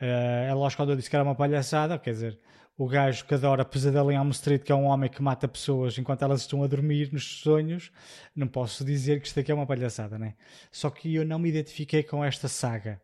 Eh, 0.00 0.48
é 0.50 0.54
lógico 0.54 0.82
quando 0.82 0.90
eu 0.90 0.96
disse 0.96 1.08
que 1.08 1.14
era 1.14 1.22
uma 1.24 1.34
palhaçada, 1.36 1.96
quer 1.98 2.10
dizer, 2.10 2.38
o 2.76 2.86
gajo 2.88 3.24
que 3.26 3.34
adora 3.34 3.64
Pesadelo 3.64 4.10
em 4.12 4.16
Elm 4.16 4.30
Street, 4.30 4.62
que 4.62 4.72
é 4.72 4.74
um 4.74 4.84
homem 4.84 5.10
que 5.10 5.22
mata 5.22 5.48
pessoas 5.48 5.98
enquanto 5.98 6.22
elas 6.22 6.42
estão 6.42 6.62
a 6.62 6.66
dormir 6.66 7.12
nos 7.12 7.40
sonhos, 7.40 7.90
não 8.34 8.46
posso 8.48 8.84
dizer 8.84 9.20
que 9.20 9.26
isto 9.28 9.40
aqui 9.40 9.50
é 9.50 9.54
uma 9.54 9.66
palhaçada, 9.66 10.18
né? 10.18 10.34
Só 10.70 10.90
que 10.90 11.14
eu 11.14 11.24
não 11.24 11.38
me 11.38 11.48
identifiquei 11.48 12.02
com 12.02 12.24
esta 12.24 12.48
saga. 12.48 13.00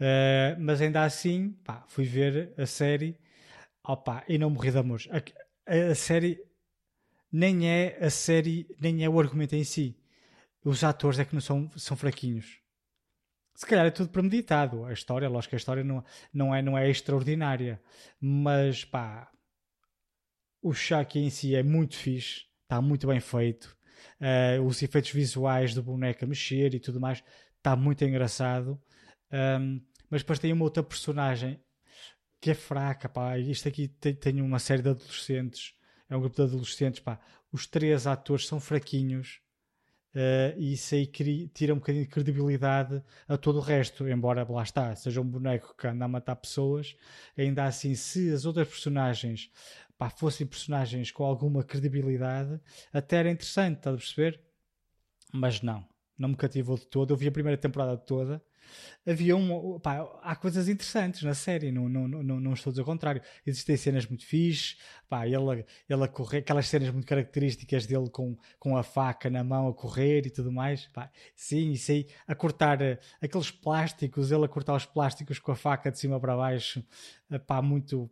Eh, 0.00 0.56
mas 0.58 0.80
ainda 0.80 1.04
assim, 1.04 1.52
pá, 1.64 1.84
fui 1.88 2.04
ver 2.04 2.52
a 2.58 2.66
série 2.66 3.16
Opa, 3.86 4.24
e 4.28 4.38
não 4.38 4.50
morri 4.50 4.70
de 4.70 4.78
amores. 4.78 5.08
A, 5.10 5.18
a- 5.72 5.92
a 5.92 5.94
série 5.94 6.40
nem 7.32 7.68
é 7.68 7.98
a 8.04 8.10
série, 8.10 8.66
nem 8.80 9.04
é 9.04 9.08
o 9.08 9.20
argumento 9.20 9.54
em 9.54 9.64
si. 9.64 9.96
Os 10.64 10.84
atores 10.84 11.18
é 11.20 11.24
que 11.26 11.34
não 11.34 11.40
são, 11.42 11.70
são 11.76 11.96
fraquinhos. 11.96 12.60
Se 13.54 13.66
calhar 13.66 13.86
é 13.86 13.90
tudo 13.90 14.10
premeditado. 14.10 14.84
A 14.84 14.92
história, 14.92 15.28
lógico 15.28 15.50
que 15.50 15.56
a 15.56 15.58
história 15.58 15.84
não, 15.84 16.04
não, 16.32 16.54
é, 16.54 16.60
não 16.60 16.76
é 16.76 16.90
extraordinária. 16.90 17.80
Mas 18.20 18.84
pá, 18.84 19.30
o 20.60 20.72
Chucky 20.72 21.20
em 21.20 21.30
si 21.30 21.54
é 21.54 21.62
muito 21.62 21.96
fixe, 21.96 22.46
está 22.64 22.80
muito 22.80 23.06
bem 23.06 23.20
feito. 23.20 23.76
Eh, 24.20 24.58
os 24.60 24.82
efeitos 24.82 25.10
visuais 25.10 25.74
do 25.74 25.82
boneco 25.82 26.24
a 26.24 26.28
mexer 26.28 26.74
e 26.74 26.80
tudo 26.80 27.00
mais 27.00 27.22
está 27.56 27.76
muito 27.76 28.04
engraçado. 28.04 28.80
Ahm, 29.30 29.80
mas 30.10 30.22
depois 30.22 30.38
tem 30.38 30.52
uma 30.52 30.64
outra 30.64 30.82
personagem 30.82 31.60
que 32.40 32.50
é 32.50 32.54
fraca, 32.54 33.08
pá. 33.08 33.38
Isto 33.38 33.68
aqui 33.68 33.88
tem, 33.88 34.14
tem 34.14 34.40
uma 34.42 34.58
série 34.58 34.82
de 34.82 34.90
adolescentes, 34.90 35.74
é 36.08 36.16
um 36.16 36.20
grupo 36.20 36.36
de 36.36 36.42
adolescentes, 36.42 37.00
pá. 37.00 37.20
Os 37.52 37.66
três 37.66 38.06
atores 38.06 38.46
são 38.46 38.60
fraquinhos 38.60 39.40
eh, 40.14 40.54
e 40.56 40.74
isso 40.74 40.94
aí 40.94 41.06
tira 41.06 41.74
um 41.74 41.78
bocadinho 41.78 42.04
de 42.04 42.10
credibilidade 42.10 43.02
a 43.28 43.36
todo 43.36 43.56
o 43.58 43.60
resto. 43.60 44.08
Embora 44.08 44.46
lá 44.48 44.62
está, 44.62 44.94
seja 44.94 45.20
um 45.20 45.28
boneco 45.28 45.74
que 45.76 45.86
anda 45.86 46.04
a 46.04 46.08
matar 46.08 46.36
pessoas, 46.36 46.96
ainda 47.36 47.64
assim, 47.64 47.94
se 47.94 48.30
as 48.30 48.44
outras 48.44 48.68
personagens 48.68 49.50
pá, 49.98 50.10
fossem 50.10 50.46
personagens 50.46 51.10
com 51.10 51.24
alguma 51.24 51.64
credibilidade, 51.64 52.60
até 52.92 53.16
era 53.16 53.30
interessante, 53.30 53.78
estás 53.78 53.94
a 53.94 53.98
perceber? 53.98 54.40
Mas 55.32 55.62
não, 55.62 55.84
não 56.18 56.30
me 56.30 56.36
cativou 56.36 56.76
de 56.78 56.86
todo. 56.86 57.12
Eu 57.12 57.16
vi 57.16 57.28
a 57.28 57.32
primeira 57.32 57.58
temporada 57.58 57.96
toda 57.96 58.42
havia 59.06 59.36
um. 59.36 59.78
Há 60.22 60.36
coisas 60.36 60.68
interessantes 60.68 61.22
na 61.22 61.34
série, 61.34 61.70
não, 61.70 61.88
não, 61.88 62.08
não, 62.08 62.40
não 62.40 62.52
estou 62.52 62.70
a 62.70 62.72
dizer 62.72 62.82
o 62.82 62.84
contrário. 62.84 63.22
Existem 63.46 63.76
cenas 63.76 64.06
muito 64.06 64.24
fixe, 64.24 64.76
pá, 65.08 65.26
ele, 65.26 65.64
ele 65.88 66.04
a 66.04 66.08
correr, 66.08 66.38
aquelas 66.38 66.68
cenas 66.68 66.90
muito 66.90 67.06
características 67.06 67.86
dele 67.86 68.08
com, 68.10 68.36
com 68.58 68.76
a 68.76 68.82
faca 68.82 69.28
na 69.28 69.44
mão 69.44 69.68
a 69.68 69.74
correr 69.74 70.26
e 70.26 70.30
tudo 70.30 70.50
mais. 70.52 70.90
Sim, 71.34 71.72
isso 71.72 71.92
aí, 71.92 72.06
a 72.26 72.34
cortar 72.34 72.80
eh, 72.82 72.98
aqueles 73.20 73.50
plásticos, 73.50 74.30
ele 74.30 74.44
a 74.44 74.48
cortar 74.48 74.74
os 74.74 74.86
plásticos 74.86 75.38
com 75.38 75.52
a 75.52 75.56
faca 75.56 75.90
de 75.90 75.98
cima 75.98 76.18
para 76.20 76.36
baixo, 76.36 76.84
eh, 77.30 77.38
pá, 77.38 77.60
muito. 77.62 78.10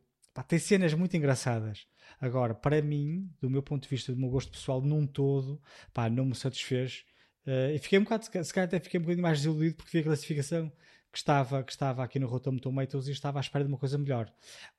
Tem 0.48 0.58
cenas 0.58 0.94
muito 0.94 1.16
engraçadas. 1.16 1.86
Agora, 2.20 2.54
para 2.54 2.80
mim, 2.80 3.28
do 3.40 3.50
meu 3.50 3.62
ponto 3.62 3.82
de 3.82 3.88
vista, 3.88 4.12
do 4.12 4.18
meu 4.18 4.30
gosto 4.30 4.52
pessoal, 4.52 4.80
num 4.80 5.06
todo, 5.06 5.60
pá, 5.92 6.08
não 6.08 6.24
me 6.24 6.34
satisfez. 6.34 7.04
Eh, 7.46 7.74
e 7.74 7.78
fiquei 7.78 7.98
um 7.98 8.04
bocado, 8.04 8.24
se 8.24 8.30
calhar 8.54 8.66
até 8.68 8.78
fiquei 8.80 8.98
um 9.00 9.02
bocadinho 9.02 9.22
mais 9.22 9.38
desiludido 9.38 9.76
porque 9.76 9.90
vi 9.92 9.98
a 10.00 10.04
classificação 10.04 10.70
que 11.10 11.18
estava, 11.18 11.62
que 11.62 11.72
estava 11.72 12.02
aqui 12.04 12.18
no 12.18 12.26
Rotten 12.26 12.56
Tomatoes 12.58 13.06
e 13.08 13.12
estava 13.12 13.38
à 13.38 13.42
espera 13.42 13.64
de 13.64 13.68
uma 13.70 13.78
coisa 13.78 13.98
melhor. 13.98 14.32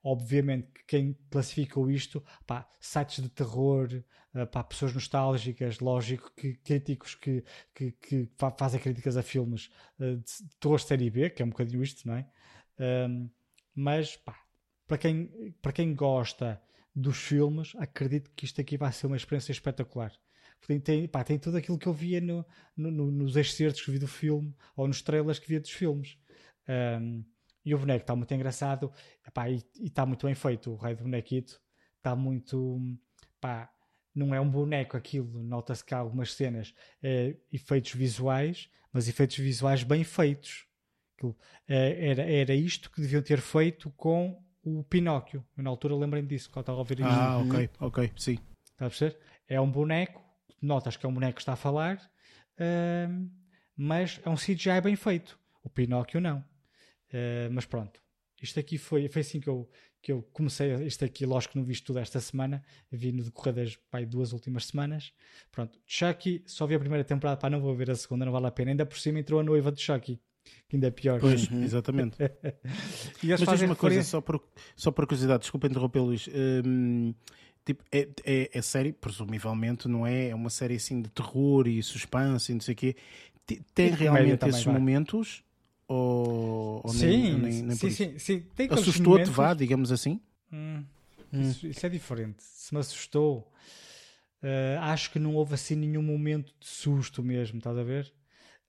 Obviamente 0.03 0.67
que 0.71 0.83
quem 0.87 1.13
classificou 1.29 1.89
isto, 1.91 2.23
pá, 2.47 2.67
sites 2.79 3.21
de 3.23 3.29
terror, 3.29 3.87
eh, 4.33 4.45
pá, 4.45 4.63
pessoas 4.63 4.93
nostálgicas, 4.93 5.79
lógico 5.79 6.31
que 6.35 6.55
críticos 6.55 7.15
que, 7.15 7.43
que, 7.75 7.91
que 7.91 8.29
fa- 8.37 8.51
fazem 8.51 8.79
críticas 8.79 9.17
a 9.17 9.23
filmes 9.23 9.69
eh, 9.99 10.15
de 10.15 10.23
de 10.77 10.81
série 10.83 11.09
B, 11.09 11.29
que 11.29 11.41
é 11.41 11.45
um 11.45 11.49
bocadinho 11.49 11.83
isto, 11.83 12.07
não 12.07 12.15
é? 12.15 12.25
Ahm, 12.79 13.29
mas, 13.75 14.15
pá, 14.17 14.35
para 14.87 14.97
quem, 14.97 15.27
para 15.61 15.71
quem 15.71 15.93
gosta 15.95 16.61
dos 16.95 17.17
filmes, 17.17 17.73
acredito 17.77 18.31
que 18.35 18.45
isto 18.45 18.61
aqui 18.61 18.77
vai 18.77 18.91
ser 18.91 19.07
uma 19.07 19.17
experiência 19.17 19.51
espetacular. 19.51 20.11
Tem, 20.67 20.79
tem, 20.79 21.07
pá, 21.07 21.23
tem 21.23 21.37
tudo 21.37 21.57
aquilo 21.57 21.77
que 21.77 21.87
eu 21.87 21.93
via 21.93 22.21
no, 22.21 22.45
no- 22.75 22.91
no- 22.91 23.11
nos 23.11 23.35
excertos 23.35 23.81
que 23.81 23.91
vi 23.91 23.99
do 23.99 24.07
filme 24.07 24.55
ou 24.75 24.87
nos 24.87 25.01
trailers 25.01 25.39
que 25.39 25.47
via 25.47 25.59
dos 25.59 25.71
filmes. 25.71 26.17
Um, 26.67 27.23
e 27.65 27.73
o 27.73 27.77
boneco 27.77 28.01
está 28.03 28.15
muito 28.15 28.33
engraçado 28.33 28.91
epá, 29.27 29.49
e 29.49 29.63
está 29.81 30.05
muito 30.05 30.25
bem 30.25 30.35
feito. 30.35 30.71
O 30.71 30.75
rei 30.77 30.95
do 30.95 31.03
bonequito 31.03 31.61
está 31.97 32.15
muito. 32.15 32.79
Pá, 33.41 33.69
não 34.15 34.33
é 34.33 34.39
um 34.39 34.49
boneco 34.49 34.95
aquilo, 34.95 35.43
nota-se 35.43 35.83
que 35.83 35.93
há 35.93 35.97
algumas 35.97 36.33
cenas, 36.33 36.73
eh, 37.01 37.35
efeitos 37.51 37.93
visuais, 37.93 38.69
mas 38.91 39.07
efeitos 39.07 39.37
visuais 39.37 39.83
bem 39.83 40.03
feitos. 40.03 40.67
Aquilo, 41.17 41.35
eh, 41.67 42.09
era, 42.09 42.23
era 42.23 42.53
isto 42.55 42.91
que 42.91 43.01
deviam 43.01 43.21
ter 43.21 43.41
feito 43.41 43.89
com 43.91 44.41
o 44.63 44.83
Pinóquio. 44.83 45.43
Eu, 45.57 45.63
na 45.63 45.69
altura 45.69 45.95
lembrei-me 45.95 46.27
disso, 46.27 46.49
quando 46.51 46.63
estava 46.63 46.77
a 46.77 46.79
ouvir 46.79 46.99
isto. 46.99 47.09
Ah, 47.09 47.37
ok, 47.39 47.69
ok, 47.79 48.11
sim. 48.15 48.37
Está 48.71 48.85
a 48.85 48.89
perceber? 48.89 49.17
É 49.47 49.59
um 49.59 49.69
boneco, 49.69 50.22
notas 50.61 50.95
que 50.97 51.05
é 51.05 51.09
um 51.09 51.13
boneco 51.13 51.35
que 51.35 51.41
está 51.41 51.53
a 51.53 51.57
falar, 51.57 51.99
ahm, 52.59 53.27
mas 53.75 54.19
é 54.23 54.29
um 54.29 54.35
CGI 54.35 54.81
bem 54.83 54.95
feito. 54.95 55.37
O 55.63 55.69
Pinóquio 55.69 56.19
não. 56.21 56.43
Ah, 57.13 57.49
mas 57.51 57.65
pronto, 57.65 57.99
isto 58.41 58.59
aqui 58.59 58.77
foi, 58.77 59.07
foi 59.07 59.21
assim 59.21 59.39
que 59.39 59.47
eu, 59.47 59.69
que 60.01 60.11
eu 60.11 60.21
comecei. 60.33 60.73
Isto 60.85 61.05
aqui, 61.05 61.25
lógico 61.25 61.53
que 61.53 61.57
não 61.59 61.65
vi 61.65 61.73
isto 61.73 61.85
tudo 61.85 61.99
esta 61.99 62.19
semana, 62.19 62.63
vi 62.91 63.11
no 63.11 63.23
decorrer 63.23 63.53
das 63.53 63.75
pai, 63.89 64.05
duas 64.05 64.33
últimas 64.33 64.65
semanas. 64.65 65.13
Pronto, 65.51 65.79
Chucky, 65.85 66.43
só 66.45 66.65
vi 66.67 66.75
a 66.75 66.79
primeira 66.79 67.03
temporada, 67.03 67.37
pá, 67.39 67.49
não 67.49 67.61
vou 67.61 67.75
ver 67.75 67.91
a 67.91 67.95
segunda, 67.95 68.25
não 68.25 68.31
vale 68.31 68.47
a 68.47 68.51
pena. 68.51 68.71
Ainda 68.71 68.85
por 68.85 68.97
cima 68.99 69.19
entrou 69.19 69.39
a 69.39 69.43
noiva 69.43 69.71
de 69.71 69.81
Chucky, 69.81 70.19
que 70.67 70.75
ainda 70.75 70.87
é 70.87 70.91
pior. 70.91 71.19
Pois, 71.19 71.49
exatamente. 71.53 72.17
e 73.23 73.27
Mas 73.27 73.39
diz 73.39 73.47
uma 73.61 73.75
coisa, 73.75 73.95
referência- 73.95 74.03
só 74.03 74.21
por, 74.21 74.43
só 74.75 74.91
por 74.91 75.05
curiosidade, 75.05 75.41
desculpa 75.41 75.67
interromper, 75.67 76.01
Luís. 76.01 76.27
Hum, 76.65 77.13
tipo, 77.65 77.83
é, 77.91 78.07
é, 78.25 78.49
é 78.53 78.61
série, 78.61 78.91
presumivelmente, 78.93 79.87
não 79.87 80.05
é? 80.05 80.29
É 80.29 80.35
uma 80.35 80.49
série 80.49 80.75
assim 80.75 81.01
de 81.01 81.09
terror 81.09 81.67
e 81.67 81.81
suspense 81.81 82.51
e 82.51 82.55
não 82.55 82.61
sei 82.61 82.73
o 82.73 82.77
quê. 82.77 82.95
Tem 83.73 83.87
E 83.87 83.91
realmente 83.91 84.47
esses 84.47 84.65
vá. 84.65 84.71
momentos? 84.73 85.43
Ou, 85.87 86.81
ou 86.83 86.93
Sim, 86.93 87.31
nem, 87.31 87.37
nem, 87.37 87.63
nem 87.63 87.75
sim, 87.75 87.89
sim, 87.89 88.17
sim. 88.19 88.43
Aqueles 88.53 88.69
Assustou-te, 88.69 89.29
vá, 89.29 89.53
digamos 89.53 89.91
assim? 89.91 90.19
Hum, 90.51 90.83
Isso, 91.33 91.67
isso 91.67 91.85
é 91.85 91.89
diferente. 91.89 92.41
Se 92.43 92.73
me 92.73 92.79
assustou, 92.79 93.51
eh, 94.41 94.77
acho 94.81 95.11
que 95.11 95.19
não 95.19 95.35
houve 95.35 95.53
assim 95.55 95.75
nenhum 95.75 96.01
momento 96.03 96.53
de 96.59 96.67
susto 96.67 97.21
mesmo, 97.23 97.57
estás 97.57 97.77
a 97.77 97.83
ver? 97.83 98.13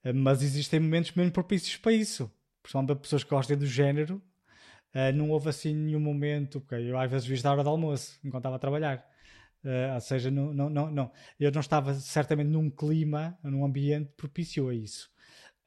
Eh, 0.03 0.13
mas 0.13 0.43
existem 0.43 0.81
momentos 0.81 1.13
mesmo 1.13 1.33
propícios 1.33 1.77
para 1.77 1.93
isso. 1.93 2.31
Principalmente 2.63 2.89
para 2.89 2.97
pessoas 2.97 3.25
que 3.25 3.31
gostem 3.31 3.57
do 3.57 3.67
género, 3.67 4.23
eh, 4.95 5.13
não 5.13 5.31
houve 5.31 5.49
assim 5.51 5.75
nenhum 5.75 6.01
momento. 6.01 6.61
porque 6.61 6.77
eu 6.77 6.97
às 6.99 7.11
vezes 7.11 7.27
vi 7.27 7.41
da 7.43 7.51
hora 7.53 7.63
de 7.63 7.69
almoço, 7.69 8.19
enquanto 8.25 8.41
estava 8.43 8.57
a 8.57 8.59
trabalhar. 8.61 9.05
Eh, 9.65 9.93
ou 9.95 10.01
seja, 10.01 10.31
não, 10.31 10.53
não, 10.55 10.71
não, 10.71 10.91
não. 10.91 11.13
eu 11.41 11.51
não 11.53 11.61
estava 11.61 11.93
certamente 11.95 12.49
num 12.49 12.71
clima, 12.71 13.37
num 13.43 13.65
ambiente 13.65 14.11
propício 14.17 14.69
a 14.69 14.75
isso. 14.75 15.11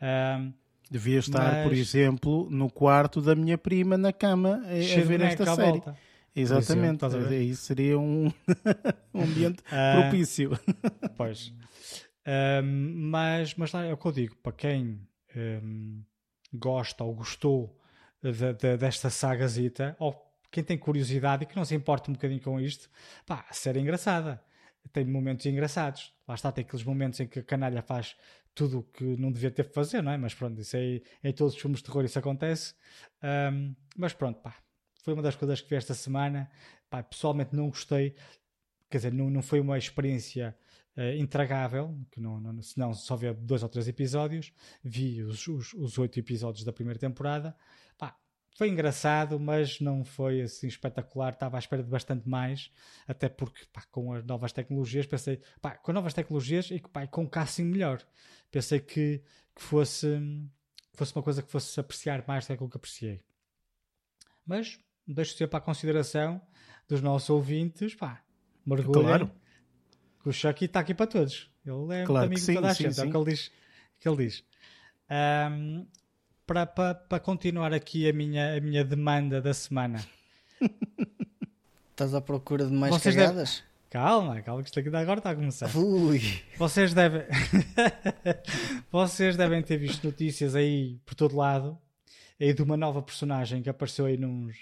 Ahm, 0.01 0.53
Devia 0.89 1.19
estar, 1.19 1.63
por 1.63 1.71
Mas- 1.71 1.79
exemplo, 1.79 2.47
no 2.49 2.71
quarto 2.71 3.21
da 3.21 3.35
minha 3.35 3.57
prima 3.57 3.97
na 3.97 4.13
cama 4.13 4.61
a, 4.63 4.99
a 4.99 5.03
ver 5.03 5.19
esta 5.19 5.45
série. 5.53 5.71
volta. 5.71 5.97
Exatamente. 6.33 7.03
Aí 7.33 7.53
seria 7.55 7.99
um, 7.99 8.31
um 9.13 9.23
ambiente 9.23 9.61
Ah, 9.69 9.99
propício. 10.01 10.51
Pois. 11.17 11.51
Mas, 12.63 13.55
mas 13.55 13.71
lá 13.71 13.85
é 13.85 13.93
o 13.93 13.97
que 13.97 14.05
eu 14.07 14.11
digo, 14.11 14.35
para 14.37 14.51
quem 14.53 15.01
ahm, 15.35 16.01
gosta 16.53 17.03
ou 17.03 17.13
gostou 17.15 17.76
de- 18.31 18.53
de- 18.53 18.77
desta 18.77 19.09
sagazita, 19.09 19.95
ou 19.99 20.15
quem 20.51 20.63
tem 20.63 20.77
curiosidade 20.77 21.43
e 21.43 21.45
que 21.45 21.55
não 21.55 21.65
se 21.65 21.75
importa 21.75 22.09
um 22.09 22.13
bocadinho 22.13 22.41
com 22.41 22.59
isto, 22.59 22.89
pá, 23.25 23.45
a 23.49 23.53
série 23.53 23.79
é 23.79 23.81
engraçada. 23.81 24.41
tem 24.93 25.03
momentos 25.05 25.45
engraçados. 25.45 26.13
Lá 26.25 26.33
está, 26.35 26.49
tem 26.49 26.63
aqueles 26.63 26.85
momentos 26.85 27.19
em 27.19 27.27
que 27.27 27.39
a 27.39 27.43
canalha 27.43 27.81
faz 27.81 28.15
tudo 28.55 28.79
o 28.79 28.83
que 28.83 29.03
não 29.17 29.31
devia 29.31 29.51
ter 29.51 29.67
que 29.67 29.73
fazer, 29.73 30.01
não 30.01 30.11
é? 30.13 30.17
Mas 30.17 30.33
pronto, 30.33 30.59
isso 30.61 30.77
aí 30.77 31.03
em 31.21 31.33
todos 31.33 31.53
os 31.55 31.61
filmes 31.61 31.79
de 31.79 31.85
terror 31.85 32.05
isso 32.05 32.17
acontece. 32.17 32.73
Um, 33.51 33.75
mas 33.97 34.13
pronto, 34.13 34.39
pá, 34.41 34.55
foi 35.03 35.13
uma 35.13 35.21
das 35.21 35.35
coisas 35.35 35.59
que 35.59 35.69
vi 35.69 35.75
esta 35.75 35.93
semana. 35.93 36.49
Pá, 36.89 37.03
pessoalmente 37.03 37.53
não 37.53 37.67
gostei, 37.69 38.15
quer 38.89 38.97
dizer, 38.99 39.11
não, 39.13 39.29
não 39.29 39.41
foi 39.41 39.59
uma 39.59 39.77
experiência 39.77 40.57
uh, 40.97 41.17
intragável, 41.17 41.97
que 42.11 42.19
não, 42.19 42.39
não, 42.39 42.61
senão 42.61 42.93
só 42.93 43.15
via 43.15 43.33
dois 43.33 43.63
ou 43.63 43.69
três 43.69 43.87
episódios. 43.87 44.51
Vi 44.83 45.21
os, 45.23 45.47
os, 45.47 45.73
os 45.73 45.97
oito 45.97 46.19
episódios 46.19 46.65
da 46.65 46.73
primeira 46.73 46.99
temporada. 46.99 47.55
Pá, 47.97 48.17
foi 48.57 48.69
engraçado, 48.69 49.39
mas 49.39 49.79
não 49.79 50.03
foi 50.03 50.41
assim 50.41 50.67
espetacular. 50.67 51.33
Estava 51.33 51.57
à 51.57 51.59
espera 51.59 51.83
de 51.83 51.89
bastante 51.89 52.27
mais, 52.27 52.71
até 53.07 53.29
porque 53.29 53.65
pá, 53.71 53.83
com 53.91 54.13
as 54.13 54.23
novas 54.25 54.51
tecnologias 54.51 55.05
pensei, 55.05 55.39
pá, 55.61 55.77
com 55.77 55.93
novas 55.93 56.13
tecnologias 56.13 56.71
e 56.71 56.79
pá, 56.79 57.05
com 57.05 57.23
um 57.23 57.27
casting 57.27 57.63
melhor. 57.63 58.01
Pensei 58.51 58.79
que, 58.79 59.21
que 59.55 59.61
fosse, 59.61 60.07
fosse 60.93 61.15
uma 61.15 61.23
coisa 61.23 61.43
que 61.43 61.51
fosse 61.51 61.79
apreciar 61.79 62.25
mais 62.27 62.43
do 62.43 62.47
que 62.47 62.53
aquilo 62.53 62.69
que 62.69 62.77
apreciei. 62.77 63.21
Mas 64.45 64.79
deixo 65.05 65.35
ser 65.37 65.47
para 65.47 65.59
a 65.59 65.61
consideração 65.61 66.41
dos 66.87 67.01
nossos 67.01 67.29
ouvintes, 67.29 67.93
pá, 67.93 68.23
mergulhem. 68.65 69.03
Claro. 69.03 69.31
Que 70.27 70.31
o 70.31 70.33
Chucky 70.33 70.65
está 70.65 70.81
aqui 70.81 70.93
para 70.93 71.07
todos. 71.07 71.49
Ele 71.65 72.01
é 72.01 72.05
claro 72.05 72.25
amigo 72.25 72.41
sim, 72.41 72.51
de 72.51 72.55
toda 72.57 72.69
a 72.69 72.73
gente, 72.73 72.93
sim, 72.93 73.01
é 73.01 73.05
o 73.05 73.11
que 73.11 73.15
ele 73.15 73.25
diz. 73.31 73.51
Que 73.97 74.09
ele 74.09 74.17
diz. 74.17 74.43
Um, 75.09 75.87
para, 76.45 76.65
para, 76.65 76.95
para 76.95 77.19
continuar 77.21 77.73
aqui 77.73 78.09
a 78.09 78.11
minha, 78.11 78.57
a 78.57 78.59
minha 78.59 78.83
demanda 78.83 79.41
da 79.41 79.53
semana. 79.53 80.05
Estás 81.91 82.13
à 82.13 82.19
procura 82.19 82.65
de 82.65 82.73
mais 82.73 82.93
Vocês 82.93 83.15
cagadas? 83.15 83.63
Deve... 83.63 83.67
Calma, 83.89 84.41
calma 84.41 84.61
que 84.63 84.67
isto 84.67 84.77
aqui 84.81 84.93
agora 84.93 85.19
está 85.19 85.31
a 85.31 85.35
começar. 85.35 85.73
Ui. 85.77 86.21
Vocês 86.57 86.93
devem... 86.93 87.21
Vocês 88.91 89.37
devem 89.37 89.61
ter 89.61 89.77
visto 89.77 90.03
notícias 90.03 90.55
aí 90.55 90.99
por 91.05 91.15
todo 91.15 91.37
lado 91.37 91.79
aí 92.37 92.53
de 92.53 92.61
uma 92.61 92.75
nova 92.75 93.01
personagem 93.01 93.63
que 93.63 93.69
apareceu 93.69 94.05
aí 94.05 94.17
nos, 94.17 94.57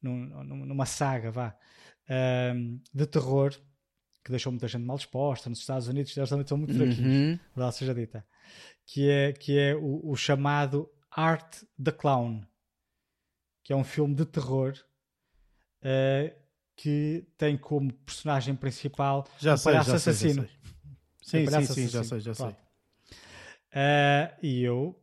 num, 0.00 0.42
numa 0.42 0.86
saga, 0.86 1.30
vá, 1.30 1.54
um, 2.56 2.80
de 2.94 3.06
terror 3.06 3.54
que 4.24 4.30
deixou 4.30 4.52
muita 4.52 4.68
gente 4.68 4.84
mal 4.84 4.96
disposta 4.96 5.50
nos 5.50 5.58
Estados 5.58 5.88
Unidos, 5.88 6.16
eles 6.16 6.28
também 6.28 6.46
são 6.46 6.58
muito 6.58 6.74
fraquinhos, 6.74 6.98
uhum. 6.98 7.38
verdade 7.54 7.76
seja 7.76 7.94
dita, 7.94 8.26
que 8.86 9.08
é, 9.08 9.32
que 9.32 9.58
é 9.58 9.74
o, 9.74 10.10
o 10.10 10.16
chamado 10.16 10.88
Art 11.10 11.62
the 11.82 11.92
Clown, 11.92 12.46
que 13.62 13.72
é 13.72 13.76
um 13.76 13.84
filme 13.84 14.14
de 14.14 14.24
terror 14.24 14.74
uh, 15.82 16.42
que 16.76 17.26
tem 17.36 17.56
como 17.56 17.92
personagem 17.92 18.54
principal 18.54 19.26
já 19.38 19.54
um 19.54 19.56
sei, 19.56 19.72
palhaço 19.72 19.90
já 19.90 19.96
assassino. 19.96 20.48
Sei, 21.22 21.46
já 21.46 21.50
sei. 21.50 21.60
Sim, 21.60 21.66
sim, 21.66 21.74
sim, 21.74 21.88
já 21.88 22.04
sei, 22.04 22.20
já 22.20 22.34
sei. 22.34 22.46
Uh, 22.46 24.36
e 24.42 24.62
eu 24.62 25.00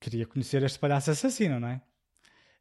queria 0.00 0.26
conhecer 0.26 0.62
este 0.62 0.78
palhaço 0.78 1.10
assassino, 1.10 1.58
não 1.58 1.68
é? 1.68 1.82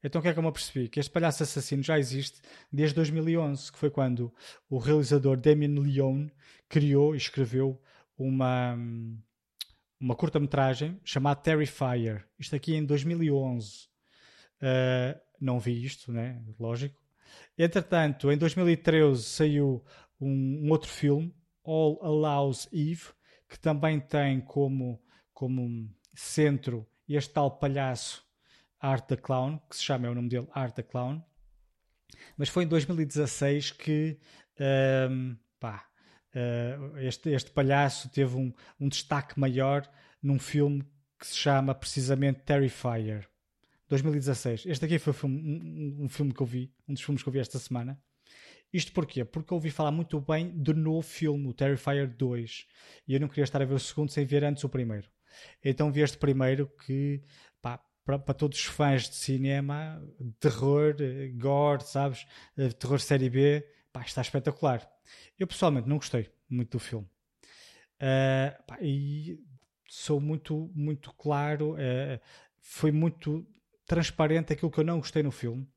Então 0.03 0.19
o 0.19 0.21
que 0.21 0.27
é 0.27 0.33
que 0.33 0.39
eu 0.39 0.43
me 0.43 0.49
apercebi? 0.49 0.89
Que 0.89 0.99
este 0.99 1.11
palhaço 1.11 1.43
assassino 1.43 1.81
já 1.81 1.97
existe 1.97 2.41
desde 2.71 2.95
2011, 2.95 3.71
que 3.71 3.77
foi 3.77 3.89
quando 3.89 4.33
o 4.69 4.77
realizador 4.77 5.37
Damien 5.37 5.79
Leone 5.79 6.31
criou 6.67 7.13
e 7.13 7.17
escreveu 7.17 7.81
uma, 8.17 8.77
uma 9.99 10.15
curta-metragem 10.15 10.99
chamada 11.05 11.39
Terrifier. 11.39 12.27
Isto 12.37 12.55
aqui 12.55 12.75
em 12.75 12.85
2011. 12.85 13.85
Uh, 13.85 14.65
ah, 14.65 15.21
não 15.39 15.59
vi 15.59 15.85
isto, 15.85 16.11
né? 16.11 16.41
Lógico. 16.59 17.01
Entretanto, 17.57 18.31
em 18.31 18.37
2013 18.37 19.23
saiu 19.23 19.83
um, 20.19 20.65
um, 20.65 20.71
outro 20.71 20.89
filme, 20.89 21.33
All 21.63 21.99
Allows 22.01 22.67
Eve, 22.73 23.07
que 23.47 23.59
também 23.59 23.99
tem 23.99 24.41
como, 24.41 25.01
como 25.33 25.89
centro 26.13 26.87
este 27.07 27.33
tal 27.33 27.51
palhaço 27.51 28.22
Art 28.83 29.07
the 29.07 29.15
Clown, 29.15 29.59
que 29.69 29.77
se 29.77 29.83
chama, 29.83 30.07
é 30.07 30.09
o 30.09 30.15
nome 30.15 30.27
dele, 30.27 30.47
Art 30.53 30.75
the 30.75 30.83
Clown. 30.83 31.23
Mas 32.37 32.49
foi 32.49 32.65
em 32.65 32.67
2016 32.67 33.71
que 33.71 34.19
um, 35.09 35.37
pá, 35.57 35.87
uh, 36.35 36.97
este, 36.97 37.29
este 37.29 37.49
palhaço 37.51 38.09
teve 38.09 38.35
um, 38.35 38.53
um 38.77 38.89
destaque 38.89 39.39
maior 39.39 39.89
num 40.21 40.37
filme 40.37 40.83
que 41.17 41.25
se 41.25 41.37
chama 41.37 41.73
precisamente 41.73 42.41
Terrifier. 42.41 43.29
2016. 43.87 44.65
Este 44.65 44.85
aqui 44.85 44.99
foi 44.99 45.11
um 45.11 45.15
filme, 45.15 45.39
um, 45.39 46.05
um, 46.05 46.09
filme 46.09 46.33
que 46.33 46.41
eu 46.41 46.45
vi, 46.45 46.73
um 46.87 46.93
dos 46.93 47.01
filmes 47.01 47.23
que 47.23 47.29
eu 47.29 47.33
vi 47.33 47.39
esta 47.39 47.59
semana. 47.59 47.97
Isto 48.73 48.91
porquê? 48.91 49.23
Porque 49.23 49.53
eu 49.53 49.55
ouvi 49.55 49.69
falar 49.69 49.91
muito 49.91 50.19
bem 50.19 50.49
do 50.49 50.73
novo 50.73 51.03
filme, 51.03 51.47
o 51.47 51.53
Terrifier 51.53 52.07
2. 52.07 52.67
E 53.07 53.13
eu 53.13 53.19
não 53.19 53.29
queria 53.29 53.43
estar 53.43 53.61
a 53.61 53.65
ver 53.65 53.75
o 53.75 53.79
segundo 53.79 54.09
sem 54.09 54.25
ver 54.25 54.43
antes 54.43 54.63
o 54.63 54.69
primeiro. 54.69 55.07
Então 55.63 55.91
vi 55.91 56.01
este 56.01 56.17
primeiro 56.17 56.67
que, 56.85 57.21
para, 58.05 58.33
todos 58.33 58.59
os 58.59 58.65
fãs 58.65 59.09
de 59.09 59.15
cinema, 59.15 60.01
terror, 60.39 60.95
gore, 61.35 61.83
sabes? 61.83 62.25
Eh, 62.57 62.69
terror 62.69 62.99
série 62.99 63.29
B, 63.29 63.65
pá, 63.91 64.01
está 64.01 64.21
espetacular. 64.21 64.89
Eu 65.39 65.47
pessoalmente 65.47 65.87
não 65.87 65.97
gostei 65.97 66.29
muito 66.49 66.71
do 66.71 66.79
filme. 66.79 67.07
Uh, 67.95 68.63
pá, 68.67 68.77
e 68.81 69.39
sou 69.87 70.19
muito, 70.19 70.69
muito 70.75 71.13
claro, 71.13 71.73
uh, 71.73 72.19
foi 72.59 72.91
muito 72.91 73.47
transparente 73.85 74.51
aquilo 74.51 74.71
que 74.71 74.79
eu 74.79 74.83
não 74.83 74.97
gostei 74.97 75.23
no 75.23 75.31
filme, 75.31 75.67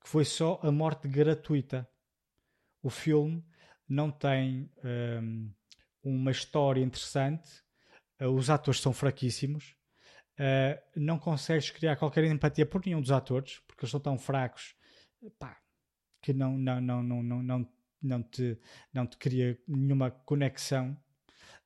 que 0.00 0.08
foi 0.08 0.24
só 0.24 0.60
a 0.62 0.70
morte 0.70 1.08
gratuita. 1.08 1.88
O 2.82 2.88
filme 2.88 3.44
não 3.86 4.10
tem 4.10 4.70
um, 5.22 5.50
uma 6.02 6.30
história 6.30 6.80
interessante, 6.82 7.50
uh, 8.20 8.28
os 8.28 8.48
atores 8.48 8.80
são 8.80 8.92
fraquíssimos, 8.92 9.74
uh, 10.38 10.80
não 10.96 11.18
consegues 11.18 11.70
criar 11.70 11.96
qualquer 11.96 12.24
empatia 12.24 12.66
por 12.66 12.84
nenhum 12.84 13.00
dos 13.00 13.10
atores, 13.10 13.60
porque 13.66 13.84
eles 13.84 13.90
são 13.90 14.00
tão 14.00 14.18
fracos 14.18 14.74
pá, 15.38 15.58
que 16.22 16.32
não, 16.32 16.56
não, 16.56 16.80
não, 16.80 17.02
não, 17.02 17.22
não, 17.22 17.42
não, 17.42 17.72
não, 18.02 18.22
te, 18.22 18.58
não 18.92 19.06
te 19.06 19.16
cria 19.16 19.58
nenhuma 19.66 20.10
conexão. 20.10 20.96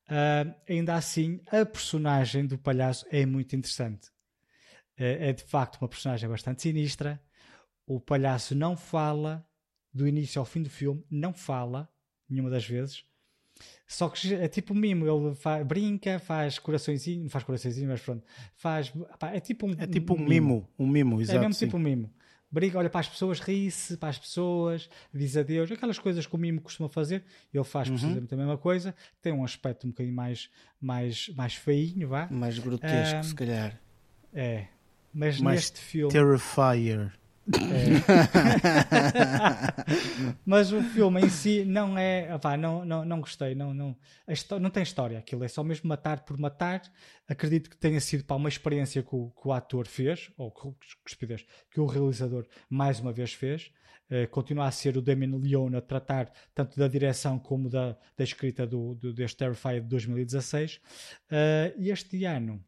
Uh, 0.05 0.53
ainda 0.67 0.95
assim, 0.95 1.39
a 1.47 1.65
personagem 1.65 2.45
do 2.45 2.57
palhaço 2.57 3.05
é 3.09 3.25
muito 3.25 3.55
interessante. 3.55 4.09
Uh, 4.97 5.19
é 5.19 5.33
de 5.33 5.43
facto 5.43 5.81
uma 5.81 5.87
personagem 5.87 6.27
bastante 6.29 6.61
sinistra. 6.61 7.21
O 7.85 7.99
palhaço 7.99 8.55
não 8.55 8.75
fala 8.75 9.47
do 9.93 10.07
início 10.07 10.39
ao 10.39 10.45
fim 10.45 10.63
do 10.63 10.69
filme, 10.69 11.05
não 11.09 11.33
fala 11.33 11.89
nenhuma 12.27 12.49
das 12.49 12.65
vezes. 12.65 13.05
Só 13.87 14.09
que 14.09 14.33
é 14.33 14.47
tipo 14.47 14.73
um 14.73 14.77
mimo, 14.77 15.05
ele 15.05 15.35
faz, 15.35 15.65
brinca, 15.65 16.17
faz 16.19 16.57
coraçõezinho, 16.57 17.23
não 17.23 17.29
faz 17.29 17.43
coraçõezinho, 17.43 17.89
mas 17.89 18.01
pronto, 18.01 18.23
faz. 18.55 18.91
Pá, 19.19 19.31
é 19.31 19.39
tipo 19.39 19.67
um, 19.67 19.75
é 19.77 19.85
tipo 19.85 20.15
um 20.15 20.17
mimo. 20.17 20.27
mimo, 20.27 20.69
um 20.79 20.87
mimo, 20.87 21.21
exato. 21.21 21.37
É 21.37 21.41
mesmo 21.41 21.53
sim. 21.53 21.65
tipo 21.65 21.77
um 21.77 21.79
mimo. 21.79 22.09
Brinca, 22.49 22.77
olha 22.77 22.89
para 22.89 22.99
as 22.99 23.09
pessoas, 23.09 23.39
ri-se 23.39 23.97
para 23.97 24.09
as 24.09 24.19
pessoas, 24.19 24.87
diz 25.11 25.35
adeus, 25.35 25.71
aquelas 25.71 25.97
coisas 25.97 26.27
que 26.27 26.35
o 26.35 26.37
mimo 26.37 26.61
costuma 26.61 26.87
fazer, 26.87 27.23
ele 27.51 27.63
faz 27.63 27.87
uhum. 27.87 27.95
precisamente 27.95 28.31
a 28.31 28.37
mesma 28.37 28.57
coisa, 28.59 28.93
tem 29.21 29.33
um 29.33 29.43
aspecto 29.43 29.87
um 29.87 29.89
bocadinho 29.89 30.15
mais, 30.15 30.51
mais, 30.79 31.29
mais 31.29 31.55
feinho, 31.55 32.07
vá. 32.07 32.27
Mais 32.29 32.59
grotesco, 32.59 33.17
um, 33.17 33.23
se 33.23 33.33
calhar. 33.33 33.81
É, 34.31 34.67
mas 35.11 35.39
mais 35.39 35.61
neste 35.61 35.79
filme. 35.79 36.11
Terrifier. 36.11 37.11
É. 37.51 37.99
Mas 40.45 40.71
o 40.71 40.81
filme 40.81 41.21
em 41.21 41.29
si 41.29 41.65
não 41.65 41.97
é. 41.97 42.33
Opá, 42.33 42.55
não, 42.55 42.85
não, 42.85 43.03
não 43.03 43.19
gostei. 43.19 43.53
Não, 43.53 43.73
não, 43.73 43.95
não 44.59 44.69
tem 44.69 44.83
história. 44.83 45.19
Aquilo 45.19 45.43
é 45.43 45.47
só 45.47 45.63
mesmo 45.63 45.87
matar 45.87 46.23
por 46.23 46.37
matar. 46.37 46.81
Acredito 47.27 47.69
que 47.69 47.77
tenha 47.77 47.99
sido 47.99 48.23
para 48.23 48.35
uma 48.35 48.49
experiência 48.49 49.03
que 49.03 49.15
o, 49.15 49.29
que 49.29 49.47
o 49.47 49.51
ator 49.51 49.87
fez, 49.87 50.31
ou 50.37 50.51
que, 50.51 50.73
que 51.71 51.79
o 51.79 51.85
realizador 51.85 52.45
mais 52.69 52.99
uma 52.99 53.11
vez 53.11 53.33
fez. 53.33 53.71
Uh, 54.09 54.27
continua 54.29 54.67
a 54.67 54.71
ser 54.71 54.97
o 54.97 55.01
Damien 55.01 55.39
Leone 55.39 55.77
a 55.77 55.81
tratar 55.81 56.31
tanto 56.53 56.77
da 56.77 56.87
direção 56.87 57.39
como 57.39 57.69
da, 57.69 57.97
da 58.17 58.23
escrita 58.23 58.67
do, 58.67 58.95
do, 58.95 59.13
deste 59.13 59.37
Terrified 59.37 59.81
de 59.81 59.87
2016. 59.87 60.75
Uh, 60.75 61.73
e 61.77 61.89
este 61.89 62.23
ano 62.25 62.63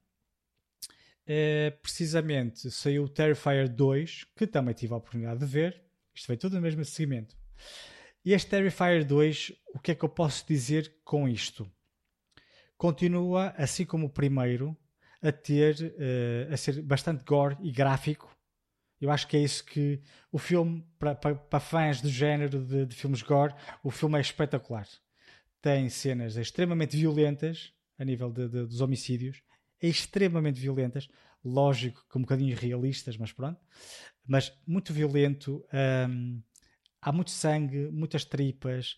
é, 1.28 1.72
precisamente 1.82 2.70
saiu 2.70 3.06
o 3.06 3.10
Terrifier 3.10 3.68
2, 3.68 4.26
que 4.36 4.46
também 4.46 4.74
tive 4.74 4.94
a 4.94 4.98
oportunidade 4.98 5.40
de 5.40 5.46
ver. 5.46 5.82
Isto 6.14 6.28
foi 6.28 6.38
tudo 6.38 6.56
no 6.56 6.62
mesmo 6.62 6.86
segmento. 6.86 7.36
E 8.24 8.34
este 8.34 8.50
Terrifier 8.50 9.06
2, 9.06 9.52
o 9.74 9.80
que 9.80 9.92
é 9.92 9.96
que 9.96 10.06
eu 10.06 10.10
posso 10.10 10.46
dizer 10.48 10.96
com 11.04 11.28
isto? 11.28 11.70
Continua, 12.78 13.54
assim 13.58 13.86
como 13.86 14.08
o 14.08 14.10
primeiro, 14.10 14.76
a 15.22 15.32
ter, 15.32 15.76
uh, 15.76 16.54
a 16.54 16.58
ser 16.58 16.82
bastante 16.82 17.24
gore 17.24 17.58
e 17.62 17.72
gráfico. 17.72 18.36
Eu 19.00 19.12
acho 19.12 19.28
que 19.28 19.38
é 19.38 19.42
isso 19.42 19.64
que 19.66 20.02
o 20.32 20.38
filme, 20.38 20.86
para 21.00 21.60
fãs 21.60 22.02
do 22.02 22.10
género 22.10 22.64
de, 22.64 22.86
de 22.86 22.96
filmes 22.96 23.22
gore, 23.22 23.54
o 23.84 23.92
filme 23.92 24.18
é 24.18 24.22
espetacular. 24.22 24.88
Tem 25.62 25.90
cenas 25.90 26.38
extremamente 26.38 26.96
violentas 26.96 27.74
a 27.98 28.06
nível 28.06 28.32
de, 28.32 28.48
de, 28.48 28.66
dos 28.66 28.82
homicídios 28.82 29.42
extremamente 29.90 30.60
violentas, 30.60 31.08
lógico 31.44 32.06
que 32.10 32.18
um 32.18 32.22
bocadinho 32.22 32.56
realistas, 32.56 33.18
mas 33.18 33.32
pronto, 33.32 33.60
mas 34.28 34.52
muito 34.66 34.94
violento. 34.94 35.66
Um, 36.10 36.42
há 37.02 37.12
muito 37.12 37.32
sangue, 37.32 37.90
muitas 37.92 38.26
tripas, 38.26 38.98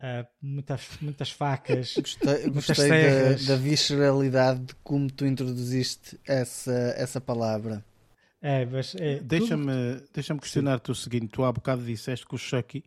Uh, 0.00 0.24
muitas, 0.40 0.88
muitas 1.00 1.30
facas. 1.32 1.96
Gostei, 1.98 2.44
muitas 2.46 2.66
gostei 2.68 2.88
da, 2.88 3.54
da, 3.54 3.56
visceralidade 3.56 4.60
de 4.60 4.74
como 4.76 5.10
tu 5.10 5.26
introduziste 5.26 6.20
essa, 6.24 6.94
essa 6.96 7.20
palavra. 7.20 7.84
É, 8.40 8.64
mas 8.66 8.94
é, 8.94 9.18
deixa-me 9.18 9.64
tudo... 9.64 10.08
deixa 10.14 10.36
questionar-te 10.36 10.90
o 10.92 10.94
seguinte: 10.94 11.28
tu 11.28 11.42
há 11.42 11.52
bocado 11.52 11.84
disseste 11.84 12.24
que 12.26 12.34
o 12.36 12.38
Chucky 12.38 12.84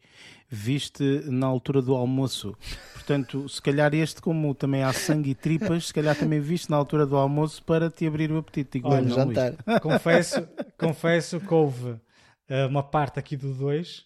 viste 0.48 1.04
na 1.26 1.46
altura 1.46 1.82
do 1.82 1.94
almoço. 1.94 2.56
Portanto, 2.94 3.50
se 3.50 3.62
calhar 3.62 3.94
este, 3.94 4.22
como 4.22 4.56
também 4.56 4.82
há 4.82 4.94
sangue 4.94 5.32
e 5.32 5.36
tripas, 5.36 5.88
se 5.88 5.94
calhar 5.94 6.16
também 6.16 6.40
viste 6.40 6.70
na 6.70 6.78
altura 6.78 7.06
do 7.06 7.18
almoço 7.18 7.64
para 7.64 7.90
te 7.90 8.08
abrir 8.08 8.32
o 8.32 8.38
apetite. 8.38 8.80
Digo, 8.80 8.90
Olha, 8.90 9.02
não, 9.02 9.16
jantar. 9.16 9.56
Confesso, 9.82 10.48
confesso 10.78 11.40
que 11.40 11.54
houve 11.54 11.90
uh, 11.92 12.68
uma 12.70 12.84
parte 12.84 13.20
aqui 13.20 13.36
do 13.36 13.54
2 13.54 14.06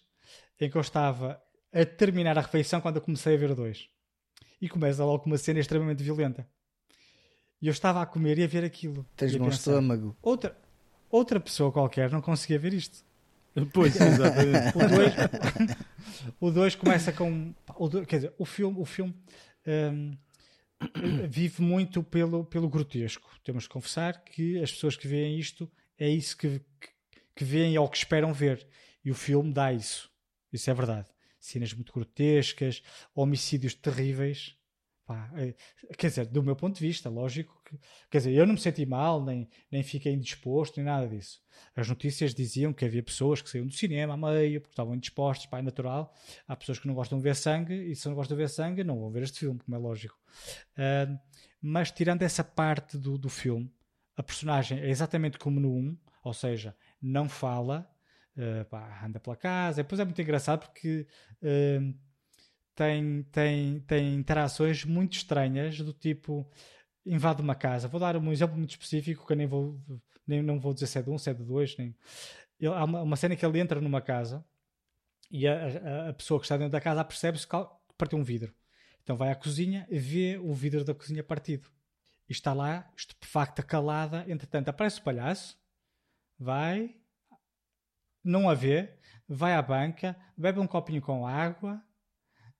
em 0.60 0.70
que 0.70 0.76
eu 0.76 0.80
estava 0.80 1.40
a 1.72 1.84
terminar 1.84 2.36
a 2.38 2.40
refeição 2.40 2.80
quando 2.80 2.96
eu 2.96 3.02
comecei 3.02 3.34
a 3.34 3.38
ver 3.38 3.50
o 3.50 3.54
2. 3.54 3.88
E 4.60 4.68
começa 4.68 5.04
logo 5.04 5.20
com 5.20 5.30
uma 5.30 5.38
cena 5.38 5.60
extremamente 5.60 6.02
violenta. 6.02 6.48
E 7.60 7.68
eu 7.68 7.72
estava 7.72 8.02
a 8.02 8.06
comer 8.06 8.38
e 8.38 8.44
a 8.44 8.46
ver 8.46 8.64
aquilo. 8.64 9.06
Tens 9.16 9.36
bom 9.36 9.48
estômago. 9.48 10.16
Outra, 10.22 10.56
outra 11.10 11.40
pessoa 11.40 11.72
qualquer 11.72 12.10
não 12.10 12.20
conseguia 12.20 12.58
ver 12.58 12.72
isto. 12.72 13.04
Pois, 13.72 13.96
exatamente. 14.00 15.76
o 16.38 16.50
2 16.50 16.74
começa 16.74 17.12
com. 17.12 17.54
O 17.76 17.88
dois, 17.88 18.06
quer 18.06 18.16
dizer, 18.16 18.34
o 18.38 18.44
filme, 18.44 18.78
o 18.78 18.84
filme 18.84 19.14
um, 19.66 20.16
vive 21.28 21.62
muito 21.62 22.02
pelo, 22.02 22.44
pelo 22.44 22.68
grotesco. 22.68 23.30
Temos 23.42 23.66
que 23.66 23.72
confessar 23.72 24.22
que 24.24 24.60
as 24.62 24.72
pessoas 24.72 24.96
que 24.96 25.08
veem 25.08 25.38
isto 25.38 25.70
é 25.98 26.08
isso 26.08 26.36
que, 26.36 26.60
que, 26.80 26.88
que 27.34 27.44
veem 27.44 27.78
ou 27.78 27.88
que 27.88 27.96
esperam 27.96 28.32
ver. 28.32 28.66
E 29.04 29.10
o 29.10 29.14
filme 29.14 29.52
dá 29.52 29.72
isso. 29.72 30.10
Isso 30.52 30.70
é 30.70 30.74
verdade. 30.74 31.08
Cenas 31.38 31.72
muito 31.72 31.92
grotescas, 31.92 32.82
homicídios 33.14 33.74
terríveis. 33.74 34.56
Pá, 35.06 35.30
é, 35.36 35.54
quer 35.96 36.08
dizer, 36.08 36.26
do 36.26 36.42
meu 36.42 36.56
ponto 36.56 36.74
de 36.74 36.84
vista, 36.84 37.08
lógico 37.08 37.62
que. 37.64 37.78
Quer 38.10 38.18
dizer, 38.18 38.32
eu 38.32 38.44
não 38.44 38.54
me 38.54 38.60
senti 38.60 38.84
mal, 38.84 39.24
nem, 39.24 39.48
nem 39.70 39.80
fiquei 39.84 40.12
indisposto, 40.12 40.78
nem 40.78 40.86
nada 40.86 41.06
disso. 41.06 41.40
As 41.76 41.88
notícias 41.88 42.34
diziam 42.34 42.72
que 42.72 42.84
havia 42.84 43.04
pessoas 43.04 43.40
que 43.40 43.48
saíam 43.48 43.68
do 43.68 43.72
cinema 43.72 44.14
a 44.14 44.16
meio 44.16 44.60
porque 44.60 44.72
estavam 44.72 44.96
indispostos, 44.96 45.46
pá, 45.46 45.60
é 45.60 45.62
natural. 45.62 46.12
Há 46.48 46.56
pessoas 46.56 46.80
que 46.80 46.88
não 46.88 46.94
gostam 46.94 47.18
de 47.18 47.22
ver 47.22 47.36
sangue 47.36 47.72
e 47.72 47.94
se 47.94 48.08
não 48.08 48.16
gostam 48.16 48.36
de 48.36 48.42
ver 48.42 48.48
sangue, 48.48 48.82
não 48.82 48.98
vão 48.98 49.10
ver 49.12 49.22
este 49.22 49.38
filme, 49.38 49.60
como 49.60 49.76
é 49.76 49.78
lógico. 49.78 50.18
Uh, 50.72 51.16
mas 51.62 51.92
tirando 51.92 52.22
essa 52.22 52.42
parte 52.42 52.98
do, 52.98 53.16
do 53.16 53.28
filme, 53.28 53.72
a 54.16 54.24
personagem 54.24 54.80
é 54.80 54.90
exatamente 54.90 55.38
como 55.38 55.60
no 55.60 55.72
1, 55.72 55.96
ou 56.24 56.34
seja, 56.34 56.76
não 57.00 57.28
fala, 57.28 57.88
uh, 58.36 58.64
pá, 58.64 59.04
anda 59.04 59.20
pela 59.20 59.36
casa. 59.36 59.80
E 59.80 59.84
depois 59.84 60.00
é 60.00 60.04
muito 60.04 60.20
engraçado 60.20 60.66
porque. 60.66 61.06
Uh, 61.40 62.05
tem, 62.76 63.22
tem, 63.32 63.80
tem 63.80 64.14
interações 64.14 64.84
muito 64.84 65.14
estranhas, 65.14 65.78
do 65.78 65.92
tipo 65.92 66.48
invade 67.04 67.40
uma 67.40 67.54
casa. 67.54 67.88
Vou 67.88 67.98
dar 67.98 68.16
um 68.16 68.32
exemplo 68.32 68.56
muito 68.56 68.70
específico 68.70 69.26
que 69.26 69.32
eu 69.32 69.36
nem 69.36 69.46
vou, 69.46 69.80
nem, 70.26 70.42
não 70.42 70.60
vou 70.60 70.74
dizer 70.74 70.86
se 70.86 70.98
é 70.98 71.02
de 71.02 71.10
um, 71.10 71.18
se 71.18 71.30
é 71.30 71.34
de 71.34 71.42
dois. 71.42 71.76
Nem... 71.78 71.96
Ele, 72.60 72.74
há 72.74 72.84
uma, 72.84 73.02
uma 73.02 73.16
cena 73.16 73.34
que 73.34 73.44
ele 73.44 73.58
entra 73.58 73.80
numa 73.80 74.00
casa 74.00 74.44
e 75.30 75.48
a, 75.48 75.54
a, 75.54 76.08
a 76.10 76.12
pessoa 76.12 76.38
que 76.38 76.44
está 76.44 76.56
dentro 76.56 76.72
da 76.72 76.80
casa 76.80 77.04
percebe-se 77.04 77.46
que 77.46 77.56
partiu 77.96 78.18
um 78.18 78.22
vidro. 78.22 78.54
Então 79.02 79.16
vai 79.16 79.30
à 79.30 79.34
cozinha 79.34 79.86
e 79.88 79.98
vê 79.98 80.36
o 80.36 80.52
vidro 80.52 80.84
da 80.84 80.94
cozinha 80.94 81.24
partido. 81.24 81.70
E 82.28 82.32
está 82.32 82.52
lá, 82.52 82.90
estupefacta, 82.96 83.62
calada. 83.62 84.24
Entretanto, 84.28 84.68
aparece 84.68 85.00
o 85.00 85.02
palhaço, 85.02 85.56
vai, 86.38 86.94
não 88.22 88.48
a 88.50 88.54
vê, 88.54 88.98
vai 89.28 89.54
à 89.54 89.62
banca, 89.62 90.16
bebe 90.36 90.58
um 90.58 90.66
copinho 90.66 91.00
com 91.00 91.26
água, 91.26 91.80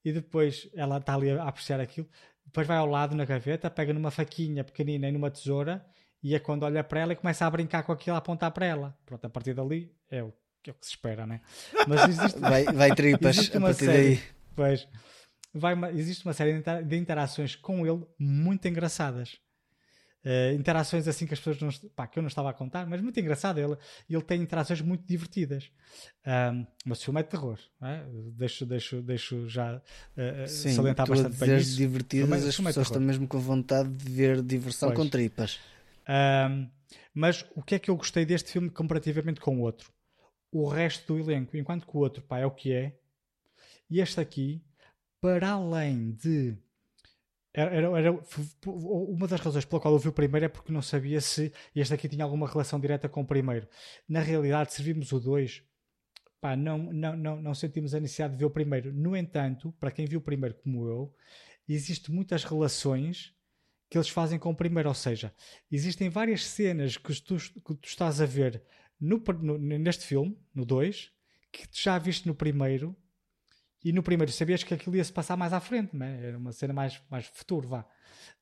e 0.06 0.12
depois 0.12 0.70
ela 0.72 0.98
está 0.98 1.16
ali 1.16 1.32
a 1.32 1.42
apreciar 1.42 1.80
aquilo, 1.80 2.08
depois 2.44 2.64
vai 2.64 2.76
ao 2.76 2.86
lado 2.86 3.16
na 3.16 3.24
gaveta, 3.24 3.68
pega 3.68 3.92
numa 3.92 4.12
faquinha 4.12 4.62
pequenina 4.62 5.08
e 5.08 5.10
numa 5.10 5.32
tesoura 5.32 5.84
e 6.22 6.32
é 6.32 6.38
quando 6.38 6.62
olha 6.62 6.84
para 6.84 7.00
ela 7.00 7.12
e 7.12 7.16
começa 7.16 7.44
a 7.44 7.50
brincar 7.50 7.82
com 7.82 7.90
aquilo 7.90 8.14
a 8.14 8.20
apontar 8.20 8.52
para 8.52 8.64
ela. 8.64 8.96
Pronto, 9.04 9.24
a 9.24 9.28
partir 9.28 9.52
dali 9.52 9.92
é 10.08 10.22
o 10.22 10.32
que, 10.62 10.70
é 10.70 10.72
o 10.72 10.76
que 10.76 10.86
se 10.86 10.92
espera, 10.92 11.26
né? 11.26 11.40
Mas 11.88 12.08
existe, 12.08 12.38
vai, 12.38 12.64
vai 12.66 12.94
tripas 12.94 13.36
existe 13.36 13.58
uma 13.58 13.72
série, 13.72 14.14
daí. 14.14 14.22
Pois, 14.54 14.88
vai 15.52 15.74
existe 15.96 16.24
uma 16.24 16.32
série 16.32 16.62
de 16.84 16.96
interações 16.96 17.56
com 17.56 17.84
ele 17.84 18.06
muito 18.16 18.68
engraçadas. 18.68 19.40
Uh, 20.26 20.56
interações 20.56 21.06
assim 21.06 21.24
que 21.24 21.34
as 21.34 21.38
pessoas 21.38 21.60
não, 21.60 21.88
pá, 21.90 22.04
que 22.04 22.18
eu 22.18 22.22
não 22.22 22.26
estava 22.26 22.50
a 22.50 22.52
contar, 22.52 22.84
mas 22.84 23.00
muito 23.00 23.20
engraçado. 23.20 23.58
Ele, 23.58 23.76
ele 24.10 24.22
tem 24.22 24.42
interações 24.42 24.80
muito 24.80 25.06
divertidas. 25.06 25.70
Um, 26.26 26.66
mas 26.84 27.00
o 27.00 27.04
filme 27.04 27.20
é 27.20 27.22
de 27.22 27.28
terror, 27.28 27.56
é? 27.80 28.02
deixo, 28.32 28.66
deixo, 28.66 29.00
deixo 29.02 29.48
já 29.48 29.76
uh, 29.76 30.48
Sim, 30.48 30.72
salientar 30.72 31.06
bastante 31.06 31.36
bem 31.38 31.56
isso. 31.58 31.76
divertidas, 31.76 32.28
mas 32.28 32.44
as 32.44 32.56
pessoas 32.56 32.88
estão 32.88 33.00
mesmo 33.00 33.28
com 33.28 33.38
vontade 33.38 33.88
de 33.88 34.10
ver 34.10 34.42
diversão 34.42 34.88
pois. 34.88 34.98
com 34.98 35.08
tripas. 35.08 35.60
Um, 36.08 36.68
mas 37.14 37.46
o 37.54 37.62
que 37.62 37.76
é 37.76 37.78
que 37.78 37.88
eu 37.88 37.96
gostei 37.96 38.26
deste 38.26 38.50
filme 38.50 38.68
comparativamente 38.68 39.38
com 39.38 39.58
o 39.58 39.60
outro? 39.60 39.92
O 40.50 40.68
resto 40.68 41.14
do 41.14 41.20
elenco, 41.20 41.56
enquanto 41.56 41.86
que 41.86 41.96
o 41.96 42.00
outro 42.00 42.20
pá, 42.22 42.40
é 42.40 42.46
o 42.46 42.50
que 42.50 42.72
é, 42.72 42.98
e 43.88 44.00
este 44.00 44.20
aqui, 44.20 44.60
para 45.20 45.50
além 45.50 46.10
de 46.10 46.56
era, 47.56 47.98
era, 47.98 48.20
uma 48.66 49.26
das 49.26 49.40
razões 49.40 49.64
pela 49.64 49.80
qual 49.80 49.94
eu 49.94 49.98
vi 49.98 50.08
o 50.08 50.12
primeiro 50.12 50.44
é 50.44 50.48
porque 50.48 50.70
não 50.70 50.82
sabia 50.82 51.22
se 51.22 51.50
este 51.74 51.94
aqui 51.94 52.06
tinha 52.06 52.22
alguma 52.22 52.46
relação 52.46 52.78
direta 52.78 53.08
com 53.08 53.22
o 53.22 53.26
primeiro. 53.26 53.66
Na 54.06 54.20
realidade, 54.20 54.74
se 54.74 54.82
vimos 54.82 55.10
o 55.10 55.18
2, 55.18 55.62
não, 56.58 56.92
não, 56.92 57.16
não, 57.16 57.40
não 57.40 57.54
sentimos 57.54 57.94
a 57.94 58.00
necessidade 58.00 58.34
de 58.34 58.38
ver 58.38 58.44
o 58.44 58.50
primeiro. 58.50 58.92
No 58.92 59.16
entanto, 59.16 59.72
para 59.80 59.90
quem 59.90 60.04
viu 60.04 60.18
o 60.18 60.22
primeiro 60.22 60.54
como 60.56 60.86
eu, 60.86 61.14
existem 61.66 62.14
muitas 62.14 62.44
relações 62.44 63.34
que 63.88 63.96
eles 63.96 64.10
fazem 64.10 64.38
com 64.38 64.50
o 64.50 64.56
primeiro. 64.56 64.90
Ou 64.90 64.94
seja, 64.94 65.34
existem 65.72 66.10
várias 66.10 66.44
cenas 66.44 66.98
que 66.98 67.22
tu, 67.22 67.36
que 67.36 67.74
tu 67.74 67.88
estás 67.88 68.20
a 68.20 68.26
ver 68.26 68.62
no, 69.00 69.16
no, 69.40 69.58
neste 69.58 70.04
filme, 70.04 70.38
no 70.54 70.66
2, 70.66 71.10
que 71.50 71.66
já 71.72 71.98
viste 71.98 72.26
no 72.26 72.34
primeiro 72.34 72.94
e 73.86 73.92
no 73.92 74.02
primeiro 74.02 74.32
sabias 74.32 74.64
que 74.64 74.74
aquilo 74.74 74.96
ia 74.96 75.04
se 75.04 75.12
passar 75.12 75.36
mais 75.36 75.52
à 75.52 75.60
frente, 75.60 75.96
né? 75.96 76.18
era 76.20 76.36
uma 76.36 76.50
cena 76.50 76.72
mais, 76.72 77.00
mais 77.08 77.26
futuro, 77.26 77.68
vá. 77.68 77.82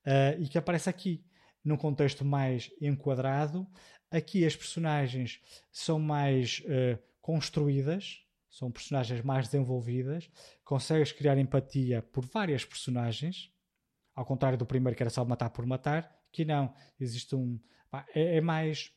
Uh, 0.00 0.40
e 0.40 0.48
que 0.48 0.56
aparece 0.56 0.88
aqui, 0.88 1.22
num 1.62 1.76
contexto 1.76 2.24
mais 2.24 2.70
enquadrado. 2.80 3.66
Aqui 4.10 4.46
as 4.46 4.56
personagens 4.56 5.42
são 5.70 5.98
mais 5.98 6.62
uh, 6.64 6.98
construídas, 7.20 8.24
são 8.48 8.72
personagens 8.72 9.22
mais 9.22 9.46
desenvolvidas, 9.46 10.30
consegues 10.64 11.12
criar 11.12 11.36
empatia 11.36 12.00
por 12.00 12.24
várias 12.24 12.64
personagens, 12.64 13.52
ao 14.14 14.24
contrário 14.24 14.56
do 14.56 14.64
primeiro 14.64 14.96
que 14.96 15.02
era 15.02 15.10
só 15.10 15.26
matar 15.26 15.50
por 15.50 15.66
matar, 15.66 16.10
que 16.32 16.46
não, 16.46 16.74
existe 16.98 17.36
um. 17.36 17.60
É, 18.14 18.38
é, 18.38 18.40
mais. 18.40 18.90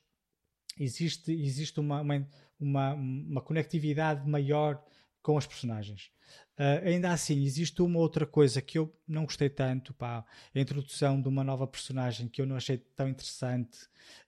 Existe, 0.80 1.30
existe 1.30 1.78
uma, 1.82 2.00
uma, 2.00 2.30
uma, 2.58 2.94
uma 2.94 3.42
conectividade 3.42 4.26
maior 4.30 4.82
com 5.28 5.38
as 5.38 5.46
personagens. 5.46 6.10
Uh, 6.58 6.88
ainda 6.88 7.12
assim, 7.12 7.44
existe 7.44 7.82
uma 7.82 8.00
outra 8.00 8.26
coisa 8.26 8.62
que 8.62 8.78
eu 8.78 8.98
não 9.06 9.26
gostei 9.26 9.50
tanto, 9.50 9.94
pá, 9.94 10.26
a 10.56 10.60
introdução 10.60 11.22
de 11.22 11.28
uma 11.28 11.44
nova 11.44 11.68
personagem 11.68 12.30
que 12.30 12.42
eu 12.42 12.46
não 12.46 12.56
achei 12.56 12.78
tão 12.78 13.10
interessante, 13.10 13.84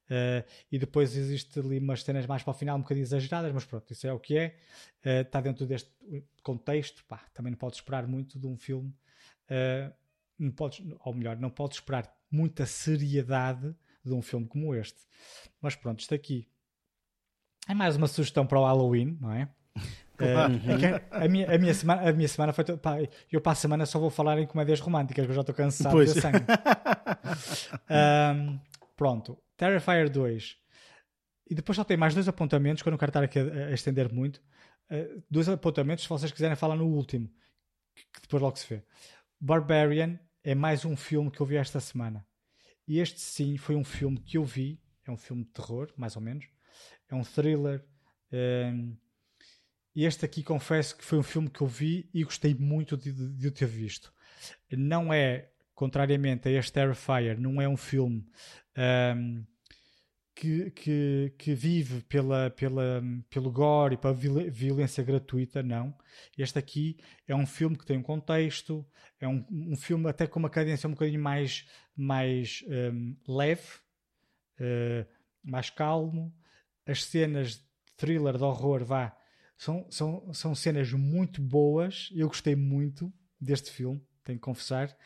uh, 0.10 0.46
e 0.70 0.78
depois 0.78 1.16
existe 1.16 1.58
ali 1.58 1.80
umas 1.80 2.04
cenas 2.04 2.26
mais 2.26 2.44
para 2.44 2.52
o 2.52 2.54
final 2.54 2.78
um 2.78 2.82
bocadinho 2.82 3.06
exageradas, 3.06 3.54
mas 3.54 3.64
pronto, 3.64 3.90
isso 3.94 4.08
é 4.08 4.12
o 4.12 4.20
que 4.20 4.38
é, 4.38 4.58
uh, 5.06 5.22
está 5.22 5.40
dentro 5.40 5.66
deste 5.66 5.90
contexto, 6.44 7.06
pá, 7.06 7.26
também 7.34 7.52
não 7.52 7.58
podes 7.58 7.80
esperar 7.80 8.06
muito 8.06 8.38
de 8.38 8.46
um 8.46 8.58
filme, 8.58 8.94
não 10.38 10.52
podes, 10.52 10.86
ou 11.00 11.14
melhor, 11.14 11.38
não 11.38 11.50
podes 11.50 11.78
esperar 11.78 12.14
muita 12.30 12.66
seriedade 12.66 13.74
de 14.04 14.14
um 14.14 14.22
filme 14.22 14.48
como 14.48 14.76
este. 14.76 15.00
Mas 15.62 15.78
pronto, 15.78 16.02
isto 16.02 16.14
aqui 16.14 16.46
é 17.70 17.74
mais 17.74 17.96
uma 17.96 18.08
sugestão 18.08 18.46
para 18.46 18.60
o 18.60 18.66
Halloween, 18.66 19.18
não 19.22 19.32
é? 19.32 19.50
Uh, 20.20 21.02
a, 21.12 21.28
minha, 21.28 21.56
a, 21.56 21.58
minha 21.58 21.74
semana, 21.74 22.10
a 22.10 22.14
minha 22.14 22.28
semana 22.28 22.54
foi. 22.54 22.66
Pá, 22.78 22.98
eu 23.32 23.40
para 23.40 23.54
a 23.54 23.56
semana 23.56 23.86
só 23.86 24.00
vou 24.00 24.10
falar 24.10 24.38
em 24.40 24.46
comédias 24.46 24.80
românticas, 24.80 25.26
que 25.26 25.32
eu 25.32 25.36
já 25.36 25.42
estou 25.42 25.56
cansado 25.56 25.92
pois. 25.92 26.14
de 26.14 26.22
sangue. 26.22 26.46
um, 28.36 28.60
pronto, 28.96 29.38
Terrifier 29.56 30.10
2. 30.10 30.58
E 31.50 31.56
depois 31.56 31.76
só 31.76 31.84
tem 31.84 31.98
mais 31.98 32.14
dois 32.14 32.28
apontamentos, 32.28 32.84
que 32.84 32.90
eu 32.90 32.92
não 32.92 32.98
quero 32.98 33.10
estar 33.10 33.24
aqui 33.24 33.40
a, 33.40 33.68
a 33.68 33.72
estender 33.72 34.12
muito. 34.14 34.38
Uh, 34.92 35.24
dois 35.30 35.48
apontamentos, 35.48 36.04
se 36.04 36.10
vocês 36.10 36.32
quiserem 36.32 36.56
falar 36.56 36.76
no 36.76 36.86
último, 36.86 37.30
que, 37.96 38.04
que 38.14 38.22
depois 38.22 38.42
logo 38.42 38.58
se 38.58 38.68
vê. 38.68 38.84
Barbarian 39.40 40.20
é 40.44 40.54
mais 40.54 40.86
um 40.86 40.96
filme 40.96 41.32
que 41.32 41.40
eu 41.40 41.46
vi 41.46 41.56
esta 41.56 41.80
semana. 41.80 42.26
E 42.88 43.00
este 43.00 43.20
sim 43.20 43.58
foi 43.58 43.76
um 43.76 43.84
filme 43.84 44.20
que 44.20 44.38
eu 44.38 44.44
vi. 44.44 44.82
É 45.06 45.12
um 45.12 45.18
filme 45.18 45.44
de 45.44 45.52
terror, 45.52 45.92
mais 45.96 46.16
ou 46.16 46.22
menos. 46.22 46.46
É 47.08 47.16
um 47.16 47.24
thriller. 47.24 47.86
Um, 48.32 48.96
este 49.96 50.26
aqui 50.26 50.44
confesso 50.44 50.98
que 50.98 51.04
foi 51.04 51.20
um 51.20 51.24
filme 51.24 51.50
que 51.50 51.62
eu 51.62 51.68
vi 51.68 52.10
e 52.14 52.24
gostei 52.24 52.54
muito 52.54 52.96
de, 52.96 53.12
de, 53.12 53.30
de 53.30 53.52
ter 53.52 53.68
visto. 53.68 54.14
Não 54.72 55.14
é, 55.14 55.50
contrariamente 55.74 56.48
a 56.48 56.52
este 56.52 56.74
Terrifier, 56.74 57.40
não 57.40 57.62
é 57.62 57.68
um 57.68 57.78
filme 57.78 58.26
um, 59.16 59.44
que, 60.40 60.72
que, 60.72 61.34
que, 61.38 61.54
vive 61.54 62.02
pela, 62.04 62.50
pela, 62.50 63.04
pelo 63.30 63.52
gore 63.52 63.96
e 63.96 63.98
pela 63.98 64.14
violência 64.14 65.04
gratuita, 65.04 65.62
não. 65.62 65.94
Este 66.38 66.58
aqui 66.58 66.98
é 67.28 67.36
um 67.36 67.46
filme 67.46 67.78
que 67.78 67.86
tem 67.86 67.98
um 67.98 68.04
contexto, 68.04 68.88
é 69.20 69.28
um, 69.28 69.46
um 69.52 69.76
filme 69.76 70.10
até 70.10 70.26
com 70.26 70.40
uma 70.40 70.50
cadência 70.50 70.88
um 70.88 70.94
bocadinho 70.94 71.22
mais, 71.22 71.68
mais 71.94 72.64
um, 72.68 73.18
leve, 73.28 73.68
uh, 74.62 75.06
mais 75.44 75.70
calmo. 75.70 76.34
As 76.86 77.04
cenas 77.04 77.56
de 77.56 77.64
thriller, 77.98 78.38
de 78.38 78.44
horror, 78.44 78.86
vá, 78.86 79.19
são, 79.60 79.86
são, 79.90 80.34
são 80.34 80.56
cenas 80.56 80.94
muito 80.94 81.42
boas. 81.42 82.10
Eu 82.16 82.30
gostei 82.30 82.56
muito 82.56 83.12
deste 83.40 83.70
filme, 83.70 84.02
tenho 84.24 84.40
que 84.40 84.44
confessar. 84.44 84.98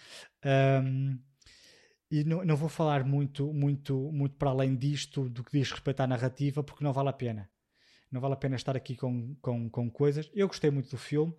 Um, 0.45 1.19
e 2.09 2.23
não, 2.23 2.45
não 2.45 2.55
vou 2.55 2.69
falar 2.69 3.03
muito, 3.03 3.51
muito, 3.51 4.11
muito 4.11 4.35
para 4.35 4.51
além 4.51 4.75
disto, 4.75 5.27
do 5.27 5.43
que 5.43 5.57
diz 5.57 5.71
respeito 5.71 6.01
à 6.01 6.07
narrativa, 6.07 6.61
porque 6.63 6.84
não 6.84 6.93
vale 6.93 7.09
a 7.09 7.13
pena. 7.13 7.49
Não 8.11 8.21
vale 8.21 8.35
a 8.35 8.38
pena 8.38 8.55
estar 8.55 8.77
aqui 8.77 8.95
com, 8.95 9.35
com, 9.41 9.67
com 9.71 9.89
coisas. 9.89 10.30
Eu 10.35 10.47
gostei 10.47 10.69
muito 10.69 10.91
do 10.91 10.99
filme. 10.99 11.34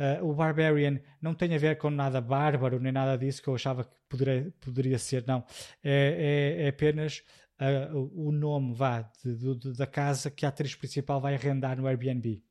Uh, 0.00 0.24
o 0.24 0.32
Barbarian 0.32 0.98
não 1.20 1.34
tem 1.34 1.54
a 1.54 1.58
ver 1.58 1.76
com 1.76 1.90
nada 1.90 2.18
bárbaro, 2.18 2.80
nem 2.80 2.92
nada 2.92 3.18
disso 3.18 3.42
que 3.42 3.48
eu 3.48 3.54
achava 3.54 3.84
que 3.84 3.94
poderia, 4.08 4.50
poderia 4.58 4.98
ser, 4.98 5.22
não. 5.26 5.44
É, 5.82 6.56
é, 6.62 6.64
é 6.64 6.68
apenas 6.68 7.22
uh, 7.60 8.10
o 8.14 8.32
nome 8.32 8.72
vá, 8.72 9.02
de, 9.22 9.54
de, 9.54 9.76
da 9.76 9.86
casa 9.86 10.30
que 10.30 10.46
a 10.46 10.48
atriz 10.48 10.74
principal 10.74 11.20
vai 11.20 11.34
arrendar 11.34 11.76
no 11.76 11.86
Airbnb. 11.86 12.42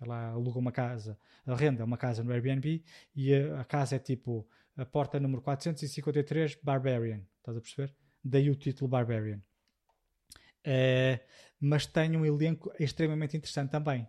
Ela 0.00 0.30
aluga 0.30 0.58
uma 0.58 0.72
casa, 0.72 1.18
arrenda 1.46 1.84
uma 1.84 1.96
casa 1.96 2.22
no 2.22 2.32
Airbnb 2.32 2.84
e 3.14 3.34
a, 3.34 3.60
a 3.60 3.64
casa 3.64 3.96
é 3.96 3.98
tipo 3.98 4.46
a 4.76 4.84
porta 4.84 5.18
número 5.18 5.40
453, 5.40 6.58
Barbarian. 6.62 7.22
Estás 7.38 7.56
a 7.56 7.60
perceber? 7.60 7.94
Daí 8.22 8.50
o 8.50 8.54
título 8.54 8.88
Barbarian. 8.88 9.40
Uh, 10.66 11.18
mas 11.60 11.86
tem 11.86 12.16
um 12.16 12.26
elenco 12.26 12.72
extremamente 12.78 13.36
interessante 13.36 13.70
também. 13.70 14.06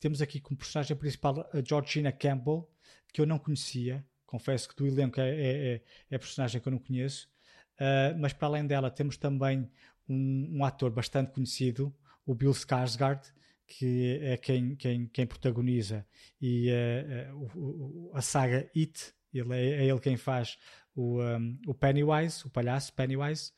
Temos 0.00 0.22
aqui 0.22 0.40
como 0.40 0.56
personagem 0.56 0.96
principal 0.96 1.48
a 1.52 1.62
Georgina 1.62 2.10
Campbell, 2.10 2.68
que 3.12 3.20
eu 3.20 3.26
não 3.26 3.38
conhecia. 3.38 4.04
Confesso 4.24 4.68
que 4.68 4.76
do 4.76 4.86
elenco 4.86 5.20
é, 5.20 5.28
é, 5.28 5.74
é, 5.74 5.82
é 6.10 6.18
personagem 6.18 6.60
que 6.60 6.66
eu 6.66 6.72
não 6.72 6.78
conheço. 6.78 7.28
Uh, 7.76 8.18
mas 8.18 8.32
para 8.32 8.48
além 8.48 8.66
dela, 8.66 8.90
temos 8.90 9.16
também 9.16 9.70
um, 10.08 10.58
um, 10.58 10.64
ator 10.64 10.90
bastante 10.90 11.32
conhecido, 11.32 11.94
o 12.26 12.34
Bill 12.34 12.52
Skarsgård, 12.52 13.32
que 13.70 14.18
é 14.20 14.36
quem, 14.36 14.74
quem, 14.74 15.06
quem 15.06 15.26
protagoniza 15.26 16.04
e, 16.42 16.68
uh, 16.70 18.10
a 18.12 18.20
saga 18.20 18.68
It, 18.76 19.14
ele 19.32 19.54
é, 19.54 19.82
é 19.82 19.86
ele 19.86 20.00
quem 20.00 20.16
faz 20.16 20.58
o, 20.92 21.22
um, 21.22 21.58
o 21.68 21.72
Pennywise, 21.72 22.44
o 22.44 22.50
palhaço 22.50 22.92
Pennywise. 22.92 23.52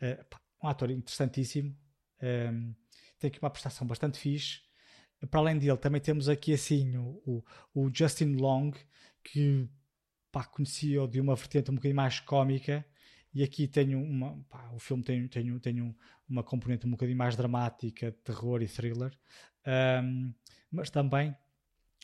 Uh, 0.00 0.36
um 0.62 0.68
ator 0.68 0.90
interessantíssimo. 0.90 1.74
Um, 2.22 2.74
tem 3.18 3.28
aqui 3.28 3.38
uma 3.40 3.50
prestação 3.50 3.86
bastante 3.86 4.18
fixe. 4.18 4.60
Para 5.30 5.40
além 5.40 5.58
dele, 5.58 5.78
também 5.78 6.00
temos 6.00 6.28
aqui 6.28 6.52
assim 6.52 6.96
o, 6.98 7.22
o, 7.24 7.44
o 7.74 7.90
Justin 7.92 8.34
Long, 8.34 8.72
que 9.24 9.66
pá, 10.30 10.44
conhecia 10.44 11.08
de 11.08 11.18
uma 11.18 11.34
vertente 11.34 11.70
um 11.70 11.74
bocadinho 11.74 11.96
mais 11.96 12.20
cómica. 12.20 12.84
E 13.36 13.42
aqui 13.42 13.68
tenho 13.68 14.02
uma. 14.02 14.42
Pá, 14.48 14.70
o 14.72 14.78
filme 14.78 15.02
tem, 15.02 15.28
tem, 15.28 15.58
tem 15.58 15.94
uma 16.26 16.42
componente 16.42 16.86
um 16.86 16.90
bocadinho 16.92 17.18
mais 17.18 17.36
dramática, 17.36 18.10
terror 18.24 18.62
e 18.62 18.66
thriller. 18.66 19.12
Um, 20.02 20.32
mas 20.70 20.88
também 20.88 21.36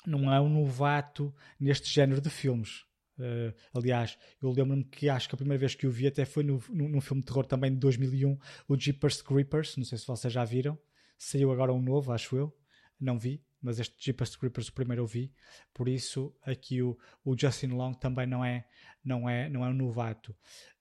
não 0.07 0.31
é 0.31 0.39
um 0.39 0.51
novato 0.51 1.35
neste 1.59 1.89
género 1.89 2.21
de 2.21 2.29
filmes. 2.29 2.85
Uh, 3.19 3.55
aliás, 3.73 4.19
eu 4.43 4.51
lembro-me 4.51 4.85
que 4.85 5.09
acho 5.09 5.27
que 5.27 5.35
a 5.35 5.39
primeira 5.39 5.59
vez 5.59 5.75
que 5.75 5.87
o 5.87 5.91
vi 5.91 6.07
até 6.07 6.27
foi 6.27 6.45
no, 6.45 6.63
num 6.69 7.01
filme 7.01 7.23
de 7.23 7.27
terror 7.29 7.47
também 7.47 7.73
de 7.73 7.79
2001, 7.79 8.39
o 8.69 8.79
Jeepers 8.79 9.23
Creepers. 9.23 9.79
Não 9.79 9.87
sei 9.87 9.97
se 9.97 10.07
vocês 10.07 10.31
já 10.31 10.45
viram. 10.45 10.79
Saiu 11.17 11.51
agora 11.51 11.73
um 11.73 11.81
novo, 11.81 12.13
acho 12.13 12.37
eu. 12.37 12.55
Não 13.01 13.19
vi, 13.19 13.43
mas 13.63 13.79
este 13.79 13.95
Jeepers 13.99 14.35
Creepers 14.35 14.69
o 14.69 14.73
primeiro 14.73 15.03
eu 15.03 15.07
vi. 15.07 15.33
Por 15.73 15.89
isso, 15.89 16.35
aqui 16.43 16.83
o, 16.83 16.99
o 17.25 17.39
Justin 17.39 17.69
Long 17.69 17.95
também 17.95 18.27
não 18.27 18.45
é, 18.45 18.67
não 19.05 19.29
é, 19.29 19.49
não 19.49 19.65
é 19.65 19.69
um 19.69 19.75
novato. 19.75 20.33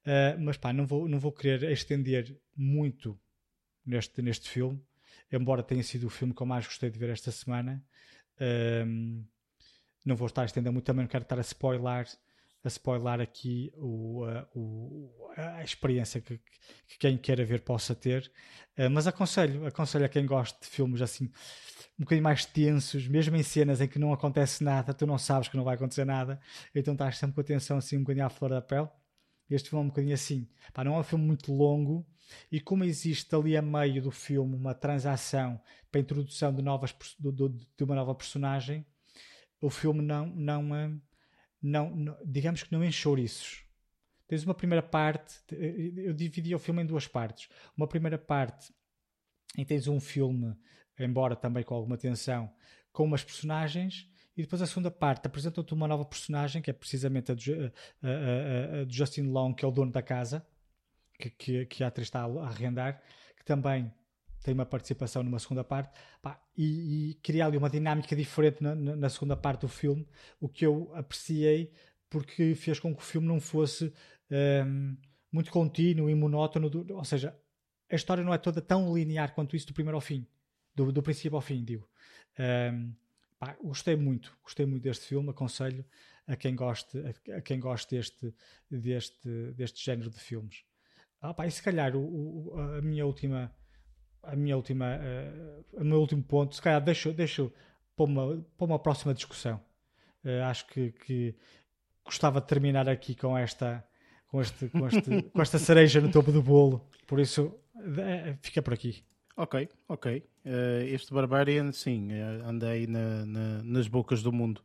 Uh, 0.02 0.40
mas 0.40 0.58
pá, 0.58 0.74
não 0.74 0.88
vou, 0.88 1.08
não 1.08 1.20
vou 1.20 1.32
querer 1.32 1.72
estender 1.72 2.36
muito 2.56 3.20
neste, 3.86 4.22
neste 4.22 4.50
filme, 4.50 4.84
embora 5.32 5.62
tenha 5.62 5.84
sido 5.84 6.08
o 6.08 6.10
filme 6.10 6.34
que 6.34 6.42
eu 6.42 6.48
mais 6.48 6.66
gostei 6.66 6.90
de 6.90 6.98
ver 6.98 7.10
esta 7.10 7.32
semana. 7.32 7.84
Uh, 8.38 9.24
não 10.04 10.16
vou 10.16 10.26
estar 10.26 10.42
a 10.42 10.46
estender 10.46 10.72
muito, 10.72 10.86
também 10.86 11.04
não 11.04 11.10
quero 11.10 11.24
estar 11.24 11.38
a 11.38 11.42
spoiler, 11.42 12.08
a 12.64 12.68
spoiler 12.68 13.22
aqui 13.22 13.72
o, 13.76 14.24
o, 14.54 15.32
a 15.36 15.64
experiência 15.64 16.22
que, 16.22 16.40
que, 16.88 16.98
quem 17.00 17.18
queira 17.18 17.44
ver 17.44 17.62
possa 17.62 17.96
ter. 17.96 18.32
Uh, 18.78 18.90
mas 18.90 19.08
aconselho, 19.08 19.66
aconselho 19.66 20.06
a 20.06 20.10
quem 20.10 20.26
gosta 20.26 20.60
de 20.62 20.68
filmes 20.68 21.02
assim 21.02 21.32
um 22.00 22.04
bocadinho 22.04 22.24
mais 22.24 22.46
tensos, 22.46 23.08
mesmo 23.08 23.36
em 23.36 23.44
cenas 23.44 23.80
em 23.80 23.88
que 23.88 24.00
não 24.00 24.12
acontece 24.12 24.64
nada, 24.64 24.92
tu 24.92 25.06
não 25.06 25.20
sabes 25.20 25.48
que 25.48 25.56
não 25.56 25.64
vai 25.64 25.76
acontecer 25.76 26.04
nada, 26.04 26.40
então 26.74 26.94
estás 26.94 27.18
sempre 27.18 27.36
com 27.36 27.42
atenção 27.42 27.78
assim 27.78 27.98
um 27.98 28.02
bocadinho 28.02 28.26
à 28.26 28.30
flor 28.30 28.50
da 28.50 28.62
pele. 28.62 28.90
Este 29.48 29.70
filme 29.70 29.84
é 29.84 29.86
um 29.86 29.90
bocadinho 29.90 30.14
assim. 30.14 30.48
Pá, 30.74 30.84
não 30.84 30.96
é 30.96 31.00
um 31.00 31.04
filme 31.04 31.26
muito 31.26 31.54
longo, 31.54 32.06
e 32.52 32.60
como 32.60 32.84
existe 32.84 33.36
ali 33.36 33.56
a 33.56 33.62
meio 33.62 34.02
do 34.02 34.12
filme 34.12 34.56
uma 34.56 34.74
transação 34.74 35.62
para 35.92 36.00
a 36.00 36.02
introdução 36.02 36.54
de, 36.54 36.62
novas, 36.62 36.96
de, 37.20 37.50
de 37.78 37.84
uma 37.84 37.96
nova 37.96 38.16
personagem, 38.16 38.86
o 39.62 39.70
filme 39.70 40.02
não, 40.02 40.26
não, 40.28 40.64
não, 41.62 41.96
não 41.96 42.18
digamos 42.26 42.64
que 42.64 42.72
não 42.72 42.84
enche 42.84 43.00
chouriços. 43.00 43.64
Tens 44.28 44.44
uma 44.44 44.54
primeira 44.54 44.82
parte, 44.82 45.40
eu 45.52 46.14
dividi 46.14 46.56
o 46.56 46.60
filme 46.60 46.82
em 46.82 46.86
duas 46.86 47.08
partes. 47.08 47.50
Uma 47.76 47.88
primeira 47.88 48.18
parte 48.18 48.74
em 49.58 49.66
tens 49.66 49.88
um 49.88 50.00
filme, 50.00 50.56
embora 50.98 51.36
também 51.36 51.64
com 51.64 51.76
alguma 51.76 51.98
tensão, 51.98 52.50
com 52.94 53.04
umas 53.04 53.24
personagens, 53.24 54.10
e 54.36 54.44
depois 54.44 54.62
a 54.62 54.66
segunda 54.66 54.90
parte 54.90 55.28
apresenta-te 55.28 55.74
uma 55.74 55.88
nova 55.88 56.06
personagem, 56.06 56.62
que 56.62 56.70
é 56.70 56.74
precisamente 56.74 57.32
a 57.32 57.36
de, 57.36 57.54
a, 57.54 58.08
a, 58.08 58.82
a 58.82 58.86
Justin 58.88 59.24
Long, 59.24 59.54
que 59.54 59.66
é 59.66 59.68
o 59.68 59.72
dono 59.72 59.92
da 59.92 60.02
casa, 60.02 60.46
que, 61.20 61.30
que, 61.30 61.66
que 61.66 61.84
a 61.84 61.88
atriz 61.88 62.08
está 62.08 62.22
a 62.22 62.48
arrendar, 62.48 63.02
que 63.36 63.44
também 63.44 63.94
tem 64.42 64.54
uma 64.54 64.66
participação 64.66 65.24
numa 65.24 65.40
segunda 65.40 65.64
parte 65.64 65.92
pá, 66.22 66.42
e, 66.58 67.12
e 67.12 67.14
cria 67.16 67.46
ali 67.46 67.58
uma 67.58 67.70
dinâmica 67.70 68.16
diferente 68.16 68.62
na, 68.62 68.76
na, 68.76 69.10
segunda 69.10 69.36
parte 69.36 69.62
do 69.62 69.68
filme, 69.68 70.08
o 70.40 70.50
que 70.50 70.66
eu 70.66 70.92
apreciei 70.96 71.72
porque 72.10 72.56
fez 72.56 72.80
com 72.80 72.94
que 72.94 73.02
o 73.02 73.06
filme 73.06 73.28
não 73.28 73.40
fosse 73.40 73.94
um, 74.66 74.98
muito 75.32 75.52
contínuo 75.52 76.10
e 76.10 76.16
monótono, 76.16 76.70
do, 76.70 76.96
ou 76.96 77.06
seja, 77.06 77.38
a 77.90 77.96
história 77.96 78.24
não 78.24 78.34
é 78.34 78.38
toda 78.38 78.62
tão 78.62 78.94
linear 78.94 79.34
quanto 79.34 79.56
isso 79.56 79.68
do 79.68 79.74
primeiro 79.74 79.96
ao 79.96 80.02
fim, 80.02 80.28
do, 80.76 80.92
do 80.92 81.02
princípio 81.02 81.36
ao 81.36 81.42
fim, 81.42 81.64
digo. 81.64 81.88
Um, 82.74 82.94
pá, 83.40 83.56
gostei 83.64 83.96
muito, 83.96 84.38
gostei 84.44 84.66
muito 84.66 84.84
deste 84.84 85.06
filme, 85.06 85.30
aconselho 85.30 85.86
a 86.28 86.36
quem 86.36 86.56
goste, 86.56 86.98
a, 87.00 87.38
a 87.38 87.42
quem 87.42 87.60
goste 87.60 87.96
deste, 87.96 88.34
deste, 88.70 89.54
deste 89.54 89.84
género 89.84 90.10
de 90.10 90.20
filmes. 90.20 90.64
Ah, 91.22 91.34
pá, 91.34 91.48
e 91.48 91.52
se 91.52 91.62
calhar 91.62 91.96
o, 91.96 92.02
o, 92.02 92.60
a 92.60 92.82
minha 92.82 93.06
última 93.06 93.54
a 94.24 94.36
minha 94.36 94.56
última, 94.56 94.98
uh, 94.98 95.82
o 95.82 95.84
meu 95.84 96.00
último 96.00 96.24
ponto, 96.24 96.56
se 96.56 96.62
calhar 96.62 96.82
deixo, 96.82 97.12
deixo 97.12 97.52
para, 97.96 98.06
uma, 98.06 98.46
para 98.58 98.66
uma 98.66 98.80
próxima 98.80 99.14
discussão. 99.14 99.60
Uh, 100.24 100.44
acho 100.46 100.68
que, 100.68 100.92
que, 100.92 101.36
gostava 102.04 102.42
de 102.42 102.48
terminar 102.48 102.90
aqui 102.90 103.16
com 103.16 103.38
esta, 103.38 103.84
com, 104.28 104.42
este, 104.42 104.68
com, 104.70 104.88
este, 104.88 105.22
com 105.32 105.42
esta 105.42 105.58
cereja 105.58 106.02
no 106.02 106.12
topo 106.12 106.32
do 106.32 106.42
bolo. 106.42 106.88
Por 107.08 107.20
isso, 107.20 107.54
uh, 107.76 108.38
fica 108.42 108.62
por 108.62 108.74
aqui. 108.74 109.04
Ok, 109.38 109.68
ok. 109.88 110.24
este 110.88 111.14
Barbarian, 111.14 111.72
sim, 111.72 112.12
andei 112.46 112.86
na, 112.86 113.26
na, 113.26 113.64
nas 113.64 113.88
bocas 113.88 114.22
do 114.22 114.32
mundo 114.32 114.62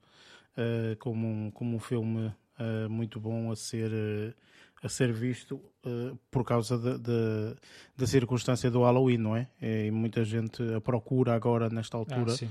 como, 0.98 1.26
um, 1.26 1.50
como 1.52 1.76
um 1.76 1.78
filme 1.78 2.34
muito 2.90 3.20
bom 3.20 3.50
a 3.52 3.56
ser 3.56 4.34
a 4.86 4.88
ser 4.88 5.12
visto 5.12 5.56
uh, 5.84 6.16
por 6.30 6.44
causa 6.44 6.78
de, 6.78 6.98
de, 6.98 7.56
da 7.96 8.06
circunstância 8.06 8.70
do 8.70 8.82
Halloween, 8.82 9.18
não 9.18 9.36
é? 9.36 9.48
E 9.60 9.90
muita 9.90 10.24
gente 10.24 10.62
a 10.74 10.80
procura 10.80 11.34
agora, 11.34 11.68
nesta 11.68 11.96
altura, 11.96 12.32
ah, 12.32 12.46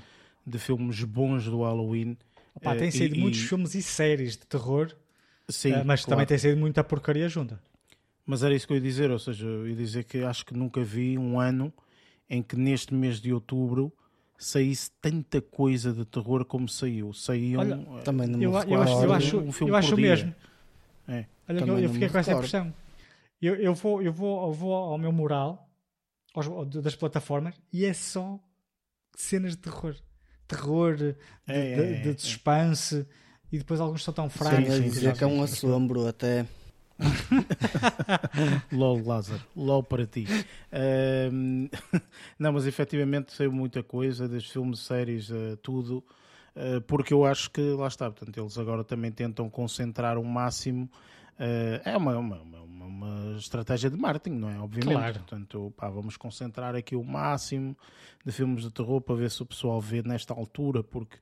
de 0.46 0.60
filmes 0.60 1.04
bons 1.04 1.46
do 1.46 1.64
Halloween. 1.64 2.18
Opa, 2.54 2.76
tem 2.76 2.90
uh, 2.90 2.92
sido 2.92 3.16
e, 3.16 3.20
muitos 3.20 3.40
e... 3.40 3.48
filmes 3.48 3.74
e 3.74 3.82
séries 3.82 4.38
de 4.38 4.46
terror, 4.46 4.92
sim, 5.50 5.74
uh, 5.74 5.86
mas 5.86 6.02
claro. 6.02 6.10
também 6.10 6.26
tem 6.28 6.38
sido 6.38 6.58
muita 6.58 6.84
porcaria 6.84 7.28
junta. 7.28 7.60
Mas 8.26 8.44
era 8.44 8.54
isso 8.54 8.68
que 8.68 8.74
eu 8.74 8.78
ia 8.78 8.84
dizer, 8.84 9.12
ou 9.12 9.20
seja, 9.20 9.46
eu 9.46 9.68
ia 9.68 9.76
dizer 9.76 10.04
que 10.04 10.24
acho 10.24 10.46
que 10.46 10.54
nunca 10.54 10.84
vi 10.84 11.18
um 11.18 11.40
ano 11.40 11.74
em 12.30 12.42
que 12.42 12.56
neste 12.56 12.94
mês 12.94 13.22
de 13.22 13.32
outubro 13.32 13.94
saísse 14.38 14.92
tanta 15.02 15.40
coisa 15.40 15.94
de 15.94 16.04
terror 16.06 16.44
como 16.44 16.68
saiu. 16.68 17.14
Saíam 17.14 17.62
Olha, 17.62 17.78
também 18.04 18.30
eu, 18.34 18.52
eu, 18.52 18.52
eu, 18.52 18.82
acho, 18.82 19.04
eu 19.04 19.14
acho, 19.14 19.38
um 19.38 19.52
filme 19.52 19.72
eu 19.72 19.76
acho 19.76 19.96
mesmo. 19.96 20.34
É. 21.08 21.26
Olha, 21.48 21.60
eu, 21.60 21.80
eu 21.80 21.90
fiquei 21.90 22.10
com 22.10 22.18
essa 22.18 22.34
impressão. 22.34 22.74
Eu, 23.42 23.56
eu, 23.56 23.74
vou, 23.76 24.02
eu, 24.02 24.12
vou, 24.12 24.48
eu 24.48 24.54
vou 24.54 24.74
ao 24.74 24.98
meu 24.98 25.12
mural 25.12 25.70
aos, 26.34 26.48
das 26.70 26.96
plataformas 26.96 27.56
e 27.72 27.86
é 27.86 27.94
só 27.94 28.40
cenas 29.16 29.52
de 29.52 29.58
terror. 29.58 29.96
Terror, 30.48 30.96
de, 30.96 31.16
é, 31.48 31.76
de, 31.76 31.82
é, 31.82 31.94
de, 31.94 32.02
de 32.04 32.10
é. 32.10 32.18
suspense 32.18 33.06
e 33.52 33.58
depois 33.58 33.80
alguns 33.80 34.04
são 34.04 34.14
tão 34.14 34.30
fracos. 34.30 34.74
Sim, 34.74 34.82
dizer 34.84 35.18
que 35.18 35.24
é 35.24 35.28
um 35.28 35.42
assombro 35.42 36.08
até. 36.08 36.46
LOL 38.72 39.04
Lázaro, 39.06 39.42
LOL 39.56 39.84
para 39.84 40.06
ti. 40.06 40.26
Um, 41.32 41.68
não, 42.40 42.54
mas 42.54 42.66
efetivamente 42.66 43.34
saiu 43.34 43.52
muita 43.52 43.84
coisa, 43.84 44.30
desde 44.30 44.52
filmes, 44.52 44.80
séries, 44.80 45.30
uh, 45.30 45.58
tudo, 45.62 45.98
uh, 45.98 46.04
porque 46.88 47.14
eu 47.14 47.26
acho 47.26 47.52
que 47.52 47.62
lá 47.62 47.88
está, 47.88 48.10
portanto, 48.10 48.38
eles 48.40 48.58
agora 48.58 48.84
também 48.84 49.12
tentam 49.12 49.50
concentrar 49.50 50.18
o 50.18 50.24
máximo. 50.24 50.90
Uh, 51.38 51.82
é 51.84 51.98
uma, 51.98 52.18
uma, 52.18 52.42
uma, 52.42 52.86
uma, 52.86 53.38
estratégia 53.38 53.90
de 53.90 53.98
marketing, 53.98 54.38
não 54.38 54.50
é? 54.50 54.58
Obviamente. 54.60 54.94
Claro. 54.94 55.20
Portanto, 55.20 55.74
pá, 55.76 55.90
vamos 55.90 56.16
concentrar 56.16 56.76
aqui 56.76 56.96
o 56.96 57.04
máximo 57.04 57.78
de 58.26 58.32
filmes 58.32 58.64
de 58.64 58.72
terror 58.72 59.02
para 59.02 59.16
ver 59.16 59.30
se 59.30 59.44
o 59.44 59.46
pessoal 59.46 59.82
vê 59.82 60.02
nesta 60.02 60.34
altura, 60.34 60.82
porque 60.82 61.18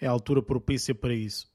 é 0.00 0.06
a 0.06 0.10
altura 0.10 0.40
propícia 0.40 0.94
para 0.94 1.12
isso. 1.12 1.50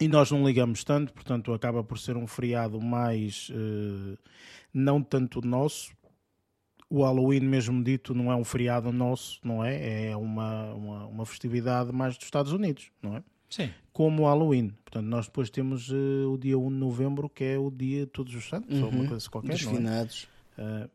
E 0.00 0.08
nós 0.08 0.30
não 0.30 0.44
ligamos 0.44 0.84
tanto, 0.84 1.12
portanto 1.12 1.54
acaba 1.54 1.82
por 1.82 1.98
ser 1.98 2.16
um 2.16 2.26
feriado 2.26 2.80
mais 2.80 3.48
uh, 3.50 4.18
não 4.74 5.02
tanto 5.02 5.40
nosso. 5.40 5.96
O 6.88 7.02
Halloween, 7.02 7.40
mesmo 7.40 7.82
dito, 7.82 8.14
não 8.14 8.30
é 8.30 8.36
um 8.36 8.44
feriado 8.44 8.92
nosso, 8.92 9.40
não 9.42 9.64
é? 9.64 10.10
É 10.10 10.16
uma, 10.16 10.72
uma, 10.72 11.06
uma 11.06 11.26
festividade 11.26 11.92
mais 11.92 12.16
dos 12.16 12.26
Estados 12.26 12.52
Unidos, 12.52 12.90
não 13.02 13.16
é? 13.16 13.24
Sim. 13.48 13.70
Como 13.92 14.22
o 14.22 14.26
Halloween. 14.26 14.68
Portanto, 14.84 15.06
nós 15.06 15.26
depois 15.26 15.50
temos 15.50 15.90
uh, 15.90 16.30
o 16.32 16.38
dia 16.38 16.58
1 16.58 16.68
de 16.68 16.74
novembro, 16.74 17.28
que 17.28 17.44
é 17.44 17.58
o 17.58 17.70
dia 17.70 18.00
de 18.00 18.12
Todos 18.12 18.34
os 18.34 18.48
Santos, 18.48 18.76
uhum. 18.78 18.84
ou 18.84 18.90
uma 18.90 19.00
uhum. 19.00 19.08
coisa 19.08 19.30
qualquer. 19.30 19.52
Dos 19.52 19.64
não 19.64 19.72
é? 19.72 19.76
finados. 19.76 20.28
Uh, 20.58 20.90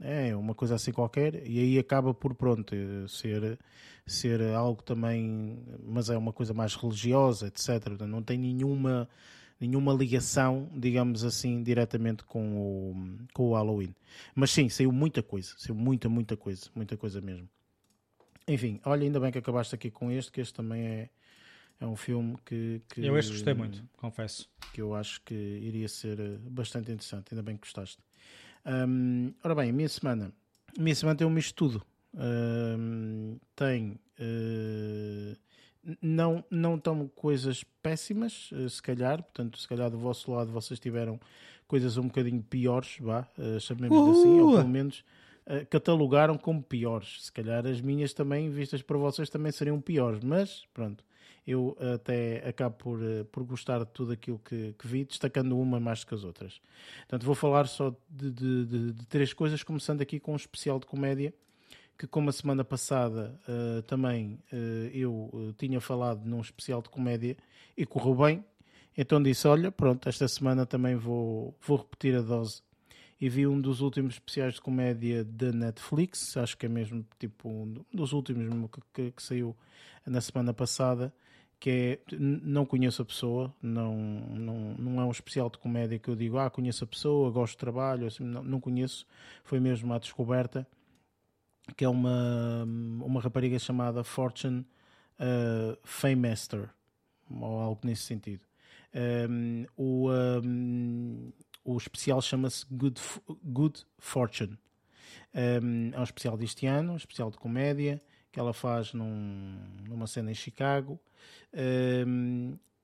é, 0.00 0.34
uma 0.34 0.54
coisa 0.54 0.74
assim 0.74 0.92
qualquer, 0.92 1.46
e 1.46 1.58
aí 1.58 1.78
acaba 1.78 2.12
por, 2.12 2.34
pronto, 2.34 2.74
ser, 3.08 3.58
ser 4.06 4.42
algo 4.52 4.82
também, 4.82 5.58
mas 5.84 6.10
é 6.10 6.16
uma 6.16 6.32
coisa 6.32 6.52
mais 6.52 6.74
religiosa, 6.74 7.46
etc. 7.46 8.00
Não 8.00 8.22
tem 8.22 8.36
nenhuma, 8.36 9.08
nenhuma 9.60 9.92
ligação, 9.92 10.68
digamos 10.74 11.24
assim, 11.24 11.62
diretamente 11.62 12.24
com 12.24 12.56
o, 12.56 12.94
com 13.32 13.50
o 13.50 13.54
Halloween. 13.54 13.94
Mas 14.34 14.50
sim, 14.50 14.68
saiu 14.68 14.92
muita 14.92 15.22
coisa, 15.22 15.54
saiu 15.56 15.74
muita, 15.74 16.08
muita 16.08 16.36
coisa, 16.36 16.68
muita 16.74 16.96
coisa 16.96 17.20
mesmo. 17.20 17.48
Enfim, 18.46 18.80
olha, 18.84 19.04
ainda 19.04 19.18
bem 19.18 19.32
que 19.32 19.38
acabaste 19.38 19.74
aqui 19.74 19.90
com 19.90 20.10
este, 20.10 20.30
que 20.30 20.40
este 20.40 20.52
também 20.52 20.86
é, 20.86 21.10
é 21.80 21.86
um 21.86 21.96
filme 21.96 22.36
que, 22.44 22.82
que. 22.88 23.04
Eu 23.04 23.16
este 23.16 23.32
gostei 23.32 23.54
muito, 23.54 23.82
confesso. 23.96 24.48
Que 24.72 24.82
eu 24.82 24.94
acho 24.94 25.22
que 25.22 25.34
iria 25.34 25.88
ser 25.88 26.38
bastante 26.40 26.92
interessante, 26.92 27.28
ainda 27.32 27.42
bem 27.42 27.56
que 27.56 27.62
gostaste. 27.62 28.02
Um, 28.66 29.32
ora 29.42 29.54
bem, 29.54 29.70
a 29.70 29.72
minha 29.72 29.88
semana. 29.88 30.32
A 30.76 30.82
minha 30.82 30.94
semana 30.94 31.16
tem 31.16 31.26
um 31.26 31.30
misto 31.30 31.48
de 31.48 31.54
tudo. 31.54 31.86
Tem. 33.56 33.98
Uh, 34.18 35.36
não, 36.00 36.44
não 36.50 36.78
tão 36.78 37.08
coisas 37.08 37.64
péssimas, 37.82 38.50
uh, 38.52 38.68
se 38.68 38.82
calhar, 38.82 39.22
portanto, 39.22 39.58
se 39.58 39.68
calhar 39.68 39.90
do 39.90 39.98
vosso 39.98 40.30
lado 40.30 40.50
vocês 40.50 40.78
tiveram 40.80 41.20
coisas 41.66 41.96
um 41.96 42.04
bocadinho 42.04 42.42
piores, 42.42 42.96
vá, 43.00 43.26
uh, 43.38 43.60
chamemos 43.60 44.18
assim, 44.18 44.40
ou 44.40 44.56
pelo 44.56 44.68
menos 44.68 45.04
catalogaram 45.68 46.38
como 46.38 46.62
piores. 46.62 47.24
Se 47.24 47.30
calhar 47.30 47.66
as 47.66 47.78
minhas 47.78 48.14
também, 48.14 48.48
vistas 48.48 48.80
para 48.80 48.96
vocês, 48.96 49.28
também 49.28 49.52
seriam 49.52 49.78
piores, 49.78 50.20
mas 50.24 50.64
pronto, 50.72 51.04
eu 51.46 51.76
até 51.94 52.46
acabo 52.48 52.76
por, 52.76 53.02
eh, 53.02 53.24
por 53.24 53.44
gostar 53.44 53.80
de 53.80 53.90
tudo 53.90 54.12
aquilo 54.12 54.38
que, 54.38 54.74
que 54.78 54.86
vi, 54.86 55.04
destacando 55.04 55.58
uma 55.58 55.78
mais 55.78 56.02
que 56.02 56.14
as 56.14 56.24
outras. 56.24 56.60
Portanto, 57.00 57.26
vou 57.26 57.34
falar 57.34 57.66
só 57.66 57.94
de, 58.08 58.30
de, 58.30 58.64
de, 58.64 58.92
de 58.92 59.06
três 59.06 59.32
coisas, 59.32 59.62
começando 59.62 60.00
aqui 60.00 60.18
com 60.18 60.32
um 60.32 60.36
especial 60.36 60.78
de 60.78 60.86
comédia 60.86 61.34
que 61.98 62.06
como 62.06 62.30
a 62.30 62.32
semana 62.32 62.64
passada 62.64 63.38
uh, 63.48 63.82
também 63.82 64.38
uh, 64.52 64.56
eu 64.92 65.30
uh, 65.32 65.54
tinha 65.56 65.80
falado 65.80 66.24
num 66.24 66.40
especial 66.40 66.82
de 66.82 66.88
comédia 66.88 67.36
e 67.76 67.86
correu 67.86 68.14
bem, 68.14 68.44
então 68.96 69.22
disse, 69.22 69.46
olha, 69.48 69.72
pronto, 69.72 70.08
esta 70.08 70.26
semana 70.28 70.64
também 70.64 70.96
vou, 70.96 71.54
vou 71.60 71.78
repetir 71.78 72.16
a 72.16 72.20
dose. 72.20 72.62
E 73.20 73.28
vi 73.28 73.46
um 73.46 73.60
dos 73.60 73.80
últimos 73.80 74.14
especiais 74.14 74.54
de 74.54 74.60
comédia 74.60 75.24
da 75.24 75.50
Netflix, 75.52 76.36
acho 76.36 76.56
que 76.56 76.66
é 76.66 76.68
mesmo 76.68 77.04
tipo 77.18 77.48
um 77.48 77.84
dos 77.92 78.12
últimos 78.12 78.70
que, 78.70 78.80
que, 78.92 79.10
que 79.12 79.22
saiu 79.22 79.56
na 80.06 80.20
semana 80.20 80.52
passada, 80.52 81.12
que 81.58 81.70
é, 81.70 81.98
não 82.18 82.66
conheço 82.66 83.00
a 83.00 83.04
pessoa, 83.04 83.54
não, 83.62 83.96
não, 83.96 84.74
não 84.78 85.00
é 85.00 85.04
um 85.04 85.10
especial 85.10 85.48
de 85.48 85.58
comédia 85.58 85.98
que 85.98 86.08
eu 86.08 86.14
digo, 86.14 86.38
ah, 86.38 86.50
conheço 86.50 86.84
a 86.84 86.86
pessoa, 86.86 87.30
gosto 87.30 87.56
do 87.56 87.60
trabalho, 87.60 88.06
assim, 88.06 88.24
não, 88.24 88.42
não 88.42 88.60
conheço, 88.60 89.06
foi 89.44 89.58
mesmo 89.58 89.92
a 89.94 89.98
descoberta, 89.98 90.66
que 91.76 91.84
é 91.84 91.88
uma, 91.88 92.64
uma 92.64 93.20
rapariga 93.20 93.58
chamada 93.58 94.04
Fortune 94.04 94.66
uh, 95.18 95.78
Famemaster, 95.82 96.68
ou 97.30 97.60
algo 97.60 97.80
nesse 97.84 98.02
sentido. 98.02 98.42
Um, 99.28 99.66
o, 99.76 100.10
um, 100.44 101.32
o 101.64 101.76
especial 101.76 102.20
chama-se 102.22 102.64
Good, 102.70 103.00
Good 103.42 103.84
Fortune. 103.98 104.58
Um, 105.34 105.90
é 105.92 105.98
um 105.98 106.04
especial 106.04 106.36
deste 106.36 106.66
ano, 106.66 106.92
um 106.92 106.96
especial 106.96 107.30
de 107.30 107.38
comédia, 107.38 108.00
que 108.30 108.38
ela 108.38 108.52
faz 108.52 108.92
num, 108.92 109.58
numa 109.88 110.06
cena 110.06 110.30
em 110.30 110.34
Chicago 110.34 111.00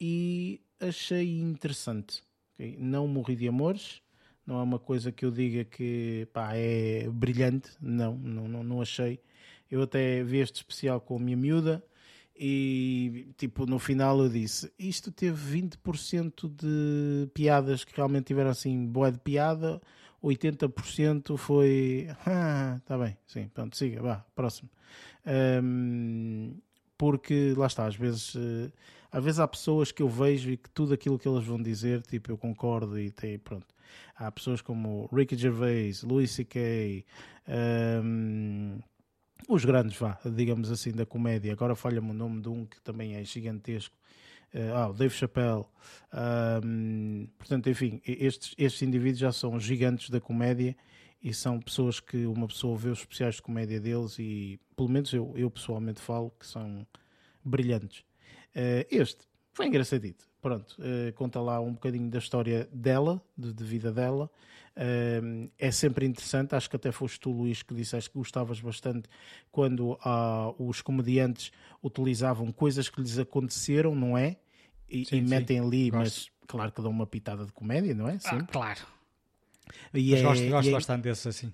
e 0.00 0.60
achei 0.80 1.40
interessante. 1.40 2.22
Okay? 2.54 2.76
Não 2.78 3.06
morri 3.06 3.36
de 3.36 3.48
amores, 3.48 4.00
não 4.50 4.58
é 4.58 4.62
uma 4.64 4.80
coisa 4.80 5.12
que 5.12 5.24
eu 5.24 5.30
diga 5.30 5.64
que 5.64 6.26
pá, 6.32 6.50
é 6.54 7.08
brilhante, 7.08 7.70
não, 7.80 8.16
não, 8.16 8.48
não, 8.48 8.64
não 8.64 8.82
achei. 8.82 9.20
Eu 9.70 9.82
até 9.82 10.24
vi 10.24 10.38
este 10.38 10.56
especial 10.56 11.00
com 11.00 11.16
a 11.16 11.20
minha 11.20 11.36
miúda 11.36 11.84
e 12.34 13.28
tipo 13.36 13.64
no 13.66 13.78
final 13.78 14.18
eu 14.18 14.28
disse 14.28 14.72
isto 14.78 15.12
teve 15.12 15.60
20% 15.60 16.48
de 16.48 17.28
piadas 17.34 17.84
que 17.84 17.94
realmente 17.94 18.26
tiveram 18.26 18.50
assim 18.50 18.86
boa 18.86 19.12
de 19.12 19.18
piada 19.18 19.80
80% 20.24 21.36
foi 21.36 22.08
ah, 22.26 22.80
tá 22.86 22.96
bem, 22.96 23.16
sim, 23.26 23.48
pronto, 23.48 23.76
siga, 23.76 24.02
vá, 24.02 24.24
próximo 24.34 24.70
um, 25.62 26.56
porque 26.96 27.54
lá 27.56 27.66
está, 27.66 27.86
às 27.86 27.96
vezes, 27.96 28.34
uh, 28.34 28.72
às 29.10 29.24
vezes 29.24 29.40
há 29.40 29.48
pessoas 29.48 29.90
que 29.92 30.02
eu 30.02 30.08
vejo 30.08 30.50
e 30.50 30.56
que 30.56 30.68
tudo 30.70 30.94
aquilo 30.94 31.18
que 31.18 31.28
eles 31.28 31.44
vão 31.44 31.60
dizer, 31.60 32.02
tipo, 32.02 32.30
eu 32.30 32.36
concordo 32.38 32.98
e 32.98 33.10
tem, 33.10 33.38
pronto. 33.38 33.66
Há 34.16 34.30
pessoas 34.30 34.60
como 34.60 35.08
Ricky 35.12 35.36
Gervais, 35.36 36.02
Louis 36.02 36.30
C.K., 36.30 37.04
um, 38.02 38.78
os 39.48 39.64
grandes, 39.64 39.96
vá, 39.98 40.18
digamos 40.24 40.70
assim, 40.70 40.92
da 40.92 41.04
comédia. 41.04 41.52
Agora 41.52 41.74
falha-me 41.74 42.10
o 42.10 42.14
nome 42.14 42.40
de 42.40 42.48
um 42.48 42.64
que 42.64 42.80
também 42.80 43.16
é 43.16 43.24
gigantesco. 43.24 43.96
Uh, 44.54 44.74
ah, 44.74 44.88
o 44.88 44.92
Dave 44.92 45.14
Chappelle. 45.14 45.64
Um, 46.64 47.28
portanto, 47.38 47.70
enfim, 47.70 48.00
estes, 48.04 48.54
estes 48.58 48.82
indivíduos 48.82 49.18
já 49.18 49.32
são 49.32 49.58
gigantes 49.58 50.10
da 50.10 50.20
comédia 50.20 50.76
e 51.22 51.32
são 51.34 51.60
pessoas 51.60 52.00
que 52.00 52.26
uma 52.26 52.46
pessoa 52.46 52.76
vê 52.76 52.90
os 52.90 53.00
especiais 53.00 53.36
de 53.36 53.42
comédia 53.42 53.80
deles 53.80 54.18
e, 54.18 54.58
pelo 54.76 54.88
menos 54.88 55.12
eu, 55.12 55.32
eu 55.36 55.50
pessoalmente 55.50 56.00
falo, 56.00 56.32
que 56.38 56.46
são 56.46 56.86
brilhantes. 57.44 58.00
Uh, 58.54 58.86
este 58.90 59.26
foi 59.52 59.66
engraçadito. 59.66 60.29
Pronto, 60.40 60.76
uh, 60.78 61.12
conta 61.14 61.40
lá 61.40 61.60
um 61.60 61.72
bocadinho 61.72 62.08
da 62.08 62.18
história 62.18 62.68
dela, 62.72 63.22
de, 63.36 63.52
de 63.52 63.64
vida 63.64 63.92
dela. 63.92 64.30
Uh, 64.76 65.50
é 65.58 65.70
sempre 65.70 66.06
interessante. 66.06 66.54
Acho 66.54 66.70
que 66.70 66.76
até 66.76 66.90
foste 66.90 67.20
tu, 67.20 67.30
Luís, 67.30 67.62
que 67.62 67.74
disseste 67.74 68.10
que 68.10 68.18
gostavas 68.18 68.60
bastante 68.60 69.08
quando 69.52 69.98
os 70.58 70.80
comediantes 70.80 71.52
utilizavam 71.82 72.50
coisas 72.52 72.88
que 72.88 73.00
lhes 73.00 73.18
aconteceram, 73.18 73.94
não 73.94 74.16
é? 74.16 74.36
E, 74.88 75.04
sim, 75.04 75.18
e 75.18 75.20
metem 75.20 75.58
sim. 75.58 75.66
ali, 75.66 75.90
Gosto. 75.90 76.02
mas 76.02 76.30
claro 76.46 76.72
que 76.72 76.82
dão 76.82 76.90
uma 76.90 77.06
pitada 77.06 77.44
de 77.44 77.52
comédia, 77.52 77.94
não 77.94 78.08
é? 78.08 78.18
Sempre. 78.18 78.46
Ah, 78.48 78.52
claro 78.52 79.00
e 79.94 80.10
Mas 80.10 80.20
é, 80.20 80.22
gosto, 80.22 80.48
gosto 80.48 80.68
é, 80.68 80.72
bastante 80.72 81.02
desse 81.02 81.28
assim. 81.28 81.52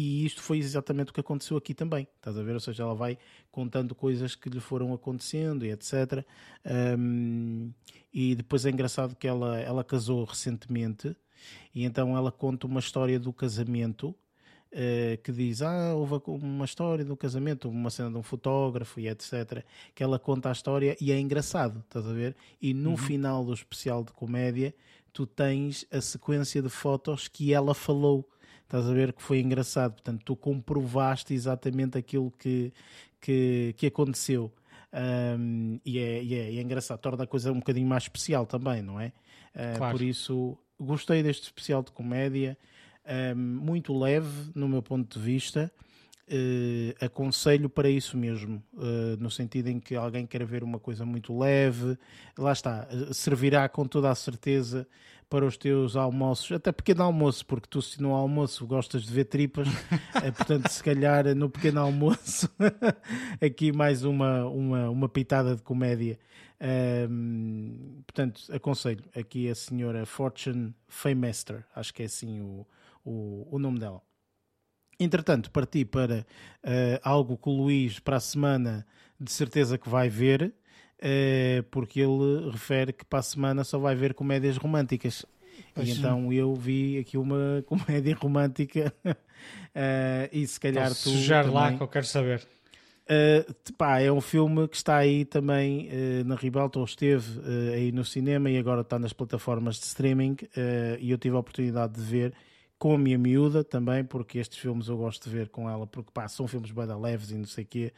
E 0.00 0.24
isto 0.24 0.40
foi 0.40 0.58
exatamente 0.58 1.10
o 1.10 1.12
que 1.12 1.18
aconteceu 1.18 1.56
aqui 1.56 1.74
também, 1.74 2.06
estás 2.18 2.38
a 2.38 2.42
ver? 2.44 2.54
Ou 2.54 2.60
seja, 2.60 2.84
ela 2.84 2.94
vai 2.94 3.18
contando 3.50 3.96
coisas 3.96 4.36
que 4.36 4.48
lhe 4.48 4.60
foram 4.60 4.94
acontecendo 4.94 5.66
e 5.66 5.72
etc. 5.72 6.24
Um, 6.96 7.72
e 8.14 8.36
depois 8.36 8.64
é 8.64 8.70
engraçado 8.70 9.16
que 9.16 9.26
ela, 9.26 9.58
ela 9.58 9.82
casou 9.82 10.22
recentemente 10.22 11.16
e 11.74 11.84
então 11.84 12.16
ela 12.16 12.30
conta 12.30 12.68
uma 12.68 12.78
história 12.78 13.18
do 13.18 13.32
casamento 13.32 14.10
uh, 14.10 15.20
que 15.20 15.32
diz: 15.32 15.62
Ah, 15.62 15.92
houve 15.96 16.22
uma 16.28 16.64
história 16.64 17.04
do 17.04 17.16
casamento, 17.16 17.68
uma 17.68 17.90
cena 17.90 18.08
de 18.08 18.18
um 18.18 18.22
fotógrafo 18.22 19.00
e 19.00 19.08
etc. 19.08 19.64
Que 19.96 20.04
ela 20.04 20.16
conta 20.16 20.48
a 20.48 20.52
história 20.52 20.96
e 21.00 21.10
é 21.10 21.18
engraçado, 21.18 21.80
estás 21.80 22.06
a 22.06 22.12
ver? 22.12 22.36
E 22.62 22.72
no 22.72 22.90
uhum. 22.90 22.96
final 22.96 23.44
do 23.44 23.52
especial 23.52 24.04
de 24.04 24.12
comédia 24.12 24.72
tu 25.12 25.26
tens 25.26 25.84
a 25.90 26.00
sequência 26.00 26.62
de 26.62 26.68
fotos 26.68 27.26
que 27.26 27.52
ela 27.52 27.74
falou. 27.74 28.30
Estás 28.68 28.86
a 28.86 28.92
ver 28.92 29.14
que 29.14 29.22
foi 29.22 29.40
engraçado. 29.40 29.92
Portanto, 29.92 30.22
tu 30.26 30.36
comprovaste 30.36 31.32
exatamente 31.32 31.96
aquilo 31.96 32.30
que, 32.38 32.70
que, 33.18 33.74
que 33.78 33.86
aconteceu. 33.86 34.52
Um, 34.92 35.80
e, 35.86 35.98
é, 35.98 36.22
e, 36.22 36.34
é, 36.34 36.52
e, 36.52 36.58
é, 36.58 36.62
engraçado, 36.62 36.98
torna 37.00 37.24
a 37.24 37.26
coisa 37.26 37.50
um 37.50 37.60
bocadinho 37.60 37.86
mais 37.86 38.02
especial 38.02 38.44
também, 38.44 38.82
não 38.82 39.00
é? 39.00 39.06
Uh, 39.54 39.78
claro. 39.78 39.96
Por 39.96 40.04
isso, 40.04 40.58
gostei 40.78 41.22
deste 41.22 41.44
especial 41.44 41.82
de 41.82 41.92
comédia, 41.92 42.58
um, 43.34 43.38
muito 43.38 43.98
leve 43.98 44.50
no 44.54 44.68
meu 44.68 44.82
ponto 44.82 45.18
de 45.18 45.24
vista. 45.24 45.72
Uh, 46.30 46.92
aconselho 47.02 47.70
para 47.70 47.88
isso 47.88 48.18
mesmo, 48.18 48.62
uh, 48.74 49.16
no 49.18 49.30
sentido 49.30 49.68
em 49.68 49.80
que 49.80 49.94
alguém 49.94 50.26
quer 50.26 50.44
ver 50.44 50.62
uma 50.62 50.78
coisa 50.78 51.06
muito 51.06 51.38
leve, 51.38 51.96
lá 52.36 52.52
está, 52.52 52.86
uh, 52.92 53.14
servirá 53.14 53.66
com 53.66 53.86
toda 53.86 54.10
a 54.10 54.14
certeza 54.14 54.86
para 55.28 55.44
os 55.44 55.56
teus 55.56 55.94
almoços, 55.94 56.52
até 56.52 56.72
pequeno 56.72 57.02
almoço, 57.02 57.44
porque 57.44 57.68
tu 57.68 57.82
se 57.82 58.00
no 58.00 58.14
almoço 58.14 58.66
gostas 58.66 59.02
de 59.02 59.12
ver 59.12 59.24
tripas, 59.24 59.68
é, 60.22 60.30
portanto 60.32 60.68
se 60.68 60.82
calhar 60.82 61.34
no 61.34 61.50
pequeno 61.50 61.80
almoço 61.80 62.48
aqui 63.40 63.70
mais 63.72 64.04
uma, 64.04 64.46
uma, 64.46 64.88
uma 64.88 65.08
pitada 65.08 65.54
de 65.54 65.62
comédia. 65.62 66.18
Um, 67.10 68.02
portanto, 68.06 68.42
aconselho 68.52 69.04
aqui 69.14 69.48
a 69.48 69.54
senhora 69.54 70.04
Fortune 70.04 70.74
Famester, 70.88 71.64
acho 71.74 71.94
que 71.94 72.02
é 72.02 72.06
assim 72.06 72.40
o, 72.40 72.66
o, 73.04 73.46
o 73.50 73.58
nome 73.58 73.78
dela. 73.78 74.02
Entretanto, 74.98 75.50
parti 75.52 75.84
para 75.84 76.26
uh, 76.64 76.98
algo 77.04 77.36
que 77.36 77.48
o 77.48 77.52
Luís 77.52 78.00
para 78.00 78.16
a 78.16 78.20
semana 78.20 78.84
de 79.20 79.30
certeza 79.30 79.78
que 79.78 79.88
vai 79.88 80.08
ver, 80.08 80.52
porque 81.70 82.00
ele 82.00 82.50
refere 82.50 82.92
que 82.92 83.04
para 83.04 83.20
a 83.20 83.22
semana 83.22 83.64
só 83.64 83.78
vai 83.78 83.94
ver 83.94 84.14
comédias 84.14 84.56
românticas. 84.56 85.24
Pois 85.74 85.88
e 85.88 85.92
então 85.92 86.32
eu 86.32 86.54
vi 86.54 86.98
aqui 86.98 87.16
uma 87.16 87.62
comédia 87.66 88.14
romântica 88.14 88.92
uh, 89.04 89.14
e 90.32 90.46
se 90.46 90.58
calhar 90.58 90.88
Posso 90.88 91.04
tu. 91.04 91.10
Sujar 91.10 91.44
também... 91.44 91.60
lá 91.60 91.72
que 91.72 91.82
eu 91.82 91.88
quero 91.88 92.06
saber. 92.06 92.46
Uh, 93.08 93.72
pá, 93.72 94.00
é 94.00 94.12
um 94.12 94.20
filme 94.20 94.68
que 94.68 94.76
está 94.76 94.96
aí 94.98 95.24
também 95.24 95.88
uh, 95.88 96.24
na 96.26 96.34
Ribalta, 96.34 96.78
ou 96.78 96.84
esteve 96.84 97.38
uh, 97.38 97.72
aí 97.72 97.90
no 97.90 98.04
cinema 98.04 98.50
e 98.50 98.58
agora 98.58 98.82
está 98.82 98.98
nas 98.98 99.14
plataformas 99.14 99.76
de 99.76 99.86
streaming. 99.86 100.36
e 101.00 101.10
eu 101.10 101.16
tive 101.16 101.34
a 101.34 101.38
oportunidade 101.38 101.94
de 101.94 102.02
ver 102.02 102.34
com 102.78 102.94
a 102.94 102.98
minha 102.98 103.16
miúda 103.16 103.64
também, 103.64 104.04
porque 104.04 104.38
estes 104.38 104.58
filmes 104.58 104.88
eu 104.88 104.96
gosto 104.98 105.28
de 105.28 105.34
ver 105.34 105.48
com 105.48 105.70
ela, 105.70 105.86
porque 105.86 106.10
pá, 106.12 106.28
são 106.28 106.46
filmes 106.46 106.70
bem 106.70 106.84
leves 107.00 107.30
e 107.30 107.34
não 107.34 107.46
sei 107.46 107.64
o 107.64 107.66
quê, 107.66 107.92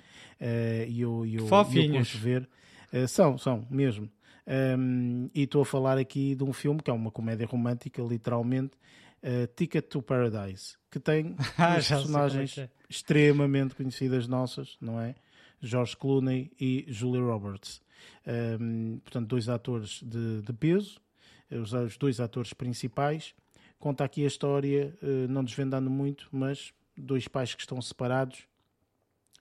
e 0.89 1.01
eu, 1.01 1.27
eu, 1.27 1.47
Fofinhos. 1.49 1.87
eu 1.87 1.99
gosto 1.99 2.13
de 2.13 2.19
ver. 2.19 2.49
Uh, 2.93 3.07
são, 3.09 3.39
são, 3.39 3.67
mesmo. 3.71 4.11
Um, 4.47 5.31
e 5.35 5.43
estou 5.43 5.63
a 5.63 5.67
falar 5.67 5.99
aqui 5.99 6.35
de 6.35 6.43
um 6.43 6.53
filme 6.53 6.81
que 6.83 6.91
é 6.91 6.93
uma 6.93 7.11
comédia 7.11 7.47
romântica, 7.47 8.03
literalmente, 8.03 8.77
uh, 9.23 9.47
Ticket 9.55 9.87
to 9.87 10.03
Paradise, 10.03 10.77
que 10.91 10.99
tem 10.99 11.37
ah, 11.57 11.75
personagens 11.75 12.59
é. 12.59 12.71
extremamente 12.89 13.75
conhecidas 13.75 14.27
nossas, 14.27 14.77
não 14.81 15.01
é? 15.01 15.15
George 15.63 15.97
Clooney 15.97 16.51
e 16.59 16.85
Julia 16.89 17.23
Roberts. 17.23 17.83
Um, 18.61 18.99
portanto, 19.05 19.29
dois 19.29 19.49
atores 19.49 20.01
de, 20.03 20.41
de 20.43 20.53
peso, 20.55 21.01
os, 21.51 21.73
os 21.73 21.97
dois 21.99 22.19
atores 22.19 22.53
principais 22.53 23.35
conta 23.81 24.05
aqui 24.05 24.23
a 24.23 24.27
história, 24.29 24.95
eh, 25.03 25.27
não 25.29 25.43
desvendando 25.43 25.91
muito, 25.91 26.29
mas 26.31 26.73
dois 26.97 27.27
pais 27.27 27.55
que 27.55 27.63
estão 27.63 27.81
separados 27.81 28.47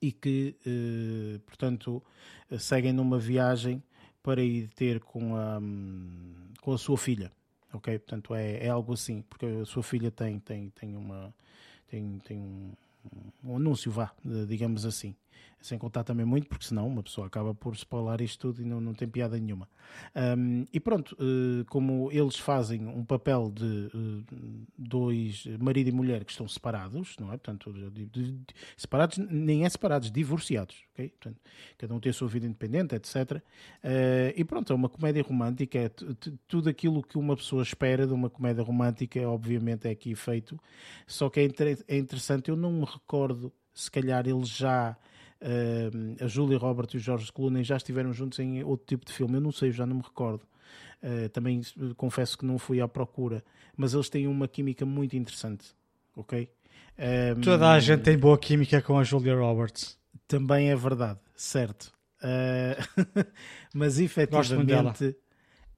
e 0.00 0.12
que, 0.12 0.56
eh, 0.66 1.40
portanto, 1.44 2.02
seguem 2.58 2.92
numa 2.92 3.18
viagem 3.18 3.82
para 4.22 4.42
ir 4.42 4.68
ter 4.68 5.00
com 5.00 5.36
a, 5.36 5.60
com 6.60 6.72
a 6.72 6.78
sua 6.78 6.96
filha. 6.96 7.30
Ok? 7.72 7.98
Portanto, 7.98 8.34
é, 8.34 8.66
é 8.66 8.68
algo 8.68 8.92
assim, 8.92 9.22
porque 9.22 9.46
a 9.46 9.64
sua 9.64 9.82
filha 9.82 10.10
tem, 10.10 10.38
tem, 10.38 10.70
tem, 10.70 10.96
uma, 10.96 11.34
tem, 11.88 12.18
tem 12.24 12.38
um, 12.38 12.72
um 13.44 13.56
anúncio, 13.56 13.90
vá, 13.90 14.12
digamos 14.46 14.84
assim 14.84 15.14
sem 15.60 15.78
contar 15.78 16.04
também 16.04 16.24
muito, 16.24 16.48
porque 16.48 16.64
senão 16.64 16.86
uma 16.86 17.02
pessoa 17.02 17.26
acaba 17.26 17.54
por 17.54 17.74
spoiler 17.74 18.22
isto 18.22 18.48
tudo 18.48 18.62
e 18.62 18.64
não, 18.64 18.80
não 18.80 18.94
tem 18.94 19.06
piada 19.06 19.38
nenhuma. 19.38 19.68
Um, 20.38 20.66
e 20.72 20.80
pronto, 20.80 21.14
uh, 21.14 21.64
como 21.66 22.10
eles 22.10 22.36
fazem 22.36 22.86
um 22.86 23.04
papel 23.04 23.50
de 23.50 23.90
uh, 23.94 24.24
dois 24.76 25.44
marido 25.58 25.88
e 25.88 25.92
mulher 25.92 26.24
que 26.24 26.30
estão 26.30 26.48
separados, 26.48 27.14
não 27.18 27.28
é? 27.28 27.32
Portanto, 27.32 27.72
de, 27.72 28.06
de, 28.06 28.32
de, 28.32 28.54
separados, 28.76 29.18
nem 29.18 29.64
é 29.64 29.68
separados, 29.68 30.10
divorciados, 30.10 30.76
ok? 30.94 31.08
Portanto, 31.10 31.40
cada 31.76 31.94
um 31.94 32.00
tem 32.00 32.10
a 32.10 32.14
sua 32.14 32.28
vida 32.28 32.46
independente, 32.46 32.94
etc. 32.94 33.32
Uh, 33.36 33.40
e 34.34 34.44
pronto, 34.44 34.72
é 34.72 34.76
uma 34.76 34.88
comédia 34.88 35.22
romântica, 35.22 35.78
é 35.78 35.90
tudo 36.48 36.70
aquilo 36.70 37.02
que 37.02 37.18
uma 37.18 37.36
pessoa 37.36 37.62
espera 37.62 38.06
de 38.06 38.14
uma 38.14 38.30
comédia 38.30 38.62
romântica, 38.62 39.20
obviamente 39.28 39.86
é 39.86 39.90
aqui 39.90 40.14
feito, 40.14 40.58
só 41.06 41.28
que 41.28 41.40
é, 41.40 41.44
inter 41.44 41.84
é 41.86 41.98
interessante, 41.98 42.48
eu 42.48 42.56
não 42.56 42.72
me 42.72 42.84
recordo 42.84 43.52
se 43.72 43.90
calhar 43.90 44.26
eles 44.26 44.48
já 44.48 44.96
Uh, 45.40 46.22
a 46.22 46.26
Julia 46.26 46.58
Roberts 46.58 46.94
e 46.94 46.96
o 46.98 47.00
Jorge 47.00 47.32
Clooney 47.32 47.64
já 47.64 47.76
estiveram 47.76 48.12
juntos 48.12 48.38
em 48.38 48.62
outro 48.62 48.86
tipo 48.86 49.06
de 49.06 49.12
filme, 49.12 49.36
eu 49.36 49.40
não 49.40 49.52
sei, 49.52 49.72
já 49.72 49.86
não 49.86 49.96
me 49.96 50.02
recordo. 50.02 50.42
Uh, 51.02 51.28
também 51.30 51.62
confesso 51.96 52.36
que 52.36 52.44
não 52.44 52.58
fui 52.58 52.80
à 52.80 52.86
procura, 52.86 53.42
mas 53.76 53.94
eles 53.94 54.10
têm 54.10 54.26
uma 54.26 54.46
química 54.46 54.84
muito 54.84 55.16
interessante, 55.16 55.66
ok? 56.14 56.48
Um, 56.98 57.40
Toda 57.40 57.70
a 57.70 57.80
gente 57.80 58.02
tem 58.02 58.18
boa 58.18 58.38
química 58.38 58.82
com 58.82 58.98
a 58.98 59.04
Julia 59.04 59.34
Roberts. 59.34 59.98
Também 60.28 60.70
é 60.70 60.76
verdade, 60.76 61.18
certo. 61.34 61.90
Uh, 62.22 63.24
mas 63.74 63.98
efetivamente 63.98 65.16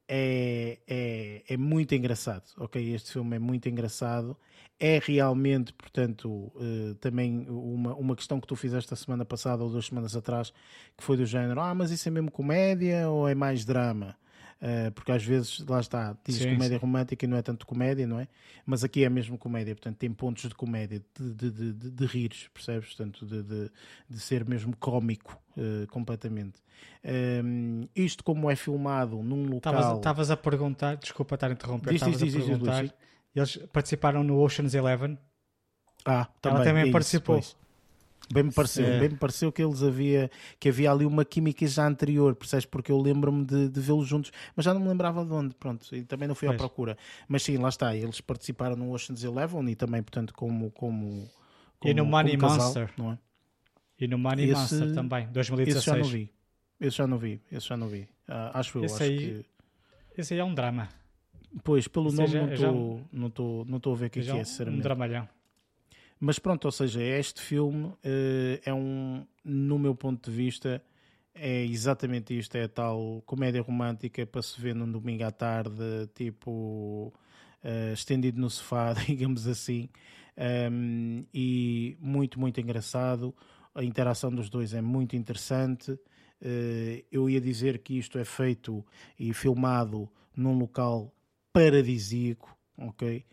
é, 0.08 0.78
é, 0.88 1.42
é 1.48 1.56
muito 1.56 1.94
engraçado, 1.94 2.44
ok? 2.58 2.92
Este 2.92 3.12
filme 3.12 3.36
é 3.36 3.38
muito 3.38 3.68
engraçado 3.68 4.36
é 4.84 5.00
realmente, 5.00 5.72
portanto, 5.72 6.28
uh, 6.28 6.96
também 6.96 7.46
uma, 7.48 7.94
uma 7.94 8.16
questão 8.16 8.40
que 8.40 8.48
tu 8.48 8.56
fizeste 8.56 8.92
a 8.92 8.96
semana 8.96 9.24
passada 9.24 9.62
ou 9.62 9.70
duas 9.70 9.86
semanas 9.86 10.16
atrás, 10.16 10.52
que 10.98 11.04
foi 11.04 11.16
do 11.16 11.24
género, 11.24 11.60
ah, 11.60 11.72
mas 11.72 11.92
isso 11.92 12.08
é 12.08 12.10
mesmo 12.10 12.32
comédia 12.32 13.08
ou 13.08 13.28
é 13.28 13.34
mais 13.34 13.64
drama? 13.64 14.16
Uh, 14.60 14.90
porque 14.90 15.12
às 15.12 15.24
vezes, 15.24 15.64
lá 15.68 15.78
está, 15.78 16.16
diz 16.24 16.36
sim, 16.36 16.54
comédia 16.54 16.78
sim. 16.78 16.82
romântica 16.82 17.24
e 17.24 17.28
não 17.28 17.36
é 17.36 17.42
tanto 17.42 17.64
comédia, 17.64 18.08
não 18.08 18.18
é? 18.18 18.26
Mas 18.66 18.82
aqui 18.82 19.04
é 19.04 19.08
mesmo 19.08 19.38
comédia, 19.38 19.72
portanto 19.72 19.98
tem 19.98 20.12
pontos 20.12 20.48
de 20.48 20.54
comédia, 20.54 21.00
de, 21.16 21.32
de, 21.32 21.50
de, 21.52 21.72
de, 21.72 21.90
de 21.90 22.06
rires, 22.06 22.48
percebes? 22.52 22.88
Portanto, 22.88 23.24
de, 23.24 23.40
de, 23.40 23.70
de 24.10 24.18
ser 24.18 24.44
mesmo 24.48 24.76
cómico 24.76 25.40
uh, 25.56 25.86
completamente. 25.92 26.60
Um, 27.04 27.86
isto 27.94 28.24
como 28.24 28.50
é 28.50 28.56
filmado 28.56 29.22
num 29.22 29.46
local... 29.46 29.96
Estavas 29.96 30.28
a 30.28 30.36
perguntar, 30.36 30.96
desculpa 30.96 31.36
estar 31.36 31.50
a 31.50 31.52
interromper, 31.52 31.94
estavas 31.94 32.20
a 32.20 32.26
perguntar... 32.26 32.82
Diz, 32.82 32.92
eles 33.34 33.56
participaram 33.72 34.22
no 34.22 34.38
Ocean's 34.40 34.74
Eleven. 34.74 35.18
Ah, 36.04 36.26
também, 36.40 36.56
Ela 36.56 36.64
também 36.64 36.92
participou. 36.92 37.38
Isso, 37.38 37.56
Bem 38.32 38.44
me 38.44 38.52
pareceu, 38.52 38.86
é. 38.86 38.98
bem 38.98 39.08
me 39.10 39.16
pareceu 39.16 39.52
que 39.52 39.62
eles 39.62 39.82
havia 39.82 40.30
que 40.58 40.68
havia 40.68 40.90
ali 40.90 41.04
uma 41.04 41.24
química 41.24 41.66
já 41.66 41.86
anterior, 41.86 42.34
percebes? 42.34 42.64
Porque 42.64 42.90
eu 42.90 42.98
lembro-me 42.98 43.44
de, 43.44 43.68
de 43.68 43.80
vê-los 43.80 44.06
juntos, 44.06 44.32
mas 44.56 44.64
já 44.64 44.72
não 44.72 44.80
me 44.80 44.88
lembrava 44.88 45.24
de 45.24 45.32
onde, 45.32 45.54
pronto, 45.54 45.94
e 45.94 46.02
também 46.04 46.28
não 46.28 46.34
fui 46.34 46.48
pois. 46.48 46.56
à 46.56 46.58
procura. 46.58 46.96
Mas 47.28 47.42
sim, 47.42 47.58
lá 47.58 47.68
está, 47.68 47.94
eles 47.94 48.20
participaram 48.20 48.76
no 48.76 48.90
Ocean's 48.92 49.22
Eleven 49.22 49.68
e 49.68 49.74
também, 49.74 50.02
portanto, 50.02 50.32
como. 50.34 50.70
como, 50.70 51.30
como 51.78 51.90
e 51.90 51.94
no 51.94 52.06
Money 52.06 52.38
casal, 52.38 52.58
Monster. 52.58 52.90
Não 52.96 53.12
é? 53.12 53.18
E 53.98 54.08
no 54.08 54.18
Money 54.18 54.44
esse, 54.46 54.54
Monster 54.54 54.94
também, 54.94 55.28
2016. 55.28 55.76
Esse 55.76 55.86
já 55.86 55.96
não 55.96 56.04
vi. 56.04 56.32
Esse 56.80 56.96
já 56.96 57.06
não 57.06 57.18
vi, 57.18 57.40
esse 57.50 57.68
já 57.68 57.76
não 57.76 57.88
vi. 57.88 58.00
Uh, 58.28 58.50
acho 58.54 58.78
eu, 58.78 58.84
esse 58.84 58.94
acho 58.94 59.02
aí, 59.02 59.18
que. 59.18 59.46
Esse 60.16 60.34
aí 60.34 60.40
é 60.40 60.44
um 60.44 60.54
drama. 60.54 60.88
Pois, 61.62 61.86
pelo 61.86 62.06
Ou 62.06 62.12
nome 62.12 62.28
seja, 62.28 62.40
não 62.40 62.52
estou 62.52 63.00
não 63.12 63.30
tô, 63.30 63.64
não 63.68 63.80
tô 63.80 63.92
a 63.92 63.96
ver 63.96 64.06
o 64.06 64.10
que 64.10 64.20
é, 64.20 64.22
que 64.22 64.30
é, 64.30 64.44
sinceramente. 64.44 64.80
Um 64.80 64.82
dramalhão. 64.82 65.28
Mas 66.18 66.38
pronto, 66.38 66.64
ou 66.66 66.72
seja, 66.72 67.02
este 67.02 67.42
filme 67.42 67.86
uh, 67.86 67.98
é 68.64 68.72
um, 68.72 69.26
no 69.44 69.78
meu 69.78 69.94
ponto 69.94 70.30
de 70.30 70.36
vista, 70.36 70.82
é 71.34 71.64
exatamente 71.64 72.38
isto, 72.38 72.54
é 72.54 72.64
a 72.64 72.68
tal 72.68 73.22
comédia 73.26 73.60
romântica 73.60 74.24
para 74.24 74.40
se 74.40 74.60
ver 74.60 74.74
num 74.74 74.90
domingo 74.90 75.24
à 75.24 75.32
tarde, 75.32 75.74
tipo 76.14 77.12
uh, 77.64 77.92
estendido 77.92 78.40
no 78.40 78.48
sofá, 78.48 78.92
digamos 79.06 79.46
assim, 79.48 79.88
um, 80.70 81.24
e 81.34 81.96
muito, 82.00 82.38
muito 82.38 82.60
engraçado. 82.60 83.34
A 83.74 83.82
interação 83.82 84.30
dos 84.30 84.48
dois 84.48 84.74
é 84.74 84.80
muito 84.80 85.16
interessante. 85.16 85.90
Uh, 85.90 87.02
eu 87.10 87.28
ia 87.28 87.40
dizer 87.40 87.78
que 87.78 87.98
isto 87.98 88.18
é 88.18 88.24
feito 88.24 88.84
e 89.18 89.32
filmado 89.34 90.08
num 90.36 90.56
local 90.58 91.12
paradisíaco, 91.52 92.56
ok? 92.78 93.24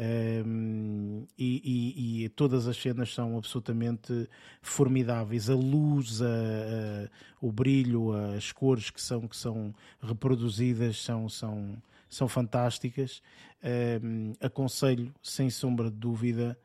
Um, 0.00 1.26
e, 1.36 1.60
e, 1.64 2.24
e, 2.24 2.28
todas 2.28 2.68
as 2.68 2.76
cenas 2.76 3.12
são 3.12 3.36
absolutamente 3.36 4.28
formidáveis. 4.62 5.50
A 5.50 5.54
luz, 5.54 6.22
a, 6.22 6.26
a, 6.26 7.08
o 7.40 7.50
brilho, 7.50 8.12
as 8.36 8.52
cores 8.52 8.90
que 8.90 9.00
são, 9.00 9.26
que 9.26 9.36
são 9.36 9.74
reproduzidas 10.00 11.02
são, 11.02 11.28
são, 11.28 11.82
são 12.08 12.28
fantásticas. 12.28 13.22
Um, 14.02 14.34
aconselho, 14.40 15.12
sem 15.20 15.50
sombra 15.50 15.90
de 15.90 15.96
dúvida, 15.96 16.56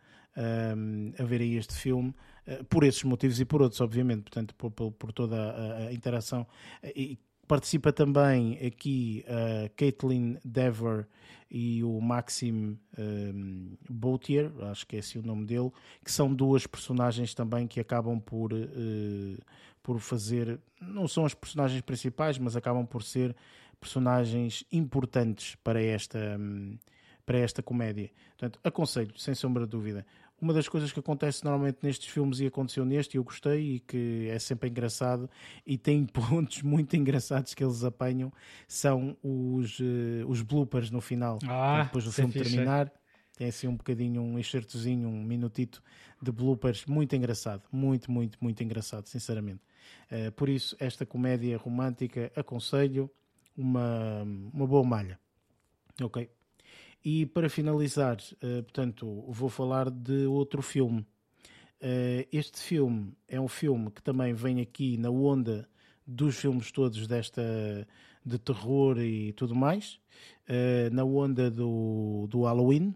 um, 0.78 1.14
a 1.18 1.24
verem 1.24 1.56
este 1.56 1.74
filme. 1.74 2.14
Uh, 2.46 2.64
por 2.66 2.84
esses 2.84 3.04
motivos 3.04 3.40
e 3.40 3.46
por 3.46 3.62
outros, 3.62 3.82
obviamente, 3.82 4.24
portanto, 4.24 4.54
por, 4.54 4.70
por, 4.70 4.92
por 4.92 5.12
toda 5.12 5.38
a, 5.38 5.78
a 5.88 5.94
interação. 5.94 6.46
E, 6.84 7.18
Participa 7.48 7.92
também 7.92 8.58
aqui 8.66 9.26
a 9.28 9.70
Caitlin 9.76 10.38
Dever 10.46 11.08
e 11.54 11.84
o 11.84 12.02
Maxim 12.02 12.80
um, 12.98 13.78
Boutier, 13.88 14.52
acho 14.72 14.88
que 14.88 14.96
é 14.96 15.00
esse 15.00 15.20
o 15.20 15.22
nome 15.22 15.46
dele, 15.46 15.72
que 16.04 16.12
são 16.12 16.34
duas 16.34 16.66
personagens 16.66 17.36
também 17.36 17.68
que 17.68 17.80
acabam 17.80 18.20
por, 18.20 18.52
uh, 18.54 19.38
por 19.84 20.00
fazer, 20.00 20.60
não 20.82 21.08
são 21.08 21.26
as 21.26 21.36
personagens 21.36 21.82
principais, 21.82 22.40
mas 22.40 22.56
acabam 22.56 22.88
por 22.88 23.04
ser 23.04 23.36
personagens 23.80 24.66
importantes 24.72 25.56
para 25.64 25.80
esta, 25.80 26.38
um, 26.40 26.76
para 27.24 27.38
esta 27.38 27.62
comédia. 27.62 28.10
Portanto, 28.30 28.60
aconselho, 28.64 29.14
sem 29.16 29.36
sombra 29.36 29.66
de 29.66 29.70
dúvida. 29.70 30.06
Uma 30.44 30.52
das 30.52 30.68
coisas 30.68 30.92
que 30.92 31.00
acontece 31.00 31.42
normalmente 31.46 31.78
nestes 31.82 32.12
filmes 32.12 32.42
e 32.42 32.46
aconteceu 32.46 32.84
neste, 32.84 33.16
e 33.16 33.18
eu 33.18 33.24
gostei, 33.24 33.76
e 33.76 33.80
que 33.80 34.28
é 34.30 34.38
sempre 34.40 34.70
engraçado, 34.70 35.30
e 35.66 35.78
tem 35.78 36.04
pontos 36.12 36.62
muito 36.64 36.98
engraçados 36.98 37.54
que 37.54 37.64
eles 37.64 37.82
apanham, 37.86 38.30
são 38.68 39.16
os, 39.24 39.80
uh, 39.80 40.28
os 40.28 40.42
bloopers 40.42 40.92
no 40.92 41.00
final. 41.00 41.40
Ah, 41.48 41.84
depois 41.86 42.04
do 42.04 42.12
filme 42.12 42.34
fixe. 42.34 42.52
terminar, 42.52 42.92
tem 43.38 43.48
assim 43.48 43.70
um 43.70 43.78
bocadinho, 43.78 44.22
um 44.22 44.38
enxertozinho, 44.38 45.08
um 45.08 45.24
minutito 45.24 45.82
de 46.22 46.30
bloopers 46.30 46.86
muito 46.88 47.16
engraçado. 47.16 47.64
Muito, 47.72 48.12
muito, 48.12 48.38
muito 48.42 48.62
engraçado, 48.62 49.08
sinceramente. 49.08 49.62
Uh, 50.12 50.30
por 50.34 50.50
isso, 50.50 50.76
esta 50.78 51.06
comédia 51.06 51.58
romântica, 51.58 52.30
aconselho 52.36 53.10
uma, 53.56 54.24
uma 54.54 54.68
boa 54.68 54.84
malha. 54.84 55.18
Ok? 56.02 56.30
E 57.04 57.26
para 57.26 57.50
finalizar, 57.50 58.16
uh, 58.16 58.64
portanto, 58.64 59.26
vou 59.28 59.50
falar 59.50 59.90
de 59.90 60.26
outro 60.26 60.62
filme. 60.62 61.02
Uh, 61.82 62.26
este 62.32 62.60
filme 62.60 63.14
é 63.28 63.40
um 63.42 63.48
filme 63.48 63.92
que 63.92 64.02
também 64.02 64.34
vem 64.34 64.62
aqui 64.62 64.98
na 64.98 65.10
onda 65.10 65.68
dos 66.08 66.38
filmes 66.38 66.72
todos 66.72 67.06
desta 67.06 67.42
de 68.26 68.40
terror 68.40 69.00
e 69.00 69.34
tudo 69.34 69.54
mais, 69.54 70.00
uh, 70.48 70.94
na 70.94 71.04
onda 71.04 71.52
do, 71.52 72.26
do 72.30 72.44
Halloween. 72.44 72.96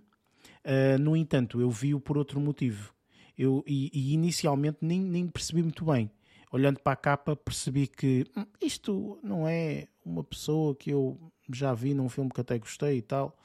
no 1.01 1.15
entanto, 1.17 1.59
eu 1.59 1.69
vi-o 1.69 1.99
por 1.99 2.17
outro 2.17 2.39
motivo. 2.39 2.93
Eu, 3.37 3.63
e, 3.67 3.91
e 3.93 4.13
inicialmente 4.13 4.79
nem, 4.81 4.99
nem 5.01 5.27
percebi 5.27 5.61
muito 5.61 5.85
bem 5.85 6.09
olhando 6.51 6.79
para 6.79 6.93
a 6.93 6.95
capa, 6.95 7.35
percebi 7.35 7.87
que 7.87 8.25
hum, 8.35 8.45
isto 8.61 9.19
não 9.23 9.47
é 9.47 9.87
uma 10.07 10.23
pessoa 10.23 10.75
que 10.75 10.91
eu 10.91 11.19
já 11.51 11.73
vi 11.73 11.93
num 11.93 12.09
filme 12.09 12.29
que 12.31 12.41
até 12.41 12.57
gostei 12.57 12.97
e 12.97 13.01
tal. 13.01 13.37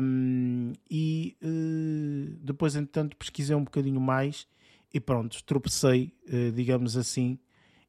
Um, 0.00 0.72
e 0.90 1.36
uh, 1.42 2.36
depois, 2.42 2.76
entretanto, 2.76 3.16
pesquisei 3.16 3.54
um 3.54 3.64
bocadinho 3.64 4.00
mais 4.00 4.46
e 4.92 5.00
pronto, 5.00 5.42
tropecei, 5.44 6.12
uh, 6.28 6.52
digamos 6.52 6.96
assim, 6.96 7.38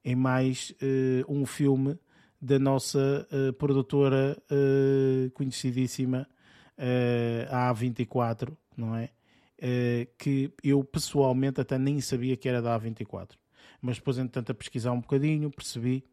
em 0.03 0.15
mais 0.15 0.71
uh, 0.81 1.31
um 1.31 1.45
filme 1.45 1.97
da 2.41 2.57
nossa 2.57 3.27
produtora 3.59 4.35
conhecidíssima, 5.35 6.27
a 7.51 7.71
A24, 7.71 8.51
não 8.75 8.95
é? 8.95 9.09
que 10.17 10.51
eu 10.63 10.83
pessoalmente 10.83 11.61
até 11.61 11.77
nem 11.77 12.01
sabia 12.01 12.35
que 12.35 12.49
era 12.49 12.59
da 12.59 12.79
A24 12.79 13.35
mas 13.81 13.97
depois, 13.97 14.17
entretanto, 14.17 14.51
a 14.51 14.55
pesquisar 14.55 14.91
um 14.91 15.01
bocadinho, 15.01 15.49
percebi. 15.49 16.05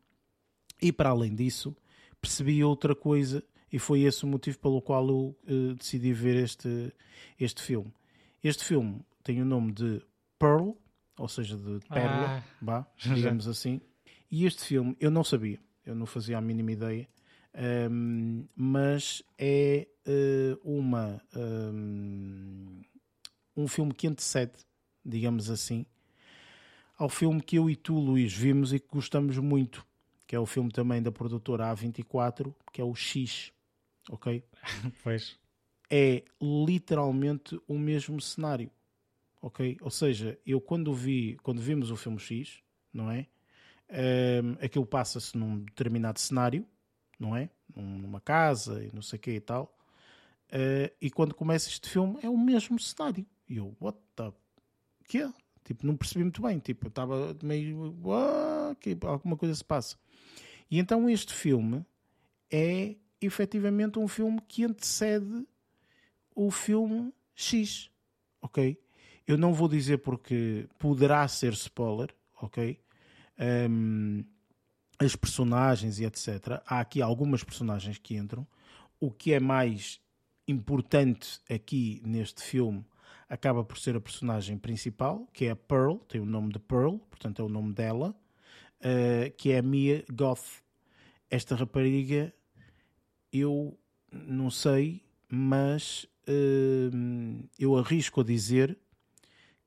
E 0.80 0.92
para 0.92 1.10
além 1.10 1.34
disso, 1.34 1.76
percebi 2.20 2.62
outra 2.62 2.94
coisa, 2.94 3.42
e 3.72 3.78
foi 3.78 4.02
esse 4.02 4.24
o 4.24 4.26
motivo 4.26 4.59
pelo 4.59 4.80
qual 4.80 5.09
eu 5.09 5.36
uh, 5.48 5.74
decidi 5.74 6.12
ver 6.12 6.36
este, 6.36 6.92
este 7.38 7.62
filme. 7.62 7.92
Este 8.42 8.64
filme 8.64 9.00
tem 9.22 9.42
o 9.42 9.44
nome 9.44 9.72
de 9.72 10.00
Pearl, 10.38 10.70
ou 11.18 11.28
seja, 11.28 11.56
de 11.56 11.80
pérola, 11.88 12.38
ah, 12.38 12.42
bah, 12.60 12.86
digamos 12.96 13.48
assim. 13.48 13.80
E 14.30 14.46
este 14.46 14.64
filme 14.64 14.96
eu 15.00 15.10
não 15.10 15.24
sabia, 15.24 15.59
eu 15.84 15.94
não 15.94 16.06
fazia 16.06 16.38
a 16.38 16.40
mínima 16.40 16.72
ideia, 16.72 17.09
um, 17.55 17.60
ehm, 17.60 18.44
mas 18.55 19.22
é 19.36 19.88
uh, 20.06 20.78
uma 20.78 21.20
um, 21.34 22.80
ehm, 22.80 22.82
um 23.56 23.66
filme 23.66 23.92
que 23.92 24.06
antecede, 24.06 24.52
digamos 25.05 25.50
assim, 25.50 25.84
ao 26.96 27.09
filme 27.09 27.40
que 27.40 27.56
eu 27.56 27.68
e 27.68 27.76
tu, 27.76 27.98
Luís, 27.98 28.32
vimos 28.32 28.72
e 28.72 28.78
que 28.78 28.88
gostamos 28.88 29.38
muito, 29.38 29.84
que 30.28 30.36
é 30.36 30.38
o 30.38 30.44
filme 30.44 30.70
também 30.70 31.02
da 31.02 31.10
produtora 31.10 31.74
A24, 31.74 32.55
que 32.70 32.82
é 32.82 32.84
o 32.84 32.94
X, 32.94 33.50
ok? 34.10 34.44
Pois. 35.02 35.38
É 35.90 36.22
literalmente 36.38 37.59
o 37.66 37.78
mesmo 37.78 38.20
cenário, 38.20 38.70
ok? 39.40 39.78
Ou 39.80 39.90
seja, 39.90 40.38
eu 40.44 40.60
quando 40.60 40.92
vi, 40.92 41.38
quando 41.42 41.62
vimos 41.62 41.90
o 41.90 41.96
filme 41.96 42.18
X, 42.18 42.62
não 42.92 43.10
é? 43.10 43.26
Um, 43.90 44.62
aquilo 44.62 44.84
passa-se 44.84 45.34
num 45.34 45.60
determinado 45.60 46.20
cenário, 46.20 46.66
não 47.18 47.34
é? 47.34 47.48
Numa 47.74 48.20
casa 48.20 48.84
e 48.84 48.94
não 48.94 49.00
sei 49.00 49.16
o 49.16 49.20
que 49.20 49.30
e 49.30 49.40
tal. 49.40 49.74
Uh, 50.52 50.92
e 51.00 51.10
quando 51.10 51.34
começa 51.34 51.70
este 51.70 51.88
filme 51.88 52.18
é 52.22 52.28
o 52.28 52.36
mesmo 52.36 52.78
cenário. 52.78 53.24
E 53.48 53.56
eu, 53.56 53.74
what 53.80 53.98
the... 54.14 54.30
Que 55.09 55.22
é? 55.22 55.32
Tipo, 55.64 55.86
não 55.86 55.96
percebi 55.96 56.22
muito 56.22 56.42
bem. 56.42 56.59
Tipo, 56.59 56.88
estava 56.88 57.34
meio. 57.42 57.94
Ah, 58.12 58.76
que 58.78 58.94
alguma 59.02 59.38
coisa 59.38 59.55
se 59.55 59.64
passa. 59.64 59.96
E 60.70 60.78
então 60.78 61.08
este 61.08 61.32
filme 61.32 61.84
é 62.50 62.96
efetivamente 63.20 63.98
um 63.98 64.08
filme 64.08 64.40
que 64.46 64.64
antecede 64.64 65.46
o 66.34 66.50
filme 66.50 67.12
X. 67.34 67.90
Ok? 68.40 68.78
Eu 69.26 69.36
não 69.36 69.52
vou 69.52 69.68
dizer 69.68 69.98
porque 69.98 70.68
poderá 70.78 71.26
ser 71.28 71.52
spoiler. 71.52 72.14
Ok? 72.40 72.78
Um, 73.68 74.24
as 74.98 75.14
personagens 75.14 75.98
e 75.98 76.04
etc. 76.04 76.60
Há 76.66 76.80
aqui 76.80 77.00
algumas 77.00 77.44
personagens 77.44 77.98
que 77.98 78.16
entram. 78.16 78.46
O 79.00 79.10
que 79.10 79.32
é 79.32 79.40
mais 79.40 80.00
importante 80.46 81.40
aqui 81.48 82.02
neste 82.04 82.42
filme 82.42 82.84
acaba 83.28 83.62
por 83.62 83.78
ser 83.78 83.94
a 83.94 84.00
personagem 84.00 84.56
principal, 84.56 85.28
que 85.32 85.44
é 85.44 85.50
a 85.50 85.56
Pearl, 85.56 85.96
tem 86.08 86.20
o 86.20 86.24
nome 86.24 86.52
de 86.52 86.58
Pearl, 86.58 86.96
portanto 87.10 87.42
é 87.42 87.44
o 87.44 87.48
nome 87.48 87.74
dela, 87.74 88.14
uh, 88.80 89.30
que 89.36 89.52
é 89.52 89.59
a 89.59 89.62
Mia 89.62 90.05
Goth. 90.12 90.62
Esta 91.30 91.55
rapariga, 91.55 92.32
eu 93.32 93.78
não 94.10 94.50
sei, 94.50 95.02
mas 95.28 96.05
uh, 96.26 97.48
eu 97.59 97.76
arrisco 97.76 98.20
a 98.20 98.24
dizer 98.24 98.78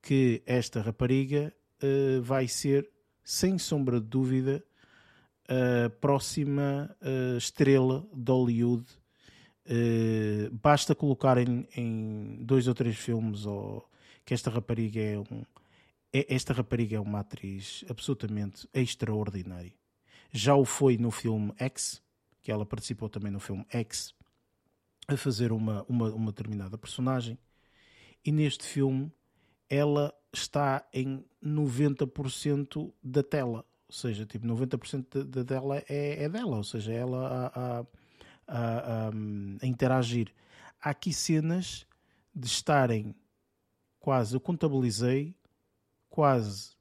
que 0.02 0.42
esta 0.46 0.82
rapariga 0.82 1.54
uh, 1.84 2.22
vai 2.22 2.48
ser, 2.48 2.90
sem 3.24 3.58
sombra 3.58 4.00
de 4.00 4.08
dúvida, 4.08 4.64
a 5.48 5.90
próxima 5.90 6.96
estrela 7.38 8.08
de 8.14 8.32
Hollywood 8.32 8.86
basta 10.54 10.96
colocar 10.96 11.38
em, 11.38 11.68
em, 11.76 12.38
dois 12.40 12.70
ou 12.70 12.74
três 12.74 12.96
filmes 12.96 13.46
ou, 13.46 13.86
que 14.26 14.34
esta 14.34 14.50
rapariga 14.50 15.02
é 15.02 15.20
um. 15.20 15.44
É, 16.14 16.34
esta 16.34 16.54
rapariga 16.54 16.98
é 16.98 17.00
uma 17.00 17.20
atriz 17.20 17.86
absolutamente 17.90 18.68
extraordinária. 18.74 19.74
Já 20.32 20.56
o 20.56 20.66
foi 20.66 20.98
no 20.98 21.12
filme 21.12 21.54
X, 21.58 22.02
que 22.42 22.52
ela 22.52 22.66
participou 22.66 23.10
também 23.10 23.32
no 23.32 23.40
filme 23.40 23.66
X, 23.70 24.14
a 25.08 25.18
fazer 25.18 25.52
uma, 25.52 25.86
uma, 25.88 26.10
uma 26.14 26.32
determinada 26.32 26.78
personagem. 26.78 27.38
E 28.24 28.32
neste 28.32 28.66
filme 28.66 29.12
ela 29.70 30.14
está 30.34 30.86
em 30.94 31.26
90% 31.44 32.94
da 33.04 33.24
tela. 33.24 33.66
Ou 33.88 33.94
seja, 33.94 34.26
tipo, 34.26 34.46
90% 34.46 35.24
da 35.24 35.44
dela 35.44 35.84
é, 35.90 36.24
é 36.24 36.30
dela. 36.30 36.58
Ou 36.58 36.64
seja, 36.64 36.94
ela 36.94 37.52
a 37.54 37.86
a, 38.52 39.08
a, 39.08 39.10
a 39.62 39.66
interagir. 39.66 40.34
Há 40.82 40.90
aqui 40.90 41.14
cenas 41.14 41.88
de 42.36 42.48
estarem 42.48 43.16
quase, 44.00 44.36
eu 44.36 44.42
contabilizei 44.42 45.34
quase 46.12 46.72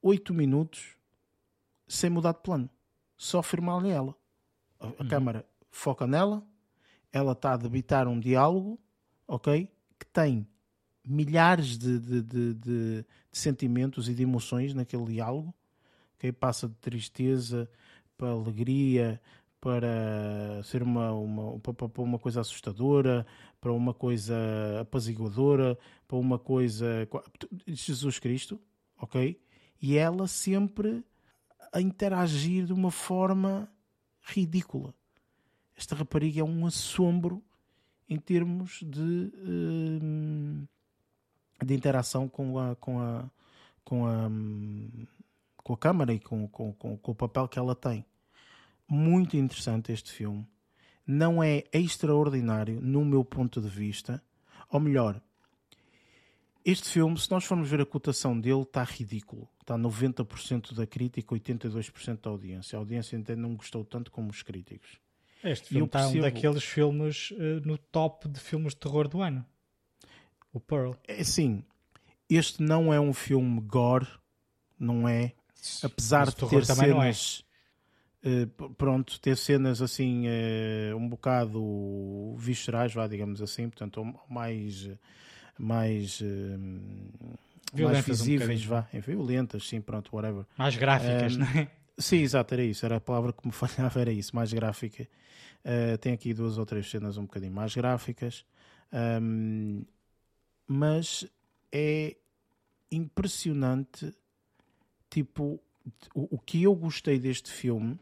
8 0.00 0.32
minutos 0.34 0.94
sem 1.88 2.10
mudar 2.10 2.32
de 2.32 2.40
plano, 2.40 2.70
só 3.16 3.42
firmar 3.42 3.80
nela. 3.80 4.14
A, 4.78 4.86
a 4.86 4.90
uhum. 4.90 5.08
câmara 5.08 5.46
foca 5.70 6.06
nela, 6.06 6.46
ela 7.10 7.32
está 7.32 7.54
a 7.54 7.56
debitar 7.56 8.06
um 8.06 8.20
diálogo, 8.20 8.78
ok? 9.26 9.68
Que 9.98 10.06
tem 10.06 10.46
milhares 11.04 11.78
de, 11.78 11.98
de, 11.98 12.22
de, 12.22 12.54
de, 12.54 13.06
sentimentos 13.32 14.08
e 14.08 14.14
de 14.14 14.22
emoções 14.22 14.74
naquele 14.74 15.06
diálogo, 15.06 15.54
ok? 16.16 16.30
Passa 16.32 16.68
de 16.68 16.74
tristeza 16.76 17.68
para 18.16 18.28
alegria, 18.28 19.20
para 19.60 20.62
ser 20.62 20.82
uma, 20.82 21.12
uma, 21.12 21.58
para 21.58 22.02
uma 22.02 22.18
coisa 22.18 22.42
assustadora, 22.42 23.26
para 23.64 23.72
uma 23.72 23.94
coisa 23.94 24.36
apaziguadora, 24.82 25.78
para 26.06 26.18
uma 26.18 26.38
coisa. 26.38 27.08
Jesus 27.66 28.18
Cristo, 28.18 28.60
ok? 29.00 29.40
E 29.80 29.96
ela 29.96 30.26
sempre 30.26 31.02
a 31.72 31.80
interagir 31.80 32.66
de 32.66 32.74
uma 32.74 32.90
forma 32.90 33.66
ridícula. 34.20 34.94
Esta 35.74 35.94
rapariga 35.94 36.42
é 36.42 36.44
um 36.44 36.66
assombro 36.66 37.42
em 38.06 38.18
termos 38.18 38.80
de, 38.82 39.32
hum, 39.38 40.66
de 41.64 41.74
interação 41.74 42.28
com 42.28 42.58
a, 42.58 42.76
com 42.76 43.00
a, 43.00 43.30
com 43.82 44.06
a, 44.06 44.30
com 45.56 45.72
a 45.72 45.78
câmara 45.78 46.12
e 46.12 46.20
com, 46.20 46.46
com, 46.48 46.70
com, 46.74 46.98
com 46.98 47.12
o 47.12 47.14
papel 47.14 47.48
que 47.48 47.58
ela 47.58 47.74
tem 47.74 48.04
muito 48.86 49.38
interessante 49.38 49.90
este 49.90 50.12
filme. 50.12 50.46
Não 51.06 51.42
é 51.42 51.64
extraordinário 51.72 52.80
no 52.80 53.04
meu 53.04 53.24
ponto 53.24 53.60
de 53.60 53.68
vista. 53.68 54.22
Ou 54.70 54.80
melhor, 54.80 55.20
este 56.64 56.88
filme, 56.88 57.18
se 57.18 57.30
nós 57.30 57.44
formos 57.44 57.68
ver 57.68 57.82
a 57.82 57.86
cotação 57.86 58.38
dele, 58.40 58.62
está 58.62 58.82
ridículo. 58.82 59.46
Está 59.60 59.76
90% 59.76 60.74
da 60.74 60.86
crítica, 60.86 61.34
82% 61.34 62.20
da 62.22 62.30
audiência. 62.30 62.76
A 62.76 62.80
audiência 62.80 63.16
ainda 63.16 63.36
não 63.36 63.54
gostou 63.54 63.84
tanto 63.84 64.10
como 64.10 64.30
os 64.30 64.42
críticos. 64.42 64.98
Este 65.42 65.68
filme 65.68 65.84
está 65.84 66.00
percebo... 66.00 66.18
um 66.18 66.22
daqueles 66.22 66.64
filmes 66.64 67.30
uh, 67.32 67.60
no 67.66 67.76
top 67.76 68.28
de 68.28 68.40
filmes 68.40 68.72
de 68.72 68.80
terror 68.80 69.06
do 69.08 69.20
ano. 69.20 69.44
O 70.54 70.58
Pearl. 70.58 70.92
É 71.06 71.22
sim. 71.22 71.62
Este 72.30 72.62
não 72.62 72.92
é 72.92 72.98
um 72.98 73.12
filme 73.12 73.60
gore, 73.60 74.08
não 74.78 75.06
é? 75.06 75.34
Apesar 75.82 76.28
de 76.28 76.36
ter 76.36 76.62
é. 76.62 76.64
cenas. 76.64 77.44
Uh, 78.24 78.70
pronto, 78.74 79.20
ter 79.20 79.36
cenas 79.36 79.82
assim 79.82 80.24
uh, 80.26 80.96
um 80.96 81.06
bocado 81.06 82.34
viscerais, 82.38 82.94
vá, 82.94 83.06
digamos 83.06 83.42
assim, 83.42 83.68
portanto, 83.68 84.02
mais 84.30 84.90
mais 85.58 86.20
uh, 86.22 86.58
mais 87.78 88.04
visíveis, 88.04 88.64
um 88.64 88.68
vá, 88.68 88.88
violentas, 88.92 89.68
sim, 89.68 89.80
pronto, 89.80 90.14
whatever. 90.16 90.46
Mais 90.56 90.74
gráficas, 90.76 91.36
um, 91.36 91.40
não 91.40 91.46
é? 91.46 91.68
Sim, 91.98 92.18
exato, 92.18 92.54
era 92.54 92.64
isso, 92.64 92.84
era 92.84 92.96
a 92.96 93.00
palavra 93.00 93.32
que 93.32 93.46
me 93.46 93.52
falhava, 93.54 94.00
era 94.00 94.12
isso, 94.12 94.34
mais 94.34 94.52
gráfica. 94.52 95.06
Uh, 95.64 95.96
tem 95.98 96.12
aqui 96.12 96.34
duas 96.34 96.58
ou 96.58 96.66
três 96.66 96.88
cenas 96.90 97.16
um 97.16 97.22
bocadinho 97.22 97.52
mais 97.52 97.74
gráficas, 97.74 98.44
um, 99.22 99.82
mas 100.66 101.26
é 101.72 102.16
impressionante, 102.90 104.14
tipo, 105.10 105.60
o, 106.14 106.36
o, 106.36 106.38
que 106.38 106.62
eu 106.62 106.74
gostei 106.74 107.18
deste 107.18 107.50
filme, 107.50 107.98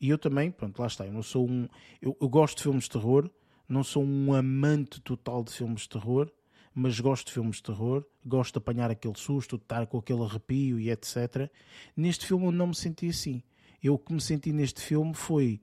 e 0.00 0.08
eu 0.10 0.18
também, 0.18 0.50
pronto, 0.50 0.78
lá 0.78 0.86
está, 0.86 1.06
eu 1.06 1.12
não 1.12 1.22
sou 1.22 1.48
um, 1.48 1.68
eu, 2.00 2.16
eu 2.20 2.28
gosto 2.28 2.58
de 2.58 2.62
filmes 2.64 2.84
de 2.84 2.90
terror, 2.90 3.30
não 3.68 3.82
sou 3.82 4.04
um 4.04 4.32
amante 4.34 5.00
total 5.00 5.42
de 5.42 5.52
filmes 5.52 5.82
de 5.82 5.88
terror, 5.88 6.30
mas 6.74 7.00
gosto 7.00 7.28
de 7.28 7.32
filmes 7.32 7.56
de 7.56 7.62
terror, 7.62 8.04
gosto 8.24 8.52
de 8.52 8.58
apanhar 8.58 8.90
aquele 8.90 9.16
susto, 9.16 9.56
de 9.56 9.64
estar 9.64 9.86
com 9.86 9.98
aquele 9.98 10.22
arrepio 10.22 10.78
e 10.78 10.90
etc. 10.90 11.50
Neste 11.96 12.26
filme 12.26 12.44
eu 12.46 12.52
não 12.52 12.68
me 12.68 12.74
senti 12.74 13.08
assim. 13.08 13.42
Eu 13.82 13.94
o 13.94 13.98
que 13.98 14.12
me 14.12 14.20
senti 14.20 14.52
neste 14.52 14.82
filme 14.82 15.14
foi 15.14 15.60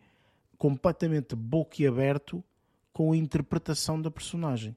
completamente 0.58 1.36
boquiaberto 1.36 2.44
com 2.92 3.12
a 3.12 3.18
interpretação 3.18 4.02
da 4.02 4.10
personagem. 4.10 4.76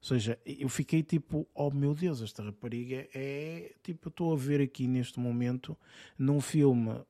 Ou 0.00 0.08
seja, 0.08 0.38
eu 0.44 0.68
fiquei 0.68 1.02
tipo, 1.02 1.48
oh 1.54 1.70
meu 1.70 1.94
Deus, 1.94 2.22
esta 2.22 2.42
rapariga 2.42 3.08
é 3.14 3.74
tipo, 3.82 4.08
eu 4.08 4.10
estou 4.10 4.32
a 4.32 4.36
ver 4.36 4.60
aqui 4.60 4.86
neste 4.86 5.18
momento, 5.18 5.76
num 6.18 6.40
filme 6.40 7.00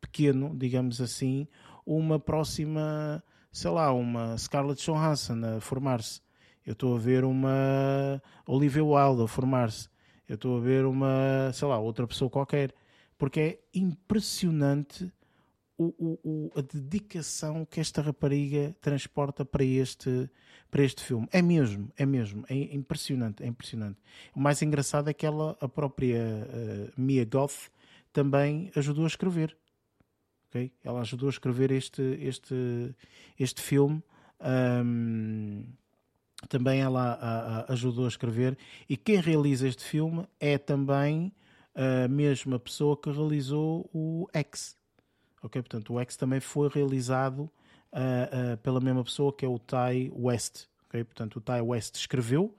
pequeno, 0.00 0.56
digamos 0.56 1.00
assim, 1.00 1.46
uma 1.84 2.18
próxima, 2.18 3.22
sei 3.52 3.70
lá, 3.70 3.92
uma 3.92 4.36
Scarlett 4.36 4.84
Johansson 4.84 5.40
a 5.56 5.60
formar-se. 5.60 6.20
Eu 6.64 6.72
estou 6.72 6.96
a 6.96 6.98
ver 6.98 7.24
uma 7.24 8.20
Olivia 8.46 8.84
Wilde 8.84 9.22
a 9.22 9.28
formar-se. 9.28 9.88
Eu 10.28 10.34
estou 10.34 10.56
a 10.56 10.60
ver 10.60 10.84
uma, 10.84 11.52
sei 11.52 11.68
lá, 11.68 11.78
outra 11.78 12.06
pessoa 12.06 12.28
qualquer. 12.28 12.74
Porque 13.16 13.40
é 13.40 13.58
impressionante 13.72 15.12
o, 15.78 15.84
o, 15.98 16.18
o, 16.24 16.52
a 16.58 16.62
dedicação 16.62 17.64
que 17.64 17.80
esta 17.80 18.02
rapariga 18.02 18.74
transporta 18.80 19.44
para 19.44 19.64
este, 19.64 20.28
para 20.70 20.82
este 20.82 21.02
filme. 21.02 21.28
É 21.30 21.40
mesmo, 21.40 21.92
é 21.96 22.04
mesmo. 22.04 22.44
É 22.48 22.54
impressionante, 22.74 23.42
é 23.42 23.46
impressionante. 23.46 23.98
O 24.34 24.40
mais 24.40 24.60
engraçado 24.62 25.08
é 25.08 25.14
que 25.14 25.26
ela, 25.26 25.56
a 25.60 25.68
própria 25.68 26.18
uh, 26.18 27.00
Mia 27.00 27.24
Goth, 27.24 27.70
também 28.16 28.72
ajudou 28.74 29.04
a 29.04 29.08
escrever. 29.08 29.54
Okay? 30.48 30.72
Ela 30.82 31.02
ajudou 31.02 31.28
a 31.28 31.30
escrever 31.30 31.70
este, 31.70 32.00
este, 32.18 32.94
este 33.38 33.60
filme. 33.60 34.02
Um, 34.40 35.66
também 36.48 36.80
ela 36.80 37.12
a, 37.12 37.58
a, 37.60 37.72
ajudou 37.74 38.06
a 38.06 38.08
escrever. 38.08 38.56
E 38.88 38.96
quem 38.96 39.20
realiza 39.20 39.68
este 39.68 39.84
filme 39.84 40.26
é 40.40 40.56
também 40.56 41.30
a 41.74 42.08
mesma 42.08 42.58
pessoa 42.58 42.96
que 42.96 43.10
realizou 43.10 43.86
o 43.92 44.26
X. 44.32 44.78
Ok? 45.42 45.60
Portanto, 45.60 45.92
o 45.92 46.00
X 46.00 46.16
também 46.16 46.40
foi 46.40 46.70
realizado 46.70 47.40
uh, 47.40 48.54
uh, 48.54 48.56
pela 48.62 48.80
mesma 48.80 49.04
pessoa 49.04 49.30
que 49.30 49.44
é 49.44 49.48
o 49.48 49.58
Ty 49.58 50.10
West. 50.16 50.68
Ok? 50.86 51.04
Portanto, 51.04 51.36
o 51.36 51.40
Ty 51.42 51.60
West 51.60 51.96
escreveu 51.96 52.56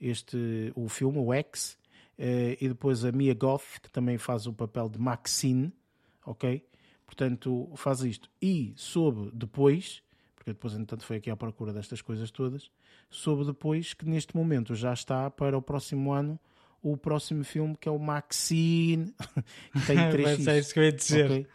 este, 0.00 0.72
o 0.74 0.88
filme, 0.88 1.18
o 1.18 1.32
X, 1.32 1.78
e 2.18 2.68
depois 2.68 3.04
a 3.04 3.12
Mia 3.12 3.34
Goth, 3.34 3.80
que 3.82 3.90
também 3.90 4.18
faz 4.18 4.46
o 4.46 4.52
papel 4.52 4.88
de 4.88 4.98
Maxine. 4.98 5.72
Ok? 6.24 6.64
Portanto, 7.04 7.70
faz 7.76 8.00
isto. 8.00 8.28
E 8.42 8.72
soube 8.76 9.30
depois, 9.32 10.02
porque 10.34 10.52
depois, 10.52 10.74
entanto, 10.74 11.04
foi 11.04 11.16
aqui 11.16 11.30
à 11.30 11.36
procura 11.36 11.72
destas 11.72 12.02
coisas 12.02 12.30
todas, 12.30 12.70
soube 13.08 13.44
depois 13.44 13.94
que 13.94 14.04
neste 14.04 14.36
momento 14.36 14.74
já 14.74 14.92
está 14.92 15.30
para 15.30 15.56
o 15.56 15.62
próximo 15.62 16.12
ano 16.12 16.38
o 16.82 16.96
próximo 16.96 17.42
filme 17.42 17.76
que 17.76 17.88
é 17.88 17.92
o 17.92 17.98
Maxine, 17.98 19.12
que 19.72 19.80
tem 19.86 19.96
três 20.10 20.46
é 20.46 20.58
isso 20.58 20.72
que 20.72 20.78
eu 20.78 20.84
ia 20.84 20.92
dizer. 20.92 21.30
Okay? 21.30 21.46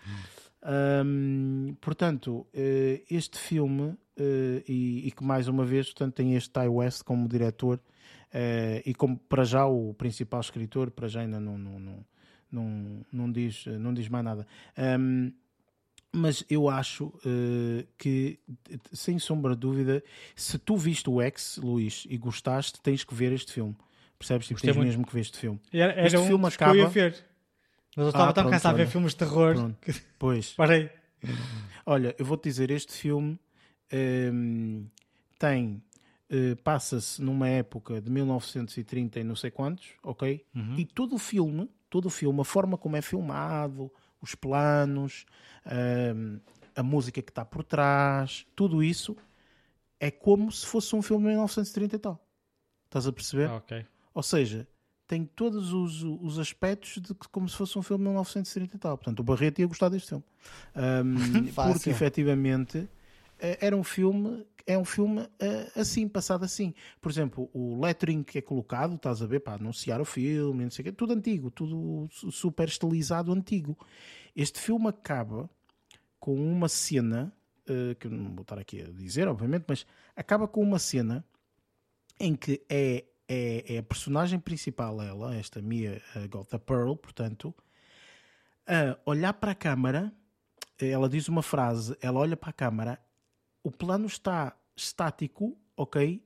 Um, 1.06 1.76
portanto, 1.82 2.46
uh, 2.54 3.04
este 3.10 3.38
filme, 3.38 3.90
uh, 3.90 3.98
e, 4.68 5.08
e, 5.08 5.12
que 5.12 5.24
mais 5.24 5.48
uma 5.48 5.66
vez 5.66 5.88
portanto, 5.88 6.16
tem 6.16 6.36
este 6.36 6.50
Ty 6.50 6.68
West 6.68 7.04
como 7.04 7.28
diretor 7.28 7.80
uh, 8.34 8.82
e 8.86 8.94
como 8.94 9.18
para 9.18 9.44
já 9.44 9.66
o 9.66 9.94
principal 9.94 10.40
escritor, 10.42 10.92
para 10.92 11.08
já 11.08 11.22
ainda 11.22 11.40
não, 11.40 11.58
não, 11.58 11.80
não, 11.80 12.06
não, 12.52 13.06
não, 13.12 13.32
diz, 13.32 13.66
não 13.66 13.94
diz 13.94 14.08
mais 14.08 14.26
nada. 14.26 14.48
Um, 14.78 15.32
mas 16.14 16.44
eu 16.50 16.68
acho 16.68 17.06
uh, 17.06 17.88
que, 17.98 18.38
sem 18.92 19.18
sombra 19.18 19.54
de 19.56 19.62
dúvida, 19.62 20.04
se 20.36 20.58
tu 20.58 20.76
viste 20.76 21.10
o 21.10 21.22
X, 21.22 21.58
Luís, 21.64 22.06
e 22.10 22.18
gostaste, 22.18 22.82
tens 22.82 23.04
que 23.04 23.16
ver 23.16 23.32
este 23.32 23.54
filme. 23.54 23.76
Percebes? 24.18 24.48
Tipo, 24.48 24.62
tens 24.62 24.76
muito. 24.76 24.88
mesmo 24.88 25.06
que 25.06 25.14
ver 25.14 25.22
este 25.22 25.38
filme. 25.38 25.60
Era, 25.72 25.94
era 25.94 26.06
este 26.06 26.18
um 26.18 26.28
filme 26.28 26.46
acaba. 26.46 26.74
Que 26.74 26.80
eu 26.80 26.84
ia 26.84 26.90
ver. 26.90 27.26
Mas 27.96 28.04
eu 28.06 28.10
estava 28.10 28.30
ah, 28.30 28.34
tão 28.34 28.44
pronto, 28.44 28.54
cansado 28.54 28.78
de 28.78 28.84
ver 28.84 28.90
filmes 28.90 29.14
de 29.14 29.18
terror. 29.18 29.74
Que... 29.82 29.94
Pois. 30.20 30.54
Parei. 30.56 30.90
Olha, 31.86 32.16
eu 32.18 32.26
vou-te 32.26 32.44
dizer, 32.44 32.72
este 32.72 32.94
filme 32.94 33.32
um, 33.32 33.38
ehm, 33.92 34.86
tem. 35.40 35.82
Uh, 36.32 36.56
passa-se 36.64 37.22
numa 37.22 37.50
época 37.50 38.00
de 38.00 38.10
1930 38.10 39.20
e 39.20 39.24
não 39.24 39.36
sei 39.36 39.52
quantos, 39.52 39.90
ok? 40.02 40.46
Uhum. 40.56 40.76
E 40.78 40.86
todo 40.86 41.16
o 41.16 41.18
filme, 41.18 41.70
todo 41.90 42.06
o 42.06 42.10
filme, 42.10 42.40
a 42.40 42.46
forma 42.46 42.78
como 42.78 42.96
é 42.96 43.02
filmado, 43.02 43.92
os 44.22 44.34
planos, 44.34 45.26
a 46.76 46.84
música 46.84 47.22
que 47.22 47.32
está 47.32 47.44
por 47.44 47.64
trás, 47.64 48.46
tudo 48.56 48.82
isso 48.82 49.18
é 50.00 50.10
como 50.10 50.52
se 50.52 50.66
fosse 50.66 50.96
um 50.96 51.02
filme 51.02 51.24
de 51.24 51.30
1930 51.32 51.96
e 51.96 52.00
tal. 52.00 52.28
Estás 52.86 53.08
a 53.08 53.12
perceber? 53.12 53.50
Ah, 53.50 53.58
okay. 53.58 53.86
Ou 54.14 54.24
seja, 54.24 54.68
tem 55.08 55.26
todos 55.26 55.74
os, 55.74 56.04
os 56.04 56.40
aspectos 56.40 56.98
de 57.02 57.14
como 57.32 57.48
se 57.48 57.56
fosse 57.56 57.78
um 57.78 57.82
filme 57.82 58.04
de 58.04 58.10
1930 58.10 58.76
e 58.76 58.80
tal. 58.80 58.98
Portanto, 58.98 59.20
o 59.20 59.24
Barreto 59.24 59.60
ia 59.60 59.68
gostar 59.68 59.90
deste 59.90 60.10
filme. 60.10 60.24
Um, 60.76 61.52
porque 61.54 61.90
efetivamente 61.90 62.78
eh, 62.80 62.88
era 63.60 63.76
um 63.76 63.84
filme 63.84 64.46
é 64.66 64.78
um 64.78 64.86
filme 64.86 65.22
uh, 65.22 65.80
assim, 65.80 66.08
passado 66.08 66.44
assim. 66.44 66.74
Por 67.00 67.12
exemplo, 67.12 67.50
o 67.54 67.80
lettering 67.82 68.24
que 68.24 68.38
é 68.40 68.42
colocado, 68.42 68.96
estás 68.96 69.22
a 69.22 69.26
ver, 69.26 69.40
para 69.40 69.54
anunciar 69.54 70.02
o 70.02 70.06
filme, 70.06 70.64
não 70.64 70.72
sei 70.72 70.84
o 70.84 70.86
quê, 70.86 70.92
tudo 70.92 71.14
antigo, 71.14 71.52
tudo 71.52 72.08
super 72.12 72.68
estilizado 72.68 73.32
antigo. 73.32 73.78
Este 74.36 74.60
filme 74.60 74.88
acaba 74.88 75.50
com 76.20 76.36
uma 76.36 76.70
cena, 76.70 77.34
uh, 77.70 77.96
que 77.96 78.08
eu 78.08 78.12
não 78.12 78.36
vou 78.36 78.44
estar 78.44 78.60
aqui 78.60 78.82
a 78.82 78.92
dizer, 78.92 79.28
obviamente, 79.28 79.66
mas 79.68 79.86
acaba 80.16 80.48
com 80.48 80.62
uma 80.62 80.80
cena 80.80 81.26
em 82.20 82.36
que 82.36 82.62
é, 82.70 83.06
é, 83.28 83.76
é 83.76 83.78
a 83.80 83.84
personagem 83.84 84.40
principal, 84.40 85.02
ela, 85.02 85.36
esta 85.36 85.62
Mia 85.62 86.02
Gotha 86.30 86.60
Pearl, 86.60 86.96
portanto, 86.96 87.54
a 88.68 88.98
olhar 89.10 89.34
para 89.34 89.52
a 89.52 89.56
câmara, 89.56 90.14
ela 90.80 91.10
diz 91.10 91.28
uma 91.28 91.42
frase, 91.42 91.98
ela 92.00 92.20
olha 92.20 92.38
para 92.38 92.52
a 92.52 92.54
câmara, 92.54 93.00
o 93.64 93.72
plano 93.72 94.08
está 94.08 94.56
estático, 94.76 95.58
ok? 95.76 96.22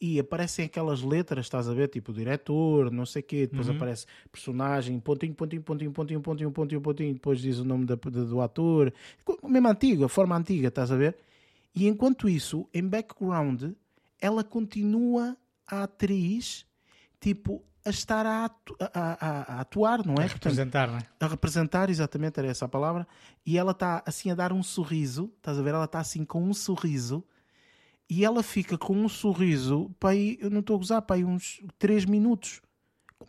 e 0.00 0.20
aparecem 0.20 0.66
aquelas 0.66 1.02
letras, 1.02 1.46
estás 1.46 1.66
a 1.66 1.72
ver? 1.72 1.88
Tipo 1.88 2.12
diretor, 2.12 2.90
não 2.90 3.06
sei 3.06 3.22
o 3.22 3.24
quê, 3.24 3.46
depois 3.46 3.68
uhum. 3.68 3.76
aparece 3.76 4.04
personagem, 4.30 5.00
pontinho, 5.00 5.32
pontinho, 5.34 5.62
pontinho, 5.62 5.92
pontinho, 5.92 6.20
pontinho, 6.20 6.50
pontinho, 6.50 6.80
pontinho, 6.82 7.14
depois 7.14 7.40
diz 7.40 7.58
o 7.58 7.64
nome 7.64 7.86
da, 7.86 7.94
do 7.94 8.40
ator, 8.42 8.92
mesmo 9.44 9.68
antigo, 9.68 10.04
a 10.04 10.08
forma 10.08 10.36
antiga, 10.36 10.68
estás 10.68 10.92
a 10.92 10.96
ver? 10.96 11.16
E 11.74 11.88
enquanto 11.88 12.28
isso, 12.28 12.68
em 12.74 12.86
background, 12.86 13.72
ela 14.20 14.44
continua 14.44 15.36
a 15.66 15.84
atriz, 15.84 16.66
tipo, 17.18 17.62
a 17.84 17.90
estar 17.90 18.24
a, 18.24 18.46
atu 18.46 18.76
a, 18.80 18.88
a, 18.94 19.56
a 19.56 19.60
atuar, 19.60 20.04
não 20.06 20.14
é? 20.14 20.24
A 20.24 20.28
representar, 20.28 20.88
não 20.88 20.98
é? 20.98 21.06
A 21.20 21.26
representar, 21.26 21.90
exatamente, 21.90 22.38
era 22.38 22.48
essa 22.48 22.64
a 22.64 22.68
palavra. 22.68 23.06
E 23.44 23.58
ela 23.58 23.72
está 23.72 24.02
assim 24.06 24.30
a 24.30 24.34
dar 24.34 24.52
um 24.52 24.62
sorriso, 24.62 25.30
estás 25.36 25.58
a 25.58 25.62
ver? 25.62 25.74
Ela 25.74 25.84
está 25.84 26.00
assim 26.00 26.24
com 26.24 26.42
um 26.42 26.54
sorriso 26.54 27.24
e 28.08 28.24
ela 28.24 28.42
fica 28.42 28.76
com 28.76 28.94
um 28.96 29.08
sorriso, 29.08 29.90
pai, 29.98 30.36
eu 30.40 30.50
não 30.50 30.60
estou 30.60 30.76
a 30.76 30.78
gozar, 30.78 31.02
pai, 31.02 31.24
uns 31.24 31.62
3 31.78 32.04
minutos. 32.04 32.60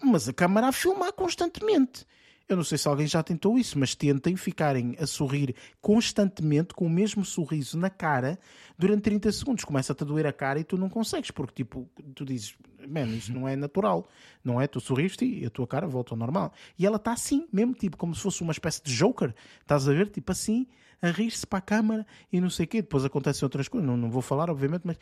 Mas 0.03 0.27
a 0.27 0.33
câmara 0.33 0.67
a 0.67 0.71
filmar 0.71 1.13
constantemente. 1.13 2.05
Eu 2.47 2.55
não 2.55 2.63
sei 2.63 2.77
se 2.77 2.87
alguém 2.87 3.07
já 3.07 3.23
tentou 3.23 3.57
isso, 3.57 3.77
mas 3.79 3.95
tentem 3.95 4.35
ficarem 4.35 4.95
a 4.99 5.07
sorrir 5.07 5.55
constantemente 5.81 6.75
com 6.75 6.85
o 6.85 6.89
mesmo 6.89 7.25
sorriso 7.25 7.75
na 7.75 7.89
cara 7.89 8.37
durante 8.77 9.01
30 9.01 9.31
segundos. 9.31 9.63
Começa-te 9.63 10.03
a 10.03 10.05
doer 10.05 10.27
a 10.27 10.33
cara 10.33 10.59
e 10.59 10.63
tu 10.63 10.77
não 10.77 10.87
consegues, 10.87 11.31
porque 11.31 11.63
tipo, 11.63 11.89
tu 12.13 12.23
dizes, 12.23 12.55
mano, 12.87 13.15
isso 13.15 13.33
não 13.33 13.47
é 13.47 13.55
natural, 13.55 14.07
não 14.43 14.61
é? 14.61 14.67
Tu 14.67 14.79
sorriste 14.79 15.25
e 15.25 15.43
a 15.43 15.49
tua 15.49 15.65
cara 15.65 15.87
volta 15.87 16.13
ao 16.13 16.17
normal. 16.17 16.53
E 16.77 16.85
ela 16.85 16.97
está 16.97 17.13
assim, 17.13 17.47
mesmo 17.51 17.73
tipo, 17.73 17.97
como 17.97 18.13
se 18.13 18.21
fosse 18.21 18.43
uma 18.43 18.51
espécie 18.51 18.83
de 18.83 18.93
Joker, 18.93 19.33
estás 19.61 19.89
a 19.89 19.93
ver? 19.93 20.09
Tipo 20.09 20.31
assim, 20.31 20.67
a 21.01 21.09
rir-se 21.09 21.47
para 21.47 21.59
a 21.59 21.61
câmara 21.61 22.05
e 22.31 22.39
não 22.39 22.51
sei 22.51 22.65
o 22.65 22.67
quê. 22.67 22.81
Depois 22.83 23.03
acontecem 23.03 23.43
outras 23.43 23.67
coisas, 23.67 23.87
não, 23.89 23.97
não 23.97 24.11
vou 24.11 24.21
falar, 24.21 24.51
obviamente, 24.51 24.83
mas, 24.85 24.97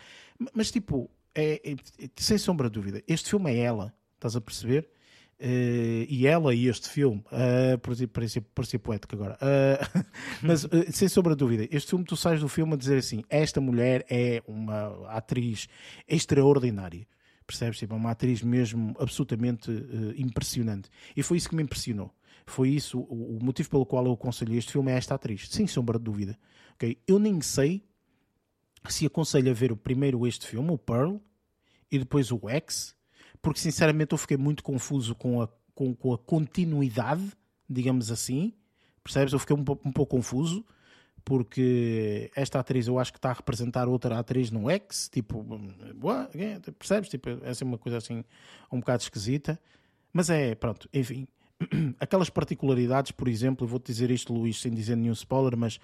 mas 0.53 0.71
tipo, 0.71 1.09
é, 1.35 1.61
é, 1.73 1.75
sem 2.15 2.37
sombra 2.37 2.69
de 2.69 2.73
dúvida, 2.73 3.03
este 3.05 3.29
filme 3.29 3.51
é 3.51 3.59
ela, 3.59 3.93
estás 4.15 4.35
a 4.35 4.41
perceber? 4.41 4.89
Uh, 5.43 6.07
e 6.07 6.25
ela 6.25 6.55
e 6.55 6.69
este 6.69 6.87
filme, 6.87 7.21
uh, 7.29 7.91
exemplo, 7.91 8.13
parecia 8.55 8.79
poético 8.79 9.13
agora, 9.13 9.37
uh, 9.41 10.05
mas 10.41 10.63
uh, 10.63 10.69
sem 10.89 11.09
sombra 11.09 11.35
de 11.35 11.39
dúvida, 11.39 11.67
este 11.69 11.89
filme 11.89 12.05
tu 12.05 12.15
sais 12.15 12.39
do 12.39 12.47
filme 12.47 12.75
a 12.75 12.77
dizer 12.77 12.97
assim: 12.97 13.25
esta 13.29 13.59
mulher 13.59 14.05
é 14.09 14.41
uma 14.47 15.05
atriz 15.09 15.67
extraordinária, 16.07 17.05
percebes? 17.45 17.77
Tipo, 17.77 17.93
é 17.93 17.97
uma 17.97 18.11
atriz 18.11 18.41
mesmo 18.41 18.95
absolutamente 18.97 19.69
impressionante, 20.15 20.89
e 21.13 21.21
foi 21.21 21.35
isso 21.35 21.49
que 21.49 21.57
me 21.57 21.63
impressionou. 21.63 22.15
Foi 22.45 22.69
isso 22.69 22.99
o, 22.99 23.37
o, 23.37 23.43
motivo 23.43 23.69
pelo 23.69 23.85
qual 23.85 24.05
eu 24.05 24.13
aconselhei 24.13 24.57
este 24.57 24.71
filme 24.71 24.93
é 24.93 24.95
esta 24.95 25.15
atriz, 25.15 25.49
sem 25.49 25.67
sombra 25.67 25.99
de 25.99 26.05
dúvida. 26.05 26.39
Okay? 26.75 26.97
Eu 27.05 27.19
nem 27.19 27.41
sei 27.41 27.83
se 28.87 29.05
aconselho 29.05 29.51
a 29.51 29.53
ver 29.53 29.73
o 29.73 29.77
primeiro 29.77 30.25
este 30.25 30.47
filme, 30.47 30.71
o 30.71 30.77
Pearl, 30.77 31.17
e 31.91 31.99
depois 31.99 32.31
o 32.31 32.39
X 32.47 32.95
porque 33.43 33.59
sinceramente 33.59 34.13
eu 34.13 34.17
fiquei 34.17 34.37
muito 34.37 34.63
confuso 34.63 35.13
com 35.13 35.41
a, 35.41 35.49
com, 35.75 35.93
com 35.93 36.13
a 36.13 36.17
continuidade, 36.17 37.31
digamos 37.69 38.09
assim. 38.09 38.53
Percebes? 39.03 39.33
Eu 39.33 39.39
fiquei 39.39 39.53
um, 39.55 39.59
um 39.59 39.91
pouco 39.91 40.15
confuso 40.15 40.65
porque 41.25 42.31
esta 42.35 42.59
atriz 42.59 42.87
eu 42.87 42.97
acho 42.99 43.11
que 43.11 43.17
está 43.17 43.29
a 43.31 43.33
representar 43.33 43.87
outra 43.87 44.17
atriz 44.17 44.49
no 44.49 44.69
X, 44.69 45.09
tipo, 45.09 45.45
percebes? 46.77 47.09
Tipo, 47.09 47.29
é 47.43 47.49
assim 47.49 47.63
uma 47.63 47.77
coisa 47.77 47.97
assim 47.97 48.23
um 48.71 48.79
bocado 48.79 49.03
esquisita, 49.03 49.59
mas 50.11 50.29
é, 50.29 50.55
pronto, 50.55 50.89
enfim, 50.93 51.27
aquelas 51.99 52.29
particularidades, 52.29 53.11
por 53.11 53.27
exemplo, 53.27 53.67
vou-te 53.67 53.91
dizer 53.91 54.11
isto, 54.11 54.33
Luís, 54.33 54.59
sem 54.61 54.73
dizer 54.73 54.95
nenhum 54.95 55.13
spoiler, 55.13 55.57
mas 55.57 55.79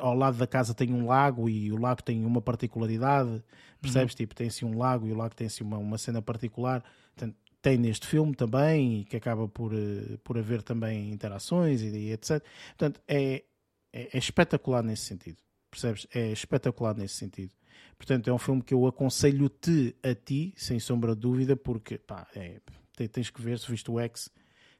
ao 0.00 0.14
lado 0.14 0.36
da 0.36 0.46
casa 0.46 0.74
tem 0.74 0.92
um 0.92 1.06
lago 1.06 1.48
e 1.48 1.72
o 1.72 1.80
lago 1.80 2.02
tem 2.02 2.24
uma 2.24 2.40
particularidade, 2.40 3.42
percebes? 3.80 4.12
Uhum. 4.12 4.18
Tipo, 4.18 4.34
tem 4.34 4.48
assim 4.48 4.66
um 4.66 4.76
lago 4.76 5.06
e 5.06 5.12
o 5.12 5.16
lago 5.16 5.34
tem 5.34 5.46
assim 5.46 5.64
uma, 5.64 5.78
uma 5.78 5.96
cena 5.96 6.20
particular. 6.20 6.84
Portanto, 7.14 7.36
tem 7.62 7.78
neste 7.78 8.06
filme 8.06 8.34
também, 8.34 9.00
e 9.00 9.04
que 9.04 9.16
acaba 9.16 9.48
por, 9.48 9.72
eh, 9.74 10.18
por 10.22 10.38
haver 10.38 10.62
também 10.62 11.10
interações 11.10 11.82
e, 11.82 11.88
e 11.88 12.12
etc. 12.12 12.42
Portanto, 12.68 13.00
é, 13.08 13.44
é, 13.92 14.08
é, 14.12 14.18
espetacular 14.18 14.82
nesse 14.82 15.04
sentido, 15.04 15.38
percebes? 15.70 16.06
É 16.14 16.30
espetacular 16.30 16.94
nesse 16.94 17.14
sentido. 17.14 17.52
Portanto, 17.96 18.28
é 18.28 18.32
um 18.32 18.38
filme 18.38 18.62
que 18.62 18.74
eu 18.74 18.86
aconselho-te 18.86 19.96
a 20.02 20.14
ti, 20.14 20.54
sem 20.56 20.78
sombra 20.78 21.14
de 21.14 21.20
dúvida, 21.20 21.56
porque 21.56 21.98
pá, 21.98 22.28
é, 22.34 22.60
tens 23.08 23.30
que 23.30 23.42
ver, 23.42 23.58
se 23.58 23.68
viste 23.70 23.90
o 23.90 23.98
X, 23.98 24.30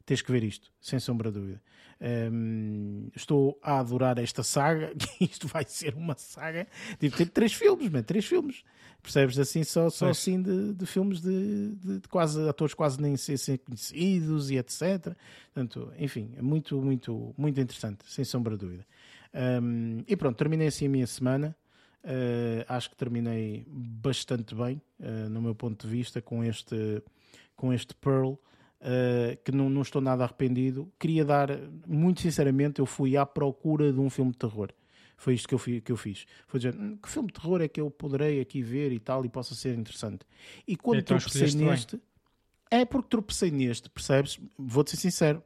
tens 0.08 0.22
que 0.22 0.32
ver 0.32 0.42
isto, 0.42 0.72
sem 0.80 0.98
sombra 0.98 1.30
de 1.30 1.38
dúvida. 1.38 1.62
Um, 2.00 3.10
estou 3.14 3.58
a 3.62 3.78
adorar 3.78 4.18
esta 4.18 4.42
saga, 4.42 4.90
isto 5.20 5.46
vai 5.46 5.66
ser 5.68 5.94
uma 5.94 6.16
saga. 6.16 6.66
Tipo, 6.98 7.14
tem 7.18 7.26
três 7.26 7.52
filmes, 7.52 7.90
man, 7.90 8.02
três 8.02 8.24
filmes. 8.24 8.64
Percebes 9.02 9.38
assim, 9.38 9.62
só, 9.64 9.90
só 9.90 10.08
assim 10.08 10.40
de, 10.40 10.72
de 10.72 10.86
filmes 10.86 11.20
de, 11.20 11.74
de, 11.74 12.00
de, 12.00 12.08
quase 12.08 12.48
atores 12.48 12.72
quase 12.72 12.98
nem 13.00 13.18
ser, 13.18 13.36
ser 13.36 13.58
conhecidos 13.58 14.50
e 14.50 14.56
etc. 14.56 15.14
Portanto, 15.52 15.92
enfim, 15.98 16.32
é 16.38 16.42
muito, 16.42 16.80
muito, 16.80 17.34
muito 17.36 17.60
interessante, 17.60 17.98
sem 18.06 18.24
sombra 18.24 18.56
de 18.56 18.64
dúvida. 18.64 18.86
Um, 19.62 20.02
e 20.08 20.16
pronto, 20.16 20.36
terminei 20.38 20.68
assim 20.68 20.86
a 20.86 20.88
minha 20.88 21.06
semana. 21.06 21.54
Uh, 22.02 22.64
acho 22.66 22.88
que 22.88 22.96
terminei 22.96 23.66
bastante 23.68 24.54
bem, 24.54 24.80
uh, 25.00 25.28
no 25.28 25.42
meu 25.42 25.54
ponto 25.54 25.86
de 25.86 25.92
vista, 25.92 26.22
com 26.22 26.42
este, 26.42 27.02
com 27.54 27.74
este 27.74 27.94
Pearl 27.94 28.36
uh, 28.80 29.36
que 29.44 29.52
não, 29.52 29.68
não 29.68 29.82
estou 29.82 30.00
nada 30.00 30.24
arrependido. 30.24 30.90
Queria 30.98 31.24
dar, 31.24 31.48
muito 31.86 32.20
sinceramente, 32.20 32.80
eu 32.80 32.86
fui 32.86 33.16
à 33.16 33.24
procura 33.24 33.92
de 33.92 34.00
um 34.00 34.10
filme 34.10 34.32
de 34.32 34.38
terror. 34.38 34.70
Foi 35.16 35.34
isto 35.34 35.48
que 35.48 35.54
eu, 35.54 35.82
que 35.82 35.92
eu 35.92 35.96
fiz. 35.96 36.26
Foi 36.46 36.60
dizer, 36.60 36.76
hum, 36.76 36.96
que 36.96 37.08
filme 37.08 37.26
de 37.26 37.34
terror 37.34 37.60
é 37.60 37.68
que 37.68 37.80
eu 37.80 37.90
poderei 37.90 38.40
aqui 38.40 38.62
ver 38.62 38.92
e 38.92 39.00
tal, 39.00 39.24
e 39.24 39.28
possa 39.28 39.54
ser 39.54 39.76
interessante. 39.76 40.24
E 40.66 40.76
quando 40.76 41.00
então, 41.00 41.18
tropecei 41.18 41.52
neste, 41.54 41.96
bem. 41.96 42.04
é 42.70 42.84
porque 42.84 43.08
tropecei 43.08 43.50
neste, 43.50 43.90
percebes? 43.90 44.38
Vou-te 44.56 44.90
ser 44.92 44.96
sincero. 44.98 45.42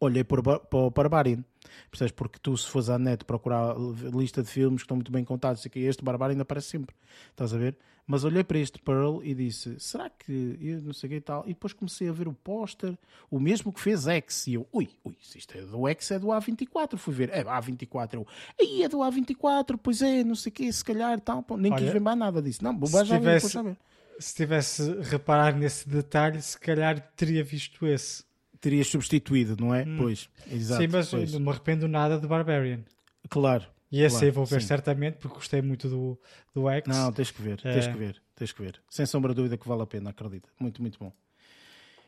Olhei 0.00 0.24
para, 0.24 0.42
para 0.42 0.78
o 0.78 0.90
Barbarian, 0.90 1.44
percebes? 1.90 2.10
Porque 2.12 2.38
tu, 2.42 2.56
se 2.56 2.66
fores 2.68 2.88
à 2.88 2.98
net 2.98 3.22
procurar 3.24 3.76
lista 4.12 4.42
de 4.42 4.48
filmes 4.48 4.80
que 4.80 4.86
estão 4.86 4.96
muito 4.96 5.12
bem 5.12 5.22
contados, 5.22 5.64
e 5.64 5.78
este 5.80 6.02
Barbarian 6.02 6.32
ainda 6.32 6.42
aparece 6.42 6.68
sempre, 6.68 6.96
estás 7.30 7.52
a 7.52 7.58
ver? 7.58 7.76
Mas 8.10 8.24
olhei 8.24 8.42
para 8.42 8.58
este 8.58 8.76
Pearl 8.80 9.20
e 9.22 9.32
disse: 9.32 9.78
será 9.78 10.10
que 10.10 10.58
eu 10.60 10.82
não 10.82 10.92
sei 10.92 11.06
o 11.06 11.10
que 11.10 11.16
e 11.18 11.20
tal? 11.20 11.44
E 11.44 11.50
depois 11.50 11.72
comecei 11.72 12.08
a 12.08 12.12
ver 12.12 12.26
o 12.26 12.32
póster, 12.32 12.98
o 13.30 13.38
mesmo 13.38 13.72
que 13.72 13.80
fez 13.80 14.08
X. 14.08 14.48
E 14.48 14.54
eu, 14.54 14.66
ui, 14.72 14.88
ui, 15.04 15.16
se 15.22 15.38
isto 15.38 15.56
é 15.56 15.60
do 15.60 15.86
X, 15.86 16.10
é 16.10 16.18
do 16.18 16.26
A24. 16.26 16.96
Fui 16.96 17.14
ver, 17.14 17.30
é 17.30 17.44
A24. 17.44 18.14
Eu, 18.14 18.26
aí 18.58 18.82
é 18.82 18.88
do 18.88 18.98
A24, 18.98 19.78
pois 19.80 20.02
é, 20.02 20.24
não 20.24 20.34
sei 20.34 20.50
o 20.50 20.52
que, 20.52 20.72
se 20.72 20.84
calhar 20.84 21.20
tal. 21.20 21.46
Nem 21.56 21.72
Olha, 21.72 21.84
quis 21.84 21.92
ver 21.92 22.00
mais 22.00 22.18
nada 22.18 22.42
disso. 22.42 22.64
Não, 22.64 22.74
bobagem 22.74 23.10
já 23.10 23.18
tivesse, 23.20 23.50
saber. 23.50 23.76
Se 24.18 24.34
tivesse 24.34 24.92
reparar 25.02 25.56
nesse 25.56 25.88
detalhe, 25.88 26.42
se 26.42 26.58
calhar 26.58 27.00
teria 27.14 27.44
visto 27.44 27.86
esse. 27.86 28.24
Terias 28.60 28.88
substituído, 28.88 29.56
não 29.56 29.72
é? 29.72 29.84
Hum. 29.84 29.98
Pois, 29.98 30.28
exato. 30.50 30.82
Sim, 30.82 30.88
mas 30.90 31.08
pois. 31.10 31.32
não 31.32 31.38
me 31.38 31.48
arrependo 31.48 31.86
nada 31.86 32.18
de 32.18 32.26
Barbarian. 32.26 32.80
Claro, 33.28 33.66
e 33.90 34.02
esse 34.02 34.14
claro, 34.14 34.26
aí 34.26 34.30
vou 34.30 34.44
ver 34.46 34.60
sim. 34.60 34.68
certamente, 34.68 35.18
porque 35.18 35.34
gostei 35.34 35.60
muito 35.60 35.88
do, 35.88 36.18
do 36.54 36.68
X. 36.68 36.86
Não, 36.86 37.12
tens 37.12 37.30
que 37.30 37.42
ver, 37.42 37.60
é... 37.64 37.72
tens 37.72 37.86
que 37.88 37.96
ver, 37.96 38.22
tens 38.36 38.52
que 38.52 38.62
ver. 38.62 38.80
Sem 38.88 39.04
sombra 39.04 39.32
de 39.32 39.36
dúvida 39.36 39.56
que 39.56 39.66
vale 39.66 39.82
a 39.82 39.86
pena, 39.86 40.10
acredita. 40.10 40.48
Muito, 40.58 40.80
muito 40.80 40.98
bom. 40.98 41.12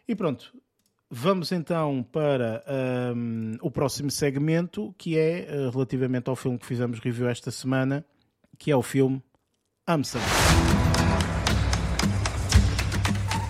E 0.07 0.15
pronto, 0.15 0.53
vamos 1.11 1.51
então 1.53 2.07
para 2.13 2.63
um, 3.17 3.57
o 3.61 3.71
próximo 3.71 4.11
segmento, 4.11 4.95
que 4.97 5.19
é 5.19 5.49
uh, 5.51 5.71
relativamente 5.71 6.29
ao 6.31 6.37
filme 6.37 6.59
que 6.59 6.67
fizemos 6.67 7.01
review 7.01 7.29
esta 7.29 7.51
semana, 7.51 8.05
que 8.59 8.71
é 8.71 8.77
o 8.77 8.83
filme 8.83 9.23
Amsterdam. 9.87 10.29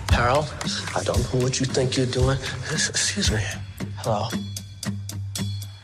Carol, 0.07 0.43
I 0.95 1.03
don't 1.03 1.21
know 1.33 1.43
what 1.43 1.59
you 1.59 1.65
think 1.65 1.97
you're 1.97 2.11
doing. 2.11 2.37
Excuse 2.71 3.31
me. 3.31 3.41
Hello. 3.97 4.29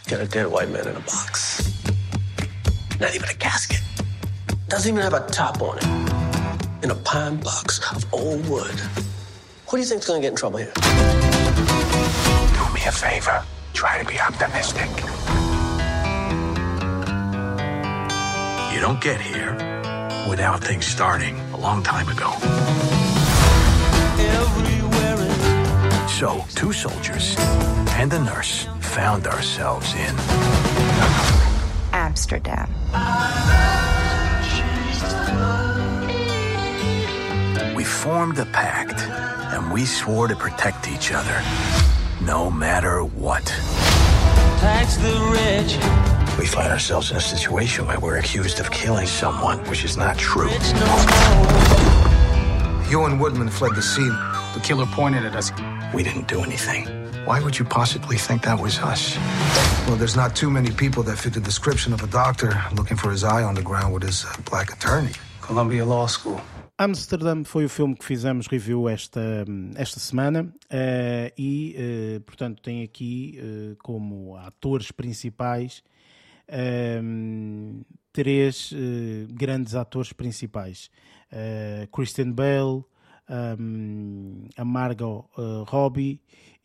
Got 0.07 0.21
a 0.21 0.27
dead 0.27 0.47
white 0.47 0.69
man 0.69 0.88
in 0.88 0.95
a 0.95 0.99
box. 0.99 1.48
Not 2.99 3.15
even 3.15 3.30
a 3.30 3.34
casket. 3.34 3.81
Doesn't 4.67 4.91
even 4.91 5.01
have 5.01 5.13
a 5.13 5.26
top 5.27 5.61
on 5.61 5.77
it. 5.77 5.85
In 6.84 6.91
a 6.91 6.95
pine 6.95 7.38
box 7.38 7.80
of 7.95 8.13
old 8.13 8.47
wood. 8.49 8.77
Who 9.67 9.77
do 9.77 9.80
you 9.80 9.85
think's 9.85 10.05
gonna 10.05 10.19
get 10.19 10.31
in 10.31 10.35
trouble 10.35 10.59
here? 10.59 10.73
Do 10.76 10.81
me 12.73 12.81
a 12.85 12.91
favor. 12.91 13.41
Try 13.73 13.99
to 13.99 14.05
be 14.05 14.19
optimistic. 14.19 14.89
You 18.73 18.81
don't 18.81 18.99
get 19.01 19.21
here 19.21 19.53
without 20.30 20.61
things 20.61 20.85
starting 20.85 21.39
a 21.53 21.57
long 21.57 21.81
time 21.84 22.09
ago. 22.09 22.34
So, 26.19 26.43
two 26.53 26.73
soldiers 26.73 27.38
and 27.91 28.11
a 28.11 28.19
nurse 28.19 28.67
found 28.81 29.26
ourselves 29.26 29.93
in 29.95 31.48
Amsterdam. 32.20 32.68
We 37.74 37.86
formed 37.86 38.38
a 38.40 38.46
pact, 38.48 39.00
and 39.54 39.72
we 39.72 39.86
swore 39.86 40.28
to 40.28 40.36
protect 40.36 40.90
each 40.90 41.14
other, 41.14 41.41
no 42.20 42.52
matter 42.52 43.06
what. 43.06 43.46
Tax 44.60 44.98
the 44.98 45.16
rich. 45.32 45.78
We 46.38 46.46
find 46.46 46.74
ourselves 46.74 47.10
in 47.10 47.16
a 47.16 47.22
situation 47.22 47.88
where 47.88 48.02
we're 48.02 48.18
accused 48.18 48.60
of 48.60 48.70
killing 48.70 49.08
someone, 49.08 49.60
which 49.70 49.86
is 49.86 49.96
not 49.96 50.18
true. 50.18 50.52
You 52.90 53.06
and 53.06 53.18
Woodman 53.22 53.48
fled 53.48 53.76
the 53.76 53.82
scene. 53.82 54.16
The 54.56 54.60
killer 54.62 54.88
pointed 54.88 55.24
at 55.24 55.38
us. 55.38 55.54
We 55.94 56.04
didn't 56.04 56.28
do 56.28 56.41
anything. 56.41 57.09
Why 57.26 57.41
would 57.41 57.58
you 57.60 57.66
possibly 57.66 58.18
think 58.18 58.44
that 58.44 58.60
was 58.60 58.80
us? 58.80 59.18
Well, 59.88 59.98
there's 59.98 60.16
not 60.16 60.36
too 60.36 60.50
many 60.50 60.72
people 60.72 61.04
that 61.04 61.18
fit 61.18 61.34
the 61.34 61.40
description 61.41 61.94
of 61.94 62.02
a 62.04 62.08
doctor 62.08 62.62
looking 62.76 62.98
for 62.98 63.12
his 63.12 63.24
eye 63.24 63.44
on 63.44 63.56
the 63.56 63.62
ground 63.62 63.94
with 63.94 64.04
his 64.04 64.26
uh, 64.26 64.34
black 64.50 64.72
attorney. 64.72 65.12
Columbia 65.41 65.86
Law 65.86 66.08
School. 66.08 66.40
Amsterdam 66.78 67.44
foi 67.44 67.66
o 67.66 67.70
filme 67.70 67.94
que 67.94 68.06
fizemos 68.06 68.48
review 68.48 68.88
esta, 68.88 69.46
esta 69.76 70.00
semana 70.00 70.44
uh, 70.44 71.32
e, 71.38 71.76
uh, 71.76 72.22
portanto, 72.22 72.62
tem 72.62 72.84
aqui 72.84 73.38
uh, 73.38 73.76
como 73.84 74.38
atores 74.38 74.91
principais 74.91 75.84
três 78.12 78.74
grandes 79.30 79.76
atores 79.76 80.12
principais: 80.12 80.90
Christian 81.91 82.32
Bale, 82.32 82.84
um, 83.30 84.48
a 84.58 84.66
Margot 84.66 85.30
Robbie 85.68 86.20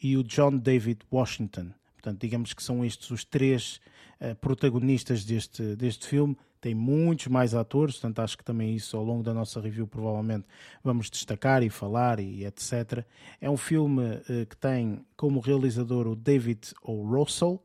e 0.05 0.19
o 0.19 0.23
John 0.23 0.59
David 0.59 1.01
Washington. 1.11 1.71
Portanto, 1.95 2.21
digamos 2.21 2.53
que 2.53 2.63
são 2.63 2.85
estes 2.85 3.11
os 3.11 3.25
três 3.25 3.81
uh, 4.21 4.35
protagonistas 4.35 5.25
deste, 5.25 5.75
deste 5.77 6.07
filme. 6.07 6.37
Tem 6.61 6.75
muitos 6.75 7.29
mais 7.29 7.55
atores, 7.55 7.95
portanto, 7.95 8.19
acho 8.19 8.37
que 8.37 8.45
também 8.45 8.75
isso 8.75 8.99
ao 8.99 9.03
longo 9.03 9.23
da 9.23 9.33
nossa 9.33 9.63
review 9.63 9.87
provavelmente 9.87 10.45
vamos 10.83 11.09
destacar 11.09 11.63
e 11.63 11.71
falar 11.71 12.21
e 12.21 12.45
etc. 12.45 13.03
É 13.41 13.49
um 13.49 13.57
filme 13.57 14.03
uh, 14.03 14.47
que 14.47 14.57
tem 14.59 15.03
como 15.17 15.41
realizador 15.41 16.07
o 16.07 16.15
David 16.15 16.75
O. 16.83 17.03
Russell, 17.03 17.63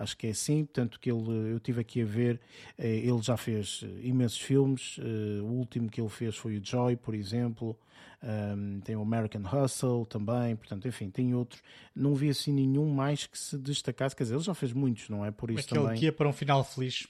acho 0.00 0.16
que 0.16 0.26
é 0.26 0.30
assim, 0.30 0.64
portanto 0.64 0.98
que 0.98 1.10
ele, 1.10 1.52
eu 1.52 1.60
tive 1.60 1.80
aqui 1.80 2.02
a 2.02 2.04
ver, 2.04 2.40
ele 2.78 3.20
já 3.22 3.36
fez 3.36 3.84
imensos 4.02 4.38
filmes, 4.40 4.98
o 5.42 5.46
último 5.46 5.88
que 5.90 6.00
ele 6.00 6.08
fez 6.08 6.36
foi 6.36 6.56
o 6.58 6.64
Joy, 6.64 6.96
por 6.96 7.14
exemplo, 7.14 7.78
um, 8.22 8.80
tem 8.80 8.96
o 8.96 9.02
American 9.02 9.42
Hustle 9.42 10.04
também, 10.06 10.54
portanto, 10.56 10.86
enfim, 10.86 11.08
tem 11.10 11.34
outros. 11.34 11.62
Não 11.94 12.14
vi 12.14 12.28
assim 12.30 12.52
nenhum 12.52 12.92
mais 12.92 13.26
que 13.26 13.38
se 13.38 13.56
destacasse, 13.58 14.14
quer 14.14 14.24
dizer, 14.24 14.34
ele 14.36 14.42
já 14.44 14.54
fez 14.54 14.72
muitos, 14.72 15.08
não 15.08 15.24
é? 15.24 15.30
Por 15.30 15.50
isso 15.50 15.60
Aquele 15.66 15.84
também. 15.84 16.00
guia 16.00 16.12
para 16.12 16.28
um 16.28 16.32
final 16.32 16.62
feliz. 16.64 17.06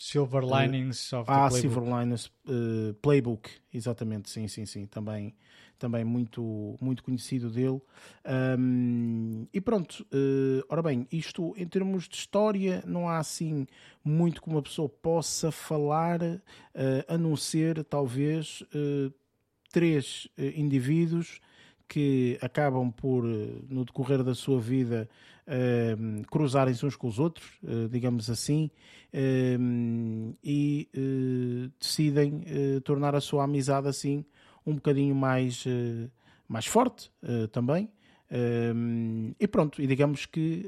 Silver 0.00 0.44
Linings 0.44 1.10
uh, 1.12 1.16
of 1.18 1.26
the 1.26 1.32
Ah, 1.32 1.48
Playbook. 1.48 1.60
Silver 1.60 1.98
Linings 1.98 2.26
uh, 2.46 2.94
Playbook, 3.02 3.50
exatamente, 3.74 4.30
sim, 4.30 4.46
sim, 4.46 4.64
sim, 4.64 4.86
também, 4.86 5.34
também 5.78 6.04
muito, 6.04 6.76
muito 6.80 7.02
conhecido 7.02 7.50
dele. 7.50 7.80
Um, 8.58 9.46
e 9.52 9.60
pronto, 9.60 10.04
uh, 10.12 10.64
ora 10.68 10.82
bem, 10.82 11.06
isto 11.10 11.54
em 11.56 11.66
termos 11.66 12.08
de 12.08 12.16
história 12.16 12.82
não 12.86 13.08
há 13.08 13.18
assim 13.18 13.66
muito 14.04 14.42
que 14.42 14.48
uma 14.48 14.62
pessoa 14.62 14.88
possa 14.88 15.50
falar, 15.50 16.20
uh, 16.22 16.40
a 17.06 17.16
não 17.16 17.36
ser 17.36 17.84
talvez 17.84 18.62
uh, 18.74 19.12
três 19.72 20.28
indivíduos 20.56 21.40
que 21.86 22.38
acabam 22.42 22.90
por, 22.90 23.24
no 23.24 23.84
decorrer 23.84 24.22
da 24.22 24.34
sua 24.34 24.60
vida, 24.60 25.08
uh, 25.46 26.26
cruzarem-se 26.26 26.84
uns 26.84 26.96
com 26.96 27.06
os 27.06 27.18
outros, 27.18 27.58
digamos 27.90 28.28
assim, 28.28 28.70
uh, 29.14 30.36
e 30.42 30.88
decidem 31.78 32.44
tornar 32.84 33.14
a 33.14 33.20
sua 33.20 33.44
amizade 33.44 33.88
assim 33.88 34.24
um 34.66 34.74
bocadinho 34.74 35.14
mais, 35.14 35.64
mais 36.48 36.66
forte 36.66 37.10
também. 37.52 37.90
e 39.38 39.48
pronto, 39.48 39.80
e 39.80 39.86
digamos 39.86 40.26
que 40.26 40.66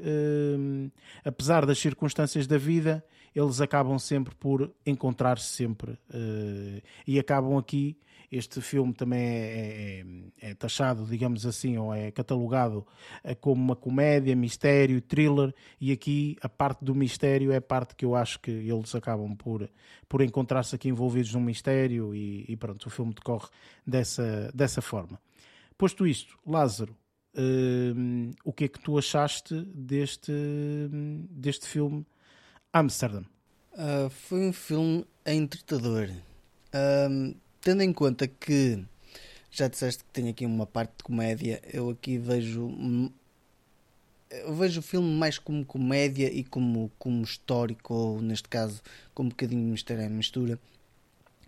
apesar 1.23 1.65
das 1.65 1.79
circunstâncias 1.79 2.47
da 2.47 2.57
vida, 2.57 3.03
eles 3.35 3.61
acabam 3.61 3.97
sempre 3.97 4.35
por 4.35 4.71
encontrar-se 4.85 5.47
sempre 5.47 5.97
e 7.07 7.19
acabam 7.19 7.57
aqui 7.57 7.97
este 8.31 8.61
filme 8.61 8.93
também 8.93 9.19
é, 9.19 10.03
é, 10.39 10.49
é, 10.49 10.53
taxado, 10.55 11.05
digamos 11.05 11.45
assim, 11.45 11.77
ou 11.77 11.93
é 11.93 12.11
catalogado 12.11 12.87
eh, 13.23 13.35
como 13.35 13.61
uma 13.61 13.75
comédia, 13.75 14.33
mistério, 14.35 15.01
thriller, 15.01 15.53
e 15.81 15.91
aqui 15.91 16.37
a 16.41 16.47
parte 16.47 16.85
do 16.85 16.95
mistério 16.95 17.51
é 17.51 17.57
a 17.57 17.61
parte 17.61 17.93
que 17.93 18.05
eu 18.05 18.15
acho 18.15 18.39
que 18.39 18.49
eles 18.49 18.95
acabam 18.95 19.35
por, 19.35 19.69
por 20.07 20.21
encontrar-se 20.21 20.73
aqui 20.73 20.87
envolvidos 20.87 21.33
num 21.33 21.41
mistério 21.41 22.15
e, 22.15 22.45
e, 22.47 22.55
pronto, 22.55 22.85
o 22.85 22.89
filme 22.89 23.13
decorre 23.13 23.49
dessa, 23.85 24.49
dessa 24.53 24.81
forma. 24.81 25.19
Posto 25.77 26.07
isto, 26.07 26.37
Lázaro, 26.47 26.95
uh, 27.35 28.31
o 28.45 28.53
que 28.53 28.63
é 28.65 28.67
que 28.69 28.79
tu 28.79 28.97
achaste 28.97 29.59
deste, 29.73 30.31
deste 31.29 31.67
filme 31.67 32.05
Amsterdam? 32.71 33.25
Uh, 33.73 34.09
foi 34.09 34.47
um 34.47 34.53
filme 34.53 35.05
entretador. 35.25 36.09
Uh, 36.73 37.35
tendo 37.61 37.81
em 37.83 37.93
conta 37.93 38.27
que 38.27 38.83
já 39.51 39.67
disseste 39.67 40.03
que 40.03 40.09
tem 40.11 40.29
aqui 40.29 40.45
uma 40.45 40.65
parte 40.65 40.97
de 40.97 41.03
comédia, 41.03 41.61
eu 41.71 41.89
aqui 41.89 42.17
vejo 42.17 42.69
eu 44.31 44.55
vejo 44.55 44.79
o 44.79 44.83
filme 44.83 45.13
mais 45.13 45.37
como 45.37 45.65
comédia 45.65 46.31
e 46.31 46.43
como, 46.43 46.89
como 46.97 47.21
histórico, 47.23 47.93
ou 47.93 48.21
neste 48.21 48.47
caso, 48.47 48.81
com 49.13 49.23
um 49.23 49.29
bocadinho 49.29 49.63
de 49.65 49.71
mistério 49.71 50.03
em 50.03 50.09
mistura. 50.09 50.57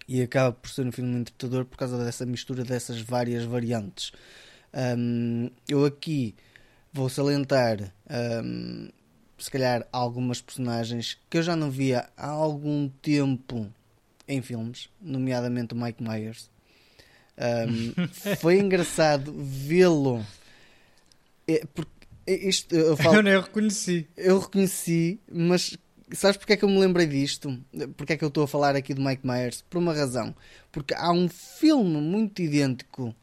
E 0.07 0.22
acaba 0.22 0.52
por 0.52 0.69
ser 0.69 0.85
um 0.85 0.91
filme 0.91 1.18
entretador 1.18 1.64
por 1.65 1.77
causa 1.77 2.03
dessa 2.03 2.26
mistura 2.26 2.64
dessas 2.64 2.99
várias 2.99 3.45
variantes. 3.45 4.11
Um, 4.98 5.49
eu 5.68 5.85
aqui 5.85 6.35
vou 6.91 7.07
salientar, 7.07 7.94
um, 8.44 8.90
se 9.38 9.49
calhar, 9.49 9.88
algumas 9.91 10.41
personagens 10.41 11.18
que 11.30 11.38
eu 11.38 11.44
já 11.44 11.56
não 11.56 11.72
via 11.72 12.10
há 12.18 12.27
algum 12.27 12.90
tempo 13.02 13.72
em 14.27 14.41
filmes, 14.41 14.89
nomeadamente 15.01 15.73
o 15.73 15.77
Mike 15.77 16.01
Myers. 16.01 16.49
Um, 17.37 18.07
foi 18.39 18.59
engraçado 18.59 19.33
vê-lo. 19.33 20.25
É, 21.47 21.63
porque 21.73 21.91
isto, 22.25 22.73
eu, 22.75 22.95
falo, 22.95 23.17
eu 23.17 23.23
nem 23.23 23.39
reconheci. 23.39 24.07
Eu 24.15 24.39
reconheci, 24.39 25.19
mas 25.31 25.77
sabes 26.13 26.37
porque 26.37 26.53
é 26.53 26.57
que 26.57 26.63
eu 26.63 26.69
me 26.69 26.79
lembrei 26.79 27.05
disto? 27.05 27.59
Porque 27.97 28.13
é 28.13 28.17
que 28.17 28.23
eu 28.23 28.29
estou 28.29 28.43
a 28.43 28.47
falar 28.47 28.75
aqui 28.75 28.93
do 28.93 29.01
Mike 29.01 29.25
Myers? 29.25 29.63
Por 29.69 29.79
uma 29.79 29.93
razão. 29.93 30.33
Porque 30.71 30.93
há 30.93 31.11
um 31.11 31.27
filme 31.27 31.99
muito 31.99 32.41
idêntico, 32.41 33.13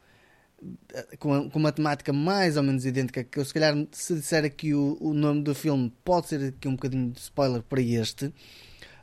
com, 1.18 1.48
com 1.48 1.58
uma 1.58 1.72
temática 1.72 2.12
mais 2.12 2.56
ou 2.56 2.62
menos 2.62 2.84
idêntica, 2.84 3.24
que 3.24 3.38
eu 3.38 3.44
se 3.44 3.54
calhar, 3.54 3.74
se 3.92 4.14
disser 4.14 4.44
aqui 4.44 4.74
o, 4.74 4.98
o 5.00 5.14
nome 5.14 5.42
do 5.42 5.54
filme, 5.54 5.92
pode 6.04 6.28
ser 6.28 6.48
aqui 6.48 6.68
um 6.68 6.72
bocadinho 6.72 7.10
de 7.10 7.20
spoiler 7.20 7.62
para 7.62 7.80
este 7.80 8.32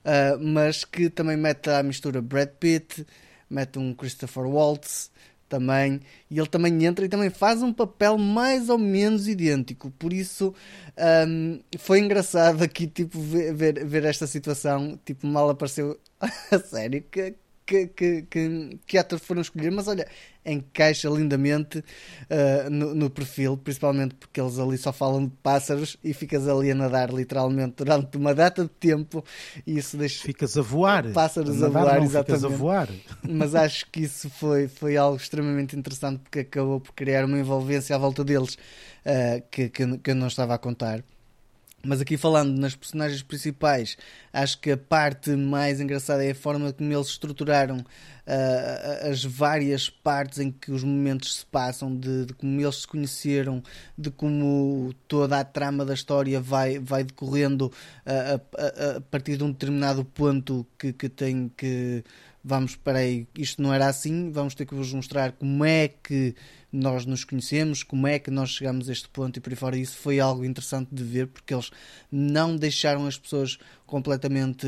uh, 0.07 0.39
mas 0.39 0.85
que 0.85 1.09
também 1.09 1.35
mete 1.35 1.69
à 1.69 1.83
mistura 1.83 2.21
Brad 2.21 2.49
Pitt, 2.59 3.05
mete 3.49 3.77
um 3.77 3.93
Christopher 3.93 4.47
Waltz 4.47 5.11
também, 5.49 6.01
e 6.29 6.37
ele 6.37 6.47
também 6.47 6.85
entra 6.85 7.05
e 7.05 7.09
também 7.09 7.29
faz 7.29 7.61
um 7.61 7.71
papel 7.71 8.17
mais 8.17 8.69
ou 8.69 8.77
menos 8.77 9.27
idêntico, 9.27 9.91
por 9.91 10.11
isso 10.11 10.53
um, 11.27 11.59
foi 11.77 11.99
engraçado 11.99 12.63
aqui 12.63 12.87
tipo, 12.87 13.19
ver, 13.19 13.53
ver, 13.53 13.85
ver, 13.85 14.05
esta 14.05 14.27
situação, 14.27 14.99
tipo, 15.05 15.25
mal 15.25 15.49
apareceu 15.49 15.97
a 16.51 16.59
sério, 16.59 17.03
que, 17.09 17.35
que, 17.67 17.87
que, 17.87 18.21
que, 18.23 18.79
que 18.87 18.97
atores 18.97 19.23
foram 19.25 19.41
escolher, 19.41 19.69
mas 19.71 19.89
olha, 19.89 20.07
encaixa 20.45 21.09
lindamente 21.09 21.79
uh, 21.79 22.69
no, 22.71 22.95
no, 22.95 23.09
perfil, 23.09 23.57
principalmente 23.57 24.15
porque 24.15 24.39
eles 24.39 24.57
ali 24.57 24.77
só 24.77 24.93
falam 24.93 25.25
de 25.25 25.33
pássaros 25.43 25.97
e 26.01 26.13
ficas 26.13 26.47
ali 26.47 26.71
a 26.71 26.75
nadar 26.75 27.13
literalmente 27.13 27.75
durante 27.83 28.15
uma 28.15 28.33
data 28.33 28.63
de 28.63 28.69
tempo 28.69 29.21
e 29.65 29.77
isso 29.77 29.97
deixa. 29.97 30.23
Ficas 30.23 30.57
a 30.57 30.61
voar. 30.61 31.11
Pássaros 31.11 31.61
a, 31.61 31.65
a 31.65 31.69
voar, 31.69 31.97
não, 31.97 32.05
exatamente. 32.05 32.45
a 32.45 32.49
voar. 32.49 32.89
Mas 33.21 33.53
acho 33.53 33.85
que 33.91 33.99
isso 33.99 34.29
foi, 34.29 34.69
foi 34.69 34.95
algo 34.95 35.17
extremamente 35.17 35.75
interessante 35.75 36.19
porque 36.19 36.39
acabou 36.39 36.79
por 36.79 36.93
criar 36.93 37.25
uma 37.25 37.37
envolvência 37.37 37.93
à 37.97 37.99
volta 37.99 38.23
deles 38.23 38.53
uh, 39.05 39.43
que, 39.51 39.67
que, 39.67 39.97
que 39.97 40.11
eu 40.11 40.15
não 40.15 40.27
estava 40.27 40.55
a 40.55 40.57
contar. 40.57 41.03
Mas 41.85 42.01
aqui 42.01 42.17
falando 42.17 42.59
nas 42.59 42.75
personagens 42.75 43.21
principais, 43.21 43.97
acho 44.33 44.59
que 44.59 44.71
a 44.71 44.77
parte 44.77 45.29
mais 45.31 45.79
engraçada 45.79 46.25
é 46.25 46.31
a 46.31 46.35
forma 46.35 46.73
como 46.73 46.91
eles 46.91 47.07
estruturaram 47.07 47.77
uh, 47.77 49.09
as 49.09 49.23
várias 49.23 49.87
partes 49.87 50.39
em 50.39 50.51
que 50.51 50.71
os 50.71 50.83
momentos 50.83 51.37
se 51.37 51.45
passam, 51.45 51.95
de, 51.95 52.25
de, 52.25 52.33
como 52.33 52.59
eles 52.59 52.77
se 52.77 52.87
conheceram, 52.87 53.61
de 53.97 54.09
como 54.09 54.91
toda 55.07 55.39
a 55.39 55.45
trama 55.45 55.85
da 55.85 55.93
história 55.93 56.41
vai, 56.41 56.79
vai 56.79 57.03
decorrendo 57.03 57.67
uh, 57.67 58.41
a, 58.57 58.93
a, 58.93 58.97
a, 58.97 59.01
partir 59.01 59.37
de 59.37 59.43
um 59.43 59.51
determinado 59.51 60.03
ponto 60.03 60.65
que, 60.79 60.91
que 60.91 61.07
tem 61.07 61.49
que 61.55 62.03
vamos, 62.43 62.75
para 62.77 62.99
aí, 62.99 63.27
isto 63.37 63.61
não 63.61 63.73
era 63.73 63.87
assim, 63.87 64.31
vamos 64.31 64.55
ter 64.55 64.65
que 64.65 64.73
vos 64.73 64.91
mostrar 64.93 65.33
como 65.33 65.65
é 65.65 65.89
que 65.89 66.33
nós 66.71 67.05
nos 67.05 67.23
conhecemos, 67.23 67.81
como 67.81 68.07
é 68.07 68.19
que 68.19 68.29
nós 68.29 68.49
chegamos 68.49 68.89
a 68.89 68.91
este 68.91 69.07
ponto 69.09 69.37
e 69.37 69.39
por 69.39 69.51
aí 69.51 69.55
fora. 69.55 69.77
Isso 69.77 69.97
foi 69.97 70.19
algo 70.19 70.43
interessante 70.43 70.89
de 70.93 71.03
ver 71.03 71.27
porque 71.27 71.53
eles 71.53 71.71
não 72.11 72.55
deixaram 72.55 73.07
as 73.07 73.17
pessoas 73.17 73.57
completamente 73.85 74.67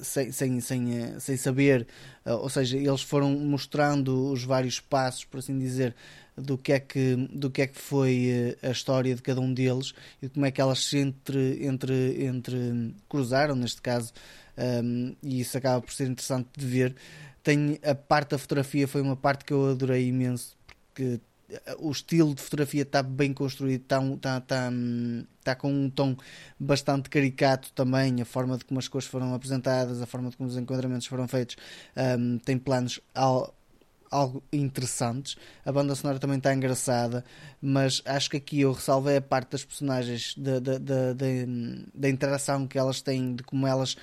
sem, 0.00 0.30
sem, 0.30 0.60
sem, 0.60 1.18
sem 1.18 1.36
saber, 1.36 1.86
ou 2.24 2.48
seja, 2.48 2.76
eles 2.78 3.02
foram 3.02 3.30
mostrando 3.32 4.30
os 4.30 4.44
vários 4.44 4.78
passos, 4.78 5.24
por 5.24 5.38
assim 5.38 5.58
dizer, 5.58 5.94
do 6.36 6.56
que 6.56 6.72
é 6.72 6.80
que, 6.80 7.16
do 7.32 7.50
que, 7.50 7.62
é 7.62 7.66
que 7.66 7.78
foi 7.78 8.56
a 8.62 8.70
história 8.70 9.14
de 9.14 9.22
cada 9.22 9.40
um 9.40 9.52
deles 9.52 9.94
e 10.22 10.28
como 10.28 10.46
é 10.46 10.50
que 10.50 10.60
elas 10.60 10.84
se 10.84 10.98
entre, 10.98 11.64
entre, 11.66 12.24
entre 12.24 12.94
cruzaram, 13.08 13.54
neste 13.56 13.82
caso, 13.82 14.12
um, 14.56 15.14
e 15.22 15.40
isso 15.40 15.56
acaba 15.58 15.80
por 15.80 15.92
ser 15.92 16.04
interessante 16.04 16.48
de 16.56 16.66
ver. 16.66 16.94
Tem 17.42 17.78
a 17.82 17.94
parte 17.94 18.30
da 18.30 18.38
fotografia, 18.38 18.88
foi 18.88 19.02
uma 19.02 19.16
parte 19.16 19.44
que 19.44 19.52
eu 19.52 19.70
adorei 19.70 20.08
imenso, 20.08 20.56
porque 20.94 21.20
o 21.78 21.90
estilo 21.90 22.34
de 22.34 22.40
fotografia 22.40 22.82
está 22.82 23.02
bem 23.02 23.32
construído, 23.34 23.82
está, 23.82 24.02
está, 24.02 24.38
está, 24.38 24.72
está, 25.38 25.54
com 25.54 25.70
um 25.70 25.90
tom 25.90 26.16
bastante 26.58 27.10
caricato 27.10 27.70
também, 27.72 28.22
a 28.22 28.24
forma 28.24 28.56
de 28.56 28.64
como 28.64 28.80
as 28.80 28.88
cores 28.88 29.06
foram 29.06 29.34
apresentadas, 29.34 30.00
a 30.00 30.06
forma 30.06 30.30
de 30.30 30.36
como 30.36 30.48
os 30.48 30.56
enquadramentos 30.56 31.06
foram 31.06 31.28
feitos, 31.28 31.56
um, 32.18 32.38
tem 32.38 32.56
planos 32.56 32.98
ao, 33.14 33.54
algo 34.10 34.42
interessantes. 34.52 35.36
A 35.66 35.70
banda 35.70 35.94
sonora 35.94 36.18
também 36.18 36.38
está 36.38 36.54
engraçada, 36.54 37.24
mas 37.60 38.00
acho 38.06 38.30
que 38.30 38.38
aqui 38.38 38.60
eu 38.60 38.72
ressalvei 38.72 39.16
a 39.16 39.22
parte 39.22 39.50
das 39.50 39.64
personagens, 39.64 40.34
da, 40.38 40.58
da, 40.60 42.08
interação 42.08 42.66
que 42.66 42.78
elas 42.78 43.02
têm, 43.02 43.34
de 43.34 43.42
como 43.42 43.66
elas. 43.66 43.96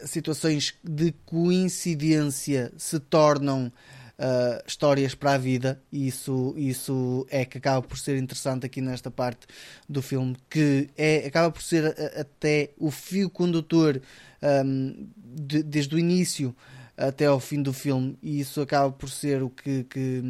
situações 0.00 0.74
de 0.82 1.12
coincidência 1.26 2.72
se 2.78 2.98
tornam 2.98 3.70
uh, 4.18 4.62
histórias 4.66 5.14
para 5.14 5.34
a 5.34 5.38
vida, 5.38 5.80
e 5.90 6.06
isso, 6.06 6.54
isso 6.56 7.26
é 7.30 7.44
que 7.44 7.58
acaba 7.58 7.82
por 7.86 7.98
ser 7.98 8.16
interessante 8.16 8.66
aqui 8.66 8.80
nesta 8.80 9.10
parte 9.10 9.46
do 9.88 10.02
filme, 10.02 10.36
que 10.48 10.88
é, 10.96 11.26
acaba 11.26 11.50
por 11.50 11.62
ser 11.62 11.86
a, 11.86 12.20
até 12.20 12.70
o 12.78 12.90
fio 12.90 13.28
condutor 13.30 14.00
um, 14.42 15.08
de, 15.16 15.62
desde 15.62 15.94
o 15.94 15.98
início 15.98 16.54
até 16.96 17.26
ao 17.26 17.40
fim 17.40 17.62
do 17.62 17.72
filme, 17.72 18.16
e 18.22 18.40
isso 18.40 18.60
acaba 18.60 18.92
por 18.92 19.10
ser 19.10 19.42
o 19.42 19.50
que, 19.50 19.84
que 19.84 20.22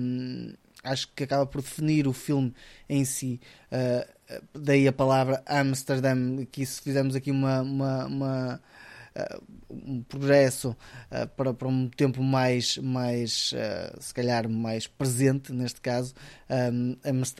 acho 0.82 1.08
que 1.14 1.24
acaba 1.24 1.46
por 1.46 1.60
definir 1.60 2.06
o 2.06 2.12
filme 2.12 2.54
em 2.88 3.04
si. 3.04 3.40
Uh, 3.70 4.14
daí 4.58 4.88
a 4.88 4.92
palavra 4.92 5.42
Amsterdam, 5.46 6.46
que 6.50 6.64
se 6.64 6.80
fizermos 6.80 7.14
aqui 7.14 7.30
uma, 7.30 7.60
uma, 7.60 8.06
uma 8.06 8.60
um 9.70 10.02
progresso 10.02 10.70
uh, 11.10 11.26
para, 11.36 11.54
para 11.54 11.68
um 11.68 11.88
tempo 11.88 12.22
mais, 12.22 12.78
mais 12.78 13.54
se 13.98 14.14
calhar 14.14 14.48
mais 14.48 14.86
presente 14.86 15.52
neste 15.52 15.80
caso, 15.80 16.14
um, 16.72 16.96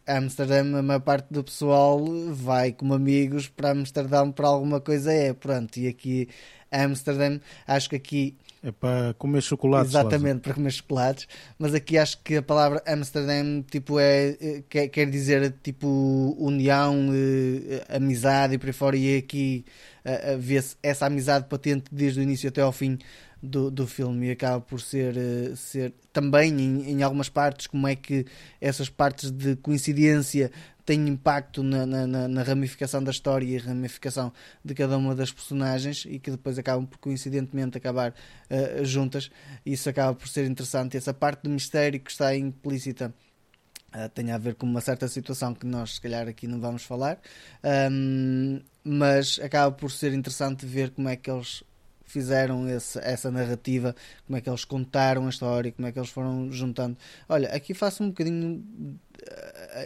Amsterdam, 0.07 0.77
a 0.77 0.83
maior 0.83 1.01
parte 1.01 1.33
do 1.33 1.43
pessoal 1.43 2.05
vai 2.33 2.73
como 2.73 2.95
amigos 2.95 3.49
para 3.49 3.71
Amsterdão 3.71 4.31
para 4.31 4.49
alguma 4.49 4.81
coisa 4.81 5.13
é, 5.13 5.33
pronto, 5.33 5.77
e 5.79 5.89
aqui 5.89 6.29
Amsterdam, 6.71 7.41
acho 7.67 7.89
que 7.89 7.97
aqui 7.97 8.37
é 8.65 8.73
para 8.73 9.12
comer 9.15 9.43
chocolates. 9.43 9.91
Exatamente, 9.91 10.41
para 10.41 10.55
comer 10.55 10.70
chocolates. 10.70 11.28
Mas 11.59 11.74
aqui 11.74 11.99
acho 11.99 12.19
que 12.23 12.36
a 12.36 12.43
palavra 12.43 12.82
Amsterdam 12.86 13.62
tipo, 13.70 14.01
é, 14.01 14.36
é 14.41 14.62
quer, 14.66 14.89
quer 14.89 15.11
dizer 15.11 15.55
tipo 15.62 16.35
união, 16.39 17.11
eh, 17.12 17.85
amizade 17.95 18.55
e 18.55 18.59
por 18.59 18.66
aí 18.69 18.73
fora. 18.73 18.97
E 18.97 19.19
aqui 19.19 19.66
uh, 20.03 20.39
vê-se 20.39 20.77
essa 20.82 21.05
amizade 21.05 21.47
patente 21.47 21.85
desde 21.93 22.20
o 22.20 22.23
início 22.23 22.49
até 22.49 22.62
ao 22.62 22.73
fim 22.73 22.99
do, 23.43 23.70
do 23.70 23.86
filme 23.86 24.28
e 24.28 24.31
acaba 24.31 24.62
por 24.62 24.81
ser, 24.81 25.15
uh, 25.15 25.55
ser 25.55 25.93
também 26.11 26.51
em, 26.59 26.91
em 26.93 27.03
algumas 27.03 27.28
partes 27.28 27.66
como 27.66 27.86
é 27.86 27.95
que 27.95 28.24
essas 28.62 28.89
partes 28.89 29.31
de 29.31 29.57
coincidência 29.57 30.51
tem 30.85 31.09
impacto 31.09 31.62
na, 31.62 31.86
na, 31.86 32.28
na, 32.28 32.43
ramificação 32.43 33.02
da 33.02 33.11
história 33.11 33.47
e 33.47 33.56
ramificação 33.56 34.32
de 34.62 34.74
cada 34.74 34.98
uma 34.98 35.15
das 35.15 35.32
personagens 35.32 36.05
e 36.06 36.19
que 36.19 36.31
depois 36.31 36.59
acabam 36.59 36.86
por 36.86 36.98
coincidentemente 36.98 37.78
acabar 37.78 38.12
uh, 38.12 38.85
juntas. 38.85 39.31
Isso 39.65 39.89
acaba 39.89 40.15
por 40.15 40.28
ser 40.28 40.44
interessante. 40.44 40.97
Essa 40.97 41.15
parte 41.15 41.44
do 41.44 41.51
mistério 41.51 41.98
que 41.98 42.11
está 42.11 42.36
implícita 42.36 43.15
uh, 43.94 44.09
tem 44.11 44.31
a 44.31 44.36
ver 44.39 44.56
com 44.56 44.66
uma 44.66 44.82
certa 44.82 45.09
situação 45.09 45.55
que 45.55 45.66
nós, 45.66 45.94
se 45.94 46.01
calhar, 46.01 46.28
aqui 46.28 46.47
não 46.47 46.61
vamos 46.61 46.85
falar, 46.85 47.19
um, 47.90 48.61
mas 48.85 49.40
acaba 49.43 49.74
por 49.74 49.90
ser 49.90 50.12
interessante 50.12 50.66
ver 50.66 50.90
como 50.90 51.09
é 51.09 51.16
que 51.16 51.31
eles 51.31 51.65
fizeram 52.05 52.69
esse, 52.69 52.99
essa 53.01 53.31
narrativa, 53.31 53.95
como 54.27 54.37
é 54.37 54.41
que 54.41 54.49
eles 54.49 54.65
contaram 54.65 55.27
a 55.27 55.31
história, 55.31 55.73
como 55.73 55.89
é 55.89 55.93
que 55.93 55.99
eles 55.99 56.11
foram 56.11 56.51
juntando. 56.51 56.97
Olha, 57.29 57.49
aqui 57.49 57.75
faço 57.75 58.03
um 58.03 58.09
bocadinho 58.09 58.65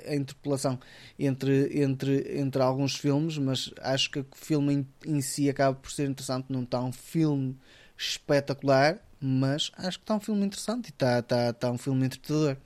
a, 0.06 0.14
interpolação 0.14 0.78
entre, 1.18 1.82
entre, 1.82 2.38
entre 2.40 2.62
alguns 2.62 2.96
filmes, 2.96 3.38
mas 3.38 3.72
acho 3.80 4.10
que 4.10 4.20
o 4.20 4.26
filme 4.34 4.74
em, 4.74 4.88
em 5.06 5.20
si 5.20 5.48
acaba 5.48 5.76
por 5.76 5.90
ser 5.90 6.08
interessante. 6.08 6.46
Não 6.50 6.62
está 6.62 6.82
um 6.82 6.92
filme 6.92 7.56
espetacular, 7.96 8.98
mas 9.20 9.70
acho 9.76 9.98
que 9.98 10.04
está 10.04 10.16
um 10.16 10.20
filme 10.20 10.46
interessante 10.46 10.86
e 10.86 10.90
está, 10.90 11.18
está, 11.18 11.50
está 11.50 11.70
um 11.70 11.78
filme 11.78 12.06
entretador. 12.06 12.56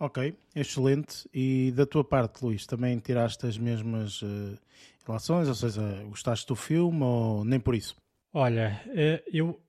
Ok, 0.00 0.36
excelente. 0.54 1.28
E 1.34 1.72
da 1.74 1.84
tua 1.84 2.04
parte, 2.04 2.44
Luís, 2.44 2.66
também 2.66 2.98
tiraste 2.98 3.46
as 3.46 3.58
mesmas 3.58 4.22
uh, 4.22 4.56
relações? 5.04 5.48
Ou 5.48 5.54
seja, 5.54 5.82
gostaste 6.08 6.46
do 6.46 6.54
filme 6.54 7.02
ou 7.02 7.44
nem 7.44 7.58
por 7.58 7.74
isso? 7.74 7.96
Olha, 8.32 8.82
eh, 8.94 9.24
eu 9.32 9.60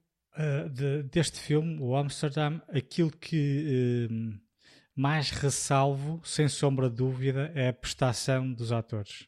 de, 0.70 1.04
deste 1.04 1.40
filme, 1.40 1.78
o 1.82 1.96
Amsterdam, 1.96 2.62
aquilo 2.70 3.12
que 3.12 4.08
uh, 4.10 4.40
mais 4.96 5.32
ressalvo, 5.32 6.22
sem 6.24 6.48
sombra 6.48 6.90
de 6.90 6.96
dúvida, 6.96 7.52
é 7.56 7.70
a 7.70 7.74
prestação 7.74 8.52
dos 8.52 8.72
atores. 8.72 9.28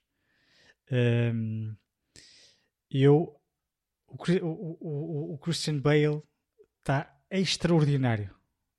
Eu, 2.89 3.33
o, 4.07 4.17
o, 4.81 5.33
o, 5.33 5.37
Christian 5.37 5.79
Bale 5.79 6.21
está 6.79 7.17
extraordinário. 7.29 8.35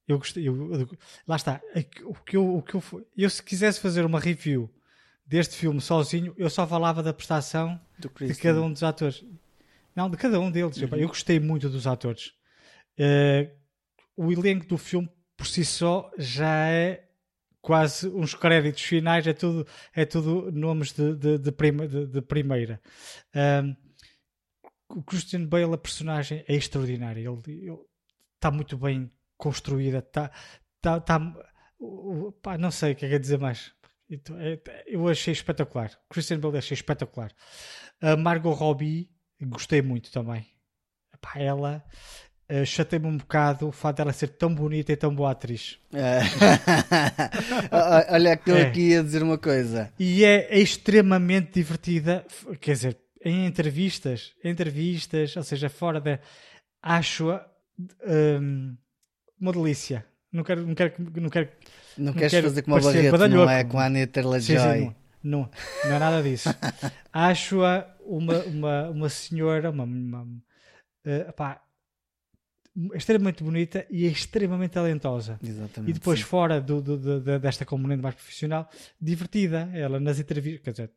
Eu 0.06 0.18
gostei, 0.18 0.46
eu, 0.46 0.86
lá 1.26 1.36
está. 1.36 1.62
O 2.04 2.14
que 2.14 2.36
eu, 2.36 2.56
o 2.56 2.62
que 2.62 2.74
eu, 2.74 2.82
eu, 3.16 3.30
se 3.30 3.42
quisesse 3.42 3.80
fazer 3.80 4.04
uma 4.04 4.20
review 4.20 4.70
deste 5.24 5.56
filme 5.56 5.80
sozinho, 5.80 6.34
eu 6.36 6.50
só 6.50 6.66
falava 6.66 7.02
da 7.02 7.14
prestação 7.14 7.80
de 7.98 8.34
cada 8.34 8.60
um 8.60 8.70
dos 8.70 8.82
atores. 8.82 9.24
Não, 9.94 10.10
de 10.10 10.16
cada 10.16 10.40
um 10.40 10.51
deles. 10.51 10.77
Uhum. 10.78 10.97
Eu 10.97 11.09
gostei 11.09 11.39
muito 11.39 11.69
dos 11.69 11.86
atores. 11.86 12.32
Uh, 12.98 13.51
o 14.16 14.32
elenco 14.32 14.66
do 14.66 14.78
filme 14.78 15.09
por 15.36 15.47
si 15.47 15.64
só 15.64 16.10
já 16.19 16.69
é 16.69 17.09
quase 17.60 18.09
uns 18.09 18.35
créditos 18.35 18.82
finais, 18.82 19.27
é 19.27 19.32
tudo, 19.32 19.66
é 19.94 20.05
tudo 20.05 20.51
nomes 20.52 20.93
de, 20.93 21.14
de, 21.14 21.39
de, 21.39 21.52
prima, 21.52 21.86
de, 21.86 22.06
de 22.06 22.20
primeira. 22.20 22.81
Um, 23.35 23.77
o 24.89 25.02
Christian 25.02 25.47
Bale, 25.47 25.73
a 25.73 25.78
personagem, 25.78 26.44
é 26.47 26.55
extraordinária. 26.55 27.20
Ele 27.20 27.78
está 28.35 28.51
muito 28.51 28.77
bem 28.77 29.10
construída. 29.39 29.98
Está, 29.98 30.31
tá, 30.81 31.01
tá, 31.01 31.19
pá, 32.43 32.59
não 32.59 32.70
sei 32.70 32.93
o 32.93 32.97
que 32.97 33.06
é 33.06 33.09
que 33.09 33.14
é 33.14 33.19
dizer 33.19 33.39
mais. 33.39 33.73
É, 34.10 34.85
eu 34.86 35.09
achei 35.09 35.32
espetacular. 35.32 35.98
Christian 36.10 36.39
Bale 36.40 36.59
achei 36.59 36.74
espetacular. 36.74 37.32
A 38.01 38.16
Margot 38.16 38.52
Robbie, 38.52 39.09
gostei 39.47 39.82
muito 39.82 40.10
também. 40.10 40.47
Pá, 41.20 41.32
ela 41.36 41.85
uh, 42.51 42.66
chatei-me 42.66 43.06
um 43.06 43.16
bocado 43.16 43.69
o 43.69 43.73
fato 43.73 43.98
dela 43.98 44.12
ser 44.12 44.28
tão 44.28 44.55
bonita 44.55 44.93
e 44.93 44.97
tão 44.97 45.14
boa 45.14 45.31
atriz. 45.31 45.78
É. 45.93 46.20
Olha, 48.12 48.36
que 48.36 48.51
estou 48.51 48.56
é. 48.56 48.66
aqui 48.66 48.97
a 48.97 49.02
dizer 49.02 49.23
uma 49.23 49.39
coisa. 49.39 49.93
E 49.98 50.24
é, 50.24 50.48
é 50.51 50.59
extremamente 50.59 51.52
divertida, 51.55 52.27
quer 52.60 52.73
dizer, 52.73 52.98
em 53.24 53.47
entrevistas, 53.47 54.32
entrevistas, 54.44 55.36
ou 55.36 55.43
seja, 55.43 55.69
fora 55.69 56.01
da. 56.01 56.19
Acho-a 56.82 57.47
um, 58.05 58.77
uma 59.40 59.52
delícia. 59.52 60.05
Não 60.32 60.43
quero, 60.43 60.66
não 60.66 60.74
quero, 60.74 60.94
não 60.98 61.31
quero. 61.31 61.48
Não, 61.97 62.06
não 62.06 62.12
queres 62.14 62.32
quero 62.32 62.48
fazer 62.48 62.62
como 62.62 62.77
uma 62.77 62.82
Barreto, 62.82 63.28
não 63.28 63.51
é? 63.51 63.64
Com 63.64 63.78
a 63.78 63.86
Anya 63.86 64.06
Taylor-Joy. 64.06 64.94
Não, 65.23 65.49
não 65.85 65.93
é 65.93 65.99
nada 65.99 66.23
disso. 66.23 66.49
Acho-a 67.12 67.94
uma, 68.01 68.39
uma, 68.44 68.90
uma 68.90 69.09
senhora, 69.09 69.70
uma, 69.70 69.85
uma 69.85 70.23
uh, 70.24 71.32
pá, 71.36 71.62
extremamente 72.94 73.44
bonita 73.44 73.86
e 73.90 74.07
extremamente 74.07 74.73
talentosa. 74.73 75.39
Exatamente. 75.43 75.90
E 75.90 75.93
depois, 75.93 76.19
sim. 76.20 76.24
fora 76.24 76.61
do, 76.61 76.81
do, 76.81 76.99
do, 76.99 77.39
desta 77.39 77.65
componente 77.65 78.03
mais 78.03 78.15
profissional, 78.15 78.69
divertida. 79.01 79.70
Ela 79.74 80.01
nas 80.01 80.19
entrevistas, 80.19 80.62
quer 80.62 80.70
dizer, 80.73 80.90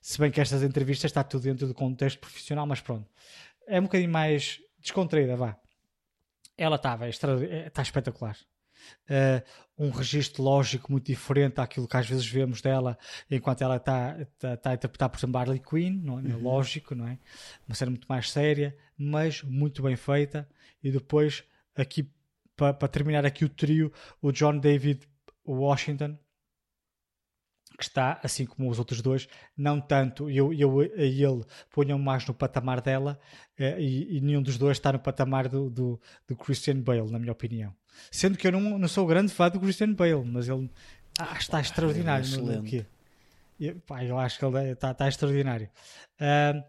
se 0.00 0.18
bem 0.18 0.30
que 0.30 0.40
estas 0.40 0.62
entrevistas 0.62 1.10
está 1.10 1.24
tudo 1.24 1.42
dentro 1.42 1.66
do 1.66 1.74
contexto 1.74 2.18
profissional, 2.18 2.66
mas 2.66 2.80
pronto, 2.80 3.08
é 3.66 3.80
um 3.80 3.84
bocadinho 3.84 4.10
mais 4.10 4.60
descontraída, 4.78 5.36
vá. 5.36 5.56
Ela 6.56 6.76
estava, 6.76 7.08
está 7.08 7.82
espetacular. 7.82 8.36
Uh, 9.10 9.42
um 9.78 9.90
registro 9.90 10.42
lógico 10.42 10.90
muito 10.90 11.06
diferente 11.06 11.60
àquilo 11.60 11.86
que 11.86 11.96
às 11.96 12.08
vezes 12.08 12.26
vemos 12.26 12.62
dela 12.62 12.98
enquanto 13.30 13.62
ela 13.62 13.76
está, 13.76 14.16
está, 14.20 14.56
tá 14.56 14.70
a 14.70 14.74
interpretar, 14.74 15.08
por 15.10 15.18
exemplo, 15.18 15.38
Harley 15.38 15.60
Quinn, 15.60 16.00
não 16.02 16.18
é? 16.18 16.22
Uhum. 16.22 16.42
lógico, 16.42 16.94
não 16.94 17.06
é? 17.06 17.18
Uma 17.68 17.74
cena 17.74 17.90
muito 17.90 18.06
mais 18.08 18.30
séria, 18.30 18.76
mas 18.96 19.42
muito 19.42 19.82
bem 19.82 19.96
feita. 19.96 20.48
E 20.82 20.90
depois, 20.90 21.44
aqui, 21.74 22.10
para 22.56 22.72
pa 22.72 22.88
terminar 22.88 23.26
aqui 23.26 23.44
o 23.44 23.48
trio, 23.48 23.92
o 24.22 24.32
John 24.32 24.58
David 24.58 25.06
Washington, 25.46 26.18
que 27.76 27.84
está, 27.84 28.18
assim 28.22 28.46
como 28.46 28.70
os 28.70 28.78
outros 28.78 29.02
dois, 29.02 29.28
não 29.56 29.80
tanto, 29.80 30.30
eu, 30.30 30.52
eu 30.52 30.80
a 30.80 30.84
ele 30.84 31.44
ponham 31.70 31.98
mais 31.98 32.26
no 32.26 32.32
patamar 32.34 32.80
dela 32.80 33.20
eh, 33.58 33.80
e, 33.80 34.16
e, 34.16 34.20
nenhum 34.20 34.42
dos 34.42 34.56
dois 34.56 34.78
está 34.78 34.92
no 34.92 34.98
patamar 34.98 35.48
do, 35.48 35.68
do, 35.68 36.00
do, 36.26 36.36
Christian 36.36 36.80
Bale, 36.80 37.10
na 37.10 37.18
minha 37.18 37.32
opinião. 37.32 37.74
Sendo 38.10 38.36
que 38.36 38.46
eu 38.46 38.52
não, 38.52 38.78
não 38.78 38.88
sou 38.88 39.06
grande 39.06 39.32
fã 39.32 39.48
do 39.48 39.60
Christian 39.60 39.92
Bale, 39.92 40.24
mas 40.24 40.48
ele 40.48 40.70
ah, 41.18 41.36
está 41.38 41.60
extraordinário 41.60 42.26
é 42.26 42.56
no, 42.56 42.62
que 42.62 42.86
eu, 43.58 43.76
pá, 43.86 44.04
eu 44.04 44.18
acho 44.18 44.38
que 44.38 44.44
ele 44.44 44.58
é, 44.58 44.72
está, 44.72 44.90
está 44.90 45.08
extraordinário. 45.08 45.68
Uh, 46.20 46.62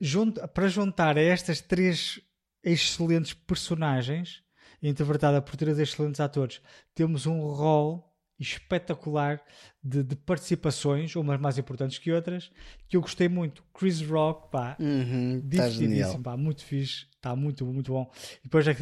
junto, 0.00 0.46
para 0.48 0.68
juntar 0.68 1.16
a 1.16 1.22
estas 1.22 1.60
três 1.60 2.20
excelentes 2.62 3.32
personagens, 3.32 4.42
interpretada 4.82 5.40
por 5.40 5.56
três 5.56 5.78
excelentes 5.78 6.20
atores, 6.20 6.60
temos 6.94 7.26
um 7.26 7.40
rol 7.40 8.10
espetacular 8.38 9.40
de, 9.82 10.02
de, 10.02 10.16
participações, 10.16 11.14
umas 11.14 11.40
mais 11.40 11.56
importantes 11.56 11.98
que 11.98 12.10
outras, 12.10 12.50
que 12.88 12.96
eu 12.96 13.00
gostei 13.00 13.28
muito. 13.28 13.62
Chris 13.72 14.00
Rock, 14.02 14.50
pá, 14.50 14.76
uhum, 14.80 15.40
tá 15.40 16.18
pá, 16.22 16.36
muito 16.36 16.64
fixe, 16.64 17.06
está 17.14 17.36
muito, 17.36 17.64
muito 17.64 17.92
bom. 17.92 18.10
E 18.40 18.44
depois 18.44 18.66
a, 18.66 18.72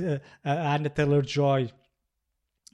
a, 0.42 0.74
Anna 0.74 0.88
Taylor-Joy, 0.88 1.70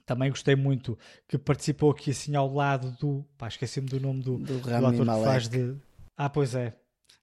também 0.09 0.31
gostei 0.31 0.55
muito, 0.55 0.97
que 1.27 1.37
participou 1.37 1.91
aqui 1.91 2.09
assim 2.09 2.35
ao 2.35 2.51
lado 2.51 2.91
do, 2.99 3.23
pá, 3.37 3.47
esqueci-me 3.47 3.87
do 3.87 3.99
nome 3.99 4.23
do, 4.23 4.39
do, 4.39 4.59
do 4.59 4.69
ator 4.75 5.05
Malek. 5.05 5.23
que 5.23 5.31
faz 5.31 5.47
de... 5.47 5.75
Ah, 6.17 6.29
pois 6.29 6.55
é, 6.55 6.75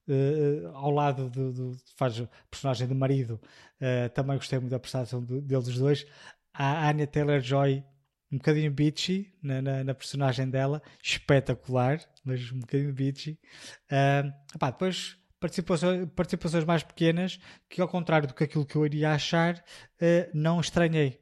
Uh, 0.09 0.69
ao 0.73 0.93
lado 0.93 1.29
do, 1.29 1.53
do, 1.53 1.77
faz 1.97 2.23
personagem 2.49 2.87
de 2.87 2.95
marido 2.95 3.41
uh, 3.81 4.09
também 4.11 4.37
gostei 4.37 4.57
muito 4.57 4.71
da 4.71 4.79
prestação 4.79 5.21
de, 5.21 5.41
deles 5.41 5.77
dois 5.77 6.07
a 6.55 6.89
Anya 6.89 7.09
Taylor-Joy 7.09 7.83
um 8.31 8.37
bocadinho 8.39 8.71
bitchy 8.71 9.35
na, 9.43 9.61
na, 9.61 9.85
na, 9.85 9.95
personagem 9.95 10.49
dela, 10.49 10.81
espetacular, 11.03 12.01
mas 12.25 12.53
um 12.53 12.61
bocadinho 12.61 12.93
bitchy. 12.93 13.39
Uh, 13.91 14.33
epá, 14.55 14.71
depois 14.71 15.17
participações, 15.41 16.09
participações 16.15 16.65
mais 16.65 16.83
pequenas 16.83 17.39
que, 17.69 17.81
ao 17.81 17.89
contrário 17.89 18.29
do 18.29 18.35
que 18.35 18.45
aquilo 18.45 18.67
que 18.67 18.77
eu 18.77 18.87
iria 18.87 19.13
achar, 19.13 19.57
uh, 19.57 20.31
não 20.35 20.61
estranhei. 20.61 21.21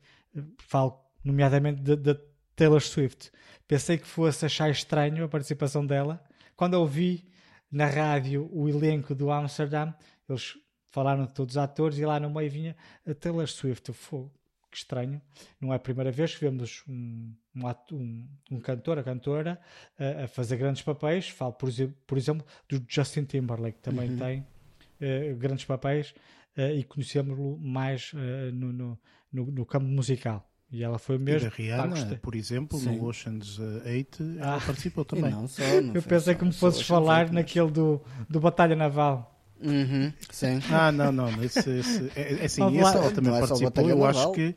Falo, 0.59 1.03
nomeadamente, 1.24 1.80
de, 1.80 2.18
Taylor 2.55 2.80
Swift. 2.80 3.30
Pensei 3.66 3.98
que 3.98 4.06
fosse 4.06 4.46
achar 4.46 4.70
estranho 4.70 5.24
a 5.24 5.28
participação 5.28 5.84
dela. 5.84 6.22
Quando 6.56 6.74
eu 6.74 6.86
vi 6.86 7.26
na 7.70 7.86
rádio 7.86 8.48
o 8.52 8.68
elenco 8.68 9.14
do 9.14 9.30
Amsterdam, 9.30 9.94
eles 10.28 10.56
falaram 10.90 11.26
de 11.26 11.32
todos 11.32 11.55
os 11.55 11.59
atores 11.59 11.98
e 11.98 12.06
lá 12.06 12.20
no 12.20 12.30
meio 12.30 12.51
vinha 12.51 12.76
a 13.06 13.14
Taylor 13.14 13.48
Swift. 13.48 13.92
Fogo, 13.92 14.32
que 14.70 14.76
estranho. 14.76 15.20
Não 15.60 15.72
é 15.72 15.76
a 15.76 15.80
primeira 15.80 16.10
vez 16.10 16.34
que 16.34 16.40
vemos 16.40 16.84
um, 16.88 17.34
um, 17.56 17.68
um, 17.92 18.28
um 18.52 18.60
cantor, 18.60 18.98
a 18.98 19.02
cantora, 19.02 19.60
a, 19.98 20.24
a, 20.24 20.28
fazer 20.28 20.56
grandes 20.56 20.82
papéis. 20.82 21.28
Falo, 21.28 21.52
por, 21.52 21.70
por 22.06 22.18
exemplo, 22.18 22.46
do 22.68 22.84
Justin 22.88 23.24
Timberlake, 23.24 23.78
que 23.78 23.82
também 23.82 24.10
uhum. 24.10 24.18
tem 24.18 24.40
uh, 24.40 25.36
grandes 25.36 25.64
papéis 25.64 26.14
uh, 26.56 26.70
e 26.76 26.84
conhecemos-lo 26.84 27.59
mais 27.59 28.12
uh, 28.12 28.52
no, 28.52 28.72
no, 28.72 28.98
no, 29.32 29.46
no 29.46 29.66
campo 29.66 29.86
musical. 29.86 30.48
E 30.74 30.82
ela 30.82 30.98
foi 30.98 31.18
mesmo. 31.18 31.46
E 31.46 31.51
da 31.51 31.56
Rihanna, 31.56 32.18
por 32.20 32.34
exemplo, 32.34 32.76
Sim. 32.80 32.96
no 32.96 33.06
Ocean's 33.06 33.60
8, 33.60 34.38
ela 34.40 34.56
ah, 34.56 34.60
participou 34.60 35.05
também. 35.05 35.30
Não 35.30 35.46
só, 35.46 35.62
não 35.80 35.94
eu 35.94 36.02
pensei 36.02 36.34
que 36.34 36.44
me 36.44 36.52
fosses 36.52 36.82
falar 36.82 37.30
naquele 37.30 37.70
do, 37.70 38.02
do 38.28 38.40
Batalha 38.40 38.74
Naval. 38.74 39.40
Uhum, 39.62 40.12
sim. 40.32 40.59
Ah, 40.72 40.90
não, 40.90 41.12
não. 41.12 41.28
Esse, 41.44 41.70
esse, 41.70 42.10
é, 42.16 42.42
é 42.42 42.44
assim, 42.46 42.66
esse 42.76 42.96
ela 42.96 43.10
também 43.12 43.32
é 43.32 43.38
participou. 43.38 43.88
Eu 43.88 44.05
acho 44.05 44.32
que. 44.32 44.56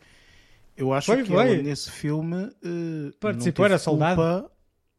Eu 0.75 0.91
acho 0.91 1.05
foi, 1.05 1.21
que 1.21 1.29
foi. 1.29 1.53
ela 1.53 1.61
nesse 1.61 1.91
filme. 1.91 2.45
Uh, 2.65 3.13
participou, 3.19 3.65
era 3.65 3.77
soldado. 3.77 4.49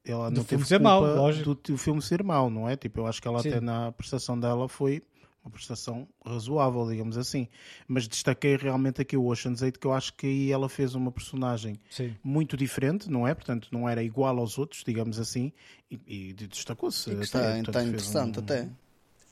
Ela 0.04 0.30
não 0.30 0.44
teve 0.44 0.62
culpa 0.62 0.66
ser 0.66 0.78
mau, 0.78 1.32
do, 1.32 1.54
do 1.56 1.76
filme 1.76 2.00
ser 2.00 2.22
mau, 2.22 2.48
não 2.48 2.68
é? 2.68 2.76
Tipo, 2.76 3.00
eu 3.00 3.06
acho 3.08 3.20
que 3.20 3.26
ela 3.26 3.42
sim. 3.42 3.48
até 3.48 3.60
na 3.60 3.90
prestação 3.90 4.38
dela 4.38 4.68
foi 4.68 5.02
uma 5.42 5.50
prestação 5.50 6.08
razoável, 6.24 6.86
digamos 6.88 7.16
assim. 7.16 7.48
Mas 7.86 8.06
destaquei 8.06 8.56
realmente 8.56 9.00
aqui 9.00 9.16
o 9.16 9.26
Ocean's 9.26 9.62
8, 9.62 9.78
que 9.78 9.86
eu 9.86 9.92
acho 9.92 10.12
que 10.14 10.26
aí 10.26 10.52
ela 10.52 10.68
fez 10.68 10.94
uma 10.94 11.10
personagem 11.10 11.78
Sim. 11.90 12.14
muito 12.22 12.56
diferente, 12.56 13.10
não 13.10 13.26
é? 13.26 13.34
Portanto, 13.34 13.68
não 13.72 13.88
era 13.88 14.02
igual 14.02 14.38
aos 14.38 14.58
outros, 14.58 14.84
digamos 14.84 15.18
assim, 15.18 15.52
e, 15.90 16.00
e 16.06 16.32
destacou-se. 16.32 17.10
Está, 17.12 17.58
está 17.58 17.82
interessante 17.82 18.38
um... 18.38 18.42
até. 18.42 18.68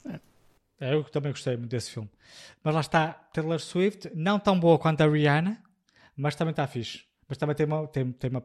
É. 0.06 0.20
é. 0.80 0.94
Eu 0.94 1.04
também 1.04 1.32
gostei 1.32 1.56
muito 1.56 1.70
desse 1.70 1.90
filme. 1.90 2.10
Mas 2.62 2.74
lá 2.74 2.80
está, 2.80 3.12
Taylor 3.12 3.60
Swift, 3.60 4.10
não 4.14 4.38
tão 4.38 4.58
boa 4.58 4.78
quanto 4.78 5.02
a 5.02 5.06
Rihanna, 5.06 5.62
mas 6.16 6.34
também 6.34 6.52
está 6.52 6.66
fixe. 6.66 7.04
Mas 7.28 7.36
também 7.38 7.54
tem 7.56 7.66
uma, 7.66 7.86
tem, 7.88 8.12
tem 8.12 8.30
uma, 8.30 8.42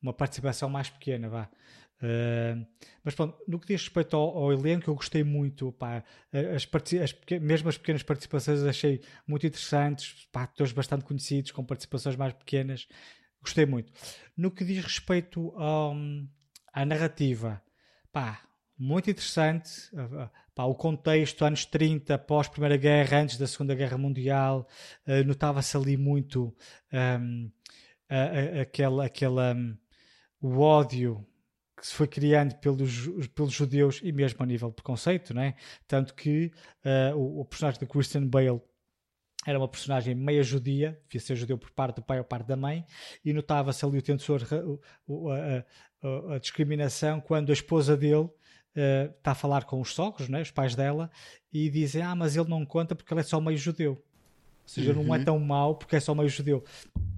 uma 0.00 0.12
participação 0.12 0.68
mais 0.68 0.88
pequena, 0.88 1.28
vá. 1.28 1.48
Uh, 2.00 2.64
mas 3.02 3.14
pronto, 3.14 3.36
no 3.48 3.58
que 3.58 3.66
diz 3.66 3.82
respeito 3.82 4.16
ao, 4.16 4.36
ao 4.36 4.52
elenco, 4.52 4.88
eu 4.88 4.94
gostei 4.94 5.24
muito, 5.24 5.72
pá, 5.72 6.04
as, 6.32 6.68
as, 7.02 7.40
mesmo 7.40 7.68
as 7.68 7.76
pequenas 7.76 8.02
participações 8.02 8.62
achei 8.62 9.00
muito 9.26 9.46
interessantes, 9.46 10.28
pá, 10.30 10.48
bastante 10.74 11.04
conhecidos, 11.04 11.50
com 11.50 11.64
participações 11.64 12.14
mais 12.14 12.32
pequenas, 12.32 12.86
gostei 13.42 13.66
muito. 13.66 13.92
No 14.36 14.50
que 14.50 14.64
diz 14.64 14.82
respeito 14.84 15.52
ao, 15.56 15.96
à 16.72 16.84
narrativa, 16.84 17.60
pá, 18.12 18.42
muito 18.78 19.10
interessante, 19.10 19.90
pá, 20.54 20.64
o 20.64 20.74
contexto, 20.74 21.44
anos 21.44 21.64
30, 21.64 22.16
pós-Primeira 22.18 22.76
Guerra, 22.76 23.18
antes 23.18 23.36
da 23.38 23.46
Segunda 23.48 23.74
Guerra 23.74 23.98
Mundial, 23.98 24.68
uh, 25.04 25.24
notava-se 25.26 25.76
ali 25.76 25.96
muito 25.96 26.54
um, 26.92 27.50
a, 28.08 28.16
a, 28.16 28.62
aquela, 28.62 29.04
aquela 29.04 29.52
um, 29.52 29.76
o 30.40 30.60
ódio 30.60 31.26
que 31.78 31.86
se 31.86 31.94
foi 31.94 32.06
criando 32.06 32.54
pelos, 32.56 33.08
pelos 33.34 33.52
judeus 33.52 34.00
e 34.02 34.12
mesmo 34.12 34.42
a 34.42 34.46
nível 34.46 34.68
de 34.68 34.74
preconceito, 34.74 35.32
né? 35.32 35.54
tanto 35.86 36.14
que 36.14 36.52
uh, 36.84 37.16
o, 37.16 37.40
o, 37.40 37.44
personagem 37.44 37.80
de 37.80 37.86
Christian 37.86 38.26
Bale 38.26 38.60
era 39.46 39.58
uma 39.58 39.68
personagem 39.68 40.14
meia 40.14 40.42
judia, 40.42 41.00
devia 41.08 41.20
ser 41.24 41.36
judeu 41.36 41.56
por 41.56 41.70
parte 41.70 41.96
do 41.96 42.02
pai 42.02 42.18
ou 42.18 42.24
parte 42.24 42.46
da 42.46 42.56
mãe, 42.56 42.84
e 43.24 43.32
notava-se 43.32 43.84
ali 43.84 43.98
o 43.98 44.02
tensor, 44.02 44.42
a, 44.50 46.04
a, 46.06 46.34
a, 46.34 46.38
discriminação 46.38 47.20
quando 47.20 47.50
a 47.50 47.52
esposa 47.52 47.96
dele 47.96 48.28
está 48.74 49.30
uh, 49.30 49.32
a 49.32 49.34
falar 49.34 49.64
com 49.64 49.80
os 49.80 49.94
sogros, 49.94 50.28
né? 50.28 50.42
os 50.42 50.50
pais 50.50 50.74
dela, 50.74 51.10
e 51.52 51.70
dizem: 51.70 52.02
Ah, 52.02 52.14
mas 52.14 52.36
ele 52.36 52.48
não 52.48 52.64
conta 52.66 52.94
porque 52.94 53.12
ele 53.12 53.20
é 53.20 53.24
só 53.24 53.40
meio 53.40 53.56
judeu. 53.56 54.02
Ou 54.68 54.74
seja, 54.74 54.92
uhum. 54.92 55.02
não 55.02 55.14
é 55.14 55.18
uhum. 55.18 55.24
tão 55.24 55.38
mau 55.38 55.76
porque 55.76 55.96
é 55.96 56.00
só 56.00 56.14
meio 56.14 56.28
judeu 56.28 56.62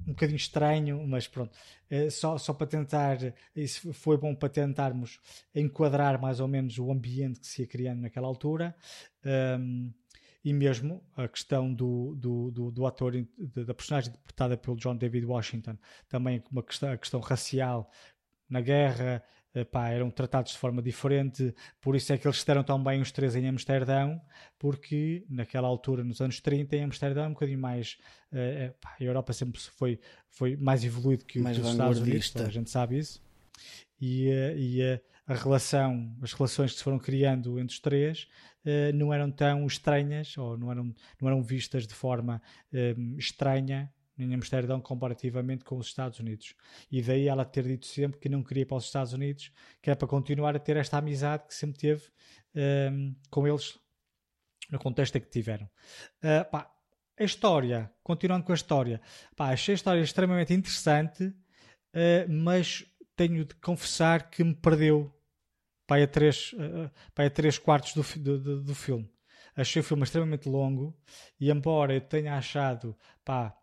um 0.06 0.12
bocadinho 0.12 0.36
estranho, 0.36 1.04
mas 1.06 1.26
pronto, 1.26 1.52
é 1.88 2.08
só, 2.08 2.38
só 2.38 2.54
para 2.54 2.66
tentar, 2.66 3.18
isso 3.54 3.92
foi 3.92 4.16
bom 4.16 4.34
para 4.34 4.48
tentarmos 4.48 5.18
enquadrar 5.52 6.20
mais 6.20 6.38
ou 6.38 6.46
menos 6.46 6.78
o 6.78 6.90
ambiente 6.92 7.40
que 7.40 7.46
se 7.46 7.62
ia 7.62 7.66
criando 7.66 8.02
naquela 8.02 8.28
altura. 8.28 8.74
Um, 9.58 9.92
e 10.44 10.52
mesmo 10.52 11.04
a 11.16 11.28
questão 11.28 11.72
do, 11.74 12.14
do, 12.14 12.50
do, 12.50 12.70
do 12.70 12.86
ator, 12.86 13.12
da 13.66 13.74
personagem 13.74 14.10
interpretada 14.10 14.56
pelo 14.56 14.76
John 14.76 14.96
David 14.96 15.26
Washington, 15.26 15.76
também 16.08 16.42
uma 16.50 16.62
questão, 16.62 16.92
a 16.92 16.96
questão 16.96 17.20
racial 17.20 17.90
na 18.48 18.60
guerra, 18.60 19.22
pá, 19.70 19.88
eram 19.88 20.10
tratados 20.10 20.52
de 20.52 20.58
forma 20.58 20.80
diferente, 20.80 21.54
por 21.80 21.96
isso 21.96 22.12
é 22.12 22.18
que 22.18 22.26
eles 22.26 22.36
estiveram 22.36 22.62
tão 22.62 22.82
bem 22.82 23.00
os 23.00 23.10
três 23.10 23.34
em 23.34 23.48
Amsterdão, 23.48 24.20
porque 24.58 25.24
naquela 25.28 25.66
altura, 25.66 26.04
nos 26.04 26.20
anos 26.20 26.40
30, 26.40 26.76
em 26.76 26.84
Amsterdão, 26.84 27.28
um 27.28 27.32
bocadinho 27.32 27.58
mais. 27.58 27.98
Uh, 28.32 28.72
pá, 28.80 28.96
a 28.98 29.02
Europa 29.02 29.32
sempre 29.32 29.60
foi, 29.60 29.98
foi 30.28 30.56
mais 30.56 30.84
evoluído 30.84 31.24
que, 31.24 31.42
que 31.42 31.48
os 31.48 31.58
Estados 31.58 31.98
Unidos, 31.98 32.36
a 32.36 32.50
gente 32.50 32.70
sabe 32.70 32.98
isso. 32.98 33.22
E, 34.00 34.28
uh, 34.28 34.58
e 34.58 34.82
uh, 34.82 35.00
a 35.26 35.34
relação, 35.34 36.16
as 36.22 36.32
relações 36.32 36.72
que 36.72 36.78
se 36.78 36.84
foram 36.84 36.98
criando 36.98 37.58
entre 37.58 37.74
os 37.74 37.80
três 37.80 38.26
não 38.94 39.14
eram 39.14 39.30
tão 39.30 39.66
estranhas 39.66 40.36
ou 40.36 40.58
não 40.58 40.70
eram, 40.70 40.94
não 41.18 41.28
eram 41.28 41.42
vistas 41.42 41.86
de 41.86 41.94
forma 41.94 42.42
estranha 43.16 43.90
em 44.22 44.34
Amsterdão 44.34 44.80
comparativamente 44.80 45.64
com 45.64 45.76
os 45.76 45.86
Estados 45.86 46.18
Unidos. 46.18 46.54
E 46.90 47.02
daí 47.02 47.28
ela 47.28 47.44
ter 47.44 47.64
dito 47.64 47.86
sempre 47.86 48.18
que 48.20 48.28
não 48.28 48.42
queria 48.42 48.62
ir 48.62 48.66
para 48.66 48.76
os 48.76 48.84
Estados 48.84 49.12
Unidos, 49.12 49.52
que 49.82 49.90
é 49.90 49.94
para 49.94 50.08
continuar 50.08 50.54
a 50.56 50.58
ter 50.58 50.76
esta 50.76 50.98
amizade 50.98 51.46
que 51.46 51.54
sempre 51.54 51.78
teve 51.78 52.04
um, 52.54 53.14
com 53.30 53.46
eles 53.46 53.78
no 54.70 54.78
contexto 54.78 55.16
em 55.16 55.20
que 55.20 55.30
tiveram. 55.30 55.68
Uh, 56.22 56.48
pá, 56.50 56.70
a 57.18 57.24
história, 57.24 57.90
continuando 58.02 58.44
com 58.44 58.52
a 58.52 58.54
história, 58.54 59.00
pá, 59.36 59.52
achei 59.52 59.74
a 59.74 59.76
história 59.76 60.00
extremamente 60.00 60.54
interessante, 60.54 61.24
uh, 61.24 62.28
mas 62.28 62.86
tenho 63.16 63.44
de 63.44 63.54
confessar 63.56 64.30
que 64.30 64.42
me 64.42 64.54
perdeu 64.54 65.12
para 65.86 66.04
a 66.04 66.06
três, 66.06 66.52
uh, 66.52 66.90
para 67.14 67.26
a 67.26 67.30
três 67.30 67.58
quartos 67.58 67.94
do, 67.94 68.02
do, 68.20 68.38
do, 68.38 68.62
do 68.62 68.74
filme. 68.74 69.10
Achei 69.56 69.80
o 69.80 69.84
filme 69.84 70.04
extremamente 70.04 70.48
longo 70.48 70.96
e 71.38 71.50
embora 71.50 71.92
eu 71.92 72.00
tenha 72.00 72.36
achado 72.36 72.96
pá, 73.24 73.54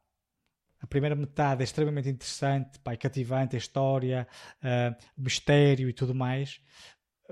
a 0.82 0.88
primeira 0.88 1.16
metade 1.16 1.62
é 1.62 1.64
extremamente 1.64 2.10
interessante, 2.10 2.80
pá, 2.80 2.94
é 2.94 2.98
cativante, 2.98 3.56
a 3.56 3.60
história, 3.60 4.28
uh, 4.62 4.96
mistério 5.18 5.90
e 5.90 5.94
tudo 5.94 6.14
mais. 6.14 6.62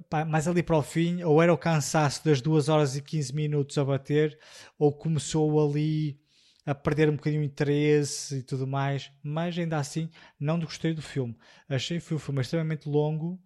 Pá, 0.10 0.26
mas 0.26 0.48
ali 0.48 0.62
para 0.62 0.78
o 0.78 0.82
fim, 0.82 1.24
ou 1.24 1.42
era 1.42 1.54
o 1.54 1.58
cansaço 1.58 2.24
das 2.26 2.42
2 2.42 2.70
horas 2.70 2.96
e 2.96 3.02
15 3.02 3.34
minutos 3.34 3.78
a 3.78 3.86
bater, 3.86 4.38
ou 4.78 4.92
começou 4.92 5.66
ali 5.66 6.20
a 6.66 6.74
perder 6.74 7.10
um 7.10 7.16
bocadinho 7.16 7.42
o 7.42 7.46
interesse 7.46 8.40
e 8.40 8.44
tudo 8.44 8.66
mais. 8.68 9.12
Mas 9.24 9.58
ainda 9.58 9.78
assim, 9.78 10.10
não 10.40 10.60
gostei 10.60 10.94
do 10.94 11.02
filme. 11.02 11.38
Achei 11.70 12.00
que 12.00 12.14
o 12.14 12.20
filme 12.20 12.42
extremamente 12.42 12.90
longo 12.90 13.40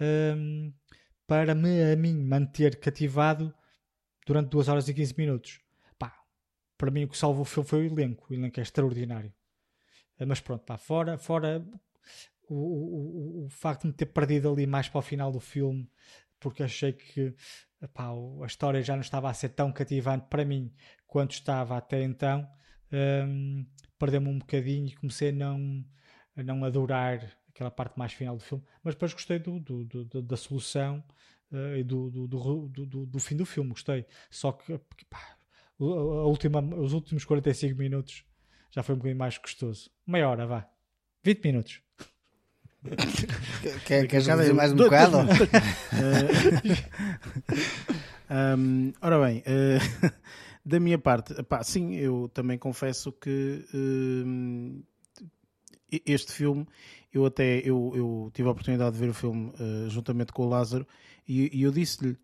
um, 0.00 0.72
para 1.26 1.54
me, 1.54 1.92
a 1.92 1.96
mim 1.96 2.14
manter 2.22 2.78
cativado 2.78 3.54
durante 4.26 4.50
2 4.50 4.68
horas 4.68 4.88
e 4.88 4.94
15 4.94 5.14
minutos. 5.16 5.60
Pá, 5.98 6.12
para 6.76 6.90
mim 6.90 7.04
o 7.04 7.08
que 7.08 7.16
salvou 7.16 7.42
o 7.42 7.44
filme 7.46 7.68
foi 7.68 7.88
o 7.88 7.92
elenco. 7.92 8.26
O 8.28 8.34
elenco 8.34 8.60
é 8.60 8.62
extraordinário. 8.62 9.32
Eh, 10.18 10.24
mas 10.24 10.40
pronto, 10.40 10.64
pá, 10.64 10.76
fora, 10.76 11.18
fora 11.18 11.64
o, 12.48 12.54
o, 12.54 13.44
o, 13.46 13.48
facto 13.48 13.82
de 13.82 13.88
me 13.88 13.92
ter 13.92 14.06
perdido 14.06 14.50
ali 14.50 14.66
mais 14.66 14.88
para 14.88 14.98
o 14.98 15.02
final 15.02 15.32
do 15.32 15.40
filme, 15.40 15.88
porque 16.38 16.62
achei 16.62 16.92
que 16.92 17.34
pá, 17.92 18.10
a 18.42 18.46
história 18.46 18.82
já 18.82 18.94
não 18.94 19.02
estava 19.02 19.30
a 19.30 19.34
ser 19.34 19.50
tão 19.50 19.72
cativante 19.72 20.26
para 20.28 20.44
mim 20.44 20.72
quanto 21.06 21.32
estava 21.32 21.76
até 21.76 22.02
então, 22.02 22.46
um, 22.92 23.66
perdeu-me 23.98 24.28
um 24.28 24.38
bocadinho 24.38 24.88
e 24.88 24.94
comecei 24.96 25.30
a 25.30 25.32
não, 25.32 25.84
a 26.36 26.42
não 26.42 26.64
adorar 26.64 27.20
aquela 27.48 27.70
parte 27.70 27.98
mais 27.98 28.12
final 28.12 28.36
do 28.36 28.42
filme, 28.42 28.64
mas 28.82 28.94
depois 28.94 29.12
gostei 29.12 29.38
do, 29.38 29.60
do, 29.60 29.84
do 29.84 30.22
da 30.22 30.36
solução 30.36 31.02
uh, 31.52 31.76
e 31.76 31.84
do, 31.84 32.10
do, 32.10 32.26
do, 32.26 33.06
do, 33.06 33.20
fim 33.20 33.36
do 33.36 33.46
filme, 33.46 33.70
gostei. 33.70 34.04
Só 34.30 34.52
que 34.52 34.76
pá, 35.08 35.36
a 35.80 36.26
última, 36.26 36.60
os 36.60 36.92
últimos 36.92 37.24
45 37.24 37.78
minutos 37.78 38.24
já 38.74 38.82
foi 38.82 38.96
um 38.96 38.98
bocadinho 38.98 39.18
mais 39.18 39.38
gostoso. 39.38 39.88
Meia 40.04 40.28
hora, 40.28 40.46
vá. 40.46 40.68
20 41.22 41.44
minutos. 41.44 41.80
Quer, 43.86 44.08
queres 44.08 44.26
dizer 44.26 44.52
mais 44.52 44.72
um 44.72 44.76
bocado? 44.76 45.18
um, 48.58 48.92
ora 49.00 49.24
bem, 49.24 49.38
uh, 49.38 50.12
da 50.66 50.80
minha 50.80 50.98
parte, 50.98 51.40
pá, 51.44 51.62
sim, 51.62 51.94
eu 51.94 52.28
também 52.34 52.58
confesso 52.58 53.12
que 53.12 53.64
uh, 53.72 54.84
este 56.04 56.32
filme, 56.32 56.66
eu 57.12 57.24
até 57.24 57.60
eu, 57.60 57.92
eu, 57.94 58.30
tive 58.34 58.48
a 58.48 58.50
oportunidade 58.50 58.96
de 58.96 59.00
ver 59.00 59.08
o 59.08 59.14
filme 59.14 59.50
uh, 59.50 59.88
juntamente 59.88 60.32
com 60.32 60.42
o 60.42 60.48
Lázaro 60.48 60.86
e, 61.28 61.56
e 61.56 61.62
eu 61.62 61.70
disse-lhe 61.70 62.18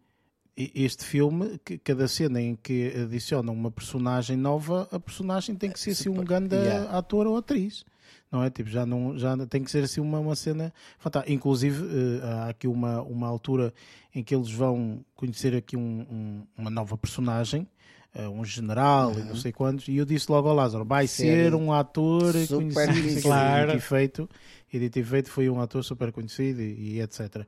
este 0.57 1.05
filme, 1.05 1.59
que 1.65 1.79
cada 1.79 2.07
cena 2.09 2.41
em 2.41 2.55
que 2.55 2.93
adicionam 3.05 3.55
uma 3.55 3.71
personagem 3.71 4.37
nova, 4.37 4.89
a 4.91 4.99
personagem 4.99 5.55
tem 5.55 5.71
que 5.71 5.81
ser 5.81 5.91
assim 5.91 6.09
um 6.09 6.25
grande 6.25 6.55
yeah. 6.55 6.97
ator 6.97 7.27
ou 7.27 7.37
atriz. 7.37 7.85
não 8.31 8.43
é? 8.43 8.51
Tipo, 8.51 8.71
já 8.71 8.85
não 8.85 9.19
já 9.19 9.37
tem 9.47 9.63
que 9.63 9.71
ser 9.71 9.85
assim 9.85 10.01
uma, 10.01 10.19
uma 10.19 10.37
cena 10.37 10.73
fantástica. 10.99 11.33
Inclusive, 11.33 11.83
uh, 11.83 12.25
há 12.25 12.49
aqui 12.49 12.69
uma, 12.69 13.03
uma 13.03 13.27
altura 13.27 13.73
em 14.15 14.23
que 14.23 14.35
eles 14.35 14.51
vão 14.51 15.05
conhecer 15.15 15.55
aqui 15.55 15.77
um, 15.77 16.07
um, 16.11 16.43
uma 16.57 16.71
nova 16.71 16.97
personagem. 16.97 17.67
Uh, 18.13 18.29
um 18.29 18.45
general 18.45 19.13
uhum. 19.13 19.21
e 19.21 19.23
não 19.23 19.37
sei 19.37 19.53
quantos, 19.53 19.87
e 19.87 19.97
eu 19.97 20.05
disse 20.05 20.33
logo 20.33 20.49
ao 20.49 20.55
Lázaro: 20.55 20.85
vai 20.85 21.07
ser 21.07 21.55
um 21.55 21.73
ator 21.73 22.33
conhecido, 22.49 23.23
claro. 23.23 23.77
e 23.77 23.81
feito 23.81 24.29
e 24.73 24.79
dito 24.79 24.99
e 24.99 25.05
feito 25.05 25.31
foi 25.31 25.49
um 25.49 25.61
ator 25.61 25.83
super 25.83 26.13
conhecido 26.13 26.61
e, 26.61 26.97
e 26.97 27.01
etc. 27.01 27.47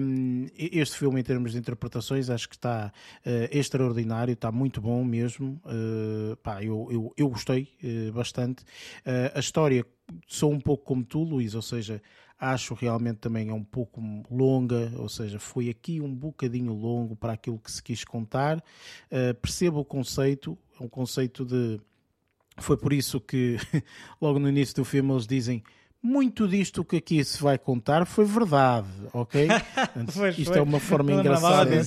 Um, 0.00 0.46
este 0.56 0.96
filme, 0.96 1.20
em 1.20 1.24
termos 1.24 1.52
de 1.52 1.58
interpretações, 1.58 2.30
acho 2.30 2.48
que 2.48 2.56
está 2.56 2.92
uh, 3.24 3.56
extraordinário, 3.56 4.32
está 4.32 4.50
muito 4.50 4.80
bom 4.80 5.04
mesmo. 5.04 5.60
Uh, 5.64 6.36
pá, 6.36 6.62
eu, 6.62 6.88
eu, 6.90 7.14
eu 7.16 7.28
gostei 7.28 7.68
uh, 7.82 8.12
bastante. 8.12 8.64
a 9.34 9.38
história 9.38 9.84
sou 10.26 10.52
um 10.52 10.60
pouco 10.60 10.84
como 10.84 11.04
tu, 11.04 11.22
Luís, 11.22 11.54
ou 11.54 11.62
seja, 11.62 12.00
acho 12.38 12.74
realmente 12.74 13.18
também 13.18 13.48
é 13.48 13.52
um 13.52 13.64
pouco 13.64 14.00
longa, 14.30 14.92
ou 14.96 15.08
seja, 15.08 15.38
foi 15.38 15.68
aqui 15.68 16.00
um 16.00 16.14
bocadinho 16.14 16.72
longo 16.72 17.16
para 17.16 17.32
aquilo 17.32 17.58
que 17.58 17.70
se 17.70 17.82
quis 17.82 18.04
contar. 18.04 18.58
Uh, 19.10 19.34
percebo 19.40 19.80
o 19.80 19.84
conceito, 19.84 20.56
é 20.78 20.82
um 20.82 20.88
conceito 20.88 21.44
de. 21.44 21.80
Foi 22.60 22.76
por 22.76 22.92
isso 22.92 23.20
que 23.20 23.56
logo 24.20 24.38
no 24.38 24.48
início 24.48 24.74
do 24.76 24.84
filme 24.84 25.12
eles 25.12 25.26
dizem 25.26 25.62
muito 26.02 26.46
disto 26.46 26.84
que 26.84 26.96
aqui 26.96 27.24
se 27.24 27.42
vai 27.42 27.58
contar 27.58 28.06
foi 28.06 28.24
verdade, 28.24 28.88
ok? 29.12 29.48
pois 30.14 30.38
isto 30.38 30.50
é 30.50 30.54
foi. 30.54 30.58
é 30.58 30.62
uma 30.62 30.80
forma 30.80 31.12
engraçada. 31.12 31.80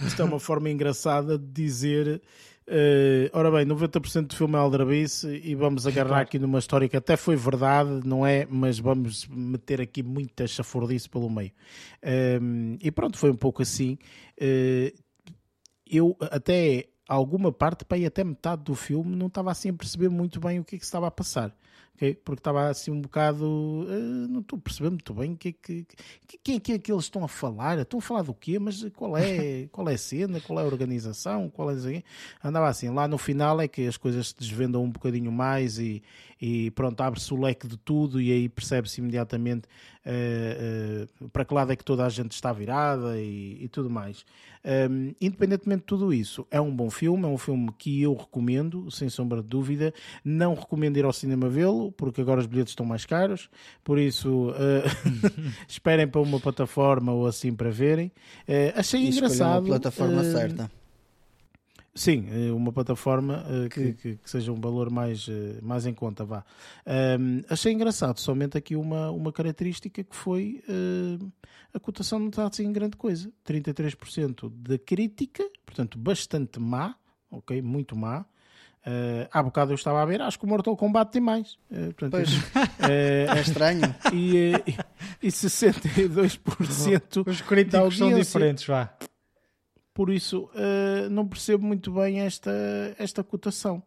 Isto 0.00 0.22
é 0.22 0.24
uma 0.24 0.40
forma 0.40 0.70
engraçada 0.70 1.38
de 1.38 1.46
dizer. 1.46 2.20
Uh, 2.66 3.28
ora 3.34 3.50
bem, 3.50 3.66
90% 3.66 4.26
do 4.28 4.34
filme 4.34 4.54
é 4.54 4.58
aldrabice 4.58 5.28
e 5.44 5.54
vamos 5.54 5.86
agarrar 5.86 6.20
aqui 6.20 6.38
numa 6.38 6.58
história 6.58 6.88
que 6.88 6.96
até 6.96 7.14
foi 7.14 7.36
verdade, 7.36 8.00
não 8.04 8.26
é? 8.26 8.46
Mas 8.48 8.78
vamos 8.78 9.26
meter 9.28 9.82
aqui 9.82 10.02
muita 10.02 10.46
chafurdice 10.46 11.08
pelo 11.08 11.28
meio. 11.30 11.52
Uh, 12.02 12.76
e 12.80 12.90
pronto, 12.90 13.18
foi 13.18 13.30
um 13.30 13.36
pouco 13.36 13.62
assim. 13.62 13.98
Uh, 14.40 14.96
eu 15.86 16.16
até 16.20 16.88
alguma 17.06 17.52
parte, 17.52 17.84
para 17.84 17.98
ir 17.98 18.06
até 18.06 18.24
metade 18.24 18.64
do 18.64 18.74
filme, 18.74 19.14
não 19.14 19.26
estava 19.26 19.50
assim 19.50 19.68
a 19.68 19.74
perceber 19.74 20.08
muito 20.08 20.40
bem 20.40 20.58
o 20.58 20.64
que 20.64 20.76
é 20.76 20.78
que 20.78 20.84
se 20.84 20.88
estava 20.88 21.06
a 21.06 21.10
passar 21.10 21.54
okay? 21.94 22.14
porque 22.14 22.40
estava 22.40 22.68
assim 22.68 22.90
um 22.90 23.00
bocado. 23.00 23.44
Uh, 23.44 24.28
não 24.28 24.40
estou 24.40 24.58
a 24.58 24.62
perceber 24.62 24.90
muito 24.90 25.14
bem 25.14 25.34
que, 25.34 25.52
que, 25.52 25.86
que, 26.26 26.38
quem 26.42 26.56
é 26.56 26.60
que, 26.60 26.72
é 26.72 26.78
que 26.78 26.92
eles 26.92 27.04
estão 27.04 27.24
a 27.24 27.28
falar. 27.28 27.78
Estão 27.78 27.98
a 27.98 28.02
falar 28.02 28.22
do 28.22 28.34
quê? 28.34 28.58
Mas 28.58 28.84
qual 28.94 29.16
é, 29.16 29.66
qual 29.72 29.88
é 29.88 29.94
a 29.94 29.98
cena? 29.98 30.40
Qual 30.40 30.58
é 30.58 30.62
a 30.62 30.66
organização? 30.66 31.48
Qual 31.50 31.70
é. 31.70 32.02
Andava 32.42 32.68
assim. 32.68 32.90
Lá 32.90 33.08
no 33.08 33.18
final 33.18 33.60
é 33.60 33.68
que 33.68 33.86
as 33.86 33.96
coisas 33.96 34.28
se 34.28 34.36
desvendam 34.38 34.82
um 34.82 34.90
bocadinho 34.90 35.32
mais 35.32 35.78
e, 35.78 36.02
e 36.40 36.70
pronto, 36.72 37.00
abre-se 37.00 37.32
o 37.32 37.40
leque 37.40 37.66
de 37.66 37.76
tudo 37.76 38.20
e 38.20 38.30
aí 38.32 38.48
percebe-se 38.48 39.00
imediatamente 39.00 39.68
uh, 40.06 41.24
uh, 41.24 41.28
para 41.30 41.44
que 41.44 41.54
lado 41.54 41.72
é 41.72 41.76
que 41.76 41.84
toda 41.84 42.04
a 42.04 42.08
gente 42.08 42.32
está 42.32 42.52
virada 42.52 43.18
e, 43.18 43.64
e 43.64 43.68
tudo 43.68 43.90
mais. 43.90 44.24
Um, 44.90 45.14
independentemente 45.20 45.80
de 45.80 45.86
tudo 45.86 46.12
isso, 46.12 46.46
é 46.50 46.60
um 46.60 46.74
bom 46.74 46.88
filme, 46.90 47.24
é 47.24 47.26
um 47.26 47.36
filme 47.36 47.70
que 47.78 48.00
eu 48.00 48.14
recomendo, 48.14 48.90
sem 48.90 49.08
sombra 49.08 49.42
de 49.42 49.48
dúvida. 49.48 49.92
Não 50.24 50.54
recomendo 50.54 50.96
ir 50.96 51.04
ao 51.04 51.12
cinema 51.12 51.48
vê-lo, 51.48 51.92
porque 51.92 52.20
agora 52.20 52.40
os 52.40 52.46
bilhetes 52.46 52.72
estão 52.72 52.86
mais 52.86 53.04
caros, 53.04 53.50
por 53.82 53.98
isso 53.98 54.50
uh, 54.50 54.54
esperem 55.68 56.08
para 56.08 56.20
uma 56.20 56.40
plataforma 56.40 57.12
ou 57.12 57.26
assim 57.26 57.54
para 57.54 57.70
verem. 57.70 58.10
achei 58.74 59.02
e 59.02 59.08
engraçado. 59.08 59.64
Uma 59.64 59.78
plataforma 59.80 60.24
certa. 60.24 60.70
Sim, 61.96 62.26
eh, 62.28 62.50
uma 62.50 62.72
plataforma 62.72 63.44
uh, 63.46 63.68
que, 63.68 63.92
que, 63.92 64.16
que, 64.16 64.28
seja 64.30 64.50
um 64.50 64.60
valor 64.60 64.90
mais, 64.90 65.28
uh, 65.28 65.60
mais 65.62 65.86
em 65.86 65.94
conta, 65.94 66.24
vá. 66.24 66.44
Um, 66.84 67.42
achei 67.48 67.72
engraçado, 67.72 68.18
somente 68.18 68.58
aqui 68.58 68.74
uma, 68.74 69.12
uma 69.12 69.32
característica 69.32 70.02
que 70.02 70.16
foi 70.16 70.60
uh, 70.68 71.32
a 71.72 71.78
cotação 71.78 72.18
não 72.18 72.30
está 72.30 72.48
assim 72.48 72.72
grande 72.72 72.96
coisa. 72.96 73.30
33% 73.46 74.50
de 74.52 74.76
crítica, 74.78 75.48
portanto, 75.64 75.96
bastante 75.96 76.58
má, 76.58 76.96
ok? 77.30 77.62
Muito 77.62 77.94
má. 77.94 78.22
Uh, 78.84 79.28
há 79.30 79.40
bocado 79.40 79.70
eu 79.70 79.76
estava 79.76 80.02
a 80.02 80.04
ver, 80.04 80.20
acho 80.20 80.36
que 80.36 80.44
o 80.44 80.48
Mortal 80.48 80.76
Kombat 80.76 81.12
tem 81.12 81.22
mais. 81.22 81.54
Uh, 81.70 81.94
portanto, 81.94 82.10
pois, 82.10 82.28
é 82.82 83.40
estranho. 83.40 83.94
E, 84.12 84.52
e, 84.66 85.28
e 85.28 85.28
62% 85.28 87.24
Os 87.24 87.40
críticos 87.40 87.96
são 87.96 88.12
diferentes, 88.12 88.66
vá 88.66 88.92
por 89.94 90.10
isso 90.10 90.50
uh, 90.54 91.08
não 91.08 91.26
percebo 91.26 91.64
muito 91.64 91.92
bem 91.92 92.20
esta, 92.20 92.50
esta 92.98 93.22
cotação. 93.22 93.82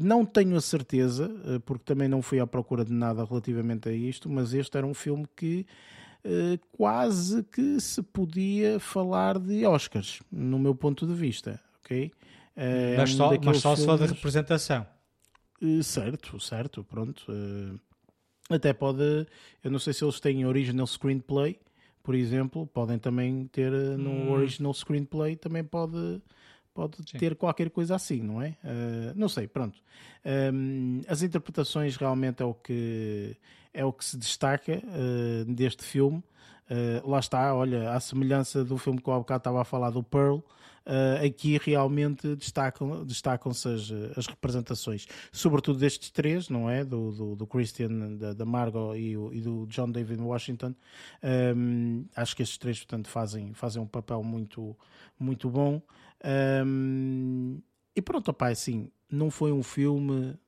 Não 0.00 0.24
tenho 0.24 0.56
a 0.56 0.60
certeza, 0.60 1.26
uh, 1.26 1.58
porque 1.60 1.82
também 1.84 2.08
não 2.08 2.22
fui 2.22 2.38
à 2.38 2.46
procura 2.46 2.84
de 2.84 2.92
nada 2.92 3.24
relativamente 3.24 3.88
a 3.88 3.92
isto, 3.92 4.30
mas 4.30 4.54
este 4.54 4.78
era 4.78 4.86
um 4.86 4.94
filme 4.94 5.26
que 5.36 5.66
uh, 6.24 6.58
quase 6.70 7.42
que 7.42 7.80
se 7.80 8.00
podia 8.00 8.78
falar 8.78 9.40
de 9.40 9.66
Oscars, 9.66 10.22
no 10.30 10.60
meu 10.60 10.74
ponto 10.74 11.04
de 11.04 11.14
vista, 11.14 11.60
ok? 11.82 12.12
mas, 12.96 13.12
só, 13.12 13.30
mas 13.42 13.58
só 13.58 13.74
filmes... 13.74 13.84
for 13.84 14.06
de 14.06 14.12
representação. 14.12 14.86
certo, 15.82 16.38
certo, 16.38 16.84
pronto. 16.84 17.24
até 18.50 18.74
pode, 18.74 19.26
eu 19.64 19.70
não 19.70 19.78
sei 19.78 19.94
se 19.94 20.04
eles 20.04 20.20
têm 20.20 20.44
original 20.44 20.86
screenplay, 20.86 21.58
por 22.02 22.14
exemplo, 22.14 22.66
podem 22.66 22.98
também 22.98 23.46
ter 23.48 23.72
eh, 23.72 23.96
no 23.96 24.10
hum. 24.10 24.30
original 24.32 24.72
screenplay, 24.72 25.36
também 25.36 25.62
pode, 25.62 26.20
pode 26.74 27.02
ter 27.18 27.36
qualquer 27.36 27.70
coisa 27.70 27.94
assim, 27.94 28.22
não 28.22 28.40
é? 28.40 28.56
Uh, 28.64 29.12
não 29.14 29.28
sei, 29.28 29.46
pronto. 29.46 29.78
Um, 30.52 31.02
as 31.08 31.22
interpretações 31.22 31.96
realmente 31.96 32.42
é 32.42 32.46
o 32.46 32.54
que, 32.54 33.36
é 33.72 33.84
o 33.84 33.92
que 33.92 34.04
se 34.04 34.16
destaca 34.16 34.82
uh, 34.82 35.44
deste 35.52 35.84
filme. 35.84 36.22
Uh, 36.70 37.08
lá 37.08 37.18
está, 37.18 37.52
olha, 37.52 37.90
a 37.90 37.98
semelhança 37.98 38.64
do 38.64 38.78
filme 38.78 39.00
que 39.00 39.08
eu 39.08 39.14
há 39.14 39.18
bocado 39.18 39.40
estava 39.40 39.60
a 39.60 39.64
falar 39.64 39.90
do 39.90 40.04
Pearl, 40.04 40.36
uh, 40.36 41.26
aqui 41.26 41.58
realmente 41.58 42.36
destacam, 42.36 43.04
destacam-se 43.04 43.68
as, 43.68 43.90
as, 44.16 44.26
representações, 44.26 45.06
sobretudo 45.32 45.80
destes 45.80 46.10
três, 46.10 46.48
não 46.48 46.70
é? 46.70 46.84
Do, 46.84 47.10
do, 47.10 47.36
do 47.36 47.46
Christian, 47.46 48.16
da, 48.16 48.32
da 48.32 48.44
Margot 48.44 48.94
e, 48.94 49.16
o, 49.16 49.32
e, 49.32 49.40
do 49.40 49.66
John 49.66 49.90
David 49.90 50.22
Washington. 50.22 50.74
Um, 51.56 52.04
acho 52.14 52.36
que 52.36 52.42
estes 52.42 52.58
três, 52.58 52.78
portanto, 52.78 53.08
fazem, 53.08 53.52
fazem 53.52 53.82
um 53.82 53.86
papel 53.86 54.22
muito, 54.22 54.76
muito 55.18 55.50
bom. 55.50 55.82
Um, 56.64 57.60
e 57.96 58.00
pronto, 58.00 58.30
opa, 58.30 58.48
assim, 58.48 58.90
não 59.10 59.28
foi 59.28 59.50
um 59.50 59.62
filme 59.62 60.38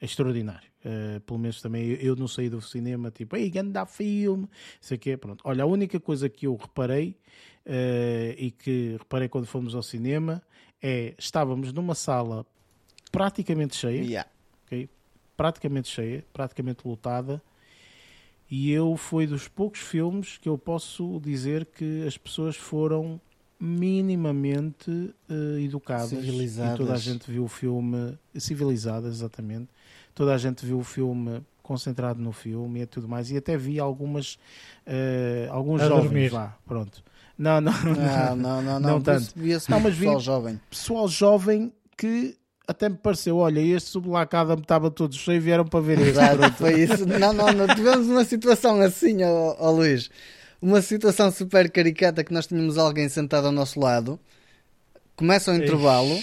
extraordinário. 0.00 0.68
Uh, 0.84 1.20
pelo 1.20 1.38
menos 1.38 1.60
também 1.60 1.88
eu, 1.88 1.96
eu, 1.96 2.16
não 2.16 2.26
saí 2.26 2.48
do 2.48 2.60
cinema 2.62 3.10
tipo, 3.10 3.36
ei, 3.36 3.50
ganda 3.50 3.84
filme, 3.84 4.48
aqui 4.90 5.10
é 5.10 5.16
pronto. 5.16 5.42
Olha, 5.44 5.64
a 5.64 5.66
única 5.66 6.00
coisa 6.00 6.28
que 6.28 6.46
eu 6.46 6.56
reparei 6.56 7.16
uh, 7.66 8.34
e 8.38 8.50
que 8.50 8.96
reparei 8.98 9.28
quando 9.28 9.46
fomos 9.46 9.74
ao 9.74 9.82
cinema 9.82 10.42
é 10.82 11.14
estávamos 11.18 11.72
numa 11.72 11.94
sala 11.94 12.46
praticamente 13.12 13.76
cheia, 13.76 14.02
yeah. 14.02 14.30
okay? 14.66 14.88
praticamente 15.36 15.88
cheia, 15.88 16.24
praticamente 16.32 16.86
lotada. 16.86 17.42
E 18.50 18.72
eu 18.72 18.96
foi 18.96 19.26
dos 19.26 19.46
poucos 19.46 19.80
filmes 19.80 20.36
que 20.38 20.48
eu 20.48 20.58
posso 20.58 21.20
dizer 21.20 21.66
que 21.66 22.04
as 22.06 22.18
pessoas 22.18 22.56
foram 22.56 23.20
minimamente 23.60 24.90
uh, 24.90 25.58
educadas 25.58 26.08
civilizadas. 26.08 26.74
e 26.74 26.78
toda 26.78 26.94
a 26.94 26.98
gente 26.98 27.30
viu 27.30 27.44
o 27.44 27.48
filme 27.48 28.18
civilizadas 28.38 29.16
exatamente 29.16 29.68
toda 30.14 30.34
a 30.34 30.38
gente 30.38 30.64
viu 30.64 30.78
o 30.78 30.84
filme 30.84 31.42
concentrado 31.62 32.20
no 32.20 32.32
filme 32.32 32.80
e 32.80 32.86
tudo 32.86 33.06
mais 33.06 33.30
e 33.30 33.36
até 33.36 33.56
vi 33.56 33.78
algumas 33.78 34.34
uh, 34.86 35.50
alguns 35.50 35.82
a 35.82 35.88
jovens 35.88 36.04
dormir. 36.04 36.32
lá 36.32 36.58
pronto 36.66 37.04
não 37.36 37.60
não 37.60 37.72
não 37.82 38.36
não 38.36 38.62
não, 38.62 38.80
não, 38.80 39.00
tanto 39.00 39.34
não 39.68 39.80
mas 39.80 39.94
vi 39.94 40.06
pessoal 40.06 40.20
jovem 40.20 40.60
pessoal 40.70 41.08
jovem 41.08 41.72
que 41.96 42.40
até 42.70 42.88
me 42.88 42.96
pareceu, 42.96 43.36
olha, 43.36 43.60
este 43.60 43.90
sublacada 43.90 44.54
me 44.54 44.62
estava 44.62 44.90
todo 44.90 45.14
cheio 45.14 45.38
e 45.38 45.40
vieram 45.40 45.64
para 45.64 45.80
ver 45.80 45.98
Exato, 45.98 46.52
foi 46.52 46.82
isso. 46.82 47.04
Não, 47.04 47.32
não, 47.32 47.52
não, 47.52 47.66
tivemos 47.74 48.06
uma 48.06 48.24
situação 48.24 48.80
assim, 48.80 49.24
ó, 49.24 49.56
ó 49.58 49.70
Luís. 49.72 50.08
Uma 50.60 50.82
situação 50.82 51.30
super 51.30 51.70
caricata 51.70 52.22
que 52.22 52.32
nós 52.32 52.46
tínhamos 52.46 52.76
alguém 52.76 53.08
sentado 53.08 53.46
ao 53.46 53.52
nosso 53.52 53.80
lado, 53.80 54.20
começa 55.16 55.52
o 55.52 55.54
intervalo, 55.54 56.18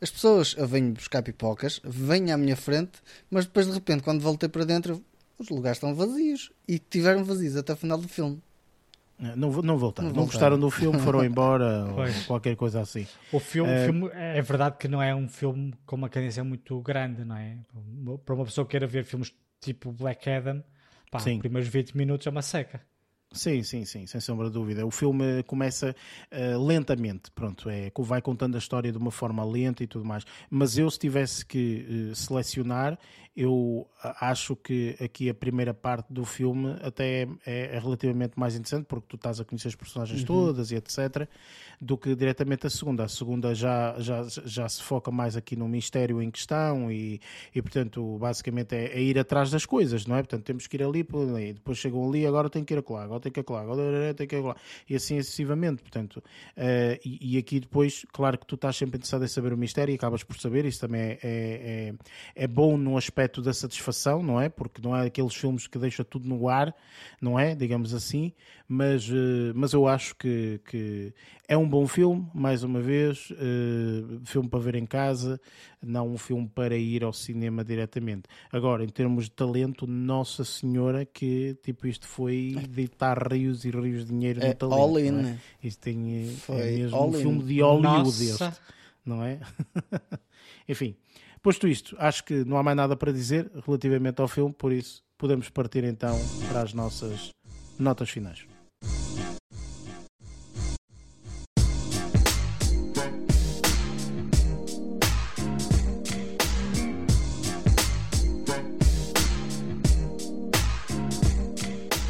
as 0.00 0.10
pessoas, 0.10 0.54
eu 0.56 0.66
venho 0.66 0.92
buscar 0.92 1.22
pipocas, 1.22 1.80
venho 1.84 2.32
à 2.32 2.36
minha 2.36 2.56
frente, 2.56 3.00
mas 3.30 3.46
depois 3.46 3.66
de 3.66 3.72
repente, 3.72 4.02
quando 4.02 4.20
voltei 4.20 4.48
para 4.48 4.64
dentro, 4.64 5.02
os 5.38 5.48
lugares 5.48 5.76
estão 5.76 5.94
vazios. 5.94 6.50
E 6.66 6.78
tiveram 6.78 7.24
vazios 7.24 7.56
até 7.56 7.72
o 7.72 7.76
final 7.76 7.98
do 7.98 8.08
filme. 8.08 8.42
Não, 9.18 9.50
não 9.50 9.78
voltaram, 9.78 10.10
não, 10.10 10.16
não 10.16 10.24
gostaram 10.26 10.58
do 10.58 10.70
filme, 10.70 10.98
foram 10.98 11.24
embora 11.24 11.86
ou 11.86 12.04
qualquer 12.26 12.54
coisa 12.54 12.82
assim. 12.82 13.06
O 13.32 13.40
filme, 13.40 13.72
é... 13.72 13.84
filme, 13.86 14.10
é 14.12 14.42
verdade 14.42 14.76
que 14.78 14.86
não 14.86 15.02
é 15.02 15.14
um 15.14 15.26
filme 15.26 15.72
com 15.86 15.96
uma 15.96 16.10
cadência 16.10 16.44
muito 16.44 16.78
grande, 16.82 17.24
não 17.24 17.36
é? 17.36 17.56
Para 18.26 18.34
uma 18.34 18.44
pessoa 18.44 18.66
que 18.66 18.72
queira 18.72 18.86
ver 18.86 19.04
filmes 19.04 19.32
tipo 19.58 19.90
Black 19.90 20.28
Adam, 20.28 20.62
pá, 21.10 21.18
os 21.18 21.38
primeiros 21.38 21.68
20 21.68 21.96
minutos 21.96 22.26
é 22.26 22.30
uma 22.30 22.42
seca. 22.42 22.82
Sim, 23.32 23.62
sim, 23.62 23.84
sim, 23.84 24.06
sem 24.06 24.20
sombra 24.20 24.46
de 24.46 24.52
dúvida. 24.52 24.86
O 24.86 24.90
filme 24.90 25.42
começa 25.42 25.94
uh, 26.32 26.64
lentamente, 26.64 27.30
pronto, 27.32 27.68
é, 27.68 27.90
vai 27.98 28.22
contando 28.22 28.54
a 28.54 28.58
história 28.58 28.90
de 28.90 28.96
uma 28.96 29.10
forma 29.10 29.44
lenta 29.44 29.82
e 29.82 29.86
tudo 29.86 30.04
mais. 30.04 30.24
Mas 30.48 30.78
eu, 30.78 30.88
se 30.90 30.98
tivesse 30.98 31.44
que 31.44 32.10
uh, 32.12 32.14
selecionar, 32.14 32.98
eu 33.36 33.86
acho 34.18 34.56
que 34.56 34.96
aqui 34.98 35.28
a 35.28 35.34
primeira 35.34 35.74
parte 35.74 36.10
do 36.10 36.24
filme 36.24 36.74
até 36.80 37.22
é, 37.22 37.28
é, 37.44 37.76
é 37.76 37.78
relativamente 37.78 38.32
mais 38.38 38.54
interessante, 38.54 38.86
porque 38.86 39.06
tu 39.06 39.16
estás 39.16 39.38
a 39.38 39.44
conhecer 39.44 39.68
as 39.68 39.74
personagens 39.74 40.20
uhum. 40.20 40.26
todas 40.26 40.70
e 40.70 40.76
etc., 40.76 41.28
do 41.78 41.98
que 41.98 42.14
diretamente 42.14 42.66
a 42.66 42.70
segunda. 42.70 43.04
A 43.04 43.08
segunda 43.08 43.54
já, 43.54 43.94
já, 43.98 44.24
já 44.46 44.66
se 44.66 44.82
foca 44.82 45.10
mais 45.10 45.36
aqui 45.36 45.54
no 45.54 45.68
mistério 45.68 46.22
em 46.22 46.30
questão 46.30 46.90
e, 46.90 47.20
e 47.54 47.60
portanto, 47.60 48.16
basicamente 48.18 48.74
é, 48.74 48.86
é 48.86 49.02
ir 49.02 49.18
atrás 49.18 49.50
das 49.50 49.66
coisas, 49.66 50.06
não 50.06 50.16
é? 50.16 50.20
Portanto, 50.20 50.44
temos 50.44 50.66
que 50.66 50.76
ir 50.78 50.82
ali, 50.82 51.06
depois 51.52 51.76
chegam 51.76 52.08
ali, 52.08 52.26
agora 52.26 52.48
tem 52.48 52.64
que 52.64 52.72
ir 52.72 52.78
acolá, 52.78 53.04
agora 53.04 53.20
tem 53.20 53.30
que 53.30 53.40
acolá, 53.40 53.60
agora 53.60 54.14
tem 54.14 54.26
que 54.26 54.36
acolá, 54.36 54.56
e 54.88 54.96
assim 54.96 55.22
sucessivamente, 55.22 55.82
portanto. 55.82 56.22
Uh, 56.56 56.98
e, 57.04 57.34
e, 57.34 57.38
aqui 57.38 57.60
depois, 57.60 58.06
claro 58.12 58.38
que 58.38 58.46
tu 58.46 58.54
estás 58.54 58.76
sempre 58.76 58.96
interessado 58.96 59.24
em 59.24 59.28
saber 59.28 59.52
o 59.52 59.58
mistério 59.58 59.92
e 59.92 59.96
acabas 59.96 60.24
por 60.24 60.38
saber, 60.38 60.64
isso 60.64 60.80
também 60.80 61.02
é, 61.02 61.18
é, 61.22 61.94
é 62.34 62.46
bom 62.46 62.78
no 62.78 62.96
aspecto 62.96 63.25
aspecto 63.26 63.42
da 63.42 63.52
satisfação, 63.52 64.22
não 64.22 64.40
é? 64.40 64.48
Porque 64.48 64.80
não 64.80 64.96
é 64.96 65.06
aqueles 65.06 65.34
filmes 65.34 65.66
que 65.66 65.78
deixa 65.78 66.04
tudo 66.04 66.28
no 66.28 66.48
ar, 66.48 66.74
não 67.20 67.38
é? 67.38 67.54
Digamos 67.54 67.92
assim, 67.92 68.32
mas, 68.68 69.08
eh, 69.08 69.52
mas 69.54 69.72
eu 69.72 69.86
acho 69.86 70.14
que, 70.14 70.60
que 70.64 71.12
é 71.48 71.56
um 71.56 71.68
bom 71.68 71.86
filme, 71.86 72.26
mais 72.32 72.62
uma 72.62 72.80
vez, 72.80 73.30
uh, 73.30 74.20
filme 74.24 74.48
para 74.48 74.58
ver 74.58 74.74
em 74.74 74.86
casa, 74.86 75.40
não 75.82 76.12
um 76.12 76.18
filme 76.18 76.48
para 76.48 76.76
ir 76.76 77.04
ao 77.04 77.12
cinema 77.12 77.64
diretamente. 77.64 78.24
Agora, 78.50 78.84
em 78.84 78.88
termos 78.88 79.24
de 79.24 79.32
talento, 79.32 79.86
Nossa 79.86 80.44
Senhora, 80.44 81.04
que 81.04 81.56
tipo 81.62 81.86
isto 81.86 82.06
foi 82.06 82.56
deitar 82.68 83.18
rios 83.30 83.64
e 83.64 83.70
rios 83.70 84.04
de 84.04 84.12
dinheiro 84.12 84.40
é 84.42 84.48
no 84.48 84.54
talento. 84.54 84.78
All 84.78 84.98
in. 84.98 85.26
É? 85.26 85.38
Isto 85.62 85.80
tem, 85.80 86.28
é 86.28 86.32
foi 86.32 86.56
é 86.56 86.70
mesmo 86.78 87.06
um 87.06 87.12
filme 87.12 87.42
de 87.44 87.60
Hollywood 87.60 88.28
Nossa. 88.28 88.48
este, 88.48 88.60
não 89.04 89.22
é? 89.22 89.38
Enfim, 90.68 90.96
Posto 91.46 91.68
isto, 91.68 91.94
acho 92.00 92.24
que 92.24 92.44
não 92.44 92.56
há 92.56 92.62
mais 92.64 92.76
nada 92.76 92.96
para 92.96 93.12
dizer 93.12 93.48
relativamente 93.64 94.20
ao 94.20 94.26
filme, 94.26 94.52
por 94.52 94.72
isso 94.72 95.04
podemos 95.16 95.48
partir 95.48 95.84
então 95.84 96.18
para 96.48 96.62
as 96.62 96.72
nossas 96.72 97.30
notas 97.78 98.10
finais. 98.10 98.44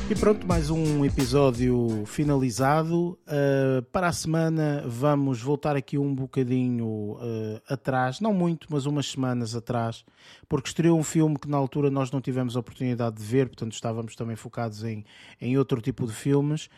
E 0.08 0.14
pronto, 0.14 0.46
mais 0.46 0.70
um 0.70 1.04
episódio 1.04 2.04
finalizado. 2.06 3.18
Uh, 3.26 3.82
para 3.90 4.06
a 4.06 4.12
semana 4.12 4.84
vamos 4.86 5.42
voltar 5.42 5.74
aqui 5.74 5.98
um 5.98 6.14
bocadinho 6.14 6.86
uh, 6.86 7.60
atrás, 7.68 8.20
não 8.20 8.32
muito, 8.32 8.68
mas 8.70 8.86
umas 8.86 9.10
semanas 9.10 9.56
atrás, 9.56 10.04
porque 10.48 10.68
estreou 10.68 10.96
um 10.96 11.02
filme 11.02 11.36
que 11.36 11.48
na 11.48 11.56
altura 11.56 11.90
nós 11.90 12.12
não 12.12 12.20
tivemos 12.20 12.56
a 12.56 12.60
oportunidade 12.60 13.16
de 13.16 13.24
ver, 13.24 13.48
portanto 13.48 13.72
estávamos 13.72 14.14
também 14.14 14.36
focados 14.36 14.84
em, 14.84 15.04
em 15.40 15.58
outro 15.58 15.80
tipo 15.80 16.06
de 16.06 16.12
filmes, 16.12 16.70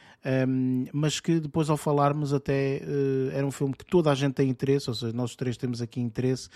um, 0.49 0.87
mas 0.91 1.21
que 1.21 1.39
depois 1.39 1.69
ao 1.69 1.77
falarmos 1.77 2.33
até 2.33 2.81
uh, 2.83 3.31
era 3.37 3.47
um 3.47 3.51
filme 3.51 3.75
que 3.75 3.85
toda 3.85 4.11
a 4.11 4.15
gente 4.15 4.33
tem 4.33 4.49
interesse, 4.49 4.89
ou 4.89 4.97
seja, 4.97 5.13
nós 5.13 5.37
três 5.37 5.59
temos 5.59 5.83
aqui 5.83 6.01
interesse 6.01 6.49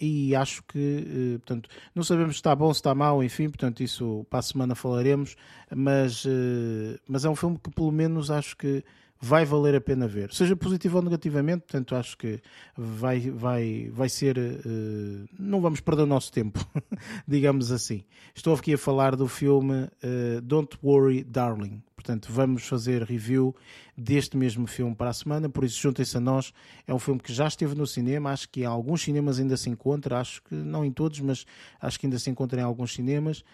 e 0.00 0.36
acho 0.36 0.62
que, 0.62 1.38
portanto, 1.44 1.68
não 1.94 2.04
sabemos 2.04 2.36
se 2.36 2.38
está 2.38 2.54
bom, 2.54 2.72
se 2.72 2.78
está 2.78 2.94
mau, 2.94 3.24
enfim, 3.24 3.48
portanto 3.48 3.82
isso 3.82 4.24
para 4.30 4.38
a 4.38 4.42
semana 4.42 4.76
falaremos 4.76 5.34
mas, 5.76 6.24
eh, 6.26 6.98
mas 7.08 7.24
é 7.24 7.28
um 7.28 7.36
filme 7.36 7.58
que 7.58 7.70
pelo 7.70 7.92
menos 7.92 8.30
acho 8.30 8.56
que 8.56 8.84
vai 9.20 9.44
valer 9.44 9.74
a 9.74 9.80
pena 9.80 10.06
ver, 10.06 10.32
seja 10.34 10.54
positivo 10.54 10.98
ou 10.98 11.02
negativamente, 11.02 11.62
portanto 11.62 11.94
acho 11.94 12.16
que 12.18 12.40
vai, 12.76 13.20
vai, 13.30 13.88
vai 13.90 14.08
ser, 14.08 14.36
uh, 14.36 15.28
não 15.38 15.62
vamos 15.62 15.80
perder 15.80 16.02
o 16.02 16.06
nosso 16.06 16.30
tempo, 16.30 16.60
digamos 17.26 17.72
assim. 17.72 18.04
Estou 18.34 18.54
aqui 18.54 18.74
a 18.74 18.78
falar 18.78 19.16
do 19.16 19.26
filme 19.26 19.84
uh, 19.84 20.40
Don't 20.42 20.76
Worry 20.82 21.24
Darling, 21.24 21.82
Portanto, 21.96 22.28
vamos 22.30 22.66
fazer 22.66 23.02
review 23.02 23.54
deste 23.96 24.36
mesmo 24.36 24.66
filme 24.66 24.94
para 24.94 25.10
a 25.10 25.12
semana, 25.12 25.48
por 25.48 25.64
isso 25.64 25.80
juntem-se 25.80 26.16
a 26.16 26.20
nós. 26.20 26.52
É 26.86 26.92
um 26.92 26.98
filme 26.98 27.20
que 27.20 27.32
já 27.32 27.46
esteve 27.46 27.74
no 27.74 27.86
cinema, 27.86 28.30
acho 28.30 28.48
que 28.48 28.62
em 28.62 28.64
alguns 28.64 29.02
cinemas 29.02 29.38
ainda 29.38 29.56
se 29.56 29.70
encontra, 29.70 30.18
acho 30.18 30.42
que 30.42 30.54
não 30.54 30.84
em 30.84 30.90
todos, 30.90 31.20
mas 31.20 31.46
acho 31.80 31.98
que 31.98 32.06
ainda 32.06 32.18
se 32.18 32.28
encontra 32.28 32.60
em 32.60 32.64
alguns 32.64 32.92
cinemas. 32.94 33.44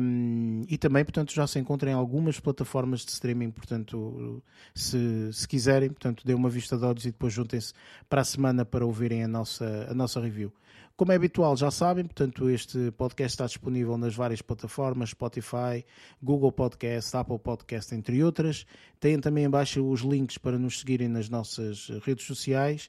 Um, 0.00 0.62
e 0.68 0.76
também, 0.76 1.04
portanto, 1.04 1.32
já 1.32 1.46
se 1.46 1.58
encontra 1.58 1.88
em 1.88 1.94
algumas 1.94 2.40
plataformas 2.40 3.04
de 3.04 3.12
streaming, 3.12 3.52
portanto, 3.52 4.42
se, 4.74 5.32
se 5.32 5.46
quiserem, 5.46 5.88
portanto, 5.88 6.22
dê 6.26 6.34
uma 6.34 6.50
vista 6.50 6.76
de 6.76 6.84
olhos 6.84 7.04
e 7.04 7.12
depois 7.12 7.32
juntem-se 7.32 7.72
para 8.08 8.20
a 8.20 8.24
semana 8.24 8.64
para 8.64 8.84
ouvirem 8.84 9.22
a 9.22 9.28
nossa, 9.28 9.86
a 9.88 9.94
nossa 9.94 10.20
review. 10.20 10.52
Como 10.96 11.12
é 11.12 11.16
habitual, 11.16 11.54
já 11.58 11.70
sabem, 11.70 12.06
portanto, 12.06 12.48
este 12.48 12.90
podcast 12.92 13.34
está 13.34 13.44
disponível 13.44 13.98
nas 13.98 14.14
várias 14.14 14.40
plataformas, 14.40 15.10
Spotify, 15.10 15.84
Google 16.22 16.50
Podcast, 16.50 17.14
Apple 17.14 17.38
Podcast, 17.38 17.94
entre 17.94 18.24
outras. 18.24 18.64
Têm 18.98 19.20
também 19.20 19.44
embaixo 19.44 19.86
os 19.86 20.00
links 20.00 20.38
para 20.38 20.58
nos 20.58 20.80
seguirem 20.80 21.06
nas 21.06 21.28
nossas 21.28 21.90
redes 22.02 22.24
sociais. 22.24 22.88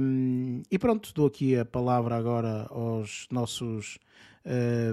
Um, 0.00 0.62
e 0.70 0.78
pronto, 0.78 1.12
dou 1.12 1.26
aqui 1.26 1.58
a 1.58 1.66
palavra 1.66 2.16
agora 2.16 2.68
aos 2.70 3.26
nossos 3.30 3.98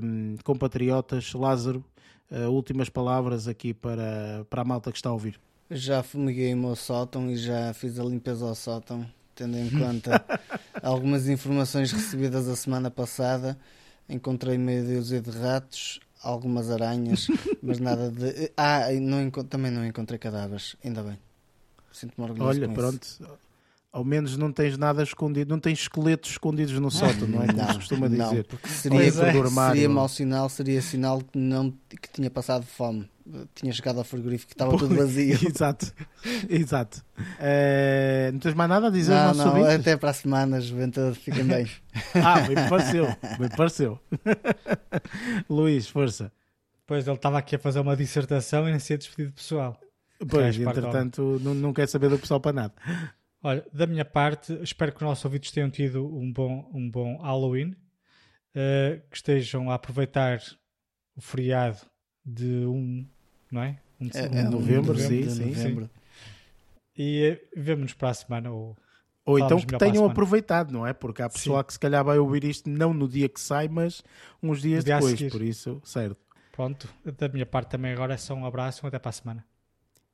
um, 0.03 0.35
compatriotas. 0.43 1.31
Lázaro, 1.31 1.81
uh, 2.29 2.49
últimas 2.49 2.89
palavras 2.89 3.47
aqui 3.47 3.73
para, 3.73 4.45
para 4.49 4.63
a 4.63 4.65
malta 4.65 4.91
que 4.91 4.97
está 4.97 5.07
a 5.07 5.13
ouvir. 5.13 5.39
Já 5.71 6.03
fumiguei 6.03 6.53
o 6.53 6.57
meu 6.57 6.75
sótão 6.75 7.31
e 7.31 7.37
já 7.37 7.73
fiz 7.73 7.97
a 7.97 8.03
limpeza 8.03 8.45
ao 8.45 8.53
sótão 8.53 9.09
tendo 9.35 9.57
em 9.57 9.69
conta 9.69 10.23
algumas 10.81 11.27
informações 11.27 11.91
recebidas 11.91 12.47
a 12.47 12.55
semana 12.55 12.89
passada. 12.89 13.57
Encontrei 14.07 14.57
meia 14.57 14.83
dúzia 14.83 15.21
de 15.21 15.31
ratos, 15.31 15.99
algumas 16.21 16.69
aranhas, 16.69 17.27
mas 17.61 17.79
nada 17.79 18.11
de. 18.11 18.51
Ah, 18.57 18.91
não, 18.99 19.29
também 19.29 19.71
não 19.71 19.85
encontrei 19.85 20.19
cadáveres, 20.19 20.75
ainda 20.83 21.01
bem. 21.03 21.17
Sinto-me 21.91 22.27
orgulhoso. 22.27 22.59
Olha, 22.59 22.69
pronto. 22.69 23.03
Isso. 23.03 23.27
Ao 23.91 24.03
menos 24.03 24.35
não 24.37 24.51
tens 24.51 24.75
nada 24.75 25.03
escondido, 25.03 25.51
não 25.51 25.59
tens 25.59 25.81
esqueletos 25.81 26.31
escondidos 26.31 26.73
no 26.79 26.89
sótão, 26.89 27.27
não 27.27 27.43
é? 27.43 27.47
Como 27.47 27.59
não, 27.59 27.67
se 27.67 27.75
costuma 27.75 28.07
dizer. 28.07 28.17
Não, 28.17 28.43
porque 28.43 28.67
seria, 28.67 29.03
é, 29.03 29.11
seria 29.11 29.89
mau 29.89 30.09
sinal, 30.09 30.49
seria 30.49 30.81
sinal 30.81 31.21
que, 31.21 31.37
não, 31.37 31.71
que 31.89 32.09
tinha 32.11 32.29
passado 32.31 32.65
fome 32.65 33.07
tinha 33.55 33.71
chegado 33.71 33.99
ao 33.99 34.03
frigorífico 34.03 34.49
que 34.49 34.53
estava 34.53 34.77
tudo 34.77 34.95
vazio. 34.95 35.37
exato, 35.47 35.93
exato. 36.49 37.03
Uh, 37.17 38.31
não 38.33 38.39
tens 38.39 38.53
mais 38.53 38.69
nada 38.69 38.87
a 38.87 38.89
dizer 38.89 39.13
não, 39.13 39.33
não, 39.33 39.47
ouvintes? 39.47 39.79
até 39.79 39.97
para 39.97 40.09
a 40.09 40.13
semana, 40.13 40.61
juventude, 40.61 41.17
fiquem 41.17 41.45
bem. 41.45 41.67
ah, 42.15 42.41
bem 42.41 42.55
me 42.55 42.69
pareceu, 42.69 43.05
bem 43.05 43.39
me 43.39 43.49
pareceu. 43.49 43.99
Luís, 45.49 45.87
força. 45.87 46.31
Pois 46.85 47.07
ele 47.07 47.15
estava 47.15 47.37
aqui 47.37 47.55
a 47.55 47.59
fazer 47.59 47.79
uma 47.79 47.95
dissertação 47.95 48.67
e 48.67 48.71
nem 48.71 48.79
ser 48.79 48.97
despedido 48.97 49.33
pessoal. 49.33 49.79
Pois, 50.29 50.57
entretanto, 50.57 51.39
não, 51.41 51.53
não 51.53 51.73
quer 51.73 51.87
saber 51.87 52.09
do 52.09 52.19
pessoal 52.19 52.39
para 52.39 52.53
nada. 52.53 52.73
Olha, 53.41 53.65
da 53.73 53.85
minha 53.85 54.05
parte, 54.05 54.53
espero 54.61 54.91
que 54.91 54.97
os 54.97 55.03
nossos 55.03 55.25
ouvintes 55.25 55.51
tenham 55.51 55.69
tido 55.69 56.05
um 56.05 56.31
bom, 56.31 56.69
um 56.73 56.89
bom 56.89 57.17
Halloween, 57.17 57.71
uh, 57.71 59.01
que 59.09 59.17
estejam 59.17 59.69
a 59.69 59.75
aproveitar 59.75 60.39
o 61.15 61.21
feriado 61.21 61.79
de 62.25 62.65
um 62.65 63.05
não 63.53 63.61
é? 63.61 63.77
Um 63.99 64.07
de, 64.07 64.17
é, 64.17 64.29
um 64.29 64.35
é, 64.35 64.43
novembro, 64.43 64.97
sim, 64.97 65.29
sim, 65.29 65.45
novembro. 65.45 65.85
sim. 65.85 65.89
E 66.95 67.23
eh, 67.25 67.43
vemos-nos 67.55 67.93
para 67.93 68.09
a 68.09 68.13
semana 68.13 68.51
ou 68.51 68.75
ou 69.25 69.39
então 69.39 69.57
que 69.57 69.77
tenham 69.77 70.05
aproveitado, 70.05 70.71
não 70.71 70.85
é? 70.85 70.91
Porque 70.91 71.21
há 71.21 71.29
pessoal 71.29 71.61
Sim. 71.61 71.67
que 71.67 71.73
se 71.73 71.79
calhar 71.79 72.03
vai 72.03 72.17
ouvir 72.17 72.43
isto 72.43 72.69
não 72.69 72.93
no 72.93 73.07
dia 73.07 73.29
que 73.29 73.39
sai, 73.39 73.69
mas 73.69 74.03
uns 74.41 74.61
dias 74.61 74.83
dia 74.83 74.95
depois, 74.95 75.21
por 75.31 75.41
isso, 75.41 75.81
certo. 75.83 76.17
Pronto, 76.51 76.87
da 77.17 77.29
minha 77.29 77.45
parte 77.45 77.69
também 77.69 77.93
agora 77.93 78.13
é 78.13 78.17
só 78.17 78.33
um 78.33 78.45
abraço, 78.45 78.85
até 78.85 78.99
para 78.99 79.09
a 79.09 79.13
semana. 79.13 79.45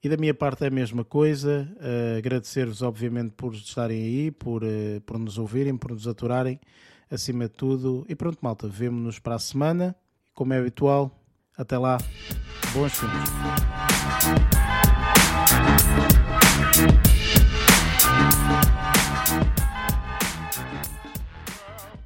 E 0.01 0.07
da 0.07 0.15
minha 0.15 0.33
parte 0.33 0.63
é 0.63 0.67
a 0.67 0.71
mesma 0.71 1.03
coisa, 1.03 1.67
uh, 1.75 2.17
agradecer-vos 2.19 2.81
obviamente 2.81 3.31
por 3.31 3.53
estarem 3.53 4.01
aí, 4.01 4.31
por, 4.31 4.63
uh, 4.63 5.01
por 5.05 5.19
nos 5.19 5.37
ouvirem, 5.37 5.75
por 5.75 5.91
nos 5.91 6.07
aturarem, 6.07 6.59
acima 7.11 7.45
de 7.45 7.53
tudo. 7.55 8.05
E 8.07 8.15
pronto, 8.15 8.37
malta, 8.41 8.67
vemo-nos 8.67 9.19
para 9.19 9.35
a 9.35 9.39
semana, 9.39 9.95
como 10.33 10.53
é 10.53 10.59
habitual, 10.59 11.18
até 11.59 11.77
lá, 11.77 11.97
bons 12.73 12.93
filmes. 12.93 13.29